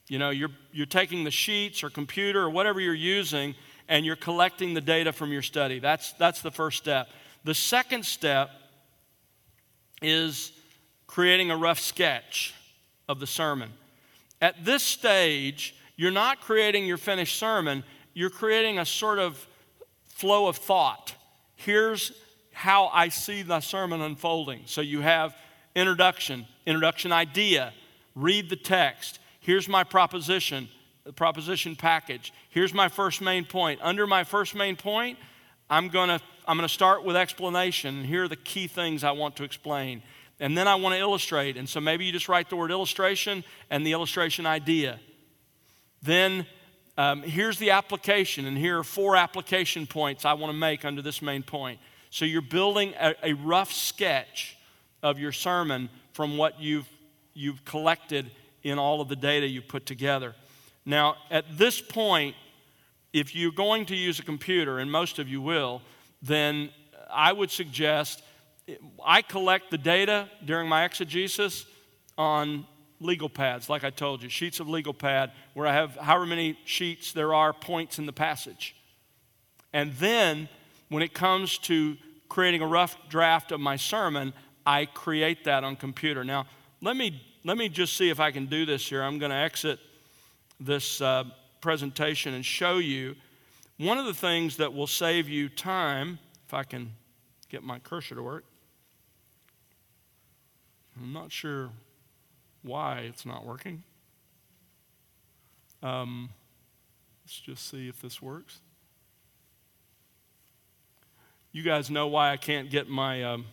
You 0.08 0.20
know, 0.20 0.30
you're, 0.30 0.52
you're 0.72 0.86
taking 0.86 1.24
the 1.24 1.32
sheets 1.32 1.84
or 1.84 1.90
computer 1.90 2.42
or 2.42 2.50
whatever 2.50 2.80
you're 2.80 2.94
using 2.94 3.56
and 3.90 4.06
you're 4.06 4.16
collecting 4.16 4.74
the 4.74 4.82
data 4.82 5.12
from 5.12 5.32
your 5.32 5.42
study. 5.42 5.80
That's, 5.80 6.14
that's 6.14 6.42
the 6.42 6.52
first 6.52 6.78
step. 6.78 7.10
The 7.44 7.54
second 7.54 8.06
step 8.06 8.50
is 10.02 10.52
creating 11.08 11.52
a 11.52 11.58
rough 11.58 11.80
sketch 11.80 12.54
of 13.08 13.20
the 13.20 13.28
sermon. 13.28 13.72
At 14.42 14.64
this 14.66 14.84
stage, 14.84 15.76
you're 15.96 16.12
not 16.12 16.42
creating 16.42 16.86
your 16.86 16.98
finished 16.98 17.38
sermon, 17.38 17.84
you're 18.14 18.30
creating 18.30 18.80
a 18.80 18.86
sort 18.86 19.20
of 19.20 19.48
flow 20.08 20.48
of 20.48 20.58
thought. 20.58 21.14
Here's 21.56 22.12
how 22.52 22.88
I 22.88 23.10
see 23.10 23.44
the 23.44 23.60
sermon 23.60 24.02
unfolding. 24.02 24.62
So 24.66 24.82
you 24.82 25.02
have 25.02 25.36
introduction, 25.76 26.48
introduction 26.66 27.12
idea, 27.12 27.74
read 28.16 28.50
the 28.50 28.56
text. 28.56 29.20
Here's 29.40 29.68
my 29.68 29.84
proposition, 29.84 30.68
the 31.04 31.14
proposition 31.14 31.76
package. 31.76 32.34
Here's 32.50 32.74
my 32.74 32.90
first 32.90 33.22
main 33.22 33.46
point. 33.46 33.80
Under 33.84 34.08
my 34.08 34.24
first 34.24 34.56
main 34.56 34.76
point, 34.76 35.20
I'm 35.70 35.90
going 35.90 36.10
to 36.10 36.20
I'm 36.48 36.56
going 36.56 36.68
to 36.68 36.74
start 36.74 37.04
with 37.04 37.18
explanation. 37.18 38.06
Here 38.06 38.24
are 38.24 38.28
the 38.30 38.38
key 38.38 38.68
things 38.68 39.04
I 39.04 39.12
want 39.12 39.36
to 39.36 39.44
explain. 39.44 40.02
And 40.40 40.58
then 40.58 40.68
I 40.68 40.76
want 40.76 40.94
to 40.94 41.00
illustrate. 41.00 41.58
And 41.58 41.68
so 41.68 41.80
maybe 41.80 42.06
you 42.06 42.12
just 42.12 42.30
write 42.30 42.50
the 42.50 42.56
word 42.56 42.72
illustration 42.72 43.44
and 43.70 43.86
the 43.86 43.94
illustration 43.94 44.46
idea. 44.46 45.00
Then 46.04 46.46
um, 46.98 47.24
here's 47.24 47.58
the 47.58 47.72
application, 47.72 48.46
and 48.46 48.58
here 48.58 48.80
are 48.80 48.84
four 48.84 49.16
application 49.16 49.88
points 49.88 50.26
I 50.26 50.34
want 50.34 50.52
to 50.52 50.58
make 50.58 50.86
under 50.86 51.02
this 51.02 51.22
main 51.22 51.44
point. 51.44 51.80
So 52.10 52.26
you're 52.26 52.42
building 52.42 52.94
a, 53.00 53.14
a 53.24 53.34
rough 53.34 53.72
sketch 53.72 54.58
of 55.04 55.20
your 55.20 55.32
sermon 55.32 55.90
from 56.14 56.38
what 56.38 56.60
you've, 56.60 56.90
you've 57.34 57.64
collected 57.66 58.32
in 58.64 58.80
all 58.80 59.02
of 59.02 59.10
the 59.10 59.16
data 59.16 59.48
you 59.48 59.62
put 59.62 59.86
together. 59.86 60.36
Now, 60.86 61.18
at 61.30 61.46
this 61.58 61.82
point, 61.82 62.36
if 63.14 63.36
you're 63.36 63.52
going 63.52 63.86
to 63.88 63.96
use 63.96 64.20
a 64.20 64.24
computer, 64.24 64.80
and 64.80 64.92
most 64.92 65.20
of 65.20 65.28
you 65.28 65.42
will, 65.42 65.82
then 66.22 66.70
I 67.12 67.34
would 67.34 67.52
suggest 67.52 68.24
I 69.04 69.22
collect 69.22 69.72
the 69.72 69.78
data 69.78 70.30
during 70.44 70.68
my 70.68 70.84
exegesis 70.86 71.66
on 72.18 72.66
legal 73.00 73.30
pads, 73.30 73.70
like 73.70 73.84
I 73.84 73.90
told 73.90 74.24
you, 74.24 74.30
sheets 74.30 74.60
of 74.60 74.68
legal 74.68 74.94
pad 74.94 75.32
where 75.54 75.68
I 75.68 75.74
have 75.74 75.96
however 75.96 76.26
many 76.26 76.58
sheets 76.66 77.14
there 77.14 77.34
are 77.34 77.54
points 77.54 78.00
in 78.00 78.06
the 78.06 78.14
passage. 78.14 78.76
And 79.72 79.94
then 79.96 80.50
when 80.90 81.04
it 81.04 81.14
comes 81.14 81.58
to 81.60 81.98
creating 82.30 82.62
a 82.62 82.68
rough 82.68 82.98
draft 83.10 83.52
of 83.52 83.60
my 83.60 83.76
sermon, 83.76 84.34
I 84.66 84.86
create 84.86 85.46
that 85.46 85.64
on 85.64 85.76
computer. 85.76 86.24
Now, 86.24 86.48
let 86.82 86.98
me, 86.98 87.22
let 87.44 87.58
me 87.58 87.70
just 87.70 87.96
see 87.96 88.10
if 88.10 88.20
I 88.20 88.32
can 88.32 88.48
do 88.48 88.66
this 88.66 88.88
here. 88.88 89.04
I'm 89.04 89.20
going 89.20 89.32
to 89.32 89.38
exit 89.38 89.80
this 90.60 91.00
uh, 91.02 91.26
presentation 91.62 92.34
and 92.34 92.46
show 92.46 92.78
you 92.78 93.16
one 93.78 93.98
of 93.98 94.06
the 94.06 94.14
things 94.14 94.58
that 94.58 94.74
will 94.74 94.88
save 94.88 95.30
you 95.30 95.50
time, 95.50 96.18
if 96.48 96.54
I 96.54 96.64
can 96.64 96.94
get 97.50 97.64
my 97.64 97.80
cursor 97.80 98.16
to 98.16 98.24
work. 98.24 98.44
I'm 101.00 101.14
not 101.14 101.32
sure 101.32 101.70
why 102.64 103.00
it's 103.02 103.26
not 103.26 103.46
working. 103.46 103.84
Um, 105.84 106.30
let's 107.24 107.40
just 107.40 107.70
see 107.70 107.88
if 107.88 108.02
this 108.02 108.22
works. 108.22 108.60
You 111.52 111.64
guys 111.64 111.90
know 111.90 112.08
why 112.08 112.32
I 112.32 112.38
can't 112.38 112.70
get 112.70 112.90
my 112.90 113.24
um, 113.24 113.46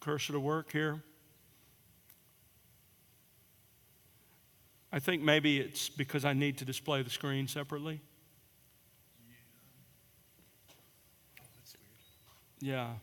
cursor 0.00 0.32
to 0.32 0.40
work 0.40 0.72
here? 0.72 1.02
I 4.90 4.98
think 4.98 5.22
maybe 5.22 5.58
it's 5.58 5.88
because 5.88 6.24
I 6.24 6.32
need 6.32 6.58
to 6.58 6.64
display 6.64 7.02
the 7.02 7.10
screen 7.10 7.46
separately. 7.46 8.00
Yeah, 12.60 12.94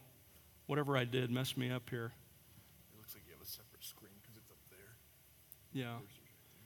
whatever 0.67 0.97
I 0.97 1.03
did 1.05 1.31
messed 1.31 1.57
me 1.57 1.71
up 1.71 1.89
here. 1.89 2.11
It 2.93 2.97
looks 2.97 3.13
like 3.13 3.23
you 3.27 3.33
have 3.33 3.41
a 3.41 3.45
separate 3.49 3.83
screen 3.83 4.11
because 4.21 4.37
it's 4.37 4.49
up 4.51 4.57
there. 4.69 4.95
Yeah. 5.73 5.97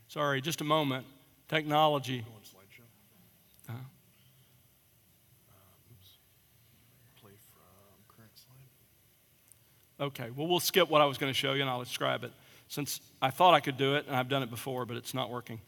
Sorry, 0.08 0.42
just 0.42 0.62
a 0.62 0.64
moment. 0.64 1.06
Technology. 1.48 2.20
Go 2.20 2.32
on 2.36 2.42
slideshow. 2.42 2.88
Uh, 3.70 3.74
Uh, 5.48 5.54
oops. 5.92 6.18
Play 7.22 7.32
from 7.52 8.16
current 8.16 8.32
slide. 8.36 10.06
okay, 10.06 10.30
well, 10.36 10.48
we'll 10.48 10.60
skip 10.60 10.90
what 10.90 11.02
I 11.02 11.06
was 11.06 11.18
going 11.18 11.32
to 11.32 11.38
show 11.38 11.54
you 11.54 11.62
and 11.62 11.70
I'll 11.70 11.84
describe 11.84 12.24
it 12.24 12.32
since 12.68 13.02
I 13.22 13.32
thought 13.32 13.54
I 13.56 13.60
could 13.60 13.78
do 13.78 13.96
it 13.96 14.06
and 14.08 14.16
I've 14.16 14.30
done 14.30 14.44
it 14.44 14.50
before, 14.52 14.86
but 14.86 14.96
it's 14.96 15.14
not 15.14 15.30
working. 15.32 15.60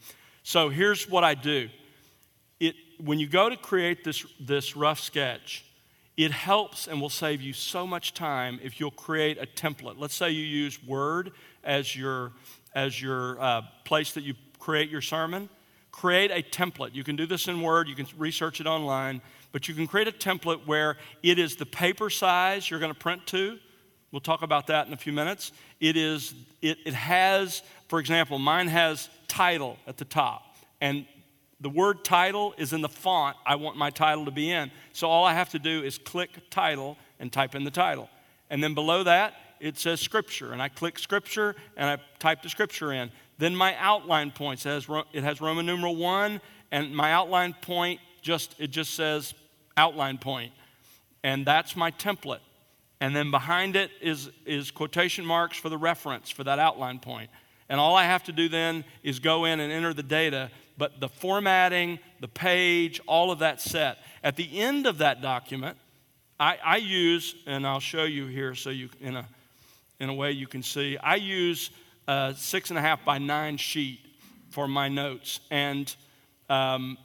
So 0.44 0.68
here's 0.68 1.08
what 1.08 1.24
I 1.24 1.34
do. 1.34 1.68
It, 2.60 2.76
when 3.00 3.18
you 3.18 3.26
go 3.28 3.48
to 3.48 3.56
create 3.56 4.04
this, 4.04 4.24
this 4.38 4.76
rough 4.76 5.00
sketch, 5.00 5.64
it 6.16 6.30
helps 6.30 6.88
and 6.88 7.00
will 7.00 7.08
save 7.08 7.40
you 7.40 7.52
so 7.52 7.86
much 7.86 8.12
time 8.12 8.60
if 8.62 8.78
you'll 8.78 8.90
create 8.90 9.38
a 9.38 9.46
template. 9.46 9.94
Let's 9.98 10.14
say 10.14 10.30
you 10.30 10.44
use 10.44 10.82
Word 10.82 11.32
as 11.64 11.96
your, 11.96 12.32
as 12.74 13.00
your 13.00 13.40
uh, 13.40 13.62
place 13.84 14.12
that 14.12 14.22
you 14.22 14.34
create 14.58 14.90
your 14.90 15.00
sermon. 15.00 15.48
Create 15.90 16.30
a 16.30 16.42
template. 16.42 16.94
You 16.94 17.04
can 17.04 17.16
do 17.16 17.26
this 17.26 17.48
in 17.48 17.60
Word, 17.60 17.88
you 17.88 17.94
can 17.94 18.06
research 18.18 18.60
it 18.60 18.66
online, 18.66 19.20
but 19.52 19.68
you 19.68 19.74
can 19.74 19.86
create 19.86 20.08
a 20.08 20.12
template 20.12 20.66
where 20.66 20.96
it 21.22 21.38
is 21.38 21.56
the 21.56 21.66
paper 21.66 22.10
size 22.10 22.70
you're 22.70 22.80
going 22.80 22.92
to 22.92 22.98
print 22.98 23.26
to. 23.28 23.58
We'll 24.10 24.20
talk 24.20 24.42
about 24.42 24.66
that 24.66 24.86
in 24.86 24.92
a 24.92 24.96
few 24.96 25.12
minutes. 25.12 25.52
It 25.80 25.96
is, 25.96 26.34
it, 26.60 26.78
it 26.84 26.94
has, 26.94 27.62
for 27.88 27.98
example, 27.98 28.38
mine 28.38 28.68
has 28.68 29.08
title 29.28 29.78
at 29.86 29.96
the 29.96 30.04
top. 30.04 30.56
And 30.82 31.06
the 31.62 31.70
word 31.70 32.04
title 32.04 32.54
is 32.58 32.72
in 32.72 32.80
the 32.80 32.88
font 32.88 33.36
I 33.46 33.54
want 33.54 33.76
my 33.76 33.90
title 33.90 34.24
to 34.24 34.30
be 34.30 34.50
in. 34.50 34.70
So 34.92 35.08
all 35.08 35.24
I 35.24 35.32
have 35.32 35.50
to 35.50 35.58
do 35.58 35.82
is 35.82 35.96
click 35.96 36.50
title 36.50 36.98
and 37.20 37.32
type 37.32 37.54
in 37.54 37.62
the 37.64 37.70
title. 37.70 38.10
And 38.50 38.62
then 38.62 38.74
below 38.74 39.04
that, 39.04 39.34
it 39.60 39.78
says 39.78 40.00
scripture. 40.00 40.52
And 40.52 40.60
I 40.60 40.68
click 40.68 40.98
scripture 40.98 41.54
and 41.76 41.88
I 41.88 42.02
type 42.18 42.42
the 42.42 42.48
scripture 42.48 42.92
in. 42.92 43.12
Then 43.38 43.54
my 43.54 43.76
outline 43.76 44.32
points, 44.32 44.66
it 44.66 44.70
has, 44.70 44.88
it 45.12 45.22
has 45.22 45.40
Roman 45.40 45.64
numeral 45.64 45.96
one, 45.96 46.40
and 46.70 46.94
my 46.94 47.12
outline 47.12 47.54
point 47.54 48.00
just, 48.20 48.54
it 48.58 48.68
just 48.68 48.94
says 48.94 49.34
outline 49.76 50.18
point. 50.18 50.52
And 51.22 51.46
that's 51.46 51.76
my 51.76 51.92
template. 51.92 52.40
And 53.00 53.14
then 53.14 53.30
behind 53.30 53.76
it 53.76 53.90
is, 54.00 54.30
is 54.46 54.70
quotation 54.70 55.24
marks 55.24 55.56
for 55.56 55.68
the 55.68 55.78
reference 55.78 56.30
for 56.30 56.44
that 56.44 56.58
outline 56.58 56.98
point. 56.98 57.30
And 57.68 57.80
all 57.80 57.96
I 57.96 58.04
have 58.04 58.24
to 58.24 58.32
do 58.32 58.48
then 58.48 58.84
is 59.02 59.18
go 59.18 59.44
in 59.44 59.60
and 59.60 59.72
enter 59.72 59.94
the 59.94 60.02
data 60.02 60.50
but 60.78 61.00
the 61.00 61.08
formatting, 61.08 61.98
the 62.20 62.28
page, 62.28 63.00
all 63.06 63.30
of 63.30 63.40
that 63.40 63.60
set. 63.60 63.98
At 64.22 64.36
the 64.36 64.60
end 64.60 64.86
of 64.86 64.98
that 64.98 65.22
document, 65.22 65.76
I, 66.40 66.58
I 66.64 66.76
use, 66.78 67.34
and 67.46 67.66
I'll 67.66 67.80
show 67.80 68.04
you 68.04 68.26
here 68.26 68.54
so 68.54 68.70
you, 68.70 68.88
in 69.00 69.16
a, 69.16 69.26
in 70.00 70.08
a 70.08 70.14
way 70.14 70.32
you 70.32 70.46
can 70.46 70.62
see, 70.62 70.96
I 70.98 71.16
use 71.16 71.70
a 72.08 72.34
six 72.36 72.70
and 72.70 72.78
a 72.78 72.82
half 72.82 73.04
by 73.04 73.18
nine 73.18 73.56
sheet 73.56 74.00
for 74.50 74.66
my 74.66 74.88
notes. 74.88 75.40
And 75.50 75.94
um, 76.48 76.98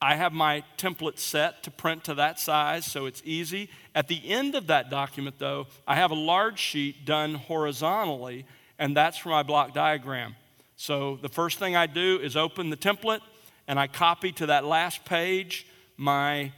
I 0.00 0.14
have 0.14 0.32
my 0.32 0.62
template 0.78 1.18
set 1.18 1.62
to 1.64 1.70
print 1.70 2.04
to 2.04 2.14
that 2.14 2.38
size, 2.38 2.84
so 2.84 3.06
it's 3.06 3.22
easy. 3.24 3.70
At 3.94 4.08
the 4.08 4.20
end 4.28 4.54
of 4.54 4.66
that 4.68 4.90
document, 4.90 5.38
though, 5.38 5.66
I 5.86 5.96
have 5.96 6.10
a 6.10 6.16
large 6.16 6.58
sheet 6.58 7.04
done 7.04 7.34
horizontally, 7.34 8.46
and 8.78 8.96
that's 8.96 9.18
for 9.18 9.30
my 9.30 9.42
block 9.42 9.74
diagram. 9.74 10.36
So 10.76 11.18
the 11.20 11.28
first 11.28 11.58
thing 11.58 11.74
I 11.74 11.86
do 11.86 12.20
is 12.22 12.36
open 12.36 12.70
the 12.70 12.76
template 12.76 13.20
and 13.66 13.80
I 13.80 13.86
copy 13.86 14.30
to 14.32 14.46
that 14.46 14.64
last 14.64 15.04
page 15.04 15.66
my 15.96 16.52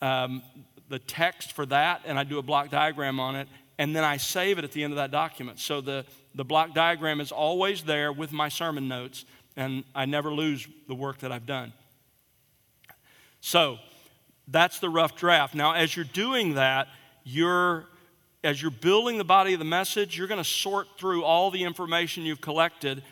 um, 0.00 0.42
the 0.88 1.00
text 1.00 1.52
for 1.52 1.66
that 1.66 2.02
and 2.04 2.18
I 2.18 2.24
do 2.24 2.38
a 2.38 2.42
block 2.42 2.70
diagram 2.70 3.18
on 3.18 3.34
it 3.34 3.48
and 3.78 3.94
then 3.94 4.04
I 4.04 4.16
save 4.16 4.58
it 4.58 4.64
at 4.64 4.70
the 4.70 4.84
end 4.84 4.92
of 4.92 4.96
that 4.98 5.10
document. 5.10 5.58
So 5.58 5.80
the, 5.80 6.06
the 6.34 6.44
block 6.44 6.72
diagram 6.72 7.20
is 7.20 7.32
always 7.32 7.82
there 7.82 8.12
with 8.12 8.30
my 8.30 8.48
sermon 8.48 8.86
notes 8.86 9.24
and 9.56 9.82
I 9.94 10.04
never 10.06 10.32
lose 10.32 10.68
the 10.86 10.94
work 10.94 11.18
that 11.18 11.32
I've 11.32 11.46
done. 11.46 11.72
So 13.40 13.78
that's 14.46 14.78
the 14.78 14.88
rough 14.88 15.16
draft. 15.16 15.54
Now, 15.54 15.72
as 15.72 15.96
you're 15.96 16.04
doing 16.04 16.54
that, 16.54 16.88
you're 17.24 17.86
as 18.44 18.60
you're 18.60 18.70
building 18.70 19.16
the 19.16 19.24
body 19.24 19.54
of 19.54 19.58
the 19.58 19.64
message, 19.64 20.18
you're 20.18 20.26
going 20.26 20.36
to 20.36 20.44
sort 20.48 20.86
through 20.98 21.24
all 21.24 21.50
the 21.50 21.64
information 21.64 22.24
you've 22.24 22.42
collected 22.42 23.02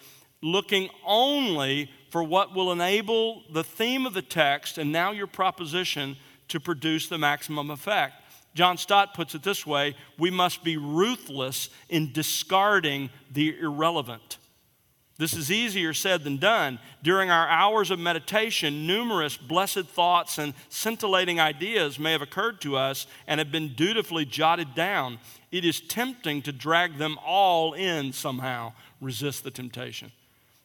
looking 0.43 0.91
only 1.07 1.91
for 2.11 2.23
what 2.23 2.55
will 2.55 2.73
enable 2.73 3.43
the 3.51 3.65
theme 3.65 4.05
of 4.05 4.13
the 4.13 4.23
text 4.23 4.77
and 4.77 4.93
now 4.93 5.13
your 5.13 5.27
proposition 5.27 6.17
to 6.49 6.61
produce 6.61 7.09
the 7.09 7.17
maximum 7.17 7.71
effect. 7.71 8.15
John 8.55 8.77
Stott 8.77 9.15
puts 9.15 9.35
it 9.35 9.43
this 9.43 9.67
way 9.67 9.97
we 10.19 10.31
must 10.31 10.63
be 10.63 10.77
ruthless 10.77 11.71
in 11.89 12.13
discarding 12.13 13.09
the 13.31 13.59
irrelevant. 13.59 14.37
This 15.19 15.35
is 15.35 15.53
easier 15.53 15.95
said 15.95 16.25
than 16.25 16.39
done. 16.39 16.79
During 17.03 17.31
our 17.31 17.47
hours 17.47 17.91
of 17.91 17.99
meditation, 17.99 18.87
numerous 18.87 19.37
blessed 19.37 19.87
thoughts 19.87 20.39
and 20.39 20.53
scintillating 20.69 21.39
ideas 21.39 21.99
may 21.99 22.13
have 22.13 22.23
occurred 22.23 22.61
to 22.63 22.77
us 22.77 23.07
and 23.27 23.39
have 23.39 23.53
been 23.53 23.75
dutifully 23.75 24.25
jotted 24.25 24.75
down. 24.75 25.19
It 25.51 25.65
is 25.65 25.81
tempting 25.81 26.43
to 26.43 26.53
drag 26.53 26.99
them 26.99 27.19
all 27.25 27.73
in 27.75 28.13
somehow. 28.13 28.73
Resist 29.01 29.45
the 29.45 29.51
temptation. 29.51 30.13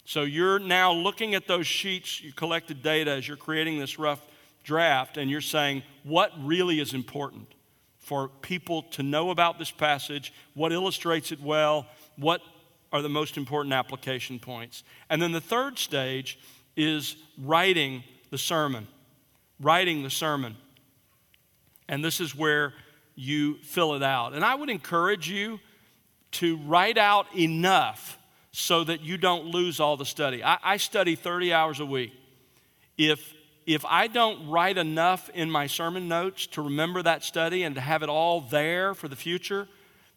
So 0.08 0.22
you're 0.22 0.58
now 0.58 0.94
looking 0.94 1.36
at 1.36 1.48
those 1.48 1.68
sheets, 1.68 2.24
you 2.24 2.32
collected 2.32 2.82
data 2.82 3.12
as 3.12 3.28
you're 3.28 3.36
creating 3.36 3.78
this 3.78 4.00
rough 4.00 4.26
draft, 4.64 5.18
and 5.18 5.30
you're 5.30 5.42
saying, 5.42 5.84
what 6.04 6.32
really 6.42 6.80
is 6.80 6.94
important 6.94 7.54
for 8.00 8.30
people 8.30 8.84
to 8.84 9.04
know 9.04 9.32
about 9.32 9.60
this 9.60 9.70
passage? 9.70 10.32
What 10.54 10.72
illustrates 10.72 11.34
it 11.34 11.42
well? 11.42 11.88
What 12.16 12.40
are 12.94 13.02
the 13.02 13.10
most 13.10 13.36
important 13.36 13.74
application 13.74 14.40
points? 14.40 14.84
And 15.10 15.22
then 15.22 15.34
the 15.34 15.42
third 15.42 15.78
stage 15.78 16.40
is 16.78 17.18
writing 17.38 18.02
the 18.32 18.38
sermon. 18.38 18.88
Writing 19.60 20.04
the 20.04 20.10
sermon. 20.10 20.56
And 21.90 22.02
this 22.02 22.22
is 22.22 22.34
where 22.34 22.74
you 23.16 23.58
fill 23.58 23.94
it 23.94 24.04
out. 24.04 24.32
And 24.32 24.46
I 24.46 24.56
would 24.56 24.70
encourage 24.70 25.30
you 25.30 25.60
to 26.32 26.56
write 26.60 26.98
out 26.98 27.26
enough 27.36 28.17
so 28.60 28.84
that 28.84 29.02
you 29.02 29.18
don't 29.18 29.46
lose 29.46 29.80
all 29.80 29.98
the 29.98 30.06
study. 30.06 30.44
I, 30.44 30.58
I 30.64 30.78
study 30.78 31.14
30 31.14 31.54
hours 31.54 31.80
a 31.80 31.86
week. 31.86 32.12
If, 32.98 33.36
if 33.68 33.86
I 33.86 34.08
don't 34.08 34.50
write 34.50 34.80
enough 34.80 35.30
in 35.30 35.52
my 35.52 35.68
sermon 35.68 36.08
notes 36.08 36.48
to 36.48 36.64
remember 36.64 37.04
that 37.04 37.24
study 37.24 37.62
and 37.62 37.76
to 37.76 37.82
have 37.82 38.02
it 38.02 38.10
all 38.10 38.42
there 38.42 38.96
for 38.96 39.08
the 39.08 39.16
future, 39.16 39.68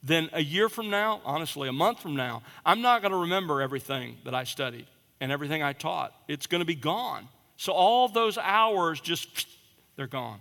then 0.03 0.31
a 0.33 0.43
year 0.43 0.71
from 0.71 0.89
now, 0.89 1.21
honestly, 1.23 1.69
a 1.69 1.73
month 1.73 2.01
from 2.01 2.17
now, 2.17 2.43
I'm 2.65 2.81
not 2.81 3.03
going 3.03 3.13
to 3.13 3.19
remember 3.19 3.61
everything 3.61 4.17
that 4.25 4.35
I 4.35 4.45
studied 4.45 4.87
and 5.21 5.31
everything 5.31 5.63
I 5.63 5.75
taught. 5.75 6.15
It's 6.27 6.47
going 6.47 6.61
to 6.63 6.67
be 6.67 6.75
gone. 6.75 7.29
So 7.59 7.75
all 7.75 8.09
those 8.09 8.39
hours 8.39 9.03
just, 9.03 9.49
they're 9.97 10.07
gone. 10.07 10.41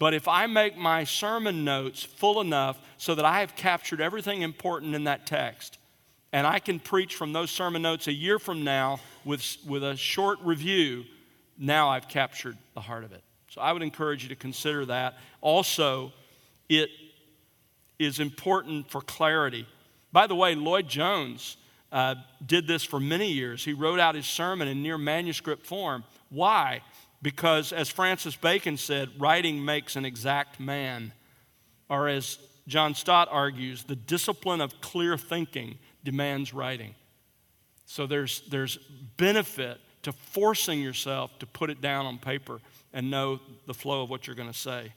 But 0.00 0.14
if 0.14 0.26
I 0.26 0.46
make 0.46 0.76
my 0.76 1.04
sermon 1.04 1.64
notes 1.64 2.02
full 2.02 2.40
enough 2.40 2.80
so 2.96 3.14
that 3.14 3.24
I 3.24 3.38
have 3.38 3.54
captured 3.54 4.00
everything 4.00 4.42
important 4.42 4.96
in 4.96 5.04
that 5.04 5.26
text, 5.26 5.78
and 6.32 6.46
I 6.46 6.58
can 6.58 6.78
preach 6.78 7.14
from 7.14 7.32
those 7.32 7.50
sermon 7.50 7.82
notes 7.82 8.06
a 8.06 8.12
year 8.12 8.38
from 8.38 8.64
now 8.64 9.00
with, 9.24 9.56
with 9.66 9.82
a 9.82 9.96
short 9.96 10.38
review, 10.42 11.04
now 11.56 11.88
I've 11.88 12.08
captured 12.08 12.56
the 12.74 12.80
heart 12.80 13.04
of 13.04 13.12
it. 13.12 13.22
So 13.50 13.60
I 13.60 13.72
would 13.72 13.82
encourage 13.82 14.22
you 14.22 14.28
to 14.28 14.36
consider 14.36 14.84
that. 14.86 15.16
Also, 15.40 16.12
it 16.68 16.90
is 17.98 18.20
important 18.20 18.90
for 18.90 19.00
clarity. 19.00 19.66
By 20.12 20.26
the 20.26 20.34
way, 20.34 20.54
Lloyd 20.54 20.88
Jones 20.88 21.56
uh, 21.90 22.16
did 22.44 22.66
this 22.66 22.84
for 22.84 23.00
many 23.00 23.32
years. 23.32 23.64
He 23.64 23.72
wrote 23.72 23.98
out 23.98 24.14
his 24.14 24.26
sermon 24.26 24.68
in 24.68 24.82
near 24.82 24.98
manuscript 24.98 25.66
form. 25.66 26.04
Why? 26.28 26.82
Because, 27.22 27.72
as 27.72 27.88
Francis 27.88 28.36
Bacon 28.36 28.76
said, 28.76 29.10
writing 29.18 29.64
makes 29.64 29.96
an 29.96 30.04
exact 30.04 30.60
man. 30.60 31.12
Or, 31.88 32.06
as 32.06 32.38
John 32.66 32.94
Stott 32.94 33.28
argues, 33.30 33.84
the 33.84 33.96
discipline 33.96 34.60
of 34.60 34.80
clear 34.82 35.16
thinking 35.16 35.78
demands 36.04 36.52
writing. 36.54 36.94
So, 37.86 38.06
there's, 38.06 38.42
there's 38.48 38.78
benefit 39.16 39.80
to 40.02 40.12
forcing 40.12 40.80
yourself 40.80 41.38
to 41.38 41.46
put 41.46 41.70
it 41.70 41.80
down 41.80 42.06
on 42.06 42.18
paper 42.18 42.60
and 42.92 43.10
know 43.10 43.40
the 43.66 43.74
flow 43.74 44.02
of 44.02 44.10
what 44.10 44.26
you're 44.26 44.36
going 44.36 44.50
to 44.50 44.58
say. 44.58 44.92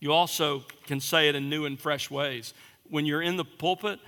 You 0.00 0.12
also 0.12 0.64
can 0.86 1.00
say 1.00 1.28
it 1.28 1.34
in 1.34 1.50
new 1.50 1.66
and 1.66 1.78
fresh 1.78 2.10
ways. 2.10 2.54
When 2.88 3.06
you're 3.06 3.22
in 3.22 3.36
the 3.36 3.44
pulpit, 3.44 4.00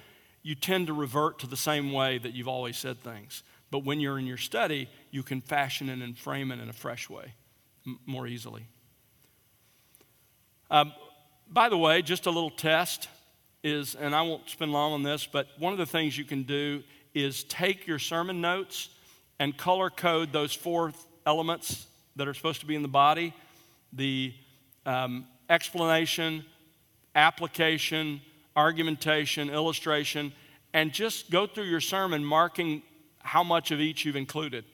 you 0.43 0.55
tend 0.55 0.89
to 0.89 0.93
revert 0.93 1.39
to 1.41 1.47
the 1.47 1.57
same 1.57 1.93
way 1.93 2.19
that 2.19 2.33
you've 2.33 2.49
always 2.49 2.77
said 2.77 3.01
things. 3.01 3.43
But 3.71 3.85
when 3.85 4.01
you're 4.01 4.19
in 4.19 4.27
your 4.27 4.39
study, 4.39 4.89
you 5.11 5.23
can 5.23 5.41
fashion 5.41 5.89
it 5.89 6.01
and 6.01 6.17
frame 6.17 6.51
it 6.51 6.61
in 6.61 6.69
a 6.69 6.73
fresh 6.73 7.09
way 7.09 7.35
m- 7.87 7.99
more 8.07 8.27
easily. 8.27 8.67
Um, 10.71 10.93
by 11.49 11.69
the 11.69 11.79
way, 11.79 12.03
just 12.03 12.27
a 12.27 12.31
little 12.31 12.51
test 12.51 13.09
is, 13.63 13.95
and 13.95 14.15
I 14.15 14.23
won't 14.23 14.49
spend 14.49 14.73
long 14.73 14.93
on 14.93 15.03
this, 15.03 15.27
but 15.27 15.49
one 15.59 15.73
of 15.73 15.79
the 15.79 15.87
things 15.87 16.17
you 16.19 16.25
can 16.25 16.43
do 16.43 16.83
is 17.15 17.45
take 17.45 17.87
your 17.87 17.99
sermon 17.99 18.41
notes 18.41 18.89
and 19.39 19.57
color 19.57 19.91
code 19.91 20.33
those 20.33 20.53
four 20.53 20.93
elements 21.27 21.87
that 22.17 22.29
are 22.29 22.35
supposed 22.35 22.61
to 22.61 22.67
be 22.67 22.75
in 22.75 22.83
the 22.83 22.89
body 22.89 23.35
the 23.93 24.33
um, 24.87 25.27
explanation, 25.51 26.45
application, 27.15 28.21
argumentation, 28.57 29.51
illustration, 29.51 30.33
and 30.73 30.93
just 30.93 31.31
go 31.31 31.47
through 31.47 31.65
your 31.65 31.81
sermon 31.81 32.25
marking 32.25 32.83
how 33.19 33.43
much 33.43 33.71
of 33.71 33.81
each 33.81 34.05
you've 34.05 34.17
included. 34.17 34.65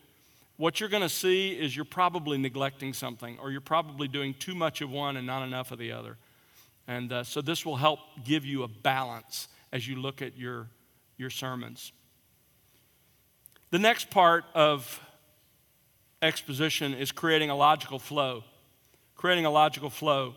What 0.57 0.81
you're 0.81 0.89
going 0.89 1.03
to 1.03 1.09
see 1.09 1.51
is 1.51 1.75
you're 1.75 1.85
probably 1.85 2.39
neglecting 2.39 2.93
something, 2.93 3.39
or 3.41 3.51
you're 3.51 3.61
probably 3.61 4.09
doing 4.09 4.35
too 4.35 4.55
much 4.55 4.81
of 4.81 4.91
one 4.91 5.17
and 5.17 5.27
not 5.27 5.45
enough 5.45 5.71
of 5.71 5.79
the 5.79 5.93
other. 5.93 6.17
And 6.89 7.13
uh, 7.13 7.23
so 7.23 7.43
this 7.43 7.67
will 7.67 7.77
help 7.77 8.01
give 8.25 8.47
you 8.47 8.63
a 8.63 8.69
balance 8.69 9.49
as 9.73 9.87
you 9.87 9.97
look 9.97 10.23
at 10.23 10.39
your, 10.39 10.69
your 11.19 11.29
sermons. 11.29 11.93
The 13.71 13.79
next 13.79 14.11
part 14.11 14.47
of 14.55 15.01
exposition 16.23 16.95
is 16.95 17.13
creating 17.13 17.51
a 17.51 17.55
logical 17.55 17.99
flow. 17.99 18.43
Creating 19.15 19.45
a 19.45 19.51
logical 19.51 19.91
flow. 19.91 20.35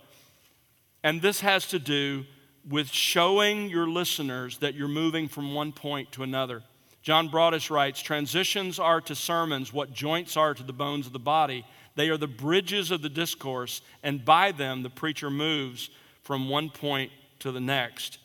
And 1.04 1.22
this 1.22 1.40
has 1.40 1.66
to 1.68 1.80
do 1.80 2.26
with 2.70 2.90
showing 2.90 3.70
your 3.70 3.88
listeners 3.88 4.58
that 4.58 4.76
you're 4.76 4.90
moving 4.90 5.30
from 5.30 5.54
one 5.54 5.72
point 5.72 6.12
to 6.12 6.24
another. 6.24 6.64
John 7.02 7.30
Broadus 7.30 7.72
writes 7.72 8.02
Transitions 8.02 8.78
are 8.78 9.00
to 9.02 9.16
sermons 9.16 9.72
what 9.72 9.94
joints 9.94 10.36
are 10.36 10.54
to 10.54 10.64
the 10.64 10.74
bones 10.74 11.08
of 11.08 11.14
the 11.14 11.20
body. 11.20 11.66
They 11.96 12.10
are 12.10 12.18
the 12.18 12.28
bridges 12.28 12.92
of 12.92 13.02
the 13.02 13.10
discourse, 13.10 13.82
and 14.04 14.24
by 14.24 14.52
them 14.52 14.84
the 14.84 14.90
preacher 14.90 15.30
moves 15.30 15.90
from 16.24 16.50
one 16.50 16.70
point 16.70 17.12
to 17.40 17.52
the 17.52 17.60
next. 17.60 18.20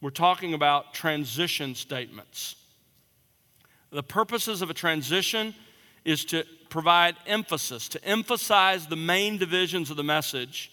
We're 0.00 0.10
talking 0.10 0.54
about 0.54 0.94
transition 0.94 1.74
statements. 1.74 2.56
The 3.90 4.02
purposes 4.02 4.62
of 4.62 4.70
a 4.70 4.74
transition 4.74 5.54
is 6.04 6.24
to 6.26 6.44
provide 6.70 7.14
emphasis, 7.26 7.88
to 7.90 8.04
emphasize 8.04 8.86
the 8.86 8.96
main 8.96 9.38
divisions 9.38 9.90
of 9.90 9.96
the 9.96 10.02
message 10.02 10.72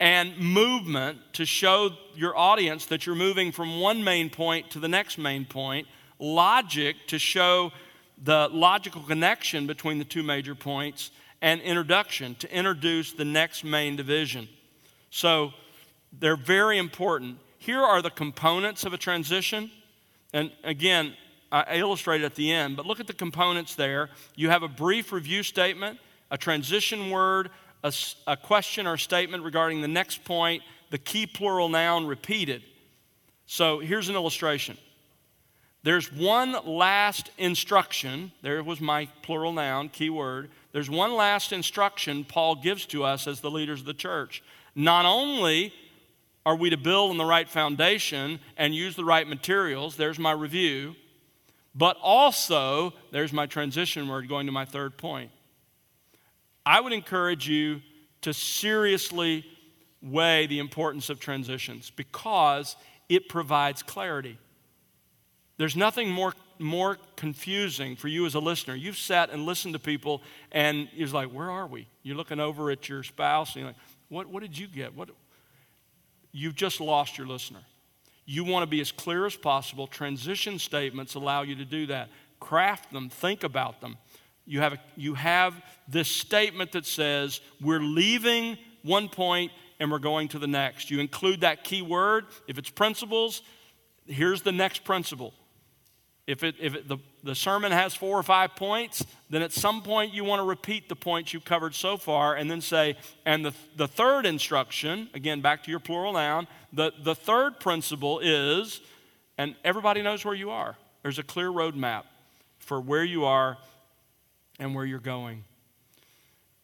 and 0.00 0.36
movement 0.38 1.18
to 1.34 1.44
show 1.44 1.90
your 2.14 2.36
audience 2.36 2.86
that 2.86 3.06
you're 3.06 3.14
moving 3.14 3.52
from 3.52 3.80
one 3.80 4.02
main 4.02 4.30
point 4.30 4.70
to 4.70 4.80
the 4.80 4.88
next 4.88 5.18
main 5.18 5.44
point, 5.44 5.86
logic 6.18 6.96
to 7.06 7.18
show 7.18 7.70
the 8.22 8.48
logical 8.50 9.02
connection 9.02 9.66
between 9.66 9.98
the 9.98 10.04
two 10.04 10.22
major 10.22 10.54
points, 10.54 11.10
and 11.42 11.60
introduction 11.60 12.34
to 12.34 12.54
introduce 12.54 13.12
the 13.12 13.24
next 13.24 13.64
main 13.64 13.96
division. 13.96 14.48
So 15.10 15.52
they're 16.18 16.36
very 16.36 16.78
important. 16.78 17.38
Here 17.58 17.80
are 17.80 18.00
the 18.00 18.10
components 18.10 18.84
of 18.84 18.92
a 18.92 18.98
transition. 18.98 19.70
And 20.32 20.50
again, 20.64 21.14
I 21.52 21.76
illustrate 21.76 22.22
at 22.22 22.36
the 22.36 22.52
end, 22.52 22.76
but 22.76 22.86
look 22.86 23.00
at 23.00 23.08
the 23.08 23.12
components 23.12 23.74
there. 23.74 24.08
You 24.36 24.50
have 24.50 24.62
a 24.62 24.68
brief 24.68 25.10
review 25.12 25.42
statement, 25.42 25.98
a 26.30 26.38
transition 26.38 27.10
word, 27.10 27.50
a, 27.82 27.92
a 28.28 28.36
question 28.36 28.86
or 28.86 28.96
statement 28.96 29.42
regarding 29.42 29.80
the 29.80 29.88
next 29.88 30.24
point, 30.24 30.62
the 30.90 30.98
key 30.98 31.26
plural 31.26 31.68
noun 31.68 32.06
repeated. 32.06 32.62
So 33.46 33.80
here's 33.80 34.08
an 34.08 34.14
illustration. 34.14 34.76
There's 35.82 36.12
one 36.12 36.54
last 36.64 37.30
instruction. 37.38 38.32
There 38.42 38.62
was 38.62 38.80
my 38.80 39.08
plural 39.22 39.52
noun, 39.52 39.88
key 39.88 40.10
word. 40.10 40.50
There's 40.72 40.90
one 40.90 41.14
last 41.14 41.52
instruction 41.52 42.24
Paul 42.24 42.56
gives 42.56 42.86
to 42.86 43.02
us 43.02 43.26
as 43.26 43.40
the 43.40 43.50
leaders 43.50 43.80
of 43.80 43.86
the 43.86 43.94
church. 43.94 44.42
Not 44.74 45.06
only 45.06 45.72
are 46.46 46.56
we 46.56 46.70
to 46.70 46.76
build 46.76 47.10
on 47.10 47.18
the 47.18 47.24
right 47.24 47.48
foundation 47.48 48.40
and 48.56 48.74
use 48.74 48.96
the 48.96 49.04
right 49.04 49.26
materials, 49.26 49.96
there's 49.96 50.18
my 50.18 50.32
review, 50.32 50.96
but 51.74 51.96
also, 52.02 52.92
there's 53.12 53.32
my 53.32 53.46
transition 53.46 54.08
word 54.08 54.28
going 54.28 54.46
to 54.46 54.52
my 54.52 54.64
third 54.64 54.96
point. 54.96 55.30
I 56.66 56.80
would 56.80 56.92
encourage 56.92 57.48
you 57.48 57.80
to 58.22 58.34
seriously 58.34 59.44
weigh 60.02 60.46
the 60.46 60.58
importance 60.58 61.10
of 61.10 61.20
transitions 61.20 61.90
because 61.90 62.76
it 63.08 63.28
provides 63.28 63.82
clarity. 63.82 64.38
There's 65.58 65.76
nothing 65.76 66.10
more, 66.10 66.34
more 66.58 66.96
confusing 67.16 67.96
for 67.96 68.08
you 68.08 68.24
as 68.24 68.34
a 68.34 68.40
listener. 68.40 68.74
You've 68.74 68.96
sat 68.96 69.30
and 69.30 69.44
listened 69.44 69.74
to 69.74 69.80
people, 69.80 70.22
and 70.52 70.88
you're 70.94 71.08
like, 71.08 71.30
Where 71.30 71.50
are 71.50 71.66
we? 71.66 71.86
You're 72.02 72.16
looking 72.16 72.40
over 72.40 72.70
at 72.70 72.88
your 72.88 73.02
spouse, 73.02 73.54
and 73.54 73.56
you're 73.56 73.66
like, 73.68 73.80
What, 74.10 74.28
what 74.28 74.42
did 74.42 74.58
you 74.58 74.66
get? 74.66 74.94
What? 74.94 75.08
You've 76.32 76.54
just 76.54 76.78
lost 76.80 77.16
your 77.16 77.26
listener. 77.26 77.62
You 78.26 78.44
want 78.44 78.62
to 78.64 78.66
be 78.66 78.82
as 78.82 78.92
clear 78.92 79.24
as 79.24 79.34
possible. 79.34 79.86
Transition 79.86 80.58
statements 80.58 81.14
allow 81.14 81.40
you 81.42 81.54
to 81.56 81.64
do 81.64 81.86
that. 81.86 82.10
Craft 82.38 82.92
them, 82.92 83.08
think 83.08 83.42
about 83.42 83.80
them 83.80 83.96
you 84.50 84.60
have, 84.60 84.72
a, 84.72 84.78
you 84.96 85.14
have 85.14 85.54
this 85.86 86.08
statement 86.08 86.72
that 86.72 86.84
says, 86.84 87.40
We're 87.60 87.78
leaving 87.78 88.58
one 88.82 89.08
point 89.08 89.52
and 89.78 89.92
we're 89.92 90.00
going 90.00 90.26
to 90.28 90.40
the 90.40 90.48
next. 90.48 90.90
You 90.90 90.98
include 90.98 91.42
that 91.42 91.62
key 91.62 91.82
word. 91.82 92.26
If 92.48 92.58
it's 92.58 92.68
principles, 92.68 93.42
here's 94.06 94.42
the 94.42 94.50
next 94.50 94.82
principle. 94.82 95.34
If, 96.30 96.44
it, 96.44 96.54
if 96.60 96.76
it, 96.76 96.88
the, 96.88 96.98
the 97.24 97.34
sermon 97.34 97.72
has 97.72 97.92
four 97.92 98.16
or 98.16 98.22
five 98.22 98.54
points, 98.54 99.04
then 99.30 99.42
at 99.42 99.52
some 99.52 99.82
point 99.82 100.14
you 100.14 100.22
want 100.22 100.38
to 100.38 100.44
repeat 100.44 100.88
the 100.88 100.94
points 100.94 101.34
you've 101.34 101.44
covered 101.44 101.74
so 101.74 101.96
far 101.96 102.36
and 102.36 102.48
then 102.48 102.60
say, 102.60 102.96
and 103.26 103.44
the, 103.44 103.52
the 103.74 103.88
third 103.88 104.26
instruction, 104.26 105.10
again, 105.12 105.40
back 105.40 105.64
to 105.64 105.72
your 105.72 105.80
plural 105.80 106.12
noun, 106.12 106.46
the, 106.72 106.92
the 107.02 107.16
third 107.16 107.58
principle 107.58 108.20
is, 108.20 108.80
and 109.38 109.56
everybody 109.64 110.02
knows 110.02 110.24
where 110.24 110.34
you 110.34 110.50
are. 110.50 110.76
There's 111.02 111.18
a 111.18 111.24
clear 111.24 111.50
roadmap 111.50 112.04
for 112.60 112.80
where 112.80 113.02
you 113.02 113.24
are 113.24 113.58
and 114.60 114.72
where 114.72 114.84
you're 114.84 115.00
going. 115.00 115.42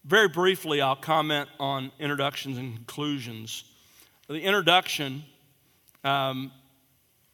Very 0.04 0.28
briefly, 0.28 0.80
I'll 0.80 0.94
comment 0.94 1.48
on 1.58 1.90
introductions 1.98 2.56
and 2.56 2.76
conclusions. 2.76 3.64
The 4.28 4.40
introduction 4.40 5.24
um, 6.04 6.52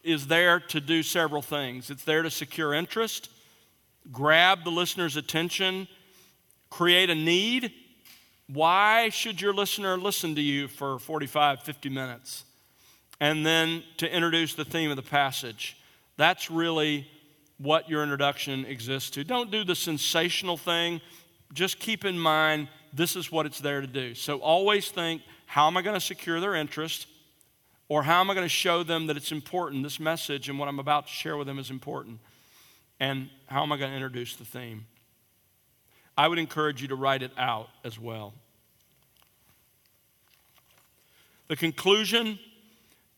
is 0.02 0.26
there 0.26 0.60
to 0.60 0.80
do 0.80 1.02
several 1.02 1.42
things 1.42 1.90
it's 1.90 2.04
there 2.04 2.22
to 2.22 2.30
secure 2.30 2.74
interest, 2.74 3.28
grab 4.10 4.64
the 4.64 4.70
listener's 4.70 5.16
attention, 5.16 5.88
create 6.70 7.10
a 7.10 7.14
need. 7.14 7.72
Why 8.48 9.08
should 9.08 9.40
your 9.40 9.54
listener 9.54 9.96
listen 9.96 10.34
to 10.34 10.42
you 10.42 10.68
for 10.68 10.98
45, 10.98 11.62
50 11.62 11.88
minutes? 11.88 12.44
and 13.22 13.46
then 13.46 13.84
to 13.98 14.12
introduce 14.12 14.54
the 14.54 14.64
theme 14.64 14.90
of 14.90 14.96
the 14.96 15.02
passage. 15.02 15.76
That's 16.16 16.50
really 16.50 17.06
what 17.56 17.88
your 17.88 18.02
introduction 18.02 18.64
exists 18.64 19.10
to. 19.10 19.22
Don't 19.22 19.48
do 19.48 19.62
the 19.62 19.76
sensational 19.76 20.56
thing. 20.56 21.00
Just 21.54 21.78
keep 21.78 22.04
in 22.04 22.18
mind 22.18 22.66
this 22.92 23.14
is 23.14 23.30
what 23.30 23.46
it's 23.46 23.60
there 23.60 23.80
to 23.80 23.86
do. 23.86 24.16
So 24.16 24.38
always 24.38 24.90
think 24.90 25.22
how 25.46 25.68
am 25.68 25.76
I 25.76 25.82
going 25.82 25.94
to 25.94 26.00
secure 26.00 26.40
their 26.40 26.56
interest? 26.56 27.06
Or 27.88 28.02
how 28.02 28.20
am 28.20 28.30
I 28.30 28.34
going 28.34 28.44
to 28.44 28.48
show 28.48 28.82
them 28.82 29.06
that 29.08 29.16
it's 29.16 29.32
important, 29.32 29.82
this 29.82 30.00
message 30.00 30.48
and 30.48 30.58
what 30.58 30.68
I'm 30.68 30.78
about 30.78 31.06
to 31.06 31.12
share 31.12 31.36
with 31.36 31.46
them 31.46 31.58
is 31.58 31.70
important? 31.70 32.20
And 33.00 33.28
how 33.46 33.62
am 33.62 33.72
I 33.72 33.76
going 33.76 33.90
to 33.90 33.96
introduce 33.96 34.36
the 34.36 34.44
theme? 34.44 34.86
I 36.16 36.28
would 36.28 36.38
encourage 36.38 36.80
you 36.80 36.88
to 36.88 36.94
write 36.94 37.22
it 37.22 37.32
out 37.36 37.68
as 37.84 37.98
well. 37.98 38.34
The 41.48 41.56
conclusion 41.56 42.38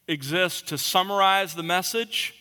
exists 0.09 0.62
to 0.62 0.78
summarize 0.78 1.55
the 1.55 1.62
message, 1.62 2.35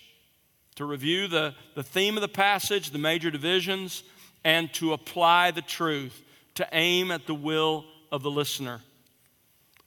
to 0.75 0.85
review 0.85 1.27
the, 1.27 1.53
the 1.75 1.83
theme 1.83 2.17
of 2.17 2.21
the 2.21 2.27
passage, 2.27 2.91
the 2.91 2.97
major 2.97 3.29
divisions, 3.29 4.03
and 4.43 4.73
to 4.73 4.93
apply 4.93 5.51
the 5.51 5.61
truth, 5.61 6.23
to 6.55 6.67
aim 6.71 7.11
at 7.11 7.27
the 7.27 7.35
will 7.35 7.85
of 8.11 8.23
the 8.23 8.31
listener. 8.31 8.81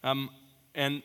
Um, 0.05 0.31
and 0.75 1.03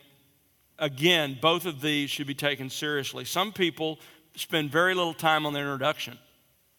again, 0.82 1.38
both 1.40 1.64
of 1.64 1.80
these 1.80 2.10
should 2.10 2.26
be 2.26 2.34
taken 2.34 2.68
seriously. 2.68 3.24
Some 3.24 3.52
people 3.52 3.98
spend 4.34 4.70
very 4.70 4.94
little 4.94 5.14
time 5.14 5.46
on 5.46 5.54
their 5.54 5.62
introduction. 5.62 6.18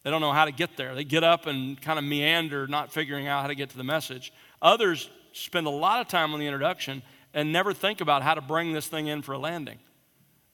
They 0.04 0.10
don't 0.10 0.20
know 0.20 0.32
how 0.32 0.44
to 0.44 0.52
get 0.52 0.76
there. 0.76 0.94
They 0.94 1.04
get 1.04 1.24
up 1.24 1.46
and 1.46 1.80
kind 1.80 1.98
of 1.98 2.04
meander, 2.04 2.66
not 2.66 2.92
figuring 2.92 3.26
out 3.26 3.40
how 3.40 3.48
to 3.48 3.54
get 3.54 3.70
to 3.70 3.76
the 3.78 3.84
message. 3.84 4.32
Others 4.60 5.08
spend 5.32 5.66
a 5.66 5.70
lot 5.70 6.00
of 6.00 6.08
time 6.08 6.34
on 6.34 6.38
the 6.38 6.46
introduction 6.46 7.02
and 7.32 7.50
never 7.50 7.72
think 7.72 8.02
about 8.02 8.22
how 8.22 8.34
to 8.34 8.42
bring 8.42 8.74
this 8.74 8.86
thing 8.86 9.06
in 9.06 9.22
for 9.22 9.32
a 9.32 9.38
landing. 9.38 9.78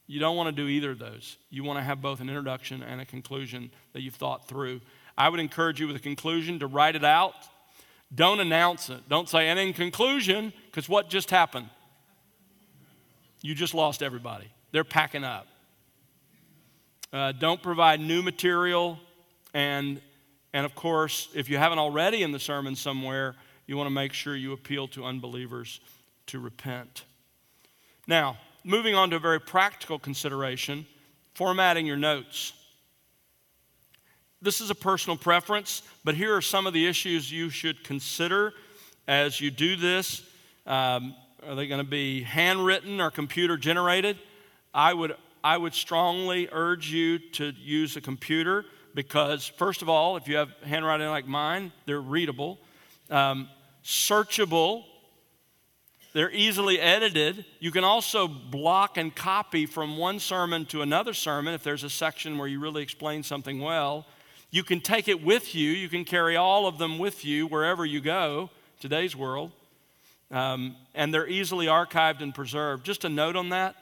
You 0.07 0.19
don't 0.19 0.37
want 0.37 0.47
to 0.47 0.61
do 0.61 0.67
either 0.69 0.91
of 0.91 0.99
those. 0.99 1.37
You 1.49 1.65
want 1.65 1.77
to 1.77 1.83
have 1.83 2.01
both 2.01 2.21
an 2.21 2.29
introduction 2.29 2.81
and 2.81 3.01
a 3.01 3.05
conclusion 3.05 3.69
that 3.91 4.01
you've 4.01 4.15
thought 4.15 4.47
through. 4.47 4.79
I 5.17 5.27
would 5.27 5.41
encourage 5.41 5.79
you 5.81 5.87
with 5.87 5.97
a 5.97 5.99
conclusion 5.99 6.59
to 6.59 6.67
write 6.67 6.95
it 6.95 7.03
out. 7.03 7.35
Don't 8.13 8.39
announce 8.39 8.89
it. 8.89 9.07
Don't 9.09 9.27
say, 9.27 9.49
and 9.49 9.59
in 9.59 9.73
conclusion, 9.73 10.53
because 10.65 10.87
what 10.87 11.09
just 11.09 11.29
happened? 11.29 11.69
You 13.41 13.55
just 13.55 13.73
lost 13.73 14.03
everybody. 14.03 14.47
They're 14.71 14.83
packing 14.83 15.23
up. 15.23 15.47
Uh, 17.11 17.31
don't 17.33 17.61
provide 17.61 17.99
new 17.99 18.21
material. 18.21 18.99
And, 19.53 19.99
and 20.53 20.65
of 20.65 20.75
course, 20.75 21.29
if 21.35 21.49
you 21.49 21.57
haven't 21.57 21.79
already 21.79 22.23
in 22.23 22.31
the 22.31 22.39
sermon 22.39 22.75
somewhere, 22.75 23.35
you 23.67 23.77
want 23.77 23.87
to 23.87 23.93
make 23.93 24.13
sure 24.13 24.35
you 24.35 24.53
appeal 24.53 24.87
to 24.89 25.05
unbelievers 25.05 25.79
to 26.27 26.39
repent. 26.39 27.03
Now, 28.07 28.37
moving 28.63 28.95
on 28.95 29.09
to 29.09 29.15
a 29.15 29.19
very 29.19 29.39
practical 29.39 29.99
consideration 29.99 30.85
formatting 31.33 31.85
your 31.85 31.97
notes. 31.97 32.53
This 34.41 34.59
is 34.59 34.69
a 34.69 34.75
personal 34.75 35.17
preference, 35.17 35.83
but 36.03 36.15
here 36.15 36.35
are 36.35 36.41
some 36.41 36.67
of 36.67 36.73
the 36.73 36.87
issues 36.87 37.31
you 37.31 37.49
should 37.49 37.83
consider 37.83 38.53
as 39.07 39.39
you 39.39 39.51
do 39.51 39.75
this. 39.75 40.23
Um, 40.65 41.15
are 41.47 41.55
they 41.55 41.67
going 41.67 41.83
to 41.83 41.89
be 41.89 42.21
handwritten 42.21 43.01
or 43.01 43.09
computer 43.09 43.57
generated? 43.57 44.17
I 44.73 44.93
would, 44.93 45.15
I 45.43 45.57
would 45.57 45.73
strongly 45.73 46.47
urge 46.51 46.91
you 46.91 47.19
to 47.33 47.53
use 47.59 47.95
a 47.95 48.01
computer 48.01 48.65
because, 48.93 49.47
first 49.47 49.81
of 49.81 49.89
all, 49.89 50.17
if 50.17 50.27
you 50.27 50.35
have 50.35 50.49
handwriting 50.63 51.07
like 51.07 51.27
mine, 51.27 51.71
they're 51.85 52.01
readable, 52.01 52.59
um, 53.09 53.49
searchable, 53.83 54.83
they're 56.13 56.31
easily 56.31 56.79
edited. 56.79 57.45
You 57.59 57.71
can 57.71 57.83
also 57.83 58.27
block 58.27 58.97
and 58.97 59.15
copy 59.15 59.65
from 59.65 59.97
one 59.97 60.19
sermon 60.19 60.65
to 60.67 60.81
another 60.81 61.13
sermon 61.13 61.53
if 61.53 61.63
there's 61.63 61.83
a 61.83 61.89
section 61.89 62.37
where 62.37 62.47
you 62.47 62.59
really 62.59 62.83
explain 62.83 63.23
something 63.23 63.59
well. 63.59 64.05
You 64.51 64.63
can 64.63 64.81
take 64.81 65.07
it 65.07 65.23
with 65.23 65.55
you, 65.55 65.71
you 65.71 65.87
can 65.87 66.03
carry 66.03 66.35
all 66.35 66.67
of 66.67 66.77
them 66.77 66.99
with 66.99 67.23
you 67.23 67.47
wherever 67.47 67.85
you 67.85 68.01
go, 68.01 68.49
today's 68.81 69.15
world. 69.15 69.53
Um, 70.31 70.77
and 70.95 71.13
they're 71.13 71.27
easily 71.27 71.65
archived 71.65 72.21
and 72.21 72.33
preserved. 72.33 72.85
Just 72.85 73.03
a 73.03 73.09
note 73.09 73.35
on 73.35 73.49
that 73.49 73.75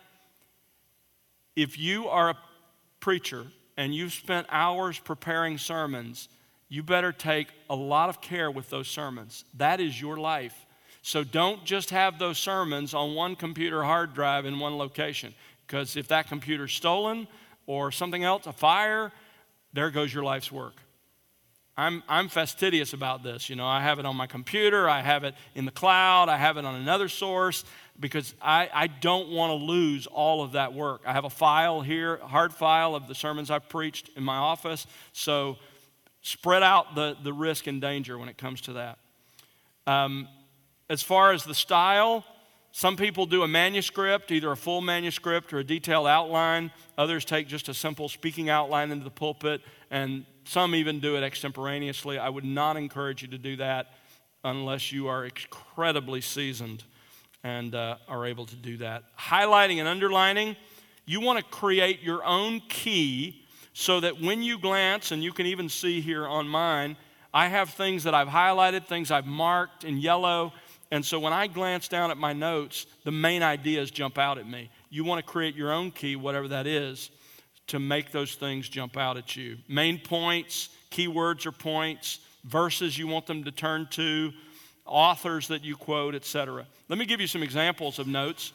if 1.56 1.78
you 1.78 2.08
are 2.08 2.30
a 2.30 2.38
preacher 3.00 3.46
and 3.78 3.94
you've 3.94 4.14
spent 4.14 4.48
hours 4.50 4.98
preparing 4.98 5.58
sermons, 5.58 6.30
you 6.70 6.84
better 6.84 7.12
take 7.12 7.48
a 7.70 7.76
lot 7.76 8.10
of 8.10 8.22
care 8.22 8.50
with 8.50 8.70
those 8.70 8.88
sermons. 8.88 9.44
That 9.58 9.80
is 9.80 10.00
your 10.00 10.18
life. 10.18 10.66
So 11.02 11.24
don't 11.24 11.66
just 11.66 11.90
have 11.90 12.20
those 12.20 12.38
sermons 12.38 12.94
on 12.94 13.16
one 13.16 13.36
computer 13.36 13.84
hard 13.84 14.14
drive 14.14 14.46
in 14.46 14.60
one 14.60 14.78
location, 14.78 15.34
because 15.66 15.96
if 15.98 16.08
that 16.10 16.28
computer's 16.28 16.74
stolen 16.74 17.28
or 17.68 17.92
something 17.92 18.24
else, 18.24 18.48
a 18.48 18.54
fire, 18.54 19.12
there 19.74 19.92
goes 19.92 20.14
your 20.14 20.24
life's 20.24 20.52
work. 20.52 20.76
I'm, 21.80 22.04
I'm 22.10 22.28
fastidious 22.28 22.92
about 22.92 23.24
this. 23.24 23.50
You 23.50 23.56
know, 23.56 23.66
I 23.66 23.82
have 23.82 24.00
it 24.00 24.06
on 24.06 24.18
my 24.18 24.28
computer, 24.28 24.90
I 24.90 25.02
have 25.02 25.24
it 25.24 25.34
in 25.56 25.64
the 25.64 25.72
cloud, 25.72 26.28
I 26.28 26.36
have 26.36 26.58
it 26.58 26.66
on 26.66 26.76
another 26.76 27.08
source 27.08 27.64
because 27.98 28.36
I, 28.42 28.70
I 28.74 28.88
don't 28.88 29.30
want 29.30 29.52
to 29.52 29.66
lose 29.66 30.06
all 30.06 30.44
of 30.44 30.52
that 30.52 30.74
work. 30.74 31.04
I 31.06 31.14
have 31.14 31.24
a 31.24 31.30
file 31.30 31.80
here, 31.80 32.18
hard 32.18 32.54
file 32.54 32.96
of 32.96 33.08
the 33.08 33.16
sermons 33.16 33.50
I've 33.50 33.70
preached 33.70 34.10
in 34.18 34.24
my 34.24 34.36
office. 34.36 34.88
So 35.14 35.58
spread 36.22 36.64
out 36.64 36.96
the, 36.96 37.16
the 37.24 37.32
risk 37.32 37.66
and 37.68 37.80
danger 37.80 38.18
when 38.18 38.28
it 38.28 38.38
comes 38.38 38.60
to 38.62 38.74
that. 38.74 39.00
Um, 39.88 40.28
as 40.90 41.02
far 41.02 41.32
as 41.32 41.46
the 41.46 41.56
style, 41.56 42.26
some 42.74 42.98
people 42.98 43.26
do 43.26 43.44
a 43.44 43.48
manuscript, 43.48 44.32
either 44.32 44.52
a 44.52 44.58
full 44.58 44.82
manuscript 44.82 45.54
or 45.54 45.60
a 45.60 45.64
detailed 45.64 46.08
outline. 46.08 46.72
Others 46.98 47.24
take 47.24 47.48
just 47.48 47.70
a 47.70 47.74
simple 47.74 48.10
speaking 48.10 48.50
outline 48.50 48.92
into 48.92 49.06
the 49.06 49.10
pulpit, 49.10 49.62
and 49.90 50.26
some 50.50 50.74
even 50.74 51.00
do 51.00 51.16
it 51.16 51.22
extemporaneously. 51.22 52.18
I 52.18 52.28
would 52.28 52.44
not 52.44 52.76
encourage 52.76 53.22
you 53.22 53.28
to 53.28 53.38
do 53.38 53.56
that 53.58 53.94
unless 54.44 54.92
you 54.92 55.08
are 55.08 55.26
incredibly 55.26 56.22
seasoned 56.22 56.84
and 57.44 57.76
uh, 57.76 57.98
are 58.08 58.26
able 58.26 58.48
to 58.48 58.56
do 58.56 58.78
that. 58.78 59.04
Highlighting 59.16 59.78
and 59.78 59.88
underlining, 59.88 60.56
you 61.06 61.22
want 61.22 61.38
to 61.38 61.46
create 61.46 62.02
your 62.02 62.24
own 62.26 62.62
key 62.68 63.46
so 63.74 64.00
that 64.00 64.20
when 64.20 64.42
you 64.42 64.58
glance, 64.58 65.12
and 65.12 65.24
you 65.24 65.32
can 65.32 65.46
even 65.46 65.70
see 65.70 66.02
here 66.02 66.28
on 66.28 66.48
mine, 66.48 66.98
I 67.32 67.48
have 67.48 67.70
things 67.70 68.04
that 68.06 68.16
I've 68.16 68.28
highlighted, 68.28 68.88
things 68.88 69.12
I've 69.12 69.28
marked 69.28 69.84
in 69.84 70.00
yellow. 70.00 70.52
And 70.90 71.06
so 71.06 71.20
when 71.20 71.32
I 71.32 71.46
glance 71.46 71.88
down 71.88 72.10
at 72.10 72.18
my 72.18 72.34
notes, 72.34 72.88
the 73.04 73.12
main 73.12 73.44
ideas 73.44 73.92
jump 73.92 74.18
out 74.18 74.40
at 74.40 74.50
me. 74.50 74.72
You 74.90 75.04
want 75.04 75.24
to 75.24 75.32
create 75.32 75.54
your 75.54 75.72
own 75.72 75.92
key, 75.92 76.16
whatever 76.16 76.48
that 76.48 76.66
is, 76.66 77.12
to 77.70 77.80
make 77.80 78.12
those 78.12 78.36
things 78.36 78.70
jump 78.70 78.98
out 78.98 79.18
at 79.18 79.36
you. 79.36 79.58
Main 79.68 80.00
points, 80.00 80.70
keywords 80.92 81.46
or 81.46 81.52
points, 81.52 82.20
verses 82.44 82.98
you 82.98 83.08
want 83.08 83.26
them 83.26 83.44
to 83.44 83.52
turn 83.52 83.88
to, 83.92 84.32
authors 84.86 85.48
that 85.48 85.64
you 85.64 85.76
quote, 85.76 86.16
etc. 86.16 86.66
Let 86.88 87.00
me 87.00 87.06
give 87.06 87.22
you 87.22 87.28
some 87.28 87.44
examples 87.44 88.00
of 88.00 88.08
notes. 88.08 88.54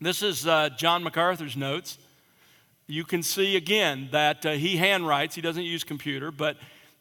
This 0.00 0.22
is 0.22 0.46
uh, 0.46 0.70
John 0.70 1.02
MacArthur's 1.02 1.56
notes. 1.56 1.98
You 2.86 3.04
can 3.04 3.22
see 3.22 3.56
again 3.56 4.08
that 4.12 4.44
uh, 4.44 4.52
he 4.52 4.76
handwrites, 4.76 5.34
he 5.34 5.40
doesn't 5.40 5.64
use 5.64 5.84
computer, 5.84 6.30
but 6.30 6.56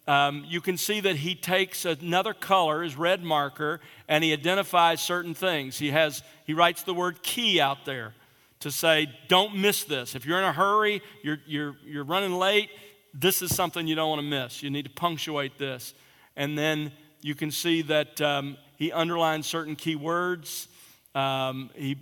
um, 0.08 0.46
you 0.48 0.62
can 0.62 0.78
see 0.78 1.00
that 1.00 1.16
he 1.16 1.36
takes 1.36 1.86
another 1.86 2.34
color, 2.34 2.84
his 2.84 2.96
red 2.96 3.24
marker, 3.24 3.80
and 4.08 4.24
he 4.24 4.34
identifies 4.34 5.02
certain 5.02 5.34
things. 5.34 5.78
He, 5.78 5.92
has, 5.92 6.24
he 6.46 6.54
writes 6.54 6.84
the 6.84 6.94
word 6.94 7.24
key 7.24 7.62
out 7.62 7.86
there 7.86 8.14
to 8.62 8.72
say, 8.72 9.08
don't 9.28 9.56
miss 9.56 9.84
this. 9.84 10.16
If 10.16 10.26
you're 10.26 10.38
in 10.40 10.44
a 10.44 10.54
hurry, 10.54 11.02
you're, 11.22 11.40
you're, 11.46 11.76
you're 11.86 12.04
running 12.04 12.34
late, 12.34 12.70
this 13.14 13.42
is 13.42 13.54
something 13.54 13.88
you 13.88 13.96
don't 13.96 14.10
want 14.10 14.22
to 14.22 14.28
miss. 14.28 14.64
You 14.64 14.70
need 14.70 14.86
to 14.86 14.92
punctuate 14.92 15.58
this. 15.58 15.94
And 16.36 16.58
then 16.58 16.92
you 17.22 17.36
can 17.36 17.52
see 17.52 17.82
that 17.84 18.22
um, 18.22 18.58
he 18.78 18.92
underlines 18.92 19.48
certain 19.48 19.76
key 19.76 19.96
words. 19.96 20.68
Um, 21.14 21.70
he 21.76 21.98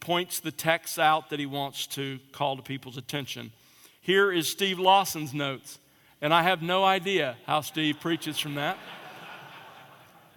points 0.00 0.40
the 0.40 0.52
text 0.52 0.98
out 0.98 1.30
that 1.30 1.38
he 1.38 1.46
wants 1.46 1.86
to 1.88 2.18
call 2.32 2.56
to 2.56 2.62
people's 2.62 2.96
attention. 2.96 3.52
Here 4.00 4.30
is 4.32 4.48
Steve 4.48 4.78
Lawson's 4.78 5.32
notes. 5.32 5.78
And 6.20 6.34
I 6.34 6.42
have 6.42 6.62
no 6.62 6.84
idea 6.84 7.36
how 7.46 7.60
Steve 7.60 8.00
preaches 8.00 8.38
from 8.38 8.56
that. 8.56 8.76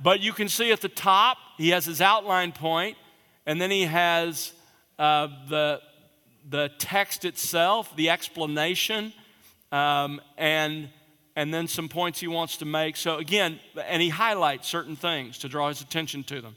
but 0.02 0.20
you 0.20 0.32
can 0.32 0.48
see 0.48 0.72
at 0.72 0.82
the 0.82 0.90
top, 0.90 1.38
he 1.58 1.70
has 1.70 1.86
his 1.86 2.02
outline 2.02 2.52
point, 2.52 2.98
and 3.46 3.60
then 3.60 3.72
he 3.72 3.86
has 3.86 4.54
uh, 5.02 5.28
the, 5.50 5.82
the 6.48 6.70
text 6.78 7.26
itself, 7.26 7.92
the 7.96 8.12
explanation, 8.12 9.12
um, 9.72 10.22
and, 10.38 10.90
and 11.36 11.52
then 11.52 11.68
some 11.68 11.90
points 11.90 12.20
he 12.20 12.28
wants 12.28 12.58
to 12.58 12.66
make. 12.66 12.96
So, 12.96 13.18
again, 13.18 13.60
and 13.84 14.00
he 14.00 14.10
highlights 14.10 14.68
certain 14.68 14.96
things 14.96 15.40
to 15.40 15.50
draw 15.50 15.70
his 15.70 15.82
attention 15.82 16.24
to 16.26 16.40
them. 16.40 16.56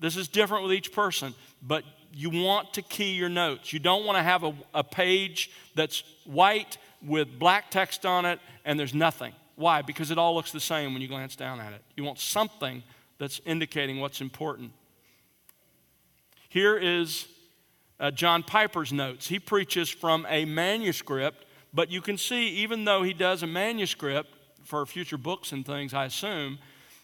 This 0.00 0.18
is 0.18 0.28
different 0.28 0.64
with 0.64 0.74
each 0.74 0.92
person, 0.92 1.34
but 1.62 1.82
you 2.12 2.28
want 2.28 2.74
to 2.74 2.82
key 2.82 3.14
your 3.14 3.30
notes. 3.30 3.72
You 3.72 3.78
don't 3.78 4.04
want 4.04 4.18
to 4.18 4.22
have 4.22 4.44
a, 4.44 4.54
a 4.74 4.84
page 4.84 5.50
that's 5.74 6.04
white 6.26 6.76
with 7.00 7.38
black 7.38 7.70
text 7.70 8.04
on 8.04 8.26
it 8.26 8.38
and 8.66 8.78
there's 8.78 8.92
nothing. 8.92 9.32
Why? 9.56 9.80
Because 9.80 10.10
it 10.10 10.18
all 10.18 10.34
looks 10.34 10.52
the 10.52 10.60
same 10.60 10.92
when 10.92 11.00
you 11.00 11.08
glance 11.08 11.36
down 11.36 11.58
at 11.58 11.72
it. 11.72 11.80
You 11.96 12.04
want 12.04 12.18
something 12.18 12.82
that's 13.16 13.40
indicating 13.46 13.98
what's 13.98 14.20
important. 14.20 14.72
Here 16.50 16.76
is 16.76 17.28
uh, 18.02 18.10
John 18.10 18.42
Piper's 18.42 18.92
notes. 18.92 19.28
He 19.28 19.38
preaches 19.38 19.88
from 19.88 20.26
a 20.28 20.44
manuscript, 20.44 21.46
but 21.72 21.88
you 21.90 22.02
can 22.02 22.18
see, 22.18 22.48
even 22.48 22.84
though 22.84 23.04
he 23.04 23.14
does 23.14 23.44
a 23.44 23.46
manuscript 23.46 24.28
for 24.64 24.84
future 24.84 25.16
books 25.16 25.52
and 25.52 25.64
things, 25.64 25.94
I 25.94 26.06
assume, 26.06 26.58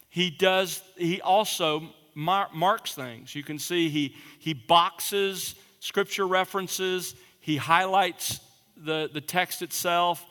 he 0.09 0.29
does, 0.29 0.83
he 0.97 1.21
also 1.21 1.89
mar- 2.15 2.49
marks 2.53 2.93
things. 2.93 3.33
You 3.33 3.43
can 3.43 3.59
see 3.59 3.87
he, 3.89 4.15
he 4.39 4.53
boxes 4.53 5.55
scripture 5.79 6.27
references, 6.27 7.15
he 7.39 7.55
highlights 7.55 8.41
the, 8.75 9.09
the 9.13 9.21
text 9.21 9.61
itself, 9.61 10.25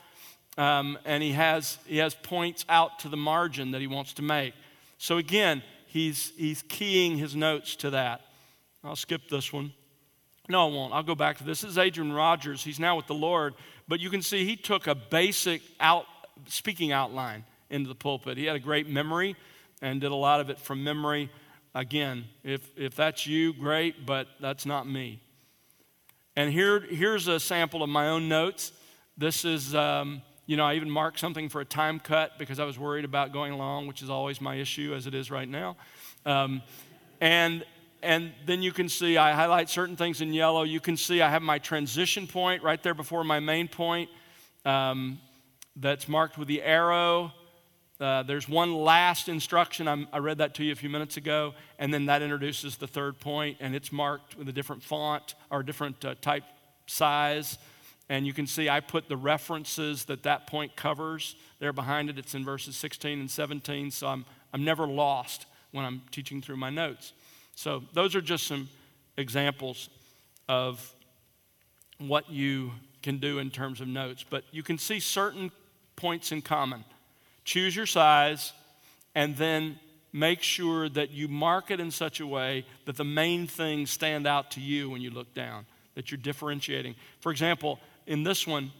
um, 0.58 0.98
and 1.06 1.22
he 1.22 1.32
has, 1.32 1.78
he 1.86 1.96
has 1.96 2.14
points 2.14 2.66
out 2.68 2.98
to 2.98 3.08
the 3.08 3.16
margin 3.16 3.70
that 3.70 3.80
he 3.80 3.86
wants 3.86 4.12
to 4.14 4.22
make. 4.22 4.52
So 4.98 5.16
again, 5.16 5.62
he's, 5.86 6.32
he's 6.36 6.62
keying 6.68 7.16
his 7.16 7.34
notes 7.34 7.74
to 7.76 7.90
that. 7.90 8.20
I'll 8.84 8.96
skip 8.96 9.30
this 9.30 9.50
one. 9.50 9.72
No, 10.48 10.66
I 10.66 10.70
won't. 10.70 10.94
I'll 10.94 11.02
go 11.02 11.14
back 11.14 11.36
to 11.38 11.44
this. 11.44 11.60
This 11.60 11.70
is 11.72 11.78
Adrian 11.78 12.12
Rogers. 12.12 12.64
He's 12.64 12.80
now 12.80 12.96
with 12.96 13.06
the 13.06 13.14
Lord, 13.14 13.54
but 13.86 14.00
you 14.00 14.08
can 14.08 14.22
see 14.22 14.44
he 14.46 14.56
took 14.56 14.86
a 14.86 14.94
basic 14.94 15.60
out, 15.78 16.06
speaking 16.46 16.90
outline 16.90 17.44
into 17.68 17.88
the 17.88 17.94
pulpit. 17.94 18.38
He 18.38 18.46
had 18.46 18.56
a 18.56 18.60
great 18.60 18.88
memory 18.88 19.36
and 19.82 20.00
did 20.00 20.10
a 20.10 20.16
lot 20.16 20.40
of 20.40 20.48
it 20.48 20.58
from 20.58 20.82
memory. 20.82 21.30
Again, 21.74 22.24
if, 22.42 22.66
if 22.78 22.94
that's 22.94 23.26
you, 23.26 23.52
great, 23.52 24.06
but 24.06 24.26
that's 24.40 24.64
not 24.64 24.88
me. 24.88 25.20
And 26.34 26.50
here, 26.50 26.80
here's 26.80 27.28
a 27.28 27.38
sample 27.38 27.82
of 27.82 27.90
my 27.90 28.08
own 28.08 28.28
notes. 28.28 28.72
This 29.18 29.44
is, 29.44 29.74
um, 29.74 30.22
you 30.46 30.56
know, 30.56 30.64
I 30.64 30.74
even 30.74 30.88
marked 30.88 31.18
something 31.18 31.50
for 31.50 31.60
a 31.60 31.64
time 31.64 32.00
cut 32.00 32.38
because 32.38 32.58
I 32.58 32.64
was 32.64 32.78
worried 32.78 33.04
about 33.04 33.34
going 33.34 33.52
long, 33.58 33.86
which 33.86 34.00
is 34.00 34.08
always 34.08 34.40
my 34.40 34.54
issue 34.54 34.94
as 34.94 35.06
it 35.06 35.14
is 35.14 35.30
right 35.30 35.48
now. 35.48 35.76
Um, 36.24 36.62
and 37.20 37.64
and 38.02 38.32
then 38.46 38.62
you 38.62 38.72
can 38.72 38.88
see 38.88 39.16
I 39.16 39.32
highlight 39.32 39.68
certain 39.68 39.96
things 39.96 40.20
in 40.20 40.32
yellow. 40.32 40.62
You 40.62 40.80
can 40.80 40.96
see 40.96 41.20
I 41.20 41.30
have 41.30 41.42
my 41.42 41.58
transition 41.58 42.26
point 42.26 42.62
right 42.62 42.82
there 42.82 42.94
before 42.94 43.24
my 43.24 43.40
main 43.40 43.68
point 43.68 44.10
um, 44.64 45.18
that's 45.76 46.08
marked 46.08 46.38
with 46.38 46.48
the 46.48 46.62
arrow. 46.62 47.32
Uh, 48.00 48.22
there's 48.22 48.48
one 48.48 48.74
last 48.74 49.28
instruction. 49.28 49.88
I'm, 49.88 50.06
i 50.12 50.18
read 50.18 50.38
that 50.38 50.54
to 50.56 50.64
you 50.64 50.70
a 50.70 50.76
few 50.76 50.88
minutes 50.88 51.16
ago, 51.16 51.54
and 51.80 51.92
then 51.92 52.06
that 52.06 52.22
introduces 52.22 52.76
the 52.76 52.86
third 52.86 53.18
point, 53.18 53.56
and 53.58 53.74
it's 53.74 53.90
marked 53.90 54.38
with 54.38 54.48
a 54.48 54.52
different 54.52 54.84
font 54.84 55.34
or 55.50 55.64
different 55.64 56.04
uh, 56.04 56.14
type 56.20 56.44
size. 56.86 57.58
And 58.08 58.24
you 58.24 58.32
can 58.32 58.46
see 58.46 58.68
I 58.68 58.80
put 58.80 59.08
the 59.08 59.16
references 59.16 60.04
that 60.04 60.22
that 60.22 60.46
point 60.46 60.76
covers 60.76 61.34
there 61.58 61.72
behind 61.72 62.08
it. 62.08 62.18
It's 62.18 62.34
in 62.34 62.44
verses 62.44 62.76
16 62.76 63.18
and 63.18 63.30
17, 63.30 63.90
so 63.90 64.06
I'm, 64.06 64.24
I'm 64.52 64.64
never 64.64 64.86
lost 64.86 65.46
when 65.72 65.84
I'm 65.84 66.02
teaching 66.12 66.40
through 66.40 66.56
my 66.56 66.70
notes. 66.70 67.12
So, 67.58 67.82
those 67.92 68.14
are 68.14 68.20
just 68.20 68.46
some 68.46 68.68
examples 69.16 69.90
of 70.48 70.94
what 71.98 72.30
you 72.30 72.70
can 73.02 73.18
do 73.18 73.40
in 73.40 73.50
terms 73.50 73.80
of 73.80 73.88
notes. 73.88 74.24
But 74.30 74.44
you 74.52 74.62
can 74.62 74.78
see 74.78 75.00
certain 75.00 75.50
points 75.96 76.30
in 76.30 76.40
common. 76.40 76.84
Choose 77.44 77.74
your 77.74 77.84
size, 77.84 78.52
and 79.16 79.36
then 79.36 79.80
make 80.12 80.40
sure 80.40 80.88
that 80.90 81.10
you 81.10 81.26
mark 81.26 81.72
it 81.72 81.80
in 81.80 81.90
such 81.90 82.20
a 82.20 82.26
way 82.28 82.64
that 82.84 82.96
the 82.96 83.02
main 83.02 83.48
things 83.48 83.90
stand 83.90 84.24
out 84.24 84.52
to 84.52 84.60
you 84.60 84.88
when 84.88 85.00
you 85.00 85.10
look 85.10 85.34
down, 85.34 85.66
that 85.96 86.12
you're 86.12 86.18
differentiating. 86.18 86.94
For 87.18 87.32
example, 87.32 87.80
in 88.06 88.22
this 88.22 88.46
one, 88.46 88.70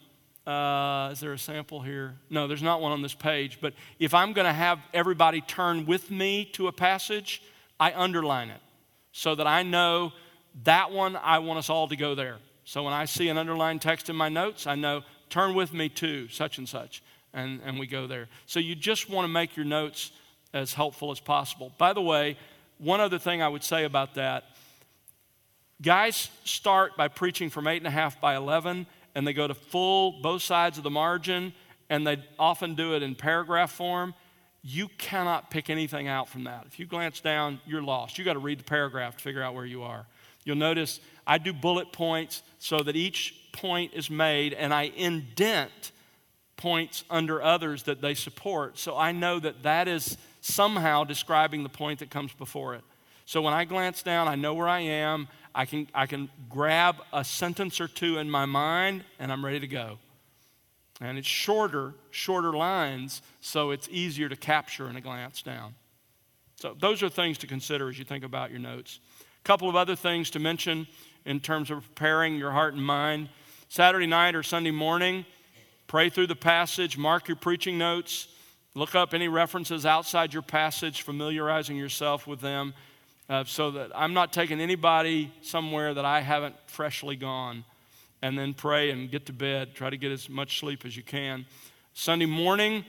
uh, 0.46 1.08
is 1.10 1.18
there 1.18 1.32
a 1.32 1.38
sample 1.38 1.80
here? 1.82 2.14
No, 2.30 2.46
there's 2.46 2.62
not 2.62 2.80
one 2.80 2.92
on 2.92 3.02
this 3.02 3.12
page. 3.12 3.58
But 3.60 3.74
if 3.98 4.14
I'm 4.14 4.32
going 4.34 4.46
to 4.46 4.52
have 4.52 4.78
everybody 4.94 5.40
turn 5.40 5.84
with 5.84 6.12
me 6.12 6.44
to 6.52 6.68
a 6.68 6.72
passage, 6.72 7.42
I 7.80 7.92
underline 7.92 8.50
it 8.50 8.60
so 9.18 9.34
that 9.34 9.48
I 9.48 9.64
know 9.64 10.12
that 10.62 10.92
one, 10.92 11.16
I 11.16 11.40
want 11.40 11.58
us 11.58 11.68
all 11.68 11.88
to 11.88 11.96
go 11.96 12.14
there. 12.14 12.36
So 12.62 12.84
when 12.84 12.92
I 12.92 13.04
see 13.04 13.28
an 13.28 13.36
underlined 13.36 13.82
text 13.82 14.08
in 14.08 14.14
my 14.14 14.28
notes, 14.28 14.64
I 14.64 14.76
know, 14.76 15.02
turn 15.28 15.54
with 15.54 15.72
me 15.72 15.88
to 15.88 16.28
such 16.28 16.58
and 16.58 16.68
such, 16.68 17.02
and, 17.34 17.60
and 17.64 17.80
we 17.80 17.88
go 17.88 18.06
there. 18.06 18.28
So 18.46 18.60
you 18.60 18.76
just 18.76 19.10
want 19.10 19.24
to 19.24 19.28
make 19.32 19.56
your 19.56 19.66
notes 19.66 20.12
as 20.54 20.72
helpful 20.72 21.10
as 21.10 21.18
possible. 21.18 21.72
By 21.78 21.94
the 21.94 22.00
way, 22.00 22.36
one 22.78 23.00
other 23.00 23.18
thing 23.18 23.42
I 23.42 23.48
would 23.48 23.64
say 23.64 23.82
about 23.82 24.14
that 24.14 24.44
guys 25.82 26.30
start 26.44 26.96
by 26.96 27.08
preaching 27.08 27.50
from 27.50 27.64
8.5 27.64 28.20
by 28.20 28.36
11, 28.36 28.86
and 29.16 29.26
they 29.26 29.32
go 29.32 29.48
to 29.48 29.54
full, 29.54 30.22
both 30.22 30.42
sides 30.42 30.78
of 30.78 30.84
the 30.84 30.90
margin, 30.90 31.52
and 31.90 32.06
they 32.06 32.22
often 32.38 32.76
do 32.76 32.94
it 32.94 33.02
in 33.02 33.16
paragraph 33.16 33.72
form 33.72 34.14
you 34.62 34.88
cannot 34.98 35.50
pick 35.50 35.70
anything 35.70 36.08
out 36.08 36.28
from 36.28 36.44
that. 36.44 36.64
If 36.66 36.78
you 36.78 36.86
glance 36.86 37.20
down, 37.20 37.60
you're 37.66 37.82
lost. 37.82 38.18
You 38.18 38.24
got 38.24 38.32
to 38.34 38.38
read 38.38 38.60
the 38.60 38.64
paragraph 38.64 39.16
to 39.16 39.22
figure 39.22 39.42
out 39.42 39.54
where 39.54 39.66
you 39.66 39.82
are. 39.82 40.06
You'll 40.44 40.56
notice 40.56 41.00
I 41.26 41.38
do 41.38 41.52
bullet 41.52 41.92
points 41.92 42.42
so 42.58 42.78
that 42.78 42.96
each 42.96 43.34
point 43.52 43.92
is 43.94 44.08
made 44.10 44.54
and 44.54 44.72
I 44.72 44.92
indent 44.96 45.92
points 46.56 47.04
under 47.08 47.42
others 47.42 47.84
that 47.84 48.00
they 48.00 48.14
support. 48.14 48.78
So 48.78 48.96
I 48.96 49.12
know 49.12 49.38
that 49.38 49.62
that 49.62 49.88
is 49.88 50.16
somehow 50.40 51.04
describing 51.04 51.62
the 51.62 51.68
point 51.68 52.00
that 52.00 52.10
comes 52.10 52.32
before 52.32 52.74
it. 52.74 52.82
So 53.26 53.42
when 53.42 53.52
I 53.52 53.64
glance 53.64 54.02
down, 54.02 54.26
I 54.26 54.36
know 54.36 54.54
where 54.54 54.68
I 54.68 54.80
am. 54.80 55.28
I 55.54 55.66
can, 55.66 55.88
I 55.94 56.06
can 56.06 56.30
grab 56.48 56.96
a 57.12 57.24
sentence 57.24 57.80
or 57.80 57.88
two 57.88 58.18
in 58.18 58.30
my 58.30 58.46
mind 58.46 59.04
and 59.18 59.30
I'm 59.30 59.44
ready 59.44 59.60
to 59.60 59.66
go. 59.66 59.98
And 61.00 61.16
it's 61.16 61.28
shorter, 61.28 61.94
shorter 62.10 62.52
lines, 62.52 63.22
so 63.40 63.70
it's 63.70 63.88
easier 63.90 64.28
to 64.28 64.36
capture 64.36 64.88
in 64.88 64.96
a 64.96 65.00
glance 65.00 65.42
down. 65.42 65.74
So, 66.56 66.76
those 66.78 67.04
are 67.04 67.08
things 67.08 67.38
to 67.38 67.46
consider 67.46 67.88
as 67.88 67.98
you 67.98 68.04
think 68.04 68.24
about 68.24 68.50
your 68.50 68.58
notes. 68.58 68.98
A 69.20 69.44
couple 69.44 69.68
of 69.68 69.76
other 69.76 69.94
things 69.94 70.30
to 70.30 70.40
mention 70.40 70.88
in 71.24 71.38
terms 71.38 71.70
of 71.70 71.84
preparing 71.84 72.36
your 72.36 72.50
heart 72.50 72.74
and 72.74 72.84
mind. 72.84 73.28
Saturday 73.68 74.06
night 74.06 74.34
or 74.34 74.42
Sunday 74.42 74.72
morning, 74.72 75.24
pray 75.86 76.08
through 76.08 76.26
the 76.26 76.34
passage, 76.34 76.98
mark 76.98 77.28
your 77.28 77.36
preaching 77.36 77.78
notes, 77.78 78.26
look 78.74 78.94
up 78.94 79.14
any 79.14 79.28
references 79.28 79.86
outside 79.86 80.32
your 80.32 80.42
passage, 80.42 81.02
familiarizing 81.02 81.76
yourself 81.76 82.26
with 82.26 82.40
them, 82.40 82.74
uh, 83.28 83.44
so 83.44 83.70
that 83.70 83.90
I'm 83.94 84.14
not 84.14 84.32
taking 84.32 84.60
anybody 84.60 85.30
somewhere 85.42 85.94
that 85.94 86.04
I 86.04 86.22
haven't 86.22 86.56
freshly 86.66 87.14
gone 87.14 87.64
and 88.22 88.38
then 88.38 88.54
pray 88.54 88.90
and 88.90 89.10
get 89.10 89.26
to 89.26 89.32
bed. 89.32 89.74
Try 89.74 89.90
to 89.90 89.96
get 89.96 90.12
as 90.12 90.28
much 90.28 90.60
sleep 90.60 90.84
as 90.84 90.96
you 90.96 91.02
can. 91.02 91.46
Sunday 91.94 92.26
morning, 92.26 92.84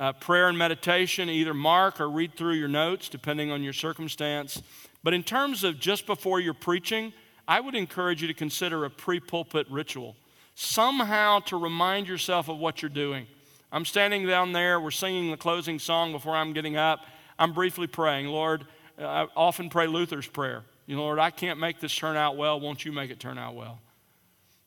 uh, 0.00 0.12
prayer 0.12 0.48
and 0.48 0.58
meditation, 0.58 1.28
either 1.28 1.54
mark 1.54 2.00
or 2.00 2.08
read 2.08 2.36
through 2.36 2.54
your 2.54 2.68
notes, 2.68 3.08
depending 3.08 3.50
on 3.50 3.62
your 3.62 3.72
circumstance. 3.72 4.62
But 5.02 5.14
in 5.14 5.22
terms 5.22 5.64
of 5.64 5.78
just 5.78 6.06
before 6.06 6.40
you're 6.40 6.54
preaching, 6.54 7.12
I 7.46 7.60
would 7.60 7.74
encourage 7.74 8.22
you 8.22 8.28
to 8.28 8.34
consider 8.34 8.84
a 8.84 8.90
pre 8.90 9.20
pulpit 9.20 9.66
ritual, 9.70 10.16
somehow 10.54 11.40
to 11.40 11.56
remind 11.56 12.08
yourself 12.08 12.48
of 12.48 12.58
what 12.58 12.82
you're 12.82 12.88
doing. 12.88 13.26
I'm 13.70 13.84
standing 13.84 14.26
down 14.26 14.52
there, 14.52 14.80
we're 14.80 14.90
singing 14.92 15.30
the 15.30 15.36
closing 15.36 15.78
song 15.78 16.12
before 16.12 16.36
I'm 16.36 16.52
getting 16.52 16.76
up. 16.76 17.00
I'm 17.38 17.52
briefly 17.52 17.86
praying, 17.86 18.28
Lord, 18.28 18.66
I 18.98 19.26
often 19.36 19.68
pray 19.68 19.86
Luther's 19.88 20.26
prayer. 20.26 20.62
You 20.86 20.96
know, 20.96 21.02
Lord, 21.02 21.18
I 21.18 21.30
can't 21.30 21.58
make 21.58 21.80
this 21.80 21.94
turn 21.94 22.16
out 22.16 22.36
well. 22.36 22.60
Won't 22.60 22.84
you 22.84 22.92
make 22.92 23.10
it 23.10 23.18
turn 23.18 23.38
out 23.38 23.54
well? 23.54 23.80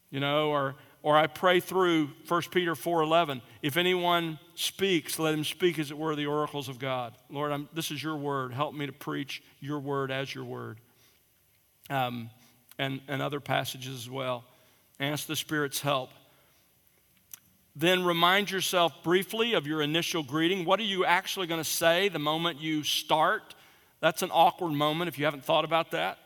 You 0.10 0.20
know, 0.20 0.50
or, 0.50 0.76
or 1.04 1.18
I 1.18 1.28
pray 1.28 1.60
through 1.60 2.10
1 2.28 2.42
Peter 2.52 2.76
4.11. 2.76 3.42
If 3.62 3.78
anyone 3.78 4.40
speaks, 4.56 5.20
let 5.20 5.34
him 5.34 5.44
speak 5.44 5.80
as 5.80 5.92
it 5.92 5.98
were 5.98 6.16
the 6.16 6.26
oracles 6.26 6.70
of 6.70 6.80
God. 6.80 7.18
Lord, 7.30 7.52
I'm, 7.52 7.70
this 7.74 7.92
is 7.92 8.02
your 8.02 8.18
word. 8.18 8.54
Help 8.54 8.74
me 8.74 8.86
to 8.86 8.94
preach 8.94 9.42
your 9.60 9.80
word 9.80 10.12
as 10.12 10.34
your 10.34 10.46
word. 10.46 10.80
Um, 11.90 12.30
and, 12.80 13.02
and 13.08 13.22
other 13.22 13.40
passages 13.40 13.96
as 13.96 14.10
well. 14.10 14.44
Ask 15.00 15.28
the 15.28 15.36
Spirit's 15.36 15.82
help. 15.82 16.10
Then 17.76 18.04
remind 18.04 18.50
yourself 18.50 19.04
briefly 19.04 19.54
of 19.54 19.68
your 19.68 19.82
initial 19.82 20.24
greeting. 20.24 20.66
What 20.66 20.80
are 20.80 20.84
you 20.84 21.06
actually 21.06 21.48
going 21.48 21.62
to 21.62 21.70
say 21.70 22.10
the 22.10 22.20
moment 22.20 22.60
you 22.60 22.84
start? 22.84 23.54
That's 24.00 24.24
an 24.24 24.32
awkward 24.32 24.72
moment 24.72 25.10
if 25.10 25.20
you 25.20 25.26
haven't 25.26 25.46
thought 25.46 25.64
about 25.64 25.92
that. 25.92 26.18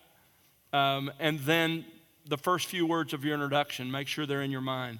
Um, 0.72 1.12
and 1.20 1.40
then 1.42 1.86
the 2.26 2.38
first 2.38 2.68
few 2.68 2.86
words 2.86 3.14
of 3.14 3.24
your 3.24 3.34
introduction, 3.34 3.92
make 3.92 4.08
sure 4.08 4.26
they're 4.26 4.42
in 4.42 4.52
your 4.52 4.62
mind 4.62 5.00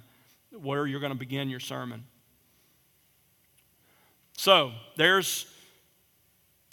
where 0.50 0.86
you're 0.86 1.00
going 1.00 1.12
to 1.12 1.18
begin 1.18 1.48
your 1.48 1.60
sermon. 1.60 2.04
So, 4.36 4.72
there's 4.96 5.46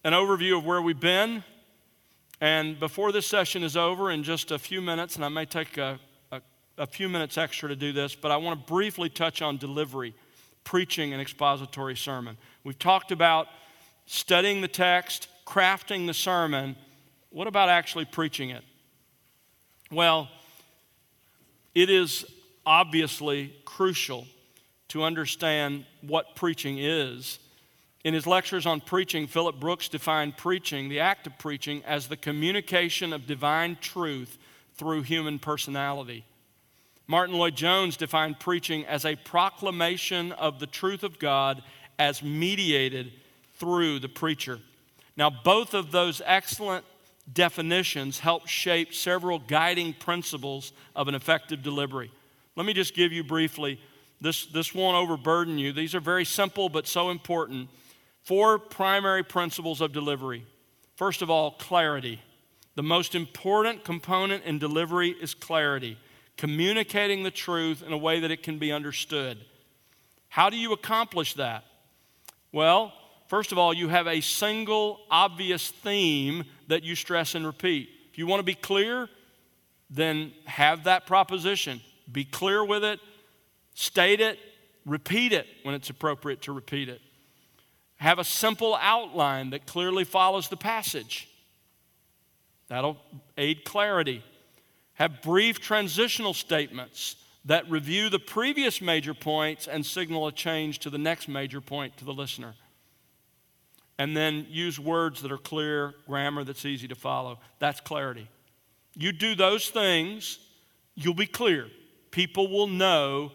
an 0.04 0.14
overview 0.14 0.58
of 0.58 0.66
where 0.66 0.82
we've 0.82 1.00
been. 1.00 1.44
And 2.42 2.80
before 2.80 3.12
this 3.12 3.28
session 3.28 3.64
is 3.64 3.76
over, 3.76 4.12
in 4.12 4.24
just 4.24 4.52
a 4.52 4.60
few 4.60 4.82
minutes, 4.82 5.16
and 5.16 5.26
I 5.26 5.30
may 5.30 5.46
take 5.46 5.78
a, 5.78 6.00
a, 6.32 6.42
a 6.78 6.88
few 6.88 7.10
minutes 7.10 7.38
extra 7.38 7.68
to 7.70 7.76
do 7.76 7.92
this, 7.92 8.16
but 8.16 8.32
I 8.32 8.38
want 8.38 8.60
to 8.60 8.66
briefly 8.66 9.10
touch 9.10 9.42
on 9.42 9.58
delivery, 9.58 10.16
preaching 10.64 11.14
an 11.14 11.20
expository 11.20 11.98
sermon. 11.98 12.38
We've 12.64 12.80
talked 12.80 13.12
about 13.12 13.48
studying 14.06 14.62
the 14.62 14.70
text, 14.70 15.28
crafting 15.46 16.08
the 16.08 16.14
sermon. 16.14 16.78
What 17.30 17.48
about 17.48 17.68
actually 17.68 18.06
preaching 18.06 18.52
it? 18.52 18.64
Well, 19.92 20.30
it 21.76 21.90
is 21.90 22.26
obviously 22.66 23.54
crucial 23.66 24.28
to 24.90 25.04
understand 25.04 25.86
what 26.02 26.36
preaching 26.36 26.78
is. 26.80 27.40
In 28.04 28.14
his 28.14 28.26
lectures 28.26 28.66
on 28.66 28.82
preaching, 28.82 29.28
Phillips 29.28 29.60
Brooks 29.60 29.90
defined 29.90 30.38
preaching, 30.38 30.90
the 30.90 31.02
act 31.02 31.28
of 31.28 31.38
preaching, 31.38 31.84
as 31.86 32.08
the 32.08 32.18
communication 32.18 33.12
of 33.14 33.28
divine 33.28 33.78
truth 33.82 34.38
through 34.76 35.02
human 35.02 35.38
personality. 35.38 36.26
Martyn 37.08 37.38
Lloyd-Jones 37.38 37.98
defined 37.98 38.40
preaching 38.40 38.86
as 38.86 39.04
a 39.04 39.16
proclamation 39.16 40.32
of 40.32 40.60
the 40.60 40.68
truth 40.68 41.04
of 41.04 41.20
God 41.20 41.62
as 41.98 42.24
mediated 42.24 43.12
through 43.58 44.00
the 44.00 44.08
preacher. 44.08 44.60
Now, 45.18 45.30
both 45.30 45.74
of 45.74 45.92
those 45.92 46.22
excellent 46.26 46.86
definitions 47.34 48.20
help 48.20 48.48
shape 48.48 48.94
several 48.94 49.40
guiding 49.40 49.94
principles 49.94 50.74
of 50.96 51.08
an 51.08 51.16
effective 51.16 51.62
delivery. 51.62 52.12
Let 52.56 52.66
me 52.66 52.74
just 52.74 52.96
give 52.96 53.12
you 53.12 53.24
briefly, 53.24 53.80
this, 54.22 54.46
this 54.48 54.74
won't 54.74 54.98
overburden 54.98 55.58
you. 55.58 55.72
These 55.72 55.96
are 55.96 56.00
very 56.00 56.26
simple 56.26 56.70
but 56.70 56.88
so 56.88 57.10
important. 57.10 57.70
Four 58.24 58.60
primary 58.60 59.24
principles 59.24 59.82
of 59.82 59.94
delivery. 59.94 60.46
First 60.96 61.22
of 61.22 61.30
all, 61.30 61.52
clarity. 61.52 62.22
The 62.76 62.84
most 62.84 63.16
important 63.16 63.84
component 63.84 64.44
in 64.44 64.60
delivery 64.60 65.10
is 65.10 65.34
clarity, 65.34 65.98
communicating 66.38 67.24
the 67.24 67.32
truth 67.32 67.84
in 67.86 67.94
a 67.94 67.98
way 67.98 68.20
that 68.20 68.32
it 68.32 68.44
can 68.44 68.58
be 68.58 68.72
understood. 68.72 69.38
How 70.30 70.50
do 70.50 70.58
you 70.58 70.74
accomplish 70.74 71.34
that? 71.36 71.64
Well, 72.52 72.94
first 73.28 73.52
of 73.52 73.58
all, 73.58 73.74
you 73.74 73.90
have 73.90 74.08
a 74.08 74.22
single 74.22 75.00
obvious 75.10 75.70
theme 75.70 76.46
that 76.70 76.84
you 76.84 76.96
stress 76.96 77.36
and 77.36 77.46
repeat. 77.46 77.90
If 78.12 78.18
you 78.18 78.26
want 78.26 78.40
to 78.40 78.44
be 78.44 78.56
clear, 78.56 79.10
then 79.90 80.32
have 80.46 80.86
that 80.86 81.06
proposition. 81.06 81.82
Be 82.12 82.24
clear 82.24 82.64
with 82.64 82.84
it, 82.84 83.00
state 83.74 84.22
it, 84.22 84.40
repeat 84.86 85.34
it 85.34 85.48
when 85.64 85.76
it's 85.76 85.90
appropriate 85.90 86.44
to 86.44 86.52
repeat 86.52 86.90
it. 86.90 87.02
Have 87.98 88.18
a 88.18 88.24
simple 88.24 88.78
outline 88.80 89.50
that 89.50 89.66
clearly 89.66 90.06
follows 90.06 90.48
the 90.48 90.58
passage. 90.58 91.28
That'll 92.70 92.98
aid 93.38 93.66
clarity. 93.66 94.24
Have 94.94 95.22
brief 95.22 95.60
transitional 95.60 96.34
statements 96.34 97.16
that 97.46 97.70
review 97.70 98.10
the 98.10 98.20
previous 98.20 98.80
major 98.80 99.14
points 99.14 99.68
and 99.68 99.86
signal 99.86 100.28
a 100.28 100.32
change 100.32 100.80
to 100.80 100.90
the 100.90 100.98
next 100.98 101.28
major 101.28 101.62
point 101.62 101.98
to 101.98 102.06
the 102.06 102.14
listener. 102.14 102.56
And 104.00 104.16
then 104.16 104.48
use 104.50 104.80
words 104.80 105.22
that 105.22 105.32
are 105.32 105.38
clear, 105.38 105.94
grammar 106.08 106.46
that's 106.46 106.66
easy 106.66 106.88
to 106.88 106.96
follow. 106.96 107.38
That's 107.60 107.82
clarity. 107.82 108.30
You 108.96 109.12
do 109.12 109.36
those 109.36 109.70
things, 109.70 110.40
you'll 110.96 111.14
be 111.14 111.28
clear. 111.28 111.68
People 112.10 112.48
will 112.48 112.68
know 112.68 113.34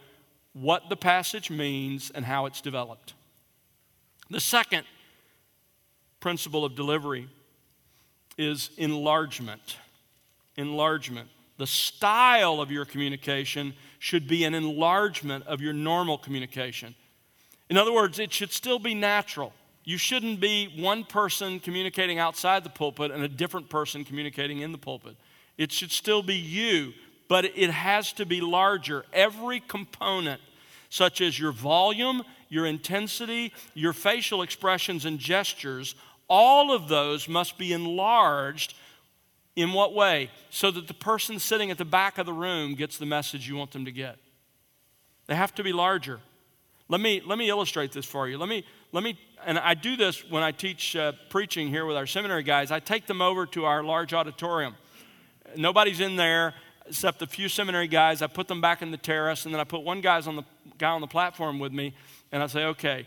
what 0.54 0.88
the 0.88 0.96
passage 0.96 1.50
means 1.50 2.10
and 2.14 2.24
how 2.24 2.46
it's 2.46 2.62
developed. 2.62 3.12
The 4.30 4.40
second 4.40 4.84
principle 6.18 6.64
of 6.64 6.74
delivery 6.74 7.28
is 8.38 8.70
enlargement. 8.78 9.76
Enlargement. 10.56 11.28
The 11.58 11.66
style 11.66 12.60
of 12.60 12.70
your 12.70 12.86
communication 12.86 13.74
should 13.98 14.26
be 14.26 14.44
an 14.44 14.54
enlargement 14.54 15.46
of 15.46 15.60
your 15.60 15.74
normal 15.74 16.16
communication. 16.16 16.94
In 17.68 17.76
other 17.76 17.92
words, 17.92 18.18
it 18.18 18.32
should 18.32 18.50
still 18.50 18.78
be 18.78 18.94
natural. 18.94 19.52
You 19.84 19.98
shouldn't 19.98 20.40
be 20.40 20.72
one 20.78 21.04
person 21.04 21.60
communicating 21.60 22.18
outside 22.18 22.64
the 22.64 22.70
pulpit 22.70 23.10
and 23.10 23.22
a 23.22 23.28
different 23.28 23.68
person 23.68 24.04
communicating 24.04 24.60
in 24.60 24.72
the 24.72 24.78
pulpit. 24.78 25.16
It 25.58 25.72
should 25.72 25.92
still 25.92 26.22
be 26.22 26.36
you, 26.36 26.94
but 27.28 27.44
it 27.44 27.70
has 27.70 28.12
to 28.14 28.24
be 28.24 28.40
larger. 28.40 29.04
Every 29.12 29.60
component, 29.60 30.40
such 30.88 31.20
as 31.20 31.38
your 31.38 31.52
volume, 31.52 32.22
your 32.48 32.64
intensity, 32.66 33.52
your 33.74 33.92
facial 33.92 34.40
expressions 34.40 35.04
and 35.04 35.18
gestures, 35.18 35.94
all 36.28 36.72
of 36.72 36.88
those 36.88 37.28
must 37.28 37.58
be 37.58 37.72
enlarged. 37.72 38.74
In 39.56 39.72
what 39.72 39.94
way? 39.94 40.30
So 40.50 40.72
that 40.72 40.88
the 40.88 40.94
person 40.94 41.38
sitting 41.38 41.70
at 41.70 41.78
the 41.78 41.84
back 41.84 42.18
of 42.18 42.26
the 42.26 42.32
room 42.32 42.74
gets 42.74 42.98
the 42.98 43.06
message 43.06 43.46
you 43.46 43.54
want 43.54 43.70
them 43.70 43.84
to 43.84 43.92
get. 43.92 44.16
They 45.26 45.36
have 45.36 45.54
to 45.54 45.62
be 45.62 45.72
larger. 45.72 46.20
Let 46.88 47.00
me, 47.00 47.22
let 47.24 47.38
me 47.38 47.48
illustrate 47.48 47.92
this 47.92 48.04
for 48.04 48.28
you. 48.28 48.36
Let 48.36 48.48
me, 48.48 48.64
let 48.92 49.02
me, 49.02 49.18
and 49.46 49.58
I 49.58 49.74
do 49.74 49.96
this 49.96 50.28
when 50.28 50.42
I 50.42 50.52
teach 50.52 50.96
uh, 50.96 51.12
preaching 51.28 51.68
here 51.68 51.86
with 51.86 51.96
our 51.96 52.06
seminary 52.06 52.42
guys. 52.42 52.70
I 52.70 52.80
take 52.80 53.06
them 53.06 53.22
over 53.22 53.46
to 53.46 53.64
our 53.64 53.82
large 53.82 54.12
auditorium. 54.12 54.74
Nobody's 55.56 56.00
in 56.00 56.16
there 56.16 56.54
except 56.86 57.22
a 57.22 57.26
few 57.26 57.48
seminary 57.48 57.88
guys. 57.88 58.22
I 58.22 58.26
put 58.26 58.48
them 58.48 58.60
back 58.60 58.82
in 58.82 58.90
the 58.90 58.96
terrace, 58.96 59.44
and 59.44 59.54
then 59.54 59.60
I 59.60 59.64
put 59.64 59.82
one 59.82 60.00
guy's 60.00 60.26
on 60.26 60.36
the, 60.36 60.44
guy 60.78 60.90
on 60.90 61.00
the 61.00 61.06
platform 61.06 61.58
with 61.58 61.72
me, 61.72 61.94
and 62.30 62.42
I 62.42 62.46
say, 62.46 62.64
okay, 62.64 63.06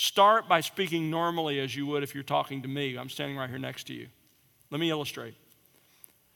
Start 0.00 0.48
by 0.48 0.60
speaking 0.60 1.10
normally 1.10 1.58
as 1.58 1.74
you 1.74 1.84
would 1.86 2.04
if 2.04 2.14
you're 2.14 2.22
talking 2.22 2.62
to 2.62 2.68
me. 2.68 2.96
I'm 2.96 3.08
standing 3.08 3.36
right 3.36 3.50
here 3.50 3.58
next 3.58 3.88
to 3.88 3.94
you. 3.94 4.06
Let 4.70 4.78
me 4.78 4.90
illustrate. 4.90 5.34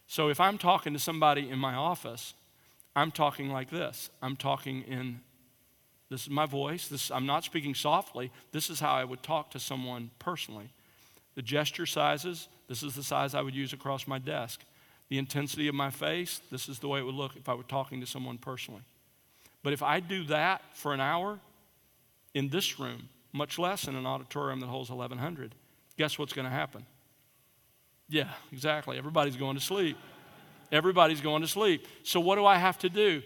So, 0.08 0.30
if 0.30 0.40
I'm 0.40 0.58
talking 0.58 0.92
to 0.94 0.98
somebody 0.98 1.48
in 1.48 1.60
my 1.60 1.74
office, 1.74 2.34
I'm 2.96 3.12
talking 3.12 3.50
like 3.50 3.70
this. 3.70 4.10
I'm 4.20 4.34
talking 4.34 4.82
in 4.82 5.20
this 6.12 6.24
is 6.24 6.30
my 6.30 6.44
voice. 6.44 6.88
This, 6.88 7.10
I'm 7.10 7.24
not 7.24 7.42
speaking 7.42 7.74
softly. 7.74 8.30
This 8.52 8.68
is 8.68 8.80
how 8.80 8.92
I 8.92 9.02
would 9.02 9.22
talk 9.22 9.50
to 9.52 9.58
someone 9.58 10.10
personally. 10.18 10.70
The 11.36 11.42
gesture 11.42 11.86
sizes, 11.86 12.48
this 12.68 12.82
is 12.82 12.94
the 12.94 13.02
size 13.02 13.34
I 13.34 13.40
would 13.40 13.54
use 13.54 13.72
across 13.72 14.06
my 14.06 14.18
desk. 14.18 14.60
The 15.08 15.16
intensity 15.16 15.68
of 15.68 15.74
my 15.74 15.88
face, 15.88 16.42
this 16.50 16.68
is 16.68 16.78
the 16.80 16.88
way 16.88 17.00
it 17.00 17.04
would 17.04 17.14
look 17.14 17.36
if 17.36 17.48
I 17.48 17.54
were 17.54 17.62
talking 17.62 18.00
to 18.02 18.06
someone 18.06 18.36
personally. 18.36 18.82
But 19.62 19.72
if 19.72 19.82
I 19.82 20.00
do 20.00 20.24
that 20.24 20.60
for 20.74 20.92
an 20.92 21.00
hour 21.00 21.40
in 22.34 22.50
this 22.50 22.78
room, 22.78 23.08
much 23.32 23.58
less 23.58 23.88
in 23.88 23.96
an 23.96 24.04
auditorium 24.04 24.60
that 24.60 24.66
holds 24.66 24.90
1,100. 24.90 25.54
Guess 25.96 26.18
what's 26.18 26.34
going 26.34 26.44
to 26.44 26.50
happen? 26.50 26.84
Yeah, 28.10 28.28
exactly. 28.52 28.98
Everybody's 28.98 29.36
going 29.36 29.56
to 29.56 29.62
sleep. 29.62 29.96
Everybody's 30.70 31.22
going 31.22 31.40
to 31.40 31.48
sleep. 31.48 31.86
So, 32.02 32.20
what 32.20 32.36
do 32.36 32.44
I 32.44 32.56
have 32.56 32.78
to 32.80 32.90
do? 32.90 33.22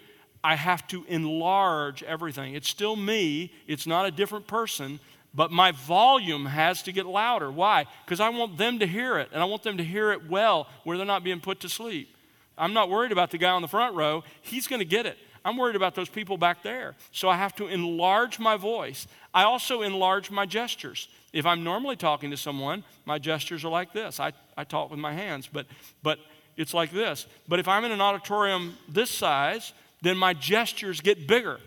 I 0.47 0.55
have 0.55 0.87
to 0.89 1.05
enlarge 1.09 2.05
everything. 2.05 2.55
It's 2.55 2.69
still 2.69 2.95
me, 2.95 3.53
it's 3.67 3.85
not 3.85 4.07
a 4.07 4.13
different 4.13 4.47
person, 4.47 5.01
but 5.35 5.51
my 5.51 5.73
volume 5.73 6.47
has 6.47 6.85
to 6.85 6.93
get 6.93 7.05
louder. 7.05 7.51
Why? 7.51 7.87
Because 8.05 8.21
I 8.21 8.29
want 8.29 8.57
them 8.57 8.79
to 8.79 8.87
hear 8.87 9.19
it, 9.19 9.29
and 9.33 9.43
I 9.43 9.45
want 9.47 9.65
them 9.65 9.77
to 9.79 9.83
hear 9.83 10.13
it 10.13 10.31
well 10.31 10.69
where 10.85 10.97
they're 10.97 11.05
not 11.05 11.25
being 11.25 11.41
put 11.41 11.59
to 11.63 11.69
sleep. 11.69 12.17
I'm 12.57 12.73
not 12.73 12.89
worried 12.89 13.11
about 13.11 13.33
the 13.33 13.39
guy 13.39 13.51
on 13.51 13.61
the 13.61 13.67
front 13.67 13.97
row, 13.97 14.23
he's 14.41 14.69
going 14.69 14.79
to 14.79 14.87
get 14.87 15.05
it. 15.05 15.19
I'm 15.45 15.57
worried 15.57 15.75
about 15.75 15.97
those 15.97 16.09
people 16.09 16.39
back 16.39 16.63
there. 16.63 16.95
So 17.11 17.29
I 17.29 17.37
have 17.37 17.57
to 17.57 17.67
enlarge 17.67 18.39
my 18.39 18.57
voice. 18.57 19.09
I 19.35 19.43
also 19.43 19.83
enlarge 19.83 20.31
my 20.31 20.47
gestures. 20.47 21.09
If 21.33 21.45
I'm 21.45 21.65
normally 21.65 21.97
talking 21.97 22.31
to 22.31 22.37
someone, 22.37 22.85
my 23.05 23.19
gestures 23.19 23.65
are 23.65 23.69
like 23.69 23.93
this. 23.93 24.21
I, 24.21 24.33
I 24.57 24.63
talk 24.63 24.93
with 24.93 25.01
my 25.01 25.13
hands, 25.13 25.51
but, 25.53 25.67
but 26.05 26.21
it's 26.57 26.73
like 26.73 26.93
this. 26.93 27.27
But 27.49 27.59
if 27.59 27.67
I'm 27.67 27.85
in 27.85 27.91
an 27.91 28.01
auditorium 28.01 28.77
this 28.89 29.11
size, 29.11 29.73
then 30.03 30.17
my 30.17 30.35
gestures 30.35 31.01
get 31.01 31.27
bigger. 31.27 31.59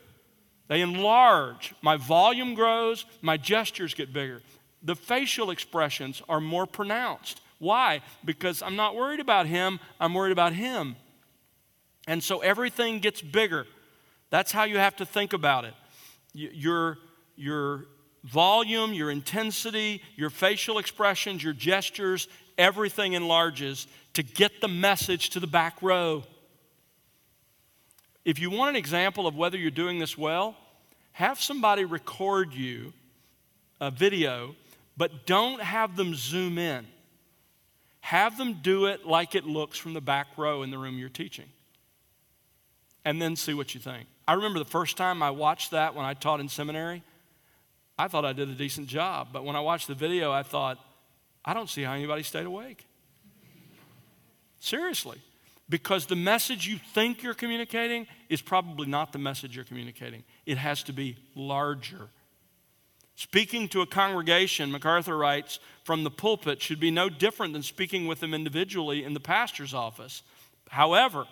They 0.68 0.82
enlarge. 0.82 1.74
My 1.82 1.98
volume 1.98 2.54
grows, 2.54 3.06
my 3.22 3.38
gestures 3.38 3.94
get 3.94 4.14
bigger. 4.14 4.42
The 4.84 4.96
facial 4.96 5.52
expressions 5.52 6.22
are 6.30 6.40
more 6.40 6.66
pronounced. 6.66 7.42
Why? 7.58 8.02
Because 8.24 8.62
I'm 8.62 8.76
not 8.76 8.96
worried 8.96 9.20
about 9.20 9.46
him, 9.46 9.80
I'm 10.00 10.14
worried 10.14 10.32
about 10.32 10.54
him. 10.54 10.96
And 12.08 12.24
so 12.24 12.40
everything 12.40 13.00
gets 13.00 13.22
bigger. 13.22 13.68
That's 14.30 14.52
how 14.52 14.64
you 14.64 14.78
have 14.78 14.96
to 14.98 15.06
think 15.06 15.34
about 15.34 15.66
it. 15.66 15.74
Your, 16.34 16.98
your 17.36 17.86
volume, 18.24 18.94
your 18.94 19.12
intensity, 19.12 20.02
your 20.16 20.30
facial 20.30 20.78
expressions, 20.78 21.44
your 21.44 21.54
gestures, 21.54 22.28
everything 22.58 23.14
enlarges 23.14 23.88
to 24.14 24.24
get 24.24 24.62
the 24.62 24.68
message 24.68 25.32
to 25.32 25.40
the 25.40 25.48
back 25.48 25.82
row. 25.82 26.24
If 28.30 28.38
you 28.38 28.52
want 28.52 28.70
an 28.70 28.76
example 28.76 29.26
of 29.26 29.36
whether 29.36 29.58
you're 29.58 29.72
doing 29.72 29.98
this 29.98 30.16
well, 30.16 30.56
have 31.14 31.42
somebody 31.42 31.84
record 31.84 32.54
you 32.54 32.94
a 33.82 33.90
video, 33.90 34.56
but 34.96 35.26
don't 35.26 35.60
have 35.60 35.96
them 35.96 36.14
zoom 36.14 36.60
in. 36.60 36.86
Have 38.02 38.38
them 38.38 38.60
do 38.62 38.86
it 38.86 39.04
like 39.04 39.34
it 39.34 39.46
looks 39.46 39.80
from 39.80 39.96
the 39.96 40.00
back 40.00 40.28
row 40.38 40.62
in 40.62 40.70
the 40.70 40.78
room 40.78 41.00
you're 41.00 41.10
teaching 41.10 41.48
and 43.04 43.20
then 43.20 43.36
see 43.36 43.56
what 43.56 43.74
you 43.74 43.82
think. 43.82 44.06
I 44.28 44.34
remember 44.34 44.60
the 44.60 44.66
first 44.66 44.96
time 44.96 45.24
I 45.24 45.32
watched 45.32 45.72
that 45.72 45.96
when 45.96 46.06
I 46.06 46.14
taught 46.14 46.40
in 46.40 46.50
seminary, 46.50 47.02
I 47.98 48.10
thought 48.10 48.26
I 48.26 48.34
did 48.34 48.48
a 48.48 48.54
decent 48.54 48.86
job. 48.86 49.30
But 49.34 49.44
when 49.44 49.56
I 49.56 49.62
watched 49.62 49.88
the 49.88 49.96
video, 49.96 50.32
I 50.32 50.44
thought, 50.44 50.78
I 51.44 51.56
don't 51.56 51.68
see 51.68 51.82
how 51.82 51.94
anybody 51.94 52.22
stayed 52.22 52.46
awake. 52.46 52.86
Seriously. 54.60 55.20
Because 55.70 56.08
the 56.08 56.16
message 56.16 56.68
you 56.68 56.80
think 56.94 57.22
you're 57.22 57.36
communicating 57.36 58.08
is 58.28 58.42
probably 58.42 58.88
not 58.88 59.14
the 59.14 59.20
message 59.20 59.56
you're 59.56 59.66
communicating. 59.66 60.24
It 60.46 60.58
has 60.58 60.82
to 60.84 60.94
be 60.94 61.18
larger. 61.36 62.10
Speaking 63.16 63.68
to 63.70 63.82
a 63.82 63.86
congregation, 63.86 64.72
MacArthur 64.72 65.18
writes, 65.18 65.60
from 65.84 66.04
the 66.04 66.10
pulpit 66.10 66.62
should 66.62 66.80
be 66.80 66.90
no 66.90 67.10
different 67.10 67.54
than 67.54 67.64
speaking 67.64 68.08
with 68.08 68.20
them 68.20 68.34
individually 68.34 69.04
in 69.04 69.14
the 69.14 69.20
pastor's 69.20 69.74
office. 69.74 70.24
However, 70.70 71.26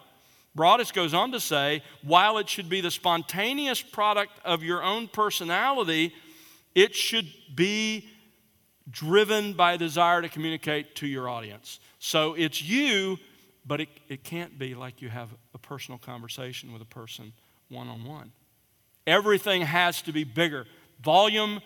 Broadus 0.54 0.92
goes 0.92 1.14
on 1.14 1.32
to 1.32 1.40
say, 1.40 1.84
while 2.04 2.40
it 2.40 2.50
should 2.50 2.68
be 2.68 2.82
the 2.82 2.92
spontaneous 2.92 3.82
product 3.82 4.34
of 4.44 4.64
your 4.64 4.84
own 4.84 5.08
personality, 5.08 6.14
it 6.76 6.94
should 6.94 7.28
be 7.56 8.10
driven 8.90 9.54
by 9.54 9.74
a 9.74 9.78
desire 9.78 10.22
to 10.22 10.30
communicate 10.30 10.96
to 10.96 11.08
your 11.08 11.30
audience. 11.30 11.80
So 12.00 12.34
it's 12.34 12.62
you, 12.62 13.18
but 13.68 13.82
it, 13.82 13.90
it 14.08 14.24
can't 14.24 14.58
be 14.58 14.76
like 14.76 15.02
you 15.02 15.10
have 15.10 15.30
a 15.54 15.58
personal 15.58 15.98
conversation 15.98 16.72
with 16.72 16.82
a 16.82 16.86
person 16.86 17.34
one 17.70 17.88
on 17.88 18.04
one. 18.06 18.32
Everything 19.06 19.62
has 19.62 20.02
to 20.04 20.12
be 20.12 20.24
bigger 20.24 20.66
volume 21.02 21.62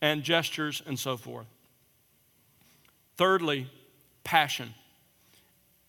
and 0.00 0.22
gestures 0.22 0.82
and 0.86 0.98
so 0.98 1.16
forth. 1.16 1.46
Thirdly, 3.16 3.70
passion. 4.24 4.74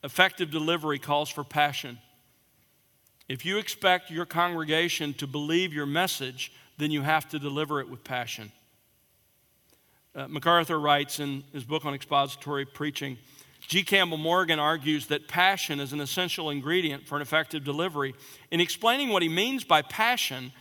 Effective 0.03 0.51
delivery 0.51 0.99
calls 0.99 1.29
for 1.29 1.43
passion. 1.43 1.97
If 3.29 3.45
you 3.45 3.57
expect 3.57 4.11
your 4.11 4.25
congregation 4.25 5.13
to 5.15 5.27
believe 5.27 5.73
your 5.73 5.85
message, 5.85 6.51
then 6.77 6.91
you 6.91 7.01
have 7.01 7.27
to 7.29 7.39
deliver 7.39 7.79
it 7.79 7.89
with 7.89 8.03
passion. 8.03 8.51
Uh, 10.13 10.27
MacArthur 10.27 10.79
writes 10.79 11.19
in 11.19 11.43
his 11.53 11.63
book 11.63 11.85
on 11.85 11.93
expository 11.93 12.65
preaching 12.65 13.17
G. 13.67 13.83
Campbell 13.83 14.17
Morgan 14.17 14.59
argues 14.59 15.07
that 15.07 15.27
passion 15.27 15.79
is 15.79 15.93
an 15.93 16.01
essential 16.01 16.49
ingredient 16.49 17.07
for 17.07 17.15
an 17.15 17.21
effective 17.21 17.63
delivery. 17.63 18.13
In 18.51 18.59
explaining 18.59 19.09
what 19.09 19.23
he 19.23 19.29
means 19.29 19.63
by 19.63 19.81
passion, 19.81 20.51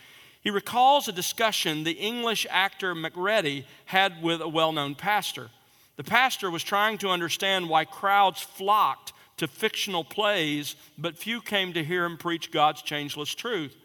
he 0.41 0.51
recalls 0.51 1.09
a 1.09 1.13
discussion 1.13 1.85
the 1.85 1.93
English 1.93 2.47
actor 2.51 2.95
Macready 2.95 3.67
had 3.87 4.23
with 4.23 4.41
a 4.41 4.49
well 4.49 4.73
known 4.73 4.95
pastor. 4.95 5.51
The 5.97 6.05
pastor 6.05 6.51
was 6.51 6.65
trying 6.65 6.99
to 6.99 7.11
understand 7.11 7.69
why 7.69 7.85
crowds 7.85 8.41
flocked 8.41 9.13
to 9.37 9.47
fictional 9.47 10.05
plays, 10.05 10.75
but 10.97 11.19
few 11.19 11.41
came 11.41 11.73
to 11.73 11.85
hear 11.85 12.05
him 12.05 12.17
preach 12.17 12.51
God's 12.51 12.83
changeless 12.83 13.35
truth. 13.35 13.77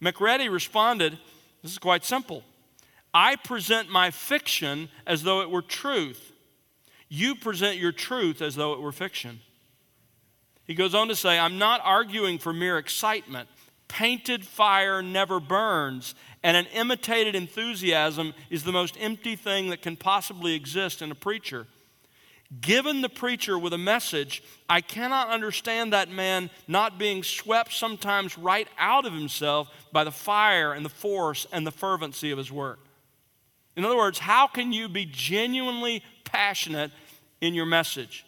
Macready 0.00 0.48
responded, 0.48 1.18
This 1.62 1.72
is 1.72 1.78
quite 1.78 2.04
simple. 2.04 2.42
I 3.12 3.36
present 3.36 3.88
my 3.88 4.10
fiction 4.10 4.88
as 5.06 5.22
though 5.22 5.40
it 5.40 5.50
were 5.50 5.62
truth. 5.62 6.32
You 7.14 7.36
present 7.36 7.76
your 7.76 7.92
truth 7.92 8.42
as 8.42 8.56
though 8.56 8.72
it 8.72 8.80
were 8.80 8.90
fiction. 8.90 9.38
He 10.64 10.74
goes 10.74 10.96
on 10.96 11.06
to 11.06 11.14
say, 11.14 11.38
I'm 11.38 11.58
not 11.58 11.80
arguing 11.84 12.38
for 12.38 12.52
mere 12.52 12.76
excitement. 12.76 13.48
Painted 13.86 14.44
fire 14.44 15.00
never 15.00 15.38
burns, 15.38 16.16
and 16.42 16.56
an 16.56 16.66
imitated 16.74 17.36
enthusiasm 17.36 18.34
is 18.50 18.64
the 18.64 18.72
most 18.72 18.96
empty 18.98 19.36
thing 19.36 19.70
that 19.70 19.80
can 19.80 19.96
possibly 19.96 20.54
exist 20.54 21.02
in 21.02 21.12
a 21.12 21.14
preacher. 21.14 21.68
Given 22.60 23.00
the 23.00 23.08
preacher 23.08 23.56
with 23.56 23.72
a 23.72 23.78
message, 23.78 24.42
I 24.68 24.80
cannot 24.80 25.28
understand 25.28 25.92
that 25.92 26.10
man 26.10 26.50
not 26.66 26.98
being 26.98 27.22
swept 27.22 27.74
sometimes 27.74 28.36
right 28.36 28.66
out 28.76 29.06
of 29.06 29.12
himself 29.12 29.68
by 29.92 30.02
the 30.02 30.10
fire 30.10 30.72
and 30.72 30.84
the 30.84 30.90
force 30.90 31.46
and 31.52 31.64
the 31.64 31.70
fervency 31.70 32.32
of 32.32 32.38
his 32.38 32.50
work. 32.50 32.80
In 33.76 33.84
other 33.84 33.96
words, 33.96 34.18
how 34.18 34.48
can 34.48 34.72
you 34.72 34.88
be 34.88 35.04
genuinely 35.04 36.02
passionate 36.24 36.90
in 37.44 37.54
your 37.54 37.66
message? 37.66 38.24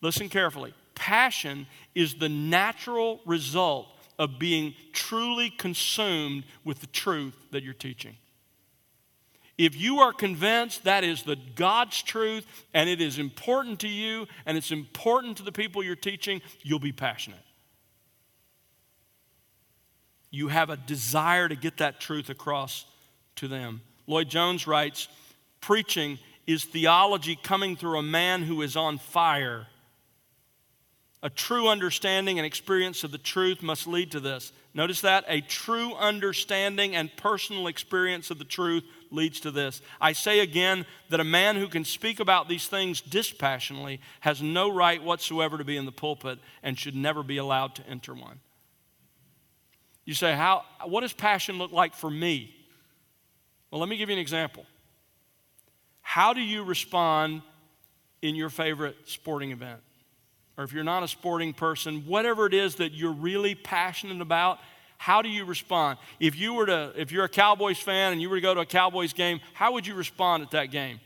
Listen 0.00 0.28
carefully. 0.28 0.72
Passion 0.94 1.66
is 1.94 2.14
the 2.14 2.28
natural 2.28 3.20
result 3.26 3.88
of 4.18 4.38
being 4.38 4.74
truly 4.92 5.50
consumed 5.50 6.44
with 6.64 6.80
the 6.80 6.86
truth 6.88 7.34
that 7.52 7.62
you're 7.62 7.74
teaching. 7.74 8.16
If 9.56 9.76
you 9.76 9.98
are 9.98 10.12
convinced 10.12 10.84
that 10.84 11.04
is 11.04 11.24
the 11.24 11.36
God's 11.56 12.00
truth 12.02 12.46
and 12.72 12.88
it 12.88 13.00
is 13.00 13.18
important 13.18 13.80
to 13.80 13.88
you 13.88 14.26
and 14.46 14.56
it's 14.56 14.70
important 14.70 15.36
to 15.38 15.42
the 15.42 15.52
people 15.52 15.82
you're 15.82 15.96
teaching, 15.96 16.40
you'll 16.62 16.78
be 16.78 16.92
passionate. 16.92 17.40
You 20.30 20.48
have 20.48 20.70
a 20.70 20.76
desire 20.76 21.48
to 21.48 21.56
get 21.56 21.78
that 21.78 22.00
truth 22.00 22.30
across 22.30 22.84
to 23.36 23.48
them. 23.48 23.80
Lloyd 24.06 24.28
Jones 24.28 24.66
writes 24.66 25.08
Preaching 25.60 26.18
is 26.48 26.64
theology 26.64 27.36
coming 27.36 27.76
through 27.76 27.98
a 27.98 28.02
man 28.02 28.42
who 28.42 28.60
is 28.62 28.76
on 28.76 28.98
fire 28.98 29.68
a 31.20 31.30
true 31.30 31.68
understanding 31.68 32.38
and 32.38 32.46
experience 32.46 33.02
of 33.02 33.10
the 33.10 33.18
truth 33.18 33.60
must 33.60 33.88
lead 33.88 34.12
to 34.12 34.20
this. 34.20 34.52
Notice 34.72 35.00
that? 35.00 35.24
A 35.26 35.40
true 35.40 35.94
understanding 35.94 36.94
and 36.94 37.14
personal 37.16 37.66
experience 37.66 38.30
of 38.30 38.38
the 38.38 38.44
truth 38.44 38.84
leads 39.10 39.40
to 39.40 39.50
this. 39.50 39.82
I 40.00 40.12
say 40.12 40.38
again 40.40 40.86
that 41.08 41.18
a 41.18 41.24
man 41.24 41.56
who 41.56 41.66
can 41.66 41.84
speak 41.84 42.20
about 42.20 42.48
these 42.48 42.68
things 42.68 43.00
dispassionately 43.00 44.00
has 44.20 44.40
no 44.40 44.72
right 44.72 45.02
whatsoever 45.02 45.58
to 45.58 45.64
be 45.64 45.76
in 45.76 45.86
the 45.86 45.92
pulpit 45.92 46.38
and 46.62 46.78
should 46.78 46.94
never 46.94 47.24
be 47.24 47.38
allowed 47.38 47.74
to 47.76 47.86
enter 47.88 48.14
one. 48.14 48.38
You 50.04 50.14
say, 50.14 50.36
How, 50.36 50.64
what 50.84 51.00
does 51.00 51.12
passion 51.12 51.58
look 51.58 51.72
like 51.72 51.94
for 51.94 52.10
me? 52.10 52.54
Well, 53.72 53.80
let 53.80 53.88
me 53.88 53.96
give 53.96 54.08
you 54.08 54.14
an 54.14 54.20
example. 54.20 54.66
How 56.08 56.32
do 56.32 56.40
you 56.40 56.64
respond 56.64 57.42
in 58.22 58.34
your 58.34 58.50
favorite 58.50 58.96
sporting 59.06 59.52
event? 59.52 59.80
or 60.58 60.64
if 60.64 60.72
you're 60.72 60.84
not 60.84 61.04
a 61.04 61.08
sporting 61.08 61.54
person, 61.54 62.02
whatever 62.04 62.44
it 62.44 62.52
is 62.52 62.74
that 62.74 62.92
you're 62.92 63.12
really 63.12 63.54
passionate 63.54 64.20
about, 64.20 64.58
how 64.98 65.22
do 65.22 65.28
you 65.28 65.44
respond? 65.44 65.98
If 66.18 66.36
you 66.36 66.52
were 66.52 66.66
to, 66.66 66.92
if 66.96 67.12
you're 67.12 67.24
a 67.24 67.28
Cowboys 67.28 67.78
fan 67.78 68.12
and 68.12 68.20
you 68.20 68.28
were 68.28 68.36
to 68.36 68.42
go 68.42 68.54
to 68.54 68.60
a 68.60 68.66
Cowboys 68.66 69.12
game, 69.12 69.38
how 69.54 69.72
would 69.74 69.86
you 69.86 69.94
respond 69.94 70.42
at 70.42 70.50
that 70.50 70.72
game? 70.72 70.98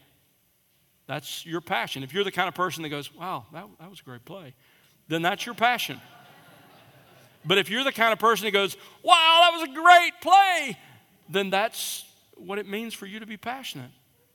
That's 1.07 1.45
your 1.45 1.61
passion. 1.61 2.03
If 2.03 2.15
you're 2.15 2.25
the 2.25 2.33
kind 2.33 2.49
of 2.49 2.55
person 2.55 2.83
that 2.85 2.89
goes, 2.89 3.15
wow, 3.15 3.45
that, 3.53 3.67
that 3.79 3.91
was 3.91 4.01
a 4.01 4.05
great 4.05 4.25
play, 4.25 4.55
then 5.09 5.21
that's 5.21 5.45
your 5.45 5.55
passion. 5.55 6.01
but 7.45 7.59
if 7.59 7.69
you're 7.69 7.85
the 7.85 7.93
kind 7.93 8.15
of 8.15 8.19
person 8.19 8.47
that 8.47 8.53
goes, 8.53 8.79
wow, 9.03 9.41
that 9.43 9.59
was 9.59 9.69
a 9.69 9.75
great 9.75 10.13
play, 10.23 10.79
then 11.29 11.51
that's 11.51 12.07
what 12.37 12.59
it 12.59 12.67
means 12.67 12.95
for 12.95 13.05
you 13.05 13.21
to 13.21 13.27
be 13.27 13.37
passionate. 13.37 13.91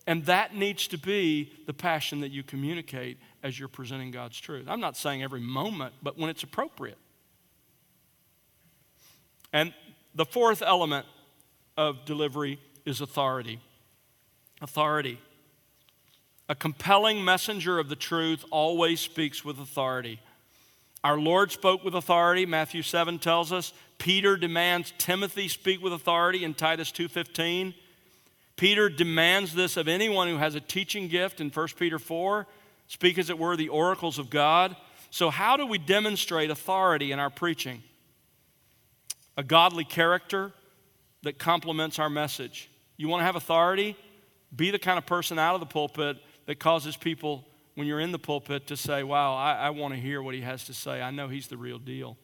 And 0.08 0.26
that 0.26 0.56
needs 0.56 0.88
to 0.88 0.98
be 0.98 1.52
the 1.66 1.74
passion 1.74 2.22
that 2.22 2.32
you 2.32 2.42
communicate 2.42 3.18
as 3.44 3.60
you're 3.60 3.68
presenting 3.68 4.10
God's 4.10 4.40
truth. 4.40 4.66
I'm 4.70 4.80
not 4.80 4.96
saying 4.96 5.22
every 5.22 5.42
moment, 5.42 5.94
but 6.02 6.18
when 6.18 6.30
it's 6.30 6.44
appropriate. 6.44 6.98
And 9.52 9.74
the 10.16 10.26
fourth 10.26 10.62
element 10.62 11.06
of 11.76 12.06
delivery 12.06 12.58
is 12.86 13.02
authority. 13.02 13.60
Authority. 14.62 15.20
A 16.48 16.56
compelling 16.56 17.24
messenger 17.26 17.78
of 17.78 17.90
the 17.90 17.96
truth 17.98 18.46
always 18.50 19.02
speaks 19.02 19.44
with 19.44 19.60
authority. 19.60 20.22
Our 21.04 21.20
Lord 21.20 21.52
spoke 21.52 21.84
with 21.84 21.94
authority, 21.94 22.46
Matthew 22.46 22.82
7 22.82 23.20
tells 23.20 23.52
us. 23.52 23.74
Peter 23.98 24.38
demands 24.38 24.94
Timothy 24.98 25.50
speak 25.50 25.82
with 25.82 25.92
authority 25.92 26.46
in 26.46 26.54
Titus 26.54 26.92
2:15. 26.92 27.76
Peter 28.58 28.90
demands 28.90 29.54
this 29.54 29.78
of 29.78 29.88
anyone 29.88 30.28
who 30.28 30.38
has 30.38 30.56
a 30.56 30.60
teaching 30.60 31.08
gift 31.08 31.40
in 31.40 31.50
1 31.50 31.68
Peter 31.78 32.00
4 32.00 32.48
speak, 32.88 33.18
as 33.18 33.30
it 33.30 33.38
were, 33.38 33.56
the 33.56 33.70
oracles 33.70 34.18
of 34.18 34.30
God. 34.30 34.76
So, 35.12 35.30
how 35.30 35.56
do 35.58 35.66
we 35.66 35.78
demonstrate 35.78 36.50
authority 36.50 37.12
in 37.12 37.20
our 37.20 37.30
preaching? 37.30 37.84
A 39.38 39.44
godly 39.44 39.86
character 39.86 40.52
that 41.22 41.38
complements 41.38 42.00
our 42.00 42.10
message. 42.10 42.70
You 42.98 43.08
want 43.08 43.22
to 43.22 43.26
have 43.26 43.36
authority? 43.36 43.96
Be 44.56 44.72
the 44.72 44.80
kind 44.80 44.98
of 44.98 45.06
person 45.06 45.38
out 45.38 45.54
of 45.54 45.60
the 45.60 45.68
pulpit 45.68 46.18
that 46.48 46.60
causes 46.60 46.98
people, 46.98 47.46
when 47.76 47.86
you're 47.86 48.00
in 48.00 48.12
the 48.12 48.20
pulpit, 48.20 48.68
to 48.68 48.78
say, 48.78 49.04
Wow, 49.04 49.36
I, 49.36 49.54
I 49.54 49.70
want 49.70 49.94
to 49.94 50.00
hear 50.00 50.22
what 50.22 50.34
he 50.34 50.42
has 50.42 50.66
to 50.66 50.74
say. 50.74 51.02
I 51.02 51.12
know 51.12 51.28
he's 51.28 51.48
the 51.48 51.58
real 51.58 51.78
deal. 51.78 52.18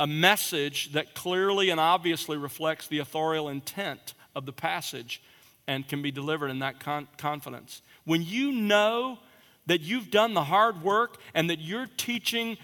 A 0.00 0.06
message 0.06 0.92
that 0.92 1.14
clearly 1.14 1.70
and 1.70 1.78
obviously 1.78 2.36
reflects 2.36 2.88
the 2.88 2.98
authorial 2.98 3.48
intent 3.48 4.14
of 4.34 4.46
the 4.46 4.52
passage 4.52 5.22
and 5.66 5.86
can 5.86 6.02
be 6.02 6.10
delivered 6.10 6.50
in 6.50 6.60
that 6.60 6.80
con- 6.80 7.08
confidence. 7.16 7.82
When 8.04 8.22
you 8.22 8.52
know 8.52 9.18
that 9.66 9.80
you've 9.80 10.10
done 10.10 10.34
the 10.34 10.44
hard 10.44 10.82
work 10.82 11.18
and 11.34 11.50
that 11.50 11.60
you're 11.60 11.86
teaching 11.96 12.58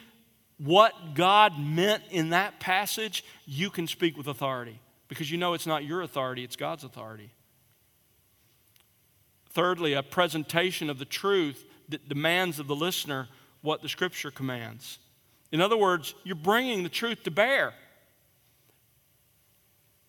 what 0.58 1.14
God 1.14 1.58
meant 1.58 2.02
in 2.10 2.30
that 2.30 2.58
passage, 2.60 3.24
you 3.44 3.70
can 3.70 3.86
speak 3.86 4.16
with 4.16 4.26
authority 4.26 4.80
because 5.08 5.30
you 5.30 5.38
know 5.38 5.54
it's 5.54 5.66
not 5.66 5.84
your 5.84 6.02
authority, 6.02 6.42
it's 6.42 6.56
God's 6.56 6.84
authority. 6.84 7.30
Thirdly, 9.50 9.92
a 9.92 10.02
presentation 10.02 10.90
of 10.90 10.98
the 10.98 11.04
truth 11.04 11.64
that 11.88 12.08
demands 12.08 12.58
of 12.58 12.66
the 12.66 12.74
listener 12.74 13.28
what 13.62 13.82
the 13.82 13.88
scripture 13.88 14.30
commands. 14.30 14.98
In 15.52 15.60
other 15.60 15.76
words, 15.76 16.14
you're 16.24 16.34
bringing 16.34 16.82
the 16.82 16.88
truth 16.88 17.22
to 17.24 17.30
bear. 17.30 17.72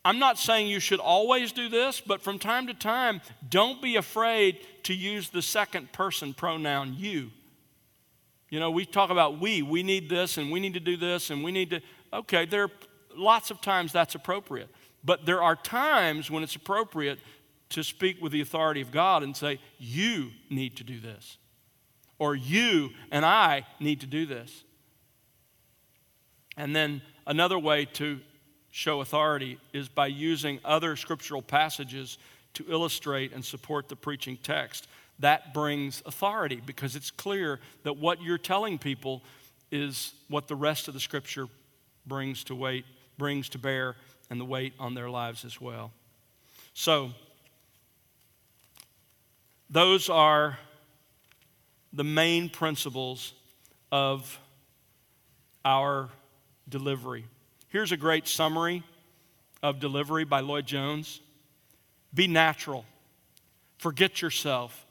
I'm 0.08 0.20
not 0.20 0.38
saying 0.38 0.68
you 0.68 0.80
should 0.80 1.02
always 1.02 1.52
do 1.52 1.68
this, 1.68 2.00
but 2.00 2.22
from 2.22 2.40
time 2.40 2.68
to 2.68 2.74
time, 2.74 3.20
don't 3.50 3.82
be 3.82 3.98
afraid 3.98 4.60
to 4.84 4.94
use 4.94 5.30
the 5.30 5.42
second 5.42 5.92
person 5.92 6.34
pronoun 6.34 6.96
you. 6.98 7.30
You 8.48 8.62
know, 8.62 8.72
we 8.72 8.86
talk 8.86 9.10
about 9.10 9.42
we, 9.42 9.62
we 9.62 9.84
need 9.84 10.10
this 10.10 10.38
and 10.38 10.50
we 10.50 10.62
need 10.62 10.76
to 10.76 10.80
do 10.80 10.96
this 10.96 11.30
and 11.30 11.44
we 11.44 11.52
need 11.52 11.72
to, 11.72 11.82
okay, 12.14 12.46
there 12.46 12.64
are 12.64 12.72
lots 13.18 13.52
of 13.52 13.60
times 13.60 13.92
that's 13.92 14.16
appropriate. 14.16 14.70
But 15.04 15.26
there 15.26 15.44
are 15.44 15.58
times 15.58 16.32
when 16.32 16.42
it's 16.42 16.56
appropriate 16.56 17.20
to 17.72 17.84
speak 17.84 18.22
with 18.22 18.32
the 18.32 18.40
authority 18.40 18.80
of 18.80 18.92
God 18.92 19.24
and 19.24 19.36
say, 19.36 19.60
you 19.78 20.32
need 20.50 20.78
to 20.78 20.86
do 20.86 21.02
this. 21.02 21.38
Or 22.18 22.34
you 22.34 22.92
and 23.12 23.26
I 23.26 23.66
need 23.82 24.00
to 24.00 24.08
do 24.08 24.26
this. 24.26 24.64
And 26.56 26.74
then 26.74 27.02
another 27.26 27.60
way 27.60 27.84
to 27.96 28.22
show 28.78 29.02
authority 29.02 29.58
is 29.74 29.90
by 29.90 30.06
using 30.06 30.60
other 30.64 30.95
scriptural 30.95 31.41
passages 31.41 32.20
to 32.54 32.64
illustrate 32.70 33.34
and 33.34 33.44
support 33.44 33.90
the 33.90 33.95
preaching 33.95 34.38
text. 34.44 34.88
That 35.18 35.52
brings 35.52 36.04
authority 36.06 36.62
because 36.64 36.95
it's 36.95 37.10
clear 37.10 37.60
that 37.82 37.98
what 37.98 38.22
you're 38.22 38.38
telling 38.38 38.78
people 38.78 39.24
is 39.72 40.14
what 40.28 40.48
the 40.48 40.56
rest 40.56 40.88
of 40.88 40.94
the 40.94 40.99
scripture 40.99 41.48
brings 42.06 42.44
to 42.44 42.54
weight, 42.54 42.86
brings 43.18 43.49
to 43.49 43.58
bear, 43.58 43.95
and 44.30 44.40
the 44.40 44.45
weight 44.45 44.74
on 44.80 44.94
their 44.94 45.10
lives 45.10 45.44
as 45.44 45.60
well. 45.60 45.91
So, 46.76 47.14
those 49.72 50.08
are 50.08 50.60
the 51.91 52.04
main 52.04 52.48
principles 52.48 53.34
of 53.91 54.40
our 55.66 56.10
delivery. 56.70 57.26
Here's 57.69 57.91
a 57.91 57.98
great 57.98 58.27
summary 58.27 58.84
of 59.61 59.80
delivery 59.80 60.23
by 60.23 60.39
Lloyd 60.39 60.65
Jones 60.65 61.22
Be 62.14 62.27
natural, 62.27 62.85
forget 63.77 64.22
yourself. 64.22 64.85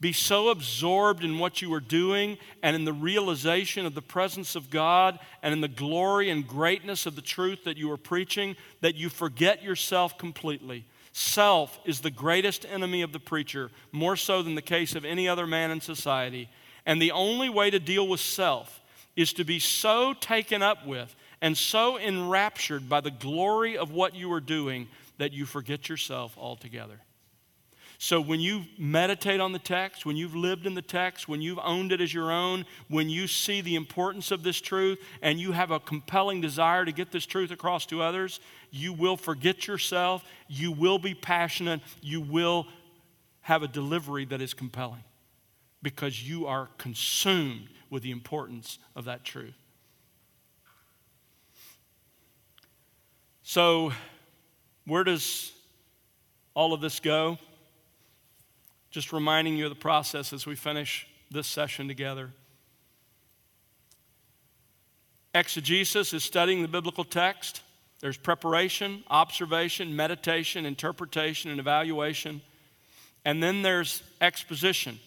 Be 0.00 0.12
so 0.12 0.50
absorbed 0.50 1.24
in 1.24 1.40
what 1.40 1.60
you 1.60 1.74
are 1.74 1.80
doing 1.80 2.38
and 2.62 2.76
in 2.76 2.84
the 2.84 2.92
realization 2.92 3.84
of 3.84 3.96
the 3.96 4.02
presence 4.02 4.54
of 4.54 4.70
God 4.70 5.18
and 5.42 5.52
in 5.52 5.60
the 5.60 5.66
glory 5.66 6.30
and 6.30 6.46
greatness 6.46 7.04
of 7.04 7.16
the 7.16 7.22
truth 7.22 7.64
that 7.64 7.76
you 7.76 7.90
are 7.90 7.96
preaching 7.96 8.54
that 8.80 8.94
you 8.94 9.08
forget 9.08 9.60
yourself 9.60 10.16
completely. 10.16 10.84
Self 11.10 11.80
is 11.84 11.98
the 12.00 12.12
greatest 12.12 12.64
enemy 12.70 13.02
of 13.02 13.10
the 13.10 13.18
preacher, 13.18 13.72
more 13.90 14.14
so 14.14 14.40
than 14.40 14.54
the 14.54 14.62
case 14.62 14.94
of 14.94 15.04
any 15.04 15.28
other 15.28 15.48
man 15.48 15.72
in 15.72 15.80
society. 15.80 16.48
And 16.86 17.02
the 17.02 17.10
only 17.10 17.48
way 17.48 17.68
to 17.70 17.80
deal 17.80 18.06
with 18.06 18.20
self 18.20 18.80
is 19.16 19.32
to 19.32 19.42
be 19.42 19.58
so 19.58 20.12
taken 20.12 20.62
up 20.62 20.86
with 20.86 21.16
and 21.40 21.56
so 21.56 21.98
enraptured 21.98 22.88
by 22.88 23.00
the 23.00 23.10
glory 23.10 23.76
of 23.78 23.92
what 23.92 24.14
you 24.14 24.32
are 24.32 24.40
doing 24.40 24.88
that 25.18 25.32
you 25.32 25.46
forget 25.46 25.88
yourself 25.88 26.36
altogether. 26.38 27.00
So, 28.00 28.20
when 28.20 28.38
you 28.38 28.62
meditate 28.78 29.40
on 29.40 29.52
the 29.52 29.58
text, 29.58 30.06
when 30.06 30.16
you've 30.16 30.36
lived 30.36 30.66
in 30.66 30.74
the 30.74 30.82
text, 30.82 31.26
when 31.26 31.42
you've 31.42 31.58
owned 31.60 31.90
it 31.90 32.00
as 32.00 32.14
your 32.14 32.30
own, 32.30 32.64
when 32.86 33.10
you 33.10 33.26
see 33.26 33.60
the 33.60 33.74
importance 33.74 34.30
of 34.30 34.44
this 34.44 34.60
truth 34.60 35.00
and 35.20 35.40
you 35.40 35.50
have 35.50 35.72
a 35.72 35.80
compelling 35.80 36.40
desire 36.40 36.84
to 36.84 36.92
get 36.92 37.10
this 37.10 37.26
truth 37.26 37.50
across 37.50 37.86
to 37.86 38.00
others, 38.00 38.38
you 38.70 38.92
will 38.92 39.16
forget 39.16 39.66
yourself, 39.66 40.24
you 40.46 40.70
will 40.70 41.00
be 41.00 41.12
passionate, 41.12 41.80
you 42.00 42.20
will 42.20 42.68
have 43.40 43.64
a 43.64 43.68
delivery 43.68 44.24
that 44.26 44.40
is 44.40 44.54
compelling 44.54 45.02
because 45.82 46.22
you 46.22 46.46
are 46.46 46.68
consumed 46.78 47.68
with 47.90 48.04
the 48.04 48.12
importance 48.12 48.78
of 48.94 49.06
that 49.06 49.24
truth. 49.24 49.56
So, 53.50 53.94
where 54.84 55.04
does 55.04 55.52
all 56.52 56.74
of 56.74 56.82
this 56.82 57.00
go? 57.00 57.38
Just 58.90 59.10
reminding 59.10 59.56
you 59.56 59.64
of 59.64 59.70
the 59.70 59.74
process 59.74 60.34
as 60.34 60.46
we 60.46 60.54
finish 60.54 61.06
this 61.30 61.46
session 61.46 61.88
together. 61.88 62.28
Exegesis 65.34 66.12
is 66.12 66.22
studying 66.22 66.60
the 66.60 66.68
biblical 66.68 67.04
text. 67.04 67.62
There's 68.00 68.18
preparation, 68.18 69.02
observation, 69.08 69.96
meditation, 69.96 70.66
interpretation, 70.66 71.50
and 71.50 71.58
evaluation. 71.58 72.42
And 73.24 73.42
then 73.42 73.62
there's 73.62 74.02
exposition, 74.20 75.00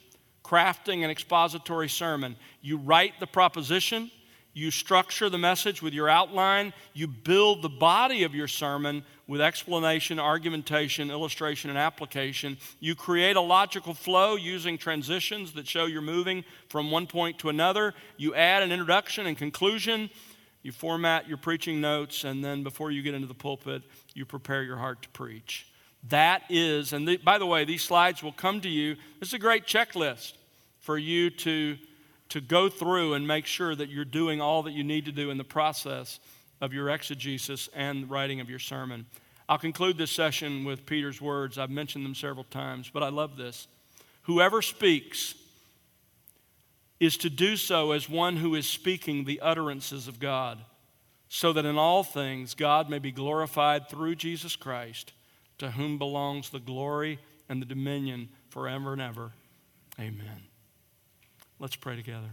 crafting 0.44 1.04
an 1.04 1.12
expository 1.12 1.90
sermon. 1.90 2.36
You 2.64 2.78
write 2.78 3.20
the 3.20 3.28
proposition, 3.28 4.10
you 4.53 4.72
structure 4.72 5.30
the 5.30 5.38
message 5.38 5.82
with 5.82 5.94
your 5.94 6.10
outline, 6.10 6.73
you 6.94 7.07
build 7.07 7.61
the 7.61 7.69
body 7.69 8.23
of 8.23 8.36
your 8.36 8.48
sermon 8.48 9.03
with 9.28 9.40
explanation, 9.40 10.19
argumentation, 10.19 11.10
illustration, 11.10 11.69
and 11.69 11.80
application. 11.80 12.57
You 12.80 12.95
create 12.95 13.38
a 13.38 13.41
logical 13.41 13.94
flow 13.94 14.36
using 14.36 14.78
transitions 14.78 15.53
that 15.53 15.68
show 15.68 15.86
you're 15.86 16.02
moving 16.02 16.44
from 16.68 16.91
one 16.91 17.07
point 17.07 17.40
to 17.40 17.49
another. 17.49 17.94
You 18.18 18.36
add 18.36 18.61
an 18.61 18.73
introduction 18.73 19.26
and 19.26 19.38
conclusion. 19.38 20.10
You 20.64 20.72
format 20.72 21.28
your 21.28 21.38
preaching 21.38 21.80
notes, 21.80 22.23
and 22.23 22.44
then 22.44 22.61
before 22.61 22.91
you 22.91 23.02
get 23.02 23.14
into 23.14 23.28
the 23.28 23.34
pulpit, 23.34 23.84
you 24.14 24.26
prepare 24.26 24.64
your 24.64 24.78
heart 24.78 25.02
to 25.03 25.10
preach. 25.10 25.65
That 26.10 26.44
is, 26.49 26.94
and 26.94 27.07
the, 27.07 27.18
by 27.18 27.38
the 27.38 27.45
way, 27.45 27.64
these 27.64 27.84
slides 27.84 28.22
will 28.22 28.32
come 28.32 28.60
to 28.61 28.69
you. 28.69 28.95
This 29.19 29.30
is 29.30 29.34
a 29.34 29.40
great 29.40 29.65
checklist 29.65 30.34
for 30.80 30.98
you 30.98 31.30
to, 31.30 31.78
to 32.32 32.41
go 32.41 32.70
through 32.70 33.14
and 33.14 33.28
make 33.28 33.45
sure 33.45 33.76
that 33.76 33.90
you're 33.90 34.06
doing 34.06 34.40
all 34.40 34.64
that 34.64 34.72
you 34.72 34.84
need 34.84 35.06
to 35.06 35.12
do 35.12 35.30
in 35.32 35.38
the 35.38 35.44
process 35.44 36.20
of 36.62 36.74
your 36.74 36.90
exegesis 36.90 37.70
and 37.76 38.10
writing 38.10 38.40
of 38.40 38.49
your 38.49 38.60
sermon. 38.60 39.06
I'll 39.49 39.58
conclude 39.58 39.98
this 39.98 40.12
session 40.12 40.64
with 40.64 40.86
Peter's 40.86 41.20
words. 41.20 41.58
I've 41.58 41.70
mentioned 41.70 42.06
them 42.06 42.16
several 42.16 42.45
times, 42.45 42.90
but 42.90 43.03
I 43.03 43.10
love 43.10 43.36
this. 43.36 43.68
Whoever 44.24 44.62
speaks 44.62 45.36
is 47.02 47.18
to 47.18 47.30
do 47.30 47.58
so 47.58 47.91
as 47.91 48.08
one 48.08 48.38
who 48.38 48.56
is 48.56 48.66
speaking 48.66 49.26
the 49.26 49.41
utterances 49.41 50.08
of 50.08 50.20
God, 50.20 50.60
so 51.28 51.52
that 51.52 51.66
in 51.66 51.78
all 51.78 52.03
things 52.03 52.53
God 52.53 52.90
may 52.90 52.99
be 52.99 53.12
glorified 53.12 53.90
through 53.90 54.16
Jesus 54.16 54.56
Christ, 54.56 55.12
to 55.58 55.72
whom 55.72 55.98
belongs 55.98 56.49
the 56.49 56.60
glory 56.60 57.20
and 57.49 57.62
the 57.62 57.66
dominion 57.66 58.30
forever 58.49 58.94
and 58.94 59.02
ever. 59.02 59.34
Amen. 59.99 60.51
Let's 61.62 61.76
pray 61.76 61.96
together. 61.96 62.32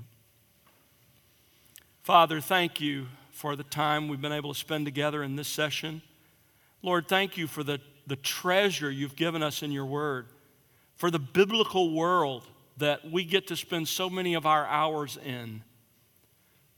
Father, 2.03 2.41
thank 2.41 2.81
you 2.81 3.09
for 3.31 3.57
the 3.57 3.63
time 3.63 4.09
we've 4.09 4.23
been 4.23 4.33
able 4.33 4.55
to 4.55 4.59
spend 4.59 4.87
together 4.87 5.23
in 5.23 5.37
this 5.37 5.49
session. 5.49 6.01
Lord, 6.83 7.09
thank 7.09 7.37
you 7.37 7.47
for 7.47 7.63
the, 7.63 7.79
the 8.07 8.17
treasure 8.17 8.91
you've 8.91 9.17
given 9.17 9.43
us 9.43 9.63
in 9.63 9.71
your 9.71 9.85
word, 9.85 10.29
for 10.97 11.11
the 11.11 11.19
biblical 11.19 11.93
world 11.93 12.45
that 12.79 13.11
we 13.11 13.23
get 13.23 13.47
to 13.49 13.57
spend 13.57 13.87
so 13.87 14.09
many 14.09 14.33
of 14.33 14.47
our 14.47 14.65
hours 14.65 15.19
in. 15.23 15.63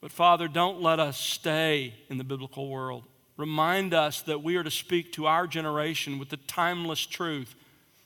But 0.01 0.11
Father, 0.11 0.49
don't 0.49 0.83
let 0.83 0.99
us 0.99 1.21
stay 1.21 1.95
in 2.09 2.19
the 2.19 2.25
biblical 2.25 2.69
world. 2.69 3.05
Remind 3.37 3.95
us 3.95 4.23
that 4.23 4.43
we 4.43 4.57
are 4.57 4.65
to 4.65 4.73
speak 4.73 5.13
to 5.13 5.27
our 5.27 5.47
generation 5.47 6.19
with 6.19 6.31
the 6.31 6.37
timeless 6.37 7.07
truth 7.07 7.55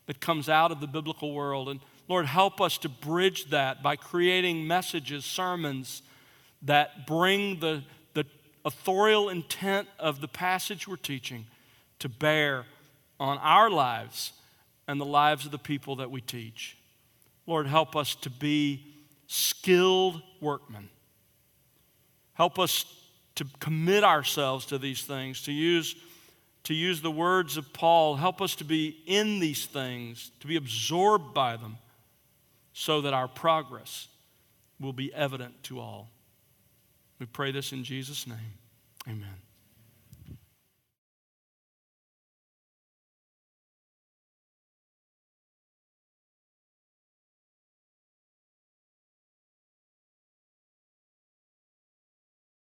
that 0.05 0.21
comes 0.21 0.51
out 0.51 0.71
of 0.71 0.83
the 0.83 0.87
biblical 0.87 1.33
world. 1.33 1.71
And 1.71 1.81
Lord, 2.09 2.27
help 2.27 2.61
us 2.61 2.79
to 2.79 2.89
bridge 2.89 3.47
that 3.47 3.83
by 3.83 3.97
creating 3.97 4.67
messages, 4.67 5.25
sermons 5.25 6.03
that 6.63 7.07
bring 7.07 7.61
the, 7.61 7.83
the 8.13 8.27
authorial 8.65 9.29
intent 9.29 9.89
of 9.99 10.21
the 10.21 10.29
passage 10.29 10.87
we're 10.87 10.97
teaching 10.97 11.47
to 11.99 12.09
bear 12.09 12.67
on 13.19 13.39
our 13.39 13.71
lives 13.71 14.33
and 14.87 15.01
the 15.01 15.07
lives 15.07 15.47
of 15.47 15.53
the 15.53 15.59
people 15.59 15.97
that 15.97 16.11
we 16.11 16.21
teach. 16.21 16.77
Lord, 17.47 17.67
help 17.67 17.97
us 17.97 18.15
to 18.17 18.31
be 18.31 18.85
skilled 19.27 20.23
workmen. 20.41 20.89
Help 22.35 22.59
us 22.59 22.85
to 23.37 23.47
commit 23.61 24.05
ourselves 24.05 24.67
to 24.67 24.79
these 24.79 25.03
things, 25.03 25.43
to 25.43 25.53
use, 25.53 25.97
to 26.65 26.75
use 26.75 27.01
the 27.01 27.11
words 27.11 27.57
of 27.57 27.73
Paul. 27.73 28.17
Help 28.17 28.41
us 28.41 28.55
to 28.57 28.65
be 28.65 29.03
in 29.07 29.41
these 29.41 29.67
things, 29.67 30.31
to 30.41 30.47
be 30.47 30.57
absorbed 30.57 31.35
by 31.35 31.57
them, 31.57 31.77
so 32.75 33.01
that 33.01 33.15
our 33.15 33.29
progress 33.29 34.09
will 34.79 34.93
be 34.93 35.15
evident 35.15 35.63
to 35.63 35.81
all. 35.81 36.11
We 37.19 37.27
pray 37.27 37.53
this 37.53 37.73
in 37.73 37.85
Jesus' 37.85 38.27
name. 38.27 38.59
Amen. 39.09 39.44